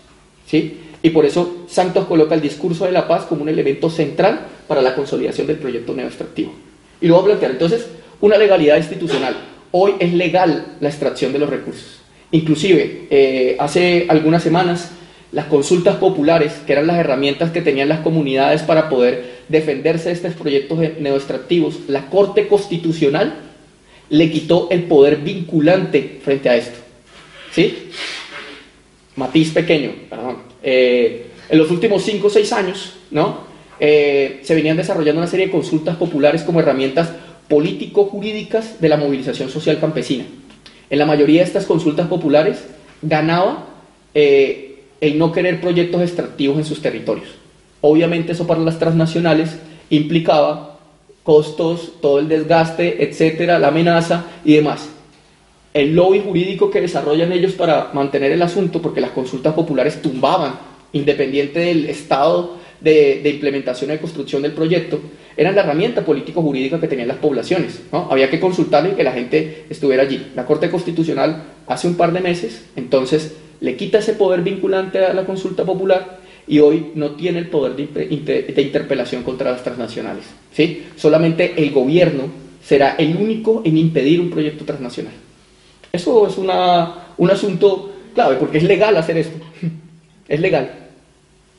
¿sí? 0.47 0.79
Y 1.03 1.11
por 1.11 1.27
eso 1.27 1.65
Santos 1.69 2.07
coloca 2.07 2.35
el 2.35 2.41
discurso 2.41 2.85
de 2.85 2.93
la 2.93 3.09
paz 3.09 3.25
como 3.25 3.43
un 3.43 3.49
elemento 3.49 3.91
central 3.91 4.47
para 4.69 4.81
la 4.81 4.95
consolidación 4.95 5.47
del 5.47 5.59
proyecto 5.59 5.95
neoextractivo. 5.95 6.53
Y 7.01 7.09
lo 7.09 7.17
va 7.17 7.23
a 7.23 7.25
plantear 7.25 7.53
entonces 7.53 7.89
una 8.21 8.39
legalidad 8.39 8.77
institucional. 8.77 9.37
Hoy 9.73 9.95
es 9.99 10.13
legal 10.13 10.77
la 10.81 10.89
extracción 10.89 11.33
de 11.33 11.39
los 11.39 11.49
recursos. 11.49 12.00
Inclusive, 12.33 13.07
eh, 13.11 13.57
hace 13.59 14.07
algunas 14.09 14.43
semanas 14.43 14.93
las 15.33 15.47
consultas 15.47 15.97
populares, 15.97 16.55
que 16.67 16.73
eran 16.73 16.87
las 16.87 16.99
herramientas 16.99 17.51
que 17.51 17.63
tenían 17.63 17.89
las 17.89 18.01
comunidades 18.01 18.63
para 18.63 18.89
poder 18.89 19.41
defenderse 19.49 20.09
de 20.09 20.15
estos 20.15 20.35
proyectos 20.35 20.79
neoextractivos, 20.99 21.89
la 21.89 22.07
Corte 22.07 22.49
Constitucional 22.49 23.35
le 24.09 24.31
quitó 24.31 24.69
el 24.71 24.85
poder 24.85 25.19
vinculante 25.19 26.19
frente 26.23 26.49
a 26.49 26.57
esto. 26.57 26.79
¿Sí? 27.53 27.91
Matiz 29.17 29.51
pequeño, 29.51 29.93
perdón. 30.09 30.39
Eh, 30.63 31.27
en 31.49 31.59
los 31.59 31.71
últimos 31.71 32.03
5 32.03 32.27
o 32.27 32.31
6 32.31 32.53
años, 32.53 32.95
¿no? 33.11 33.49
Eh, 33.79 34.41
se 34.43 34.55
venían 34.55 34.77
desarrollando 34.77 35.21
una 35.21 35.31
serie 35.31 35.47
de 35.47 35.53
consultas 35.53 35.97
populares 35.97 36.43
como 36.43 36.61
herramientas 36.61 37.11
político-jurídicas 37.49 38.81
de 38.81 38.89
la 38.89 38.97
movilización 38.97 39.49
social 39.49 39.81
campesina. 39.81 40.25
En 40.91 40.99
la 40.99 41.07
mayoría 41.07 41.41
de 41.41 41.47
estas 41.47 41.67
consultas 41.67 42.09
populares 42.09 42.65
ganaba 43.01 43.67
eh, 44.13 44.83
el 45.01 45.19
no 45.19 45.33
querer 45.33 45.61
proyectos 45.61 46.03
extractivos 46.03 46.59
en 46.59 46.65
sus 46.65 46.83
territorios. 46.83 47.29
Obviamente 47.81 48.33
eso 48.33 48.47
para 48.47 48.61
las 48.61 48.79
transnacionales 48.79 49.57
implicaba 49.89 50.79
costos, 51.23 51.93
todo 52.01 52.19
el 52.19 52.29
desgaste, 52.29 53.05
etcétera, 53.05 53.59
la 53.59 53.69
amenaza 53.69 54.27
y 54.45 54.55
demás. 54.55 54.89
El 55.73 55.95
lobby 55.95 56.21
jurídico 56.21 56.71
que 56.71 56.81
desarrollan 56.81 57.33
ellos 57.33 57.53
para 57.53 57.91
mantener 57.93 58.33
el 58.33 58.43
asunto, 58.43 58.83
porque 58.83 59.01
las 59.01 59.13
consultas 59.13 59.55
populares 59.55 60.03
tumbaban, 60.03 60.55
independiente 60.93 61.61
del 61.61 61.87
estado 61.87 62.57
de, 62.81 63.23
implementación 63.25 63.93
y 63.93 63.99
construcción 63.99 64.43
del 64.43 64.53
proyecto, 64.53 65.01
eran 65.37 65.55
la 65.55 65.63
herramienta 65.63 66.05
político-jurídica 66.05 66.81
que 66.81 66.89
tenían 66.89 67.09
las 67.09 67.19
poblaciones. 67.19 67.83
¿no? 67.93 68.09
Había 68.11 68.31
que 68.31 68.41
consultar 68.41 68.87
y 68.87 68.95
que 68.95 69.05
la 69.05 69.13
gente 69.13 69.65
estuviera 69.71 70.03
allí. 70.03 70.33
La 70.35 70.45
Corte 70.45 70.71
Constitucional 70.71 71.45
hace 71.67 71.89
un 71.89 71.95
par 71.95 72.13
de 72.13 72.21
meses, 72.21 72.67
entonces 72.77 73.35
le 73.61 73.77
quita 73.77 73.99
ese 73.99 74.15
poder 74.15 74.43
vinculante 74.43 75.05
a 75.05 75.13
la 75.13 75.25
consulta 75.25 75.65
popular 75.65 76.21
y 76.47 76.59
hoy 76.59 76.93
no 76.95 77.13
tiene 77.13 77.39
el 77.39 77.49
poder 77.49 77.77
de, 77.77 78.63
interpelación 78.63 79.23
contra 79.23 79.53
las 79.53 79.63
transnacionales. 79.63 80.25
¿sí? 80.53 80.87
Solamente 80.97 81.55
el 81.57 81.71
gobierno 81.71 82.25
será 82.63 82.97
el 82.97 83.17
único 83.17 83.63
en 83.65 83.77
impedir 83.77 84.21
un 84.21 84.31
proyecto 84.31 84.65
transnacional. 84.65 85.13
Eso 85.93 86.27
es 86.27 86.39
una, 86.39 87.15
un 87.19 87.31
asunto 87.31 87.93
clave, 88.15 88.37
porque 88.37 88.59
es 88.59 88.65
legal 88.65 88.97
hacer 88.97 89.19
esto. 89.19 89.39
es 90.29 90.41
legal. 90.41 90.71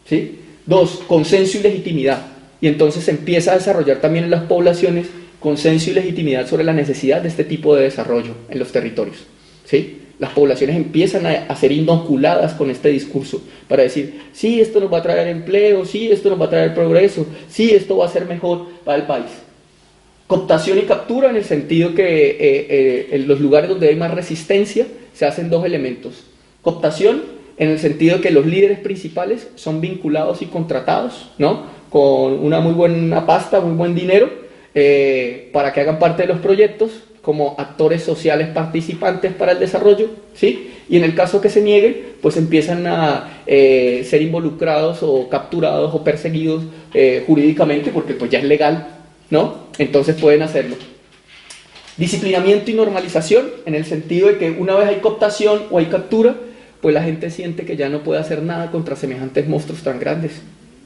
¿sí? 0.06 0.40
Dos, 0.66 1.02
consenso 1.08 1.58
y 1.58 1.62
legitimidad. 1.62 2.31
Y 2.62 2.68
entonces 2.68 3.04
se 3.04 3.12
empieza 3.12 3.52
a 3.52 3.56
desarrollar 3.56 3.98
también 3.98 4.26
en 4.26 4.32
las 4.32 4.44
poblaciones 4.44 5.08
consenso 5.40 5.90
y 5.90 5.94
legitimidad 5.94 6.48
sobre 6.48 6.64
la 6.64 6.74
necesidad 6.74 7.22
de 7.22 7.28
este 7.28 7.44
tipo 7.44 7.76
de 7.76 7.84
desarrollo 7.84 8.36
en 8.50 8.60
los 8.60 8.72
territorios. 8.72 9.18
¿sí? 9.66 10.02
las 10.22 10.34
poblaciones 10.34 10.76
empiezan 10.76 11.26
a, 11.26 11.56
ser 11.56 11.72
inoculadas 11.72 12.54
con 12.54 12.70
este 12.70 12.90
discurso 12.90 13.42
para 13.68 13.82
decir, 13.82 14.22
sí, 14.34 14.62
esto 14.62 14.80
nos 14.80 14.94
va 14.94 15.00
a 15.00 15.02
traer 15.02 15.28
empleo, 15.30 15.84
sí, 15.84 16.12
esto 16.12 16.30
nos 16.30 16.40
va 16.40 16.46
a 16.46 16.50
traer 16.52 16.76
progreso, 16.76 17.26
sí, 17.50 17.72
esto 17.72 17.98
va 17.98 18.06
a 18.06 18.10
ser 18.10 18.28
mejor 18.28 18.68
para 18.86 19.00
el 19.00 19.08
país. 19.08 19.32
Cooptación 20.28 20.78
y 20.78 20.84
captura 20.84 21.32
en 21.32 21.38
el 21.38 21.44
sentido 21.44 21.96
que 21.96 22.04
eh, 22.04 22.38
eh, 22.40 23.08
en 23.14 23.28
los 23.28 23.40
lugares 23.40 23.68
donde 23.68 23.90
hay 23.90 23.96
más 23.96 24.14
resistencia 24.14 24.86
se 25.16 25.26
hacen 25.26 25.50
dos 25.50 25.66
elementos. 25.66 26.24
Cooptación 26.62 27.24
en 27.58 27.70
el 27.70 27.80
sentido 27.80 28.22
que 28.22 28.30
los 28.30 28.46
líderes 28.46 28.78
principales 28.78 29.48
son 29.56 29.82
vinculados 29.82 30.44
y 30.44 30.46
contratados, 30.46 31.32
¿no? 31.40 31.64
Con 31.92 32.44
una 32.44 32.60
muy 32.60 32.74
buena 32.74 33.28
pasta, 33.28 33.60
muy 33.60 33.76
buen 33.76 33.94
dinero, 33.94 34.32
eh, 34.74 35.50
para 35.54 35.72
que 35.72 35.82
hagan 35.82 36.00
parte 36.00 36.24
de 36.24 36.30
los 36.30 36.40
proyectos, 36.40 37.04
como 37.22 37.56
actores 37.60 38.02
sociales 38.02 38.48
participantes 38.48 39.34
para 39.34 39.52
el 39.52 39.60
desarrollo, 39.60 40.10
¿sí? 40.34 40.72
Y 40.90 40.98
en 40.98 41.04
el 41.04 41.14
caso 41.14 41.40
que 41.40 41.50
se 41.50 41.62
nieguen, 41.62 42.14
pues 42.22 42.36
empiezan 42.36 42.88
a 42.88 43.42
eh, 43.46 44.06
ser 44.10 44.22
involucrados 44.22 45.00
o 45.04 45.30
capturados 45.30 45.94
o 45.94 46.04
perseguidos 46.04 46.64
eh, 46.94 47.24
jurídicamente, 47.28 47.92
porque 47.92 48.14
pues 48.14 48.32
ya 48.32 48.40
es 48.40 48.46
legal, 48.46 48.88
¿no? 49.30 49.68
Entonces 49.78 50.16
pueden 50.16 50.42
hacerlo. 50.42 50.76
Disciplinamiento 51.98 52.72
y 52.72 52.74
normalización, 52.74 53.52
en 53.66 53.76
el 53.76 53.86
sentido 53.86 54.30
de 54.30 54.38
que 54.38 54.50
una 54.50 54.76
vez 54.76 54.88
hay 54.88 54.96
cooptación 54.96 55.64
o 55.70 55.78
hay 55.78 55.86
captura, 55.86 56.36
pues 56.82 56.96
la 56.96 57.04
gente 57.04 57.30
siente 57.30 57.66
que 57.66 57.78
ya 57.78 57.90
no 57.90 58.02
puede 58.02 58.20
hacer 58.20 58.42
nada 58.42 58.72
contra 58.72 58.96
semejantes 58.96 59.48
monstruos 59.48 59.84
tan 59.84 60.00
grandes, 60.00 60.42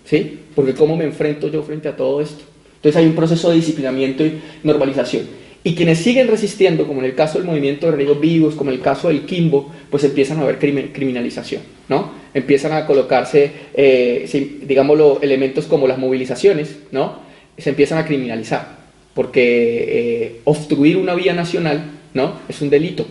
¿sí? 0.05 0.39
Porque 0.55 0.73
¿cómo 0.73 0.95
me 0.95 1.05
enfrento 1.05 1.49
yo 1.49 1.63
frente 1.63 1.87
a 1.87 1.95
todo 1.95 2.21
esto? 2.21 2.43
Entonces 2.75 3.01
hay 3.01 3.07
un 3.07 3.15
proceso 3.15 3.49
de 3.49 3.55
disciplinamiento 3.55 4.25
y 4.25 4.39
normalización. 4.63 5.23
Y 5.63 5.73
quienes 5.73 5.97
siguen 5.97 6.27
resistiendo, 6.27 6.85
como 6.85 6.99
en 6.99 7.07
el 7.07 7.15
caso 7.15 7.39
del 7.39 7.47
movimiento 7.47 7.89
de 7.89 7.97
ríos 7.97 8.19
vivos, 8.19 8.53
como 8.53 8.69
en 8.69 8.77
el 8.77 8.83
caso 8.83 9.07
del 9.07 9.25
Kimbo, 9.25 9.71
pues 9.89 10.03
empiezan 10.03 10.39
a 10.39 10.45
ver 10.45 10.59
criminalización, 10.59 11.63
¿no? 11.89 12.11
Empiezan 12.35 12.73
a 12.73 12.85
colocarse, 12.85 13.51
eh, 13.73 14.59
digámoslo, 14.61 15.17
elementos 15.23 15.65
como 15.65 15.87
las 15.87 15.97
movilizaciones, 15.97 16.77
¿no? 16.91 17.17
Se 17.57 17.71
empiezan 17.71 17.97
a 17.97 18.05
criminalizar, 18.05 18.77
porque 19.15 19.85
eh, 19.87 20.41
obstruir 20.43 20.97
una 20.97 21.15
vía 21.15 21.33
nacional, 21.33 21.83
¿no? 22.13 22.33
Es 22.47 22.61
un 22.61 22.69
delito. 22.69 23.07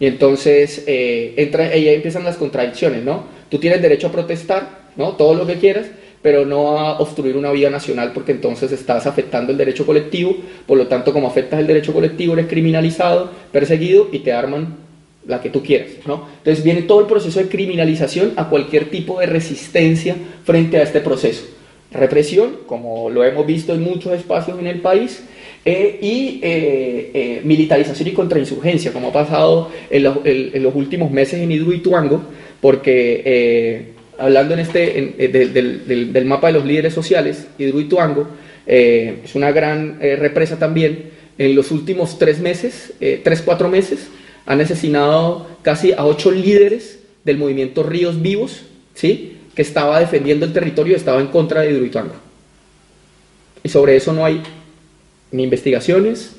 Y 0.00 0.06
entonces 0.06 0.82
eh, 0.88 1.34
entra, 1.36 1.66
ahí 1.66 1.88
empiezan 1.88 2.24
las 2.24 2.36
contradicciones, 2.36 3.04
¿no? 3.04 3.26
Tú 3.48 3.58
tienes 3.58 3.80
derecho 3.80 4.08
a 4.08 4.12
protestar, 4.12 4.88
¿no? 4.96 5.12
Todo 5.12 5.34
lo 5.34 5.46
que 5.46 5.54
quieras, 5.54 5.86
pero 6.22 6.46
no 6.46 6.78
a 6.78 7.00
obstruir 7.00 7.36
una 7.36 7.50
vía 7.50 7.68
nacional 7.68 8.12
porque 8.14 8.32
entonces 8.32 8.70
estás 8.72 9.06
afectando 9.06 9.52
el 9.52 9.58
derecho 9.58 9.84
colectivo, 9.84 10.36
por 10.66 10.78
lo 10.78 10.86
tanto 10.86 11.12
como 11.12 11.26
afectas 11.26 11.60
el 11.60 11.66
derecho 11.66 11.92
colectivo 11.92 12.34
eres 12.34 12.46
criminalizado, 12.46 13.30
perseguido 13.50 14.08
y 14.12 14.20
te 14.20 14.32
arman 14.32 14.76
la 15.26 15.40
que 15.40 15.50
tú 15.50 15.62
quieras. 15.62 15.90
¿no? 16.06 16.26
Entonces 16.38 16.64
viene 16.64 16.82
todo 16.82 17.00
el 17.00 17.06
proceso 17.06 17.40
de 17.40 17.48
criminalización 17.48 18.32
a 18.36 18.48
cualquier 18.48 18.90
tipo 18.90 19.20
de 19.20 19.26
resistencia 19.26 20.16
frente 20.44 20.78
a 20.78 20.82
este 20.82 21.00
proceso. 21.00 21.44
Represión, 21.90 22.58
como 22.66 23.10
lo 23.10 23.22
hemos 23.22 23.46
visto 23.46 23.74
en 23.74 23.82
muchos 23.82 24.12
espacios 24.12 24.58
en 24.58 24.66
el 24.66 24.80
país, 24.80 25.22
eh, 25.64 25.98
y 26.02 26.40
eh, 26.42 27.10
eh, 27.14 27.40
militarización 27.44 28.08
y 28.08 28.12
contrainsurgencia, 28.12 28.92
como 28.92 29.08
ha 29.08 29.12
pasado 29.12 29.70
en, 29.90 30.06
en, 30.24 30.62
los 30.62 30.74
últimos 30.74 31.12
meses 31.12 31.40
en 31.40 31.52
Hidroituango, 31.52 32.20
porque 32.60 33.91
hablando 34.18 34.54
en 34.54 34.60
este, 34.60 35.14
eh, 35.18 35.28
del, 35.28 36.24
mapa 36.24 36.48
de 36.48 36.54
los 36.54 36.64
líderes 36.64 36.94
sociales, 36.94 37.46
Hidroituango 37.58 38.28
eh, 38.66 39.20
es 39.24 39.34
una 39.34 39.50
gran 39.52 39.98
eh, 40.00 40.16
represa 40.16 40.58
también. 40.58 41.10
En 41.38 41.56
los 41.56 41.70
últimos 41.70 42.18
tres 42.18 42.40
meses, 42.40 42.92
tres, 43.24 43.42
cuatro 43.42 43.68
meses, 43.68 44.08
han 44.44 44.60
asesinado 44.60 45.48
casi 45.62 45.92
a 45.92 46.04
ocho 46.04 46.30
líderes 46.30 47.00
del 47.24 47.38
movimiento 47.38 47.82
Ríos 47.82 48.20
Vivos, 48.20 48.64
¿sí? 48.94 49.38
que 49.56 49.62
estaba 49.62 49.98
defendiendo 49.98 50.44
el 50.44 50.52
territorio, 50.52 50.94
estaba 50.94 51.20
en 51.20 51.28
contra 51.28 51.62
de 51.62 51.72
Hidroituango. 51.72 52.14
Y 53.64 53.70
sobre 53.70 53.96
eso 53.96 54.12
no 54.12 54.26
hay 54.26 54.42
ni 55.30 55.44
investigaciones, 55.44 56.36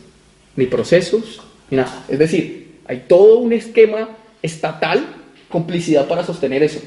ni 0.56 0.68
procesos, 0.68 1.42
ni 1.72 1.78
nada. 1.78 2.06
Es 2.08 2.20
decir, 2.20 2.76
hay 2.86 3.06
todo 3.08 3.40
un 3.40 3.52
esquema 3.52 4.10
estatal, 4.44 5.06
complicidad 5.50 6.08
para 6.08 6.24
sostener 6.24 6.62
eso. 6.62 6.80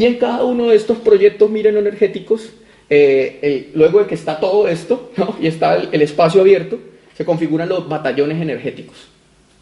Y 0.00 0.06
en 0.06 0.14
cada 0.14 0.44
uno 0.44 0.68
de 0.68 0.76
estos 0.76 0.96
proyectos 0.96 1.50
energéticos, 1.54 2.48
eh, 2.88 3.68
luego 3.74 3.98
de 3.98 4.06
que 4.06 4.14
está 4.14 4.40
todo 4.40 4.66
esto, 4.66 5.12
y 5.42 5.46
está 5.46 5.76
el, 5.76 6.00
espacio 6.00 6.40
abierto, 6.40 6.78
se 7.14 7.26
configuran 7.26 7.68
los 7.68 7.86
batallones 7.86 8.40
energéticos. 8.40 8.96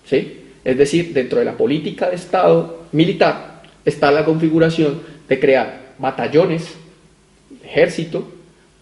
¿sí? 0.09 0.39
Es 0.65 0.79
decir, 0.79 1.13
dentro 1.13 1.41
de 1.41 1.45
la 1.45 1.57
política 1.57 2.09
de 2.09 2.15
Estado 2.15 2.85
militar 2.93 3.65
está 3.85 4.13
la 4.13 4.25
configuración 4.25 5.03
de 5.29 5.41
crear 5.41 5.95
batallones, 5.99 6.69
ejército, 7.65 8.29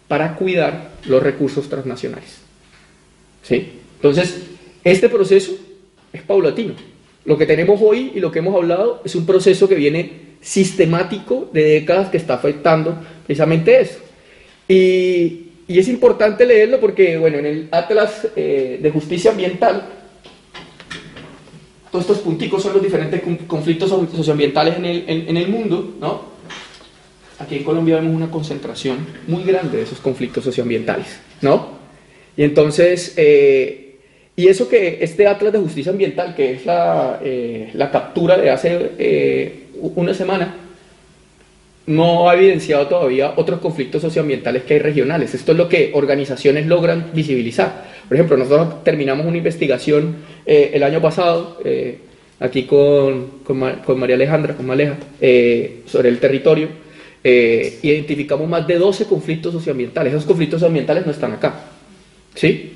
para 0.07 0.35
cuidar 0.35 0.91
los 1.07 1.23
recursos 1.23 1.67
transnacionales. 1.67 2.37
¿Sí? 3.41 3.79
Entonces, 3.95 4.43
este 4.83 5.09
proceso 5.09 5.57
es 6.13 6.21
paulatino. 6.21 6.75
Lo 7.25 7.35
que 7.35 7.47
tenemos 7.47 7.81
hoy 7.81 8.11
y 8.13 8.19
lo 8.19 8.31
que 8.31 8.39
hemos 8.39 8.53
hablado 8.53 9.01
es 9.03 9.15
un 9.15 9.25
proceso 9.25 9.67
que 9.67 9.73
viene 9.73 10.26
sistemático 10.41 11.49
de 11.53 11.63
décadas 11.63 12.09
que 12.09 12.17
está 12.17 12.35
afectando 12.35 12.97
precisamente 13.25 13.81
eso. 13.81 13.99
Y, 14.67 15.43
es 15.67 15.89
importante 15.89 16.45
leerlo 16.45 16.79
porque, 16.79 17.17
bueno, 17.17 17.39
en 17.39 17.45
el 17.45 17.67
Atlas 17.71 18.25
eh, 18.37 18.79
de 18.81 18.89
Justicia 18.89 19.31
Ambiental, 19.31 19.83
todos 21.91 22.05
estos 22.05 22.19
punticos 22.19 22.63
son 22.63 22.73
los 22.73 22.81
diferentes 22.81 23.21
conflictos 23.47 23.89
socioambientales 23.89 24.77
en 24.77 24.85
el, 24.85 25.03
en 25.07 25.37
el 25.37 25.49
mundo, 25.49 25.95
¿no? 25.99 26.37
aquí 27.39 27.55
en 27.55 27.63
Colombia 27.63 27.97
vemos 27.97 28.15
una 28.15 28.31
concentración 28.31 28.97
muy 29.27 29.43
grande 29.43 29.77
de 29.77 29.83
esos 29.83 29.99
conflictos 29.99 30.43
socioambientales, 30.43 31.19
¿no? 31.41 31.77
Y 32.35 32.43
entonces, 32.43 33.13
eh, 33.17 33.99
y 34.35 34.47
eso 34.47 34.69
que 34.69 34.99
este 35.01 35.27
Atlas 35.27 35.53
de 35.53 35.59
Justicia 35.59 35.91
Ambiental, 35.91 36.35
que 36.35 36.53
es 36.53 36.65
la, 36.65 37.19
eh, 37.23 37.71
la 37.73 37.91
captura 37.91 38.37
de 38.37 38.51
hace 38.51 38.91
eh, 38.97 39.66
una 39.95 40.13
semana, 40.13 40.55
no 41.85 42.29
ha 42.29 42.35
evidenciado 42.35 42.87
todavía 42.87 43.33
otros 43.37 43.59
conflictos 43.59 44.01
socioambientales 44.01 44.63
que 44.63 44.75
hay 44.75 44.79
regionales. 44.79 45.33
Esto 45.33 45.53
es 45.53 45.57
lo 45.57 45.69
que 45.69 45.91
organizaciones 45.93 46.67
logran 46.67 47.11
visibilizar. 47.13 47.85
Por 48.07 48.17
ejemplo, 48.17 48.35
nosotros 48.35 48.83
terminamos 48.83 49.25
una 49.25 49.37
investigación 49.37 50.17
el 50.45 50.83
año 50.83 51.01
pasado, 51.01 51.59
aquí 52.39 52.63
con, 52.63 53.39
con, 53.43 53.75
con, 53.85 53.99
María 53.99 54.15
Alejandra, 54.15 54.55
con 54.55 54.65
Maleja, 54.65 54.97
sobre 55.85 56.09
el 56.09 56.19
territorio, 56.19 56.67
eh, 57.29 57.79
identificamos 57.81 58.47
más 58.47 58.65
de 58.65 58.77
12 58.77 59.03
conflictos 59.05 59.51
socioambientales. 59.51 60.13
Esos 60.13 60.25
conflictos 60.25 60.59
socioambientales 60.59 61.05
no 61.05 61.11
están 61.11 61.33
acá. 61.33 61.55
¿Sí? 62.33 62.73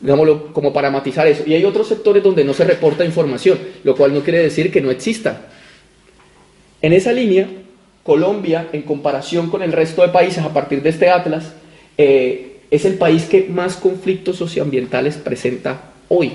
Digámoslo 0.00 0.52
como 0.52 0.74
para 0.74 0.90
matizar 0.90 1.26
eso. 1.26 1.44
Y 1.46 1.54
hay 1.54 1.64
otros 1.64 1.88
sectores 1.88 2.22
donde 2.22 2.44
no 2.44 2.52
se 2.52 2.64
reporta 2.64 3.02
información, 3.02 3.58
lo 3.84 3.96
cual 3.96 4.12
no 4.12 4.20
quiere 4.20 4.40
decir 4.40 4.70
que 4.70 4.82
no 4.82 4.90
existan. 4.90 5.38
En 6.82 6.92
esa 6.92 7.12
línea, 7.12 7.48
Colombia, 8.02 8.68
en 8.72 8.82
comparación 8.82 9.48
con 9.48 9.62
el 9.62 9.72
resto 9.72 10.02
de 10.02 10.08
países 10.08 10.44
a 10.44 10.52
partir 10.52 10.82
de 10.82 10.90
este 10.90 11.08
atlas, 11.08 11.52
eh, 11.96 12.58
es 12.70 12.84
el 12.84 12.94
país 12.94 13.24
que 13.24 13.46
más 13.48 13.76
conflictos 13.76 14.36
socioambientales 14.36 15.16
presenta 15.16 15.92
hoy. 16.08 16.32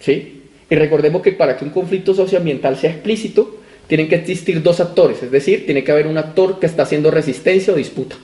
¿Sí? 0.00 0.44
Y 0.70 0.74
recordemos 0.74 1.20
que 1.20 1.32
para 1.32 1.56
que 1.56 1.64
un 1.64 1.70
conflicto 1.70 2.14
socioambiental 2.14 2.76
sea 2.76 2.90
explícito, 2.90 3.58
tienen 3.86 4.08
que 4.08 4.14
existir 4.14 4.62
dos 4.62 4.80
actores, 4.80 5.20
es 5.20 5.32
decir, 5.32 5.66
tiene 5.66 5.82
que 5.82 5.90
haber 5.90 6.06
un 6.06 6.16
actor 6.16 6.60
que 6.60 6.66
está 6.66 6.84
haciendo 6.84 7.10
resistencia 7.10 7.72
o 7.72 7.76
disputa. 7.76 8.16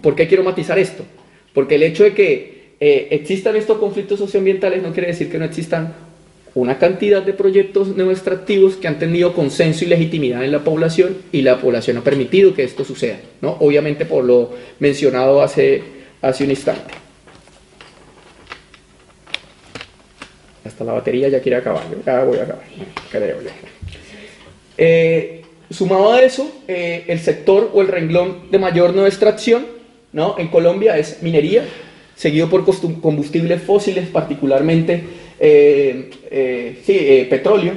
¿Por 0.00 0.14
qué 0.14 0.28
quiero 0.28 0.44
matizar 0.44 0.78
esto? 0.78 1.04
Porque 1.52 1.74
el 1.74 1.82
hecho 1.82 2.04
de 2.04 2.14
que 2.14 2.74
eh, 2.78 3.08
existan 3.10 3.56
estos 3.56 3.78
conflictos 3.78 4.20
socioambientales 4.20 4.84
no 4.84 4.92
quiere 4.92 5.08
decir 5.08 5.28
que 5.28 5.38
no 5.38 5.44
existan 5.44 5.94
una 6.56 6.78
cantidad 6.78 7.22
de 7.22 7.34
proyectos 7.34 7.88
neoextractivos 7.88 8.76
que 8.76 8.88
han 8.88 8.98
tenido 8.98 9.34
consenso 9.34 9.84
y 9.84 9.88
legitimidad 9.88 10.42
en 10.42 10.52
la 10.52 10.64
población 10.64 11.18
y 11.30 11.42
la 11.42 11.60
población 11.60 11.98
ha 11.98 12.02
permitido 12.02 12.54
que 12.54 12.64
esto 12.64 12.82
suceda, 12.82 13.18
¿no? 13.42 13.58
obviamente 13.60 14.06
por 14.06 14.24
lo 14.24 14.54
mencionado 14.78 15.42
hace, 15.42 15.82
hace 16.22 16.44
un 16.44 16.50
instante. 16.50 16.94
Hasta 20.64 20.82
la 20.82 20.94
batería 20.94 21.28
ya 21.28 21.40
quiere 21.40 21.58
acabar. 21.58 21.84
Ya 22.04 22.24
voy 22.24 22.38
a 22.38 22.42
acabar. 22.44 22.64
Creo 23.10 23.36
eh, 24.78 25.42
sumado 25.70 26.12
a 26.12 26.22
eso, 26.22 26.50
eh, 26.68 27.04
el 27.08 27.18
sector 27.20 27.70
o 27.74 27.82
el 27.82 27.88
renglón 27.88 28.50
de 28.50 28.58
mayor 28.58 28.94
no 28.94 29.06
extracción 29.06 29.66
¿no? 30.12 30.36
en 30.38 30.48
Colombia 30.48 30.96
es 30.96 31.22
minería, 31.22 31.64
seguido 32.14 32.48
por 32.48 32.64
combustibles 32.64 33.62
fósiles, 33.62 34.08
particularmente 34.08 35.04
eh, 35.38 36.10
petróleo, 36.28 37.72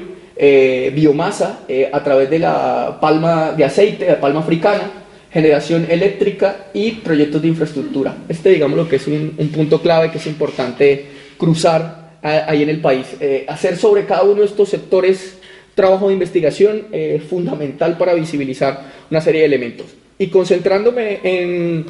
biomasa 0.94 1.62
a 1.92 2.04
través 2.04 2.30
de 2.30 2.40
la 2.40 2.98
palma 3.02 3.52
de 3.52 3.66
aceite, 3.66 4.08
la 4.08 4.20
palma 4.20 4.40
africana, 4.40 4.92
generación 5.32 5.86
eléctrica 5.90 6.68
y 6.74 6.92
proyectos 6.92 7.42
de 7.42 7.50
infraestructura. 7.50 8.16
Este, 8.28 8.50
digamos, 8.50 8.78
lo 8.78 8.88
que 8.88 8.96
es 8.96 9.08
un, 9.08 9.36
un 9.38 9.50
punto 9.50 9.82
clave 9.82 10.12
que 10.12 10.18
es 10.18 10.28
importante 10.28 11.06
cruzar 11.38 12.00
ahí 12.22 12.64
en 12.64 12.70
el 12.70 12.82
país. 12.82 13.16
Eh, 13.20 13.46
hacer 13.48 13.78
sobre 13.78 14.06
cada 14.06 14.24
uno 14.24 14.42
de 14.42 14.48
estos 14.48 14.70
sectores 14.70 15.38
trabajo 15.74 16.08
de 16.08 16.14
investigación 16.14 16.88
es 16.92 17.24
fundamental 17.24 17.98
para 17.98 18.14
visibilizar 18.14 18.92
una 19.10 19.22
serie 19.22 19.42
de 19.42 19.48
elementos. 19.48 19.88
Y 20.18 20.28
concentrándome 20.28 21.20
en, 21.24 21.86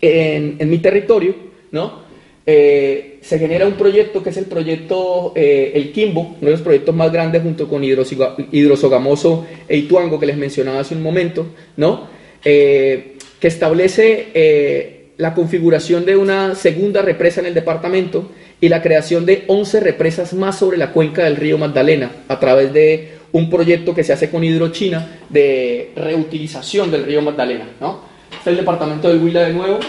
en, 0.00 0.68
mi 0.70 0.78
territorio, 0.78 1.36
¿no? 1.70 2.02
Eh, 2.46 3.18
se 3.22 3.38
genera 3.38 3.66
un 3.66 3.72
proyecto 3.74 4.22
que 4.22 4.30
es 4.30 4.36
el 4.36 4.44
proyecto 4.44 5.32
eh, 5.34 5.72
El 5.74 5.92
Quimbo, 5.92 6.36
uno 6.40 6.46
de 6.46 6.50
los 6.50 6.60
proyectos 6.60 6.94
más 6.94 7.10
grandes 7.10 7.42
junto 7.42 7.68
con 7.68 7.82
Hidrosogamoso 7.82 9.46
e 9.66 9.78
Ituango 9.78 10.20
que 10.20 10.26
les 10.26 10.36
mencionaba 10.36 10.80
hace 10.80 10.94
un 10.94 11.02
momento, 11.02 11.46
¿no? 11.76 12.12
que 12.42 13.16
establece 13.40 15.04
la 15.16 15.32
configuración 15.32 16.04
de 16.04 16.16
una 16.16 16.54
segunda 16.54 17.00
represa 17.00 17.40
en 17.40 17.46
el 17.46 17.54
departamento 17.54 18.30
y 18.60 18.68
la 18.68 18.82
creación 18.82 19.26
de 19.26 19.44
11 19.46 19.80
represas 19.80 20.32
más 20.34 20.58
sobre 20.58 20.76
la 20.76 20.92
cuenca 20.92 21.24
del 21.24 21.36
río 21.36 21.58
Magdalena 21.58 22.10
a 22.28 22.40
través 22.40 22.72
de 22.72 23.18
un 23.32 23.50
proyecto 23.50 23.94
que 23.94 24.04
se 24.04 24.12
hace 24.12 24.30
con 24.30 24.44
Hidrochina 24.44 25.18
de 25.28 25.92
reutilización 25.96 26.90
del 26.90 27.04
río 27.04 27.20
Magdalena. 27.20 27.68
¿no? 27.80 28.00
Este 28.30 28.50
es 28.50 28.52
el 28.52 28.56
departamento 28.58 29.08
del 29.08 29.22
Huila 29.22 29.42
de 29.42 29.52
nuevo. 29.52 29.80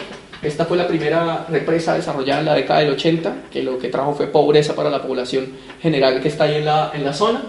Esta 0.46 0.66
fue 0.66 0.78
la 0.78 0.88
primera 0.88 1.48
represa 1.50 1.96
desarrollada 1.96 2.40
en 2.40 2.46
la 2.46 2.54
década 2.54 2.82
del 2.82 2.92
80, 2.92 3.46
que 3.52 3.64
lo 3.64 3.80
que 3.80 3.90
trajo 3.90 4.14
fue 4.14 4.28
pobreza 4.28 4.76
para 4.76 4.92
la 4.92 5.02
población 5.02 5.48
general 5.82 6.22
que 6.22 6.28
está 6.28 6.44
ahí 6.44 6.56
en 6.56 6.66
la, 6.66 6.92
en 6.94 7.04
la 7.04 7.14
zona. 7.14 7.44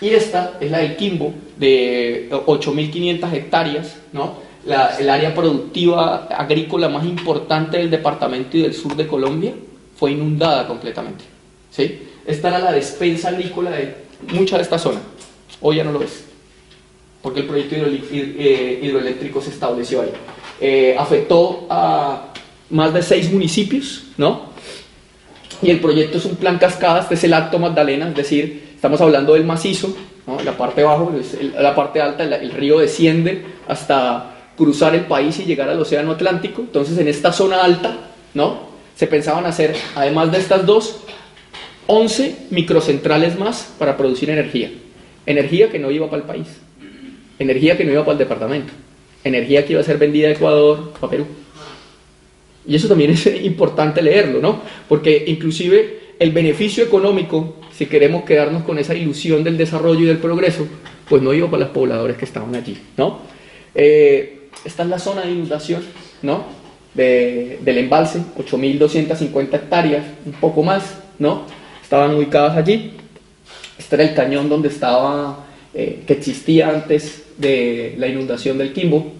Y 0.00 0.08
esta 0.08 0.58
es 0.60 0.70
la 0.70 0.78
del 0.78 0.96
Quimbo, 0.96 1.32
de 1.56 2.28
8.500 2.30 3.32
hectáreas, 3.32 3.96
¿no? 4.12 4.34
La, 4.66 4.96
el 4.98 5.08
área 5.08 5.32
productiva 5.32 6.26
agrícola 6.26 6.88
más 6.88 7.04
importante 7.04 7.78
del 7.78 7.90
departamento 7.90 8.56
y 8.56 8.62
del 8.62 8.74
sur 8.74 8.96
de 8.96 9.06
Colombia, 9.06 9.52
fue 9.96 10.10
inundada 10.12 10.66
completamente. 10.66 11.24
¿sí? 11.70 12.00
Esta 12.26 12.48
era 12.48 12.58
la 12.58 12.72
despensa 12.72 13.28
agrícola 13.28 13.70
de 13.70 13.94
mucha 14.32 14.56
de 14.56 14.64
esta 14.64 14.78
zona. 14.78 15.00
Hoy 15.60 15.76
ya 15.76 15.84
no 15.84 15.92
lo 15.92 16.02
es, 16.02 16.24
porque 17.22 17.40
el 17.40 17.46
proyecto 17.46 17.76
eh, 17.76 18.80
hidroeléctrico 18.82 19.40
se 19.40 19.50
estableció 19.50 20.02
ahí. 20.02 20.10
Eh, 20.60 20.96
afectó 20.98 21.66
a 21.68 22.32
más 22.70 22.94
de 22.94 23.02
seis 23.02 23.30
municipios, 23.30 24.04
¿no? 24.16 24.46
Y 25.62 25.70
el 25.70 25.80
proyecto 25.80 26.18
es 26.18 26.24
un 26.24 26.36
plan 26.36 26.58
cascada, 26.58 27.00
este 27.00 27.14
es 27.14 27.24
el 27.24 27.32
Alto 27.32 27.58
Magdalena, 27.58 28.08
es 28.08 28.14
decir, 28.14 28.72
estamos 28.74 29.00
hablando 29.00 29.34
del 29.34 29.44
macizo, 29.44 29.96
¿no? 30.26 30.40
la 30.40 30.56
parte 30.56 30.82
bajo, 30.82 31.12
la 31.58 31.74
parte 31.74 32.00
alta, 32.00 32.24
el 32.24 32.50
río 32.50 32.78
desciende 32.78 33.44
hasta 33.66 34.34
cruzar 34.56 34.94
el 34.94 35.02
país 35.02 35.38
y 35.38 35.44
llegar 35.44 35.68
al 35.68 35.80
Océano 35.80 36.12
Atlántico. 36.12 36.62
Entonces, 36.62 36.98
en 36.98 37.08
esta 37.08 37.32
zona 37.32 37.62
alta, 37.62 37.96
¿no? 38.34 38.66
se 38.96 39.06
pensaban 39.06 39.44
hacer, 39.46 39.76
además 39.94 40.32
de 40.32 40.38
estas 40.38 40.64
dos, 40.64 41.00
11 41.86 42.46
microcentrales 42.50 43.38
más 43.38 43.72
para 43.78 43.96
producir 43.96 44.30
energía. 44.30 44.72
Energía 45.26 45.70
que 45.70 45.78
no 45.78 45.90
iba 45.90 46.08
para 46.08 46.22
el 46.22 46.28
país, 46.28 46.48
energía 47.38 47.76
que 47.76 47.84
no 47.84 47.92
iba 47.92 48.04
para 48.04 48.12
el 48.12 48.18
departamento, 48.18 48.72
energía 49.26 49.64
que 49.64 49.72
iba 49.72 49.80
a 49.80 49.84
ser 49.84 49.98
vendida 49.98 50.28
a 50.28 50.32
Ecuador, 50.32 50.92
a 51.00 51.08
Perú. 51.08 51.26
Y 52.66 52.74
eso 52.74 52.88
también 52.88 53.10
es 53.10 53.26
importante 53.44 54.02
leerlo, 54.02 54.40
¿no? 54.40 54.60
Porque 54.88 55.24
inclusive 55.26 56.00
el 56.18 56.32
beneficio 56.32 56.84
económico, 56.84 57.56
si 57.72 57.86
queremos 57.86 58.24
quedarnos 58.24 58.64
con 58.64 58.78
esa 58.78 58.94
ilusión 58.94 59.44
del 59.44 59.56
desarrollo 59.56 60.00
y 60.00 60.06
del 60.06 60.18
progreso, 60.18 60.66
pues 61.08 61.22
no 61.22 61.32
iba 61.32 61.50
para 61.50 61.64
los 61.64 61.72
pobladores 61.72 62.16
que 62.16 62.24
estaban 62.24 62.54
allí, 62.54 62.76
¿no? 62.96 63.20
Eh, 63.74 64.48
esta 64.64 64.82
es 64.82 64.88
la 64.88 64.98
zona 64.98 65.22
de 65.22 65.32
inundación, 65.32 65.82
¿no? 66.22 66.66
del 66.96 67.78
embalse, 67.78 68.20
8.250 68.38 69.54
hectáreas, 69.54 70.02
un 70.24 70.32
poco 70.32 70.62
más, 70.62 70.94
¿no? 71.18 71.42
Estaban 71.82 72.14
ubicadas 72.14 72.56
allí. 72.56 72.92
Este 73.78 73.96
era 73.96 74.04
el 74.04 74.14
cañón 74.14 74.48
donde 74.48 74.68
estaba, 74.68 75.44
eh, 75.74 76.04
que 76.06 76.14
existía 76.14 76.70
antes 76.70 77.25
de 77.38 77.94
la 77.98 78.06
inundación 78.06 78.58
del 78.58 78.72
Quimbo, 78.72 79.12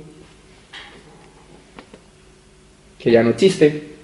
que 2.99 3.11
ya 3.11 3.23
no 3.23 3.31
existe. 3.31 3.95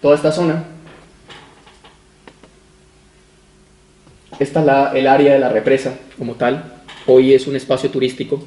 Toda 0.00 0.16
esta 0.16 0.32
zona. 0.32 0.64
Esta 4.38 4.60
es 4.60 4.66
la, 4.66 4.92
el 4.94 5.06
área 5.06 5.34
de 5.34 5.38
la 5.38 5.50
represa 5.50 5.98
como 6.16 6.34
tal. 6.34 6.82
Hoy 7.06 7.34
es 7.34 7.46
un 7.46 7.56
espacio 7.56 7.90
turístico 7.90 8.42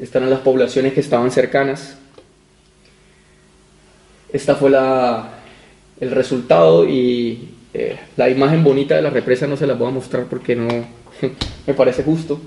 Estas 0.00 0.16
eran 0.20 0.30
las 0.30 0.40
poblaciones 0.40 0.92
que 0.92 1.00
estaban 1.00 1.30
cercanas. 1.32 1.98
Esta 4.32 4.54
fue 4.54 4.70
la, 4.70 5.40
el 5.98 6.12
resultado 6.12 6.88
y 6.88 7.56
eh, 7.74 7.96
la 8.16 8.28
imagen 8.28 8.64
bonita 8.64 8.96
de 8.96 9.02
la 9.02 9.10
represa 9.10 9.46
no 9.46 9.56
se 9.56 9.66
la 9.66 9.74
voy 9.74 9.88
a 9.88 9.92
mostrar 9.92 10.24
porque 10.24 10.56
no 10.56 10.68
me 11.66 11.74
parece 11.74 12.02
justo. 12.02 12.40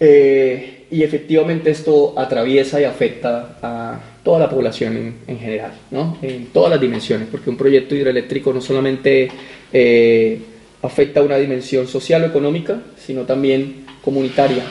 Eh, 0.00 0.86
y 0.90 1.02
efectivamente 1.02 1.70
esto 1.70 2.14
atraviesa 2.16 2.80
y 2.80 2.84
afecta 2.84 3.58
a 3.60 4.00
toda 4.22 4.38
la 4.38 4.48
población 4.48 5.14
en, 5.26 5.38
general, 5.38 5.72
¿no? 5.90 6.18
en 6.22 6.46
todas 6.46 6.70
las 6.70 6.80
dimensiones, 6.80 7.28
porque 7.30 7.50
un 7.50 7.56
proyecto 7.56 7.94
hidroeléctrico 7.94 8.52
no 8.52 8.60
solamente 8.60 9.28
eh, 9.72 10.40
afecta 10.82 11.20
a 11.20 11.24
una 11.24 11.36
dimensión 11.36 11.88
social 11.88 12.22
o 12.22 12.26
económica, 12.26 12.80
sino 12.96 13.22
también 13.22 13.86
comunitaria, 14.02 14.62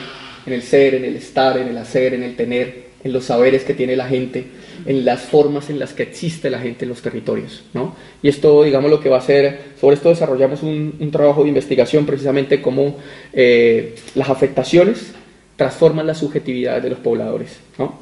en 0.46 0.52
el 0.54 0.62
ser, 0.62 0.94
en 0.94 1.04
el 1.04 1.16
estar, 1.16 1.58
en 1.58 1.68
el 1.68 1.76
hacer, 1.76 2.14
en 2.14 2.22
el 2.22 2.34
tener, 2.34 2.88
en 3.04 3.12
los 3.12 3.24
saberes 3.24 3.64
que 3.64 3.74
tiene 3.74 3.94
la 3.94 4.08
gente, 4.08 4.44
en 4.86 5.04
las 5.04 5.22
formas 5.22 5.70
en 5.70 5.78
las 5.78 5.92
que 5.92 6.02
existe 6.02 6.50
la 6.50 6.58
gente 6.58 6.84
en 6.84 6.90
los 6.90 7.02
territorios. 7.02 7.64
¿no? 7.74 7.94
Y 8.22 8.28
esto, 8.28 8.62
digamos, 8.62 8.90
lo 8.90 9.00
que 9.00 9.08
va 9.08 9.16
a 9.16 9.20
hacer, 9.20 9.60
sobre 9.80 9.96
esto 9.96 10.08
desarrollamos 10.10 10.62
un, 10.62 11.10
trabajo 11.10 11.42
de 11.42 11.48
investigación 11.48 12.06
precisamente 12.06 12.60
cómo 12.60 12.96
eh, 13.32 13.94
las 14.14 14.28
afectaciones 14.28 15.12
transforman 15.56 16.06
la 16.06 16.14
subjetividad 16.14 16.80
de 16.80 16.90
los 16.90 16.98
pobladores. 16.98 17.58
¿no? 17.78 17.98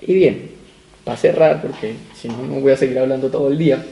Y 0.00 0.14
bien, 0.14 0.50
para 1.04 1.16
cerrar, 1.16 1.62
porque 1.62 1.94
si 2.14 2.28
no, 2.28 2.42
no 2.42 2.60
voy 2.60 2.72
a 2.72 2.76
seguir 2.76 2.98
hablando 2.98 3.30
todo 3.30 3.48
el 3.48 3.58
día, 3.58 3.84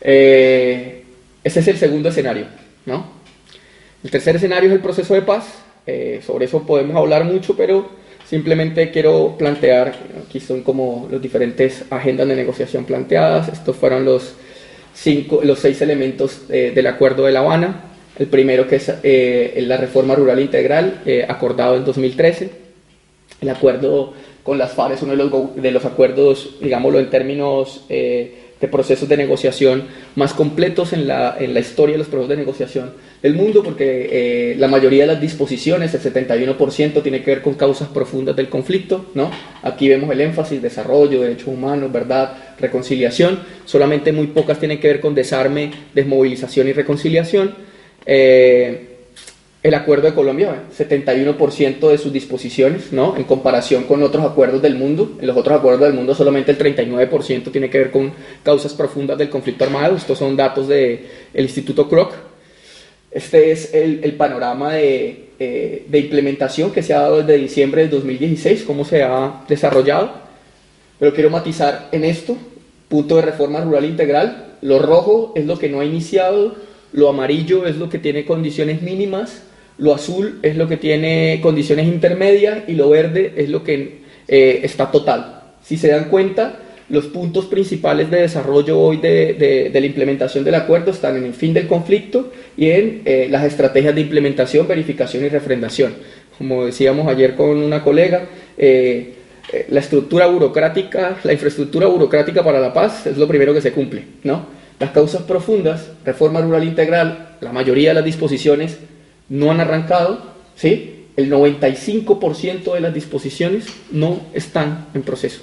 eh, 0.00 1.04
ese 1.44 1.60
es 1.60 1.68
el 1.68 1.76
segundo 1.76 2.08
escenario. 2.08 2.46
¿no? 2.86 3.06
El 4.02 4.10
tercer 4.10 4.36
escenario 4.36 4.68
es 4.68 4.74
el 4.74 4.80
proceso 4.80 5.14
de 5.14 5.22
paz. 5.22 5.46
Eh, 5.86 6.20
sobre 6.24 6.46
eso 6.46 6.62
podemos 6.62 6.96
hablar 6.96 7.24
mucho, 7.24 7.56
pero 7.56 7.88
simplemente 8.28 8.90
quiero 8.90 9.36
plantear, 9.38 9.94
aquí 10.26 10.40
son 10.40 10.62
como 10.62 11.08
los 11.10 11.20
diferentes 11.22 11.84
agendas 11.90 12.28
de 12.28 12.36
negociación 12.36 12.84
planteadas. 12.84 13.48
Estos 13.48 13.76
fueron 13.76 14.04
los, 14.04 14.34
cinco, 14.94 15.40
los 15.42 15.58
seis 15.58 15.80
elementos 15.82 16.42
eh, 16.48 16.72
del 16.74 16.86
Acuerdo 16.86 17.24
de 17.26 17.32
La 17.32 17.40
Habana. 17.40 17.84
El 18.18 18.28
primero 18.28 18.66
que 18.66 18.76
es 18.76 18.92
eh, 19.02 19.62
la 19.66 19.76
reforma 19.76 20.14
rural 20.14 20.40
integral, 20.40 21.02
acordado 21.28 21.76
en 21.76 21.84
2013. 21.84 22.50
El 23.42 23.48
acuerdo 23.50 24.14
con 24.46 24.56
las 24.56 24.72
FARC 24.72 24.94
es 24.94 25.02
uno 25.02 25.12
de 25.12 25.18
los, 25.18 25.56
de 25.56 25.70
los 25.70 25.84
acuerdos, 25.84 26.56
digámoslo 26.62 26.98
en 27.00 27.10
términos 27.10 27.84
de 28.60 28.68
procesos 28.68 29.08
de 29.08 29.16
negociación 29.16 29.84
más 30.14 30.32
completos 30.32 30.92
en 30.92 31.06
la, 31.06 31.36
en 31.38 31.52
la 31.52 31.60
historia 31.60 31.92
de 31.94 31.98
los 31.98 32.06
procesos 32.06 32.30
de 32.30 32.36
negociación 32.36 32.92
del 33.22 33.34
mundo, 33.34 33.62
porque 33.62 34.08
eh, 34.10 34.54
la 34.56 34.68
mayoría 34.68 35.02
de 35.02 35.12
las 35.12 35.20
disposiciones, 35.20 35.92
el 35.94 36.00
71%, 36.00 37.02
tiene 37.02 37.22
que 37.22 37.32
ver 37.32 37.42
con 37.42 37.54
causas 37.54 37.88
profundas 37.88 38.34
del 38.34 38.48
conflicto. 38.48 39.06
¿no? 39.14 39.30
Aquí 39.62 39.88
vemos 39.88 40.10
el 40.10 40.22
énfasis, 40.22 40.62
desarrollo, 40.62 41.20
derechos 41.20 41.48
humanos, 41.48 41.92
verdad, 41.92 42.54
reconciliación. 42.58 43.40
Solamente 43.66 44.12
muy 44.12 44.28
pocas 44.28 44.58
tienen 44.58 44.80
que 44.80 44.88
ver 44.88 45.00
con 45.00 45.14
desarme, 45.14 45.72
desmovilización 45.94 46.68
y 46.68 46.72
reconciliación. 46.72 47.54
Eh, 48.06 48.95
el 49.66 49.74
acuerdo 49.74 50.06
de 50.06 50.14
Colombia, 50.14 50.62
71% 50.78 51.90
de 51.90 51.98
sus 51.98 52.12
disposiciones, 52.12 52.92
¿no? 52.92 53.16
En 53.16 53.24
comparación 53.24 53.82
con 53.82 54.00
otros 54.04 54.24
acuerdos 54.24 54.62
del 54.62 54.76
mundo. 54.76 55.16
En 55.20 55.26
los 55.26 55.36
otros 55.36 55.58
acuerdos 55.58 55.80
del 55.80 55.92
mundo 55.92 56.14
solamente 56.14 56.52
el 56.52 56.58
39% 56.58 57.50
tiene 57.50 57.68
que 57.68 57.78
ver 57.78 57.90
con 57.90 58.12
causas 58.44 58.74
profundas 58.74 59.18
del 59.18 59.28
conflicto 59.28 59.64
armado. 59.64 59.96
Estos 59.96 60.18
son 60.18 60.36
datos 60.36 60.68
del 60.68 61.00
Instituto 61.34 61.88
Kroc. 61.88 62.12
Este 63.10 63.50
es 63.50 63.74
el, 63.74 64.14
panorama 64.14 64.74
de, 64.74 65.30
eh, 65.40 65.84
de, 65.88 65.98
implementación 65.98 66.70
que 66.70 66.84
se 66.84 66.94
ha 66.94 67.00
dado 67.00 67.22
desde 67.22 67.36
diciembre 67.36 67.82
del 67.82 67.90
2016, 67.90 68.62
cómo 68.62 68.84
se 68.84 69.02
ha 69.02 69.42
desarrollado. 69.48 70.12
Pero 71.00 71.12
quiero 71.12 71.30
matizar 71.30 71.88
en 71.90 72.04
esto, 72.04 72.36
punto 72.88 73.16
de 73.16 73.22
reforma 73.22 73.60
rural 73.62 73.84
integral. 73.84 74.58
Lo 74.62 74.78
rojo 74.78 75.32
es 75.34 75.44
lo 75.44 75.58
que 75.58 75.68
no 75.68 75.80
ha 75.80 75.84
iniciado, 75.84 76.54
lo 76.92 77.08
amarillo 77.08 77.66
es 77.66 77.76
lo 77.76 77.88
que 77.88 77.98
tiene 77.98 78.24
condiciones 78.24 78.80
mínimas, 78.80 79.42
lo 79.78 79.94
azul 79.94 80.38
es 80.42 80.56
lo 80.56 80.68
que 80.68 80.76
tiene 80.76 81.40
condiciones 81.42 81.86
intermedias 81.86 82.60
y 82.66 82.72
lo 82.72 82.90
verde 82.90 83.34
es 83.36 83.48
lo 83.48 83.62
que 83.62 84.00
eh, 84.28 84.60
está 84.62 84.90
total. 84.90 85.42
Si 85.62 85.76
se 85.76 85.88
dan 85.88 86.08
cuenta, 86.08 86.60
los 86.88 87.06
puntos 87.06 87.46
principales 87.46 88.10
de 88.10 88.22
desarrollo 88.22 88.78
hoy 88.78 88.98
de, 88.98 89.70
la 89.72 89.86
implementación 89.86 90.44
del 90.44 90.54
acuerdo 90.54 90.92
están 90.92 91.16
en 91.16 91.24
el 91.24 91.34
fin 91.34 91.52
del 91.52 91.66
conflicto 91.66 92.32
y 92.56 92.70
en 92.70 93.02
eh, 93.04 93.28
las 93.30 93.44
estrategias 93.44 93.94
de 93.94 94.00
implementación, 94.02 94.68
verificación 94.68 95.24
y 95.24 95.28
refrendación. 95.28 95.94
Como 96.38 96.66
decíamos 96.66 97.08
ayer 97.08 97.34
con 97.34 97.56
una 97.56 97.82
colega, 97.82 98.26
eh, 98.56 99.14
la 99.68 99.80
estructura 99.80 100.26
burocrática, 100.26 101.18
la 101.22 101.32
infraestructura 101.32 101.86
burocrática 101.86 102.42
para 102.42 102.60
la 102.60 102.72
paz 102.72 103.06
es 103.06 103.16
lo 103.16 103.28
primero 103.28 103.52
que 103.52 103.60
se 103.60 103.72
cumple. 103.72 104.02
¿no? 104.22 104.46
Las 104.78 104.90
causas 104.90 105.22
profundas, 105.22 105.90
reforma 106.04 106.40
rural 106.40 106.64
integral, 106.64 107.36
la 107.40 107.52
mayoría 107.52 107.90
de 107.90 107.94
las 107.94 108.04
disposiciones 108.04 108.78
no 109.28 109.50
han 109.50 109.60
arrancado, 109.60 110.20
¿sí? 110.54 111.06
el 111.16 111.30
95% 111.30 112.74
de 112.74 112.80
las 112.80 112.94
disposiciones 112.94 113.66
no 113.90 114.20
están 114.34 114.88
en 114.94 115.02
proceso. 115.02 115.40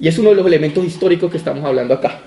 Y 0.00 0.08
es 0.08 0.18
uno 0.18 0.30
de 0.30 0.36
los 0.36 0.46
elementos 0.46 0.84
históricos 0.84 1.30
que 1.30 1.36
estamos 1.36 1.64
hablando 1.64 1.94
acá. 1.94 2.20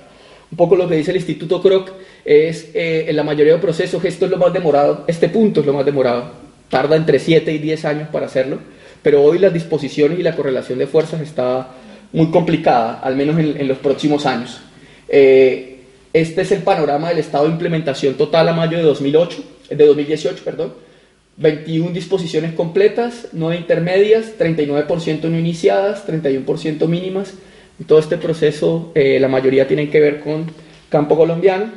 Un 0.49 0.57
poco 0.57 0.75
lo 0.75 0.87
que 0.87 0.95
dice 0.95 1.11
el 1.11 1.17
Instituto 1.17 1.61
Kroc 1.61 1.91
es, 2.23 2.69
eh, 2.73 3.05
en 3.09 3.15
la 3.15 3.23
mayoría 3.23 3.53
de 3.53 3.59
procesos, 3.59 4.03
esto 4.05 4.25
es 4.25 4.31
lo 4.31 4.37
más 4.37 4.53
demorado, 4.53 5.03
este 5.07 5.27
punto 5.27 5.59
es 5.59 5.65
lo 5.65 5.73
más 5.73 5.85
demorado, 5.85 6.31
tarda 6.69 6.95
entre 6.95 7.19
7 7.19 7.51
y 7.51 7.57
10 7.57 7.85
años 7.85 8.09
para 8.09 8.27
hacerlo, 8.27 8.59
pero 9.01 9.23
hoy 9.23 9.39
las 9.39 9.53
disposiciones 9.53 10.19
y 10.19 10.23
la 10.23 10.35
correlación 10.35 10.79
de 10.79 10.87
fuerzas 10.87 11.19
está 11.21 11.69
muy 12.13 12.27
complicada, 12.27 12.99
al 12.99 13.15
menos 13.15 13.37
en, 13.37 13.67
los 13.67 13.77
próximos 13.79 14.25
años. 14.25 14.61
Eh, 15.09 15.79
este 16.13 16.41
es 16.41 16.51
el 16.51 16.61
panorama 16.61 17.09
del 17.09 17.19
estado 17.19 17.45
de 17.45 17.51
implementación 17.51 18.13
total 18.15 18.47
a 18.47 18.53
mayo 18.53 18.77
de 18.77 18.83
2008, 18.83 19.43
de 19.69 19.85
2018, 19.85 20.43
perdón. 20.43 20.73
21 21.37 21.91
disposiciones 21.91 22.53
completas, 22.53 23.27
9 23.31 23.57
intermedias, 23.57 24.33
39% 24.39 25.29
no 25.29 25.37
iniciadas, 25.37 26.07
31% 26.07 26.87
mínimas. 26.87 27.33
En 27.79 27.85
todo 27.85 27.99
este 27.99 28.17
proceso, 28.17 28.91
eh, 28.95 29.19
la 29.19 29.27
mayoría 29.27 29.67
tienen 29.67 29.91
que 29.91 29.99
ver 29.99 30.19
con 30.19 30.47
campo 30.89 31.15
colombiano. 31.15 31.71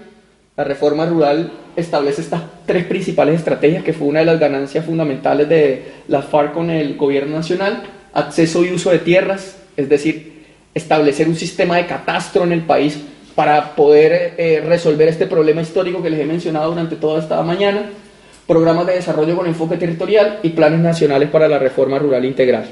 La 0.56 0.64
reforma 0.64 1.04
rural 1.04 1.52
establece 1.76 2.22
estas 2.22 2.42
tres 2.66 2.86
principales 2.86 3.36
estrategias, 3.36 3.84
que 3.84 3.92
fue 3.92 4.08
una 4.08 4.20
de 4.20 4.26
las 4.26 4.40
ganancias 4.40 4.84
fundamentales 4.84 5.48
de 5.48 5.82
la 6.08 6.22
FARC 6.22 6.54
con 6.54 6.70
el 6.70 6.96
gobierno 6.96 7.36
nacional. 7.36 7.82
Acceso 8.14 8.64
y 8.64 8.72
uso 8.72 8.90
de 8.90 8.98
tierras, 8.98 9.58
es 9.76 9.88
decir, 9.88 10.40
establecer 10.74 11.28
un 11.28 11.36
sistema 11.36 11.76
de 11.76 11.86
catastro 11.86 12.44
en 12.44 12.52
el 12.52 12.62
país 12.62 12.98
para 13.40 13.74
poder 13.74 14.34
eh, 14.36 14.62
resolver 14.66 15.08
este 15.08 15.26
problema 15.26 15.62
histórico 15.62 16.02
que 16.02 16.10
les 16.10 16.20
he 16.20 16.26
mencionado 16.26 16.72
durante 16.72 16.96
toda 16.96 17.20
esta 17.20 17.42
mañana, 17.42 17.88
programas 18.46 18.86
de 18.86 18.96
desarrollo 18.96 19.34
con 19.34 19.46
enfoque 19.46 19.78
territorial 19.78 20.40
y 20.42 20.50
planes 20.50 20.80
nacionales 20.80 21.30
para 21.30 21.48
la 21.48 21.58
reforma 21.58 21.98
rural 21.98 22.26
integral. 22.26 22.66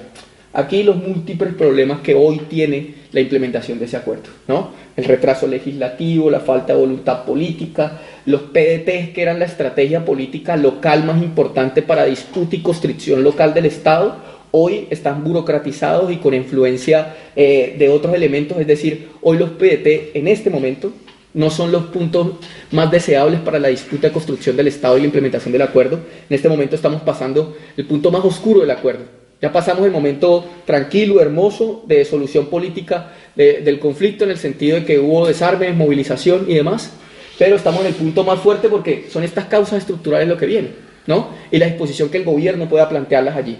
Aquí 0.52 0.82
los 0.82 0.96
múltiples 0.96 1.54
problemas 1.54 2.00
que 2.00 2.14
hoy 2.14 2.40
tiene 2.50 2.96
la 3.12 3.20
implementación 3.20 3.78
de 3.78 3.86
ese 3.86 3.96
acuerdo, 3.96 4.28
¿no? 4.46 4.72
El 4.94 5.04
retraso 5.04 5.46
legislativo, 5.46 6.28
la 6.28 6.40
falta 6.40 6.74
de 6.74 6.80
voluntad 6.80 7.24
política, 7.24 8.00
los 8.26 8.42
PDT 8.42 9.14
que 9.14 9.22
eran 9.22 9.38
la 9.38 9.46
estrategia 9.46 10.04
política 10.04 10.54
local 10.58 11.02
más 11.02 11.22
importante 11.22 11.80
para 11.80 12.04
disputa 12.04 12.56
y 12.56 12.60
construcción 12.60 13.24
local 13.24 13.54
del 13.54 13.64
Estado, 13.64 14.18
hoy 14.50 14.86
están 14.90 15.24
burocratizados 15.24 16.10
y 16.12 16.16
con 16.16 16.34
influencia 16.34 17.16
eh, 17.36 17.76
de 17.78 17.88
otros 17.88 18.14
elementos, 18.14 18.58
es 18.58 18.66
decir, 18.66 19.08
hoy 19.22 19.38
los 19.38 19.50
PDT 19.50 20.16
en 20.16 20.28
este 20.28 20.50
momento 20.50 20.92
no 21.34 21.50
son 21.50 21.70
los 21.70 21.84
puntos 21.84 22.32
más 22.72 22.90
deseables 22.90 23.40
para 23.40 23.58
la 23.58 23.68
disputa 23.68 24.08
de 24.08 24.12
construcción 24.12 24.56
del 24.56 24.68
Estado 24.68 24.96
y 24.96 25.00
la 25.00 25.06
implementación 25.06 25.52
del 25.52 25.62
acuerdo. 25.62 26.00
En 26.28 26.34
este 26.34 26.48
momento 26.48 26.74
estamos 26.74 27.02
pasando 27.02 27.56
el 27.76 27.86
punto 27.86 28.10
más 28.10 28.24
oscuro 28.24 28.60
del 28.60 28.70
acuerdo. 28.70 29.04
Ya 29.40 29.52
pasamos 29.52 29.84
el 29.86 29.92
momento 29.92 30.44
tranquilo, 30.64 31.20
hermoso, 31.20 31.84
de 31.86 32.04
solución 32.04 32.46
política 32.46 33.12
del 33.36 33.78
conflicto 33.78 34.24
en 34.24 34.30
el 34.30 34.38
sentido 34.38 34.80
de 34.80 34.84
que 34.84 34.98
hubo 34.98 35.28
desarme, 35.28 35.72
movilización 35.72 36.46
y 36.48 36.54
demás, 36.54 36.92
pero 37.38 37.54
estamos 37.54 37.82
en 37.82 37.88
el 37.88 37.94
punto 37.94 38.24
más 38.24 38.40
fuerte 38.40 38.68
porque 38.68 39.06
son 39.08 39.22
estas 39.22 39.44
causas 39.44 39.78
estructurales 39.78 40.26
lo 40.26 40.36
que 40.36 40.46
viene, 40.46 40.70
¿no? 41.06 41.28
Y 41.52 41.58
la 41.58 41.66
disposición 41.66 42.08
que 42.08 42.18
el 42.18 42.24
gobierno 42.24 42.68
pueda 42.68 42.88
plantearlas 42.88 43.36
allí 43.36 43.58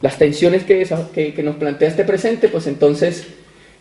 las 0.00 0.16
tensiones 0.16 0.64
que, 0.64 1.42
nos 1.42 1.56
plantea 1.56 1.88
este 1.88 2.04
presente, 2.04 2.48
pues 2.48 2.66
entonces 2.66 3.26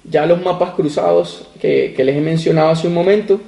ya 0.04 0.26
los 0.26 0.42
mapas 0.42 0.72
cruzados 0.72 1.48
que, 1.62 1.94
les 1.98 2.16
he 2.16 2.22
mencionado 2.22 2.70
hace 2.70 2.88
un 2.88 2.94
momento, 2.94 3.40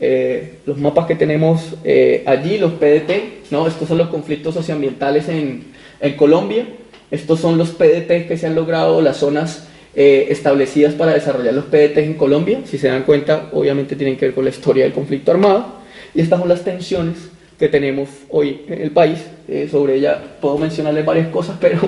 eh, 0.00 0.58
los 0.64 0.78
mapas 0.78 1.06
que 1.06 1.16
tenemos 1.16 1.74
eh, 1.84 2.22
allí, 2.26 2.58
los 2.58 2.72
PDT, 2.72 3.50
¿no? 3.50 3.66
estos 3.66 3.88
son 3.88 3.98
los 3.98 4.08
conflictos 4.08 4.54
socioambientales 4.54 5.28
en, 5.28 5.64
en, 6.00 6.16
Colombia, 6.16 6.66
estos 7.10 7.40
son 7.40 7.58
los 7.58 7.70
PDT 7.70 8.26
que 8.28 8.36
se 8.38 8.46
han 8.46 8.54
logrado, 8.54 9.02
las 9.02 9.18
zonas 9.18 9.66
eh, 9.94 10.28
establecidas 10.30 10.94
para 10.94 11.12
desarrollar 11.12 11.52
los 11.52 11.64
PDT 11.64 11.98
en 11.98 12.14
Colombia, 12.14 12.60
si 12.64 12.78
se 12.78 12.88
dan 12.88 13.02
cuenta, 13.02 13.50
obviamente 13.52 13.96
tienen 13.96 14.16
que 14.16 14.26
ver 14.26 14.34
con 14.34 14.44
la 14.44 14.50
historia 14.50 14.84
del 14.84 14.92
conflicto 14.92 15.32
armado, 15.32 15.78
y 16.14 16.20
estas 16.22 16.38
son 16.38 16.48
las 16.48 16.64
tensiones 16.64 17.16
que 17.58 17.68
tenemos 17.68 18.08
hoy 18.28 18.62
en 18.68 18.82
el 18.82 18.90
país. 18.90 19.18
Eh, 19.48 19.68
sobre 19.70 19.96
ella 19.96 20.22
puedo 20.40 20.58
mencionarles 20.58 21.04
varias 21.04 21.28
cosas, 21.28 21.56
pero 21.60 21.80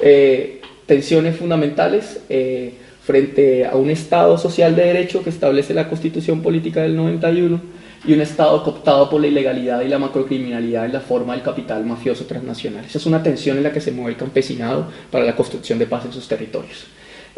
eh, 0.00 0.60
tensiones 0.86 1.36
fundamentales 1.36 2.20
eh, 2.28 2.74
frente 3.02 3.64
a 3.66 3.76
un 3.76 3.90
Estado 3.90 4.38
social 4.38 4.74
de 4.76 4.84
derecho 4.84 5.22
que 5.22 5.30
establece 5.30 5.74
la 5.74 5.88
Constitución 5.88 6.42
Política 6.42 6.82
del 6.82 6.96
91 6.96 7.60
y 8.04 8.12
un 8.12 8.20
Estado 8.20 8.62
cooptado 8.62 9.10
por 9.10 9.20
la 9.20 9.26
ilegalidad 9.26 9.80
y 9.82 9.88
la 9.88 9.98
macrocriminalidad 9.98 10.86
en 10.86 10.92
la 10.92 11.00
forma 11.00 11.32
del 11.32 11.42
capital 11.42 11.84
mafioso 11.84 12.24
transnacional. 12.24 12.84
Esa 12.84 12.98
es 12.98 13.06
una 13.06 13.22
tensión 13.22 13.56
en 13.56 13.64
la 13.64 13.72
que 13.72 13.80
se 13.80 13.90
mueve 13.90 14.12
el 14.12 14.16
campesinado 14.16 14.90
para 15.10 15.24
la 15.24 15.34
construcción 15.34 15.78
de 15.78 15.86
paz 15.86 16.04
en 16.04 16.12
sus 16.12 16.28
territorios. 16.28 16.86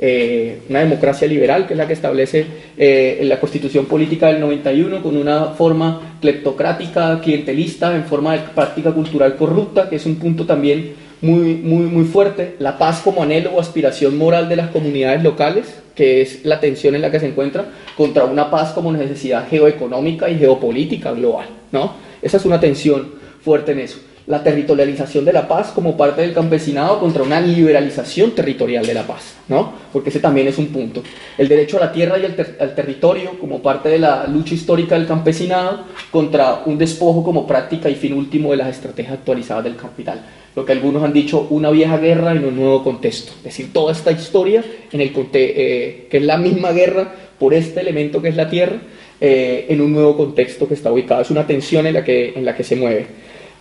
Eh, 0.00 0.60
una 0.68 0.78
democracia 0.78 1.26
liberal, 1.26 1.66
que 1.66 1.74
es 1.74 1.78
la 1.78 1.88
que 1.88 1.92
establece 1.92 2.46
eh, 2.76 3.18
la 3.24 3.40
constitución 3.40 3.86
política 3.86 4.28
del 4.28 4.40
91, 4.40 5.02
con 5.02 5.16
una 5.16 5.46
forma 5.46 6.18
cleptocrática, 6.20 7.20
clientelista, 7.20 7.96
en 7.96 8.04
forma 8.04 8.34
de 8.34 8.40
práctica 8.54 8.92
cultural 8.92 9.34
corrupta, 9.34 9.88
que 9.88 9.96
es 9.96 10.06
un 10.06 10.16
punto 10.16 10.46
también 10.46 10.92
muy, 11.20 11.56
muy, 11.56 11.86
muy 11.86 12.04
fuerte. 12.04 12.54
La 12.60 12.78
paz 12.78 13.00
como 13.02 13.24
anhelo 13.24 13.50
o 13.54 13.60
aspiración 13.60 14.16
moral 14.16 14.48
de 14.48 14.54
las 14.54 14.70
comunidades 14.70 15.24
locales, 15.24 15.82
que 15.96 16.22
es 16.22 16.44
la 16.44 16.60
tensión 16.60 16.94
en 16.94 17.02
la 17.02 17.10
que 17.10 17.18
se 17.18 17.26
encuentra, 17.26 17.64
contra 17.96 18.24
una 18.24 18.52
paz 18.52 18.72
como 18.72 18.92
necesidad 18.92 19.48
geoeconómica 19.48 20.30
y 20.30 20.38
geopolítica 20.38 21.10
global. 21.10 21.48
¿no? 21.72 21.94
Esa 22.22 22.36
es 22.36 22.44
una 22.44 22.60
tensión 22.60 23.14
fuerte 23.42 23.72
en 23.72 23.80
eso 23.80 23.98
la 24.28 24.42
territorialización 24.42 25.24
de 25.24 25.32
la 25.32 25.48
paz 25.48 25.72
como 25.74 25.96
parte 25.96 26.20
del 26.20 26.34
campesinado 26.34 27.00
contra 27.00 27.22
una 27.22 27.40
liberalización 27.40 28.32
territorial 28.32 28.86
de 28.86 28.92
la 28.92 29.06
paz, 29.06 29.36
¿no? 29.48 29.72
Porque 29.90 30.10
ese 30.10 30.20
también 30.20 30.46
es 30.46 30.58
un 30.58 30.66
punto. 30.66 31.02
El 31.38 31.48
derecho 31.48 31.78
a 31.78 31.80
la 31.80 31.92
tierra 31.92 32.18
y 32.18 32.26
al, 32.26 32.74
territorio 32.74 33.38
como 33.40 33.62
parte 33.62 33.88
de 33.88 33.98
la 33.98 34.26
lucha 34.26 34.54
histórica 34.54 34.96
del 34.96 35.06
campesinado 35.06 35.84
contra 36.10 36.62
un 36.66 36.76
despojo 36.76 37.24
como 37.24 37.46
práctica 37.46 37.88
y 37.88 37.94
fin 37.94 38.12
último 38.12 38.50
de 38.50 38.58
las 38.58 38.68
estrategias 38.68 39.14
actualizadas 39.14 39.64
del 39.64 39.76
capital. 39.76 40.20
Lo 40.54 40.66
que 40.66 40.72
algunos 40.72 41.02
han 41.02 41.14
dicho, 41.14 41.46
una 41.48 41.70
vieja 41.70 41.96
guerra 41.96 42.32
en 42.32 42.44
un 42.44 42.54
nuevo 42.54 42.84
contexto. 42.84 43.32
Es 43.38 43.44
decir, 43.44 43.72
toda 43.72 43.92
esta 43.92 44.12
historia 44.12 44.62
en 44.92 45.00
el 45.00 45.10
eh, 45.32 46.06
que 46.10 46.16
es 46.18 46.22
la 46.22 46.36
misma 46.36 46.72
guerra 46.72 47.14
por 47.38 47.54
este 47.54 47.80
elemento 47.80 48.20
que 48.20 48.28
es 48.28 48.36
la 48.36 48.50
tierra, 48.50 48.76
eh, 49.20 49.66
en 49.70 49.80
un 49.80 49.92
nuevo 49.92 50.16
contexto 50.18 50.68
que 50.68 50.74
está 50.74 50.92
ubicado. 50.92 51.22
Es 51.22 51.30
una 51.30 51.46
tensión 51.46 51.86
en 51.86 51.94
la 51.94 52.04
que, 52.04 52.34
en 52.36 52.44
la 52.44 52.54
que 52.54 52.62
se 52.62 52.76
mueve. 52.76 53.06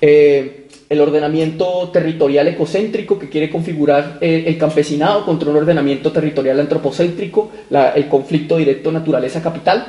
Eh, 0.01 0.67
el 0.89 1.01
ordenamiento 1.01 1.89
territorial 1.91 2.47
ecocéntrico 2.47 3.19
que 3.19 3.29
quiere 3.29 3.49
configurar 3.49 4.19
eh, 4.21 4.45
el, 4.47 4.57
campesinado 4.57 5.25
contra 5.25 5.49
un 5.49 5.57
ordenamiento 5.57 6.13
territorial 6.13 6.59
antropocéntrico, 6.59 7.51
el 7.93 8.07
conflicto 8.07 8.57
directo 8.57 8.91
naturaleza-capital, 8.91 9.85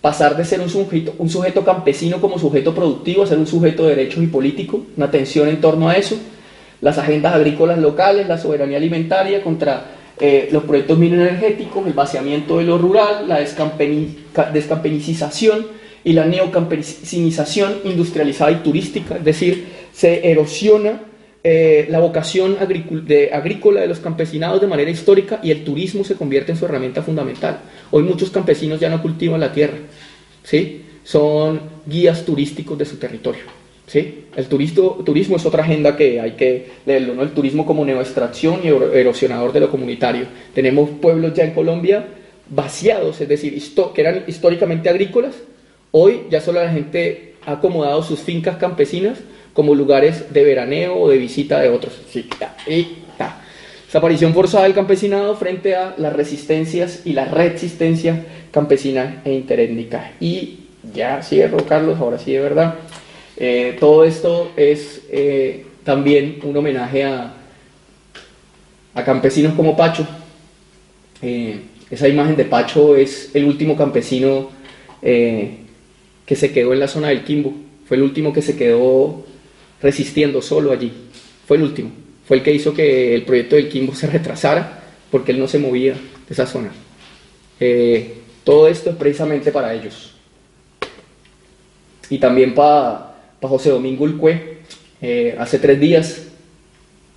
pasar 0.00 0.36
de 0.36 0.44
ser 0.44 0.60
un 0.60 0.68
sujeto, 0.68 1.14
un 1.18 1.28
sujeto 1.28 1.64
campesino 1.64 2.20
como 2.20 2.38
sujeto 2.38 2.74
productivo 2.74 3.24
a 3.24 3.26
ser 3.26 3.38
un 3.38 3.46
sujeto 3.46 3.84
de 3.84 3.96
derechos 3.96 4.22
y 4.22 4.28
político, 4.28 4.84
una 4.96 5.10
tensión 5.10 5.48
en 5.48 5.60
torno 5.60 5.88
a 5.88 5.94
eso, 5.94 6.16
las 6.80 6.98
agendas 6.98 7.34
agrícolas 7.34 7.78
locales, 7.78 8.28
la 8.28 8.38
soberanía 8.38 8.76
alimentaria 8.76 9.42
contra 9.42 9.86
eh, 10.20 10.48
los 10.52 10.64
proyectos 10.64 10.98
minoenergéticos, 10.98 11.86
el 11.86 11.94
vaciamiento 11.94 12.58
de 12.58 12.64
lo 12.64 12.78
rural, 12.78 13.28
la 13.28 13.40
descampenicización, 13.40 15.66
y 16.04 16.12
la 16.12 16.24
neocampesinización 16.26 17.80
industrializada 17.84 18.50
y 18.50 18.56
turística, 18.56 19.16
es 19.16 19.24
decir, 19.24 19.66
se 19.92 20.30
erosiona 20.30 21.00
eh, 21.44 21.86
la 21.90 21.98
vocación 21.98 22.56
agrícola 22.60 23.80
de 23.80 23.86
los 23.88 23.98
campesinados 23.98 24.60
de 24.60 24.68
manera 24.68 24.90
histórica 24.90 25.40
y 25.42 25.50
el 25.50 25.64
turismo 25.64 26.04
se 26.04 26.14
convierte 26.14 26.52
en 26.52 26.58
su 26.58 26.64
herramienta 26.64 27.02
fundamental. 27.02 27.58
Hoy 27.90 28.04
muchos 28.04 28.30
campesinos 28.30 28.78
ya 28.78 28.88
no 28.88 29.02
cultivan 29.02 29.40
la 29.40 29.52
tierra, 29.52 29.78
¿sí? 30.44 30.82
son 31.02 31.60
guías 31.84 32.24
turísticos 32.24 32.78
de 32.78 32.84
su 32.84 32.96
territorio. 32.96 33.42
¿sí? 33.86 34.26
El 34.36 34.46
turismo 34.46 35.36
es 35.36 35.44
otra 35.44 35.64
agenda 35.64 35.96
que 35.96 36.20
hay 36.20 36.32
que 36.32 36.68
leerlo, 36.86 37.14
¿no? 37.14 37.22
el 37.22 37.32
turismo 37.32 37.66
como 37.66 37.84
neoextracción 37.84 38.60
y 38.62 38.68
erosionador 38.68 39.52
de 39.52 39.60
lo 39.60 39.70
comunitario. 39.70 40.26
Tenemos 40.54 40.90
pueblos 40.90 41.34
ya 41.34 41.44
en 41.44 41.52
Colombia 41.52 42.06
vaciados, 42.48 43.20
es 43.20 43.28
decir, 43.28 43.60
que 43.94 44.00
eran 44.00 44.24
históricamente 44.26 44.88
agrícolas, 44.88 45.34
Hoy 45.92 46.22
ya 46.30 46.40
solo 46.40 46.64
la 46.64 46.72
gente 46.72 47.34
ha 47.46 47.52
acomodado 47.52 48.02
sus 48.02 48.20
fincas 48.20 48.56
campesinas 48.56 49.18
como 49.52 49.74
lugares 49.74 50.32
de 50.32 50.42
veraneo 50.42 50.96
o 50.96 51.08
de 51.08 51.18
visita 51.18 51.60
de 51.60 51.68
otros. 51.68 52.00
Sí, 52.10 52.28
y 52.66 52.96
Esa 53.88 53.98
aparición 53.98 54.32
forzada 54.32 54.64
del 54.64 54.72
campesinado 54.72 55.36
frente 55.36 55.76
a 55.76 55.94
las 55.98 56.14
resistencias 56.14 57.02
y 57.04 57.12
la 57.12 57.26
resistencia 57.26 58.24
campesina 58.50 59.20
e 59.26 59.34
interétnica. 59.34 60.12
Y 60.18 60.60
ya 60.94 61.22
cierro, 61.22 61.58
Carlos, 61.66 61.98
ahora 62.00 62.18
sí 62.18 62.32
de 62.32 62.40
verdad. 62.40 62.74
Eh, 63.36 63.76
todo 63.78 64.04
esto 64.04 64.50
es 64.56 65.02
eh, 65.10 65.66
también 65.84 66.38
un 66.42 66.56
homenaje 66.56 67.04
a, 67.04 67.34
a 68.94 69.04
campesinos 69.04 69.52
como 69.52 69.76
Pacho. 69.76 70.06
Eh, 71.20 71.60
esa 71.90 72.08
imagen 72.08 72.36
de 72.36 72.46
Pacho 72.46 72.96
es 72.96 73.30
el 73.34 73.44
último 73.44 73.76
campesino 73.76 74.48
que 76.32 76.36
se 76.36 76.50
quedó 76.50 76.72
en 76.72 76.80
la 76.80 76.88
zona 76.88 77.08
del 77.08 77.24
Quimbo. 77.24 77.52
Fue 77.84 77.98
el 77.98 78.02
último 78.02 78.32
que 78.32 78.40
se 78.40 78.56
quedó 78.56 79.22
resistiendo 79.82 80.40
solo 80.40 80.72
allí. 80.72 80.90
Fue 81.46 81.58
el 81.58 81.62
último. 81.62 81.90
Fue 82.26 82.38
el 82.38 82.42
que 82.42 82.54
hizo 82.54 82.72
que 82.72 83.14
el 83.14 83.24
proyecto 83.24 83.56
del 83.56 83.68
Quimbo 83.68 83.94
se 83.94 84.06
retrasara 84.06 84.82
porque 85.10 85.32
él 85.32 85.38
no 85.38 85.46
se 85.46 85.58
movía 85.58 85.92
de 85.92 86.32
esa 86.32 86.46
zona. 86.46 86.72
Eh, 87.60 88.14
todo 88.44 88.66
esto 88.66 88.88
es 88.88 88.96
precisamente 88.96 89.52
para 89.52 89.74
ellos. 89.74 90.14
Y 92.08 92.16
también 92.16 92.54
para, 92.54 93.14
José 93.42 93.68
Domingo 93.68 94.04
Ulcue. 94.04 94.62
Eh, 95.02 95.36
hace 95.38 95.58
tres 95.58 95.78
días, 95.78 96.28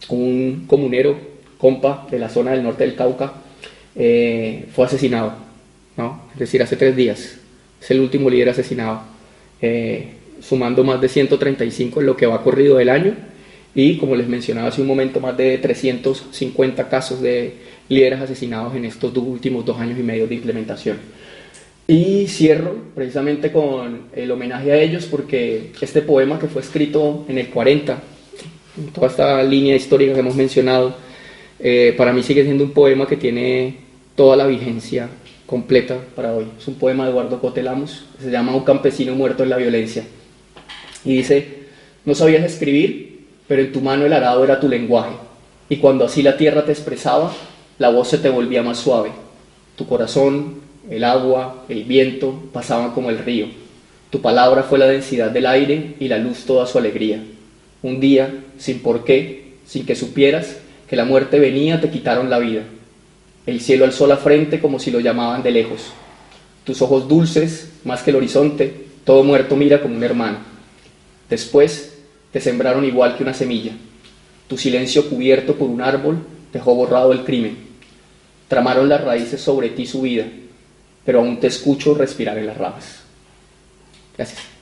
un 0.09 0.65
comunero, 0.67 1.17
compa 1.57 2.05
de 2.11 2.19
la 2.19 2.27
zona 2.27 2.51
del 2.51 2.63
norte 2.63 2.83
del 2.83 2.97
Cauca, 2.97 3.31
eh, 3.95 4.65
fue 4.75 4.85
asesinado. 4.87 5.35
¿no? 5.95 6.23
Es 6.33 6.39
decir, 6.39 6.61
hace 6.61 6.75
tres 6.75 6.97
días 6.97 7.37
es 7.85 7.91
el 7.91 7.99
último 7.99 8.31
líder 8.31 8.49
asesinado, 8.49 9.01
eh, 9.61 10.07
sumando 10.41 10.83
más 10.83 10.99
de 10.99 11.07
135 11.07 11.99
en 11.99 12.05
lo 12.07 12.17
que 12.17 12.25
va 12.25 12.41
corrido 12.41 12.77
del 12.77 12.89
año 12.89 13.13
y, 13.75 13.97
como 13.97 14.15
les 14.15 14.27
mencionaba 14.27 14.69
hace 14.69 14.81
un 14.81 14.87
momento, 14.87 15.19
más 15.19 15.37
de 15.37 15.59
350 15.59 16.89
casos 16.89 17.21
de 17.21 17.53
líderes 17.87 18.21
asesinados 18.21 18.75
en 18.75 18.85
estos 18.85 19.13
dos 19.13 19.23
últimos 19.23 19.63
dos 19.63 19.79
años 19.79 19.99
y 19.99 20.01
medio 20.01 20.25
de 20.25 20.33
implementación. 20.33 20.97
Y 21.87 22.25
cierro 22.27 22.75
precisamente 22.95 23.51
con 23.51 24.07
el 24.15 24.31
homenaje 24.31 24.71
a 24.71 24.81
ellos 24.81 25.05
porque 25.05 25.71
este 25.79 26.01
poema 26.01 26.39
que 26.39 26.47
fue 26.47 26.63
escrito 26.63 27.23
en 27.29 27.37
el 27.37 27.49
40, 27.49 28.01
toda 28.95 29.07
esta 29.07 29.43
línea 29.43 29.75
histórica 29.75 30.13
que 30.13 30.21
hemos 30.21 30.35
mencionado, 30.35 30.95
eh, 31.59 31.93
para 31.95 32.11
mí 32.11 32.23
sigue 32.23 32.43
siendo 32.43 32.63
un 32.63 32.71
poema 32.71 33.05
que 33.05 33.17
tiene 33.17 33.75
toda 34.15 34.35
la 34.35 34.47
vigencia 34.47 35.07
completa 35.45 35.97
para 36.15 36.33
hoy. 36.33 36.47
Es 36.57 36.67
un 36.67 36.75
poema 36.75 37.05
de 37.05 37.11
Eduardo 37.11 37.39
Cotelamos, 37.39 38.05
se 38.19 38.31
llama 38.31 38.55
Un 38.55 38.63
campesino 38.63 39.15
muerto 39.15 39.43
en 39.43 39.49
la 39.49 39.57
violencia. 39.57 40.03
Y 41.03 41.17
dice, 41.17 41.65
no 42.03 42.15
sabías 42.15 42.43
escribir, 42.43 43.25
pero 43.47 43.61
en 43.61 43.71
tu 43.71 43.81
mano 43.81 44.05
el 44.05 44.13
arado 44.13 44.43
era 44.43 44.59
tu 44.59 44.67
lenguaje. 44.67 45.15
Y 45.69 45.77
cuando 45.77 46.05
así 46.05 46.21
la 46.21 46.37
tierra 46.37 46.65
te 46.65 46.71
expresaba, 46.71 47.31
la 47.77 47.89
voz 47.89 48.07
se 48.07 48.17
te 48.17 48.29
volvía 48.29 48.63
más 48.63 48.79
suave. 48.79 49.11
Tu 49.75 49.85
corazón, 49.85 50.61
el 50.89 51.03
agua, 51.03 51.65
el 51.69 51.83
viento 51.83 52.43
pasaban 52.51 52.91
como 52.91 53.09
el 53.09 53.19
río. 53.19 53.47
Tu 54.09 54.21
palabra 54.21 54.63
fue 54.63 54.79
la 54.79 54.87
densidad 54.87 55.31
del 55.31 55.45
aire 55.45 55.95
y 55.99 56.07
la 56.07 56.17
luz 56.17 56.45
toda 56.45 56.65
su 56.65 56.77
alegría. 56.77 57.23
Un 57.81 57.99
día, 57.99 58.33
sin 58.57 58.79
por 58.79 59.03
qué, 59.03 59.55
sin 59.65 59.85
que 59.85 59.95
supieras 59.95 60.57
que 60.87 60.95
la 60.95 61.05
muerte 61.05 61.39
venía, 61.39 61.81
te 61.81 61.89
quitaron 61.89 62.29
la 62.29 62.39
vida 62.39 62.63
el 63.45 63.61
cielo 63.61 63.85
alzó 63.85 64.07
la 64.07 64.17
frente 64.17 64.59
como 64.59 64.79
si 64.79 64.91
lo 64.91 64.99
llamaban 64.99 65.43
de 65.43 65.51
lejos. 65.51 65.91
Tus 66.63 66.81
ojos 66.81 67.07
dulces, 67.07 67.73
más 67.83 68.01
que 68.01 68.09
el 68.09 68.17
horizonte, 68.17 68.85
todo 69.03 69.23
muerto 69.23 69.55
mira 69.55 69.81
como 69.81 69.95
un 69.95 70.03
hermano. 70.03 70.39
Después 71.29 71.93
te 72.31 72.41
sembraron 72.41 72.83
igual 72.85 73.15
que 73.15 73.23
una 73.23 73.33
semilla. 73.33 73.73
Tu 74.47 74.57
silencio 74.57 75.09
cubierto 75.09 75.55
por 75.55 75.69
un 75.69 75.81
árbol 75.81 76.17
dejó 76.51 76.73
borrado 76.75 77.11
el 77.11 77.23
crimen. 77.23 77.57
Tramaron 78.47 78.89
las 78.89 79.03
raíces 79.03 79.41
sobre 79.41 79.69
ti 79.69 79.85
su 79.85 80.01
vida, 80.01 80.25
pero 81.03 81.19
aún 81.19 81.39
te 81.39 81.47
escucho 81.47 81.93
respirar 81.93 82.37
en 82.37 82.47
las 82.47 82.57
ramas. 82.57 82.99
Gracias. 84.17 84.54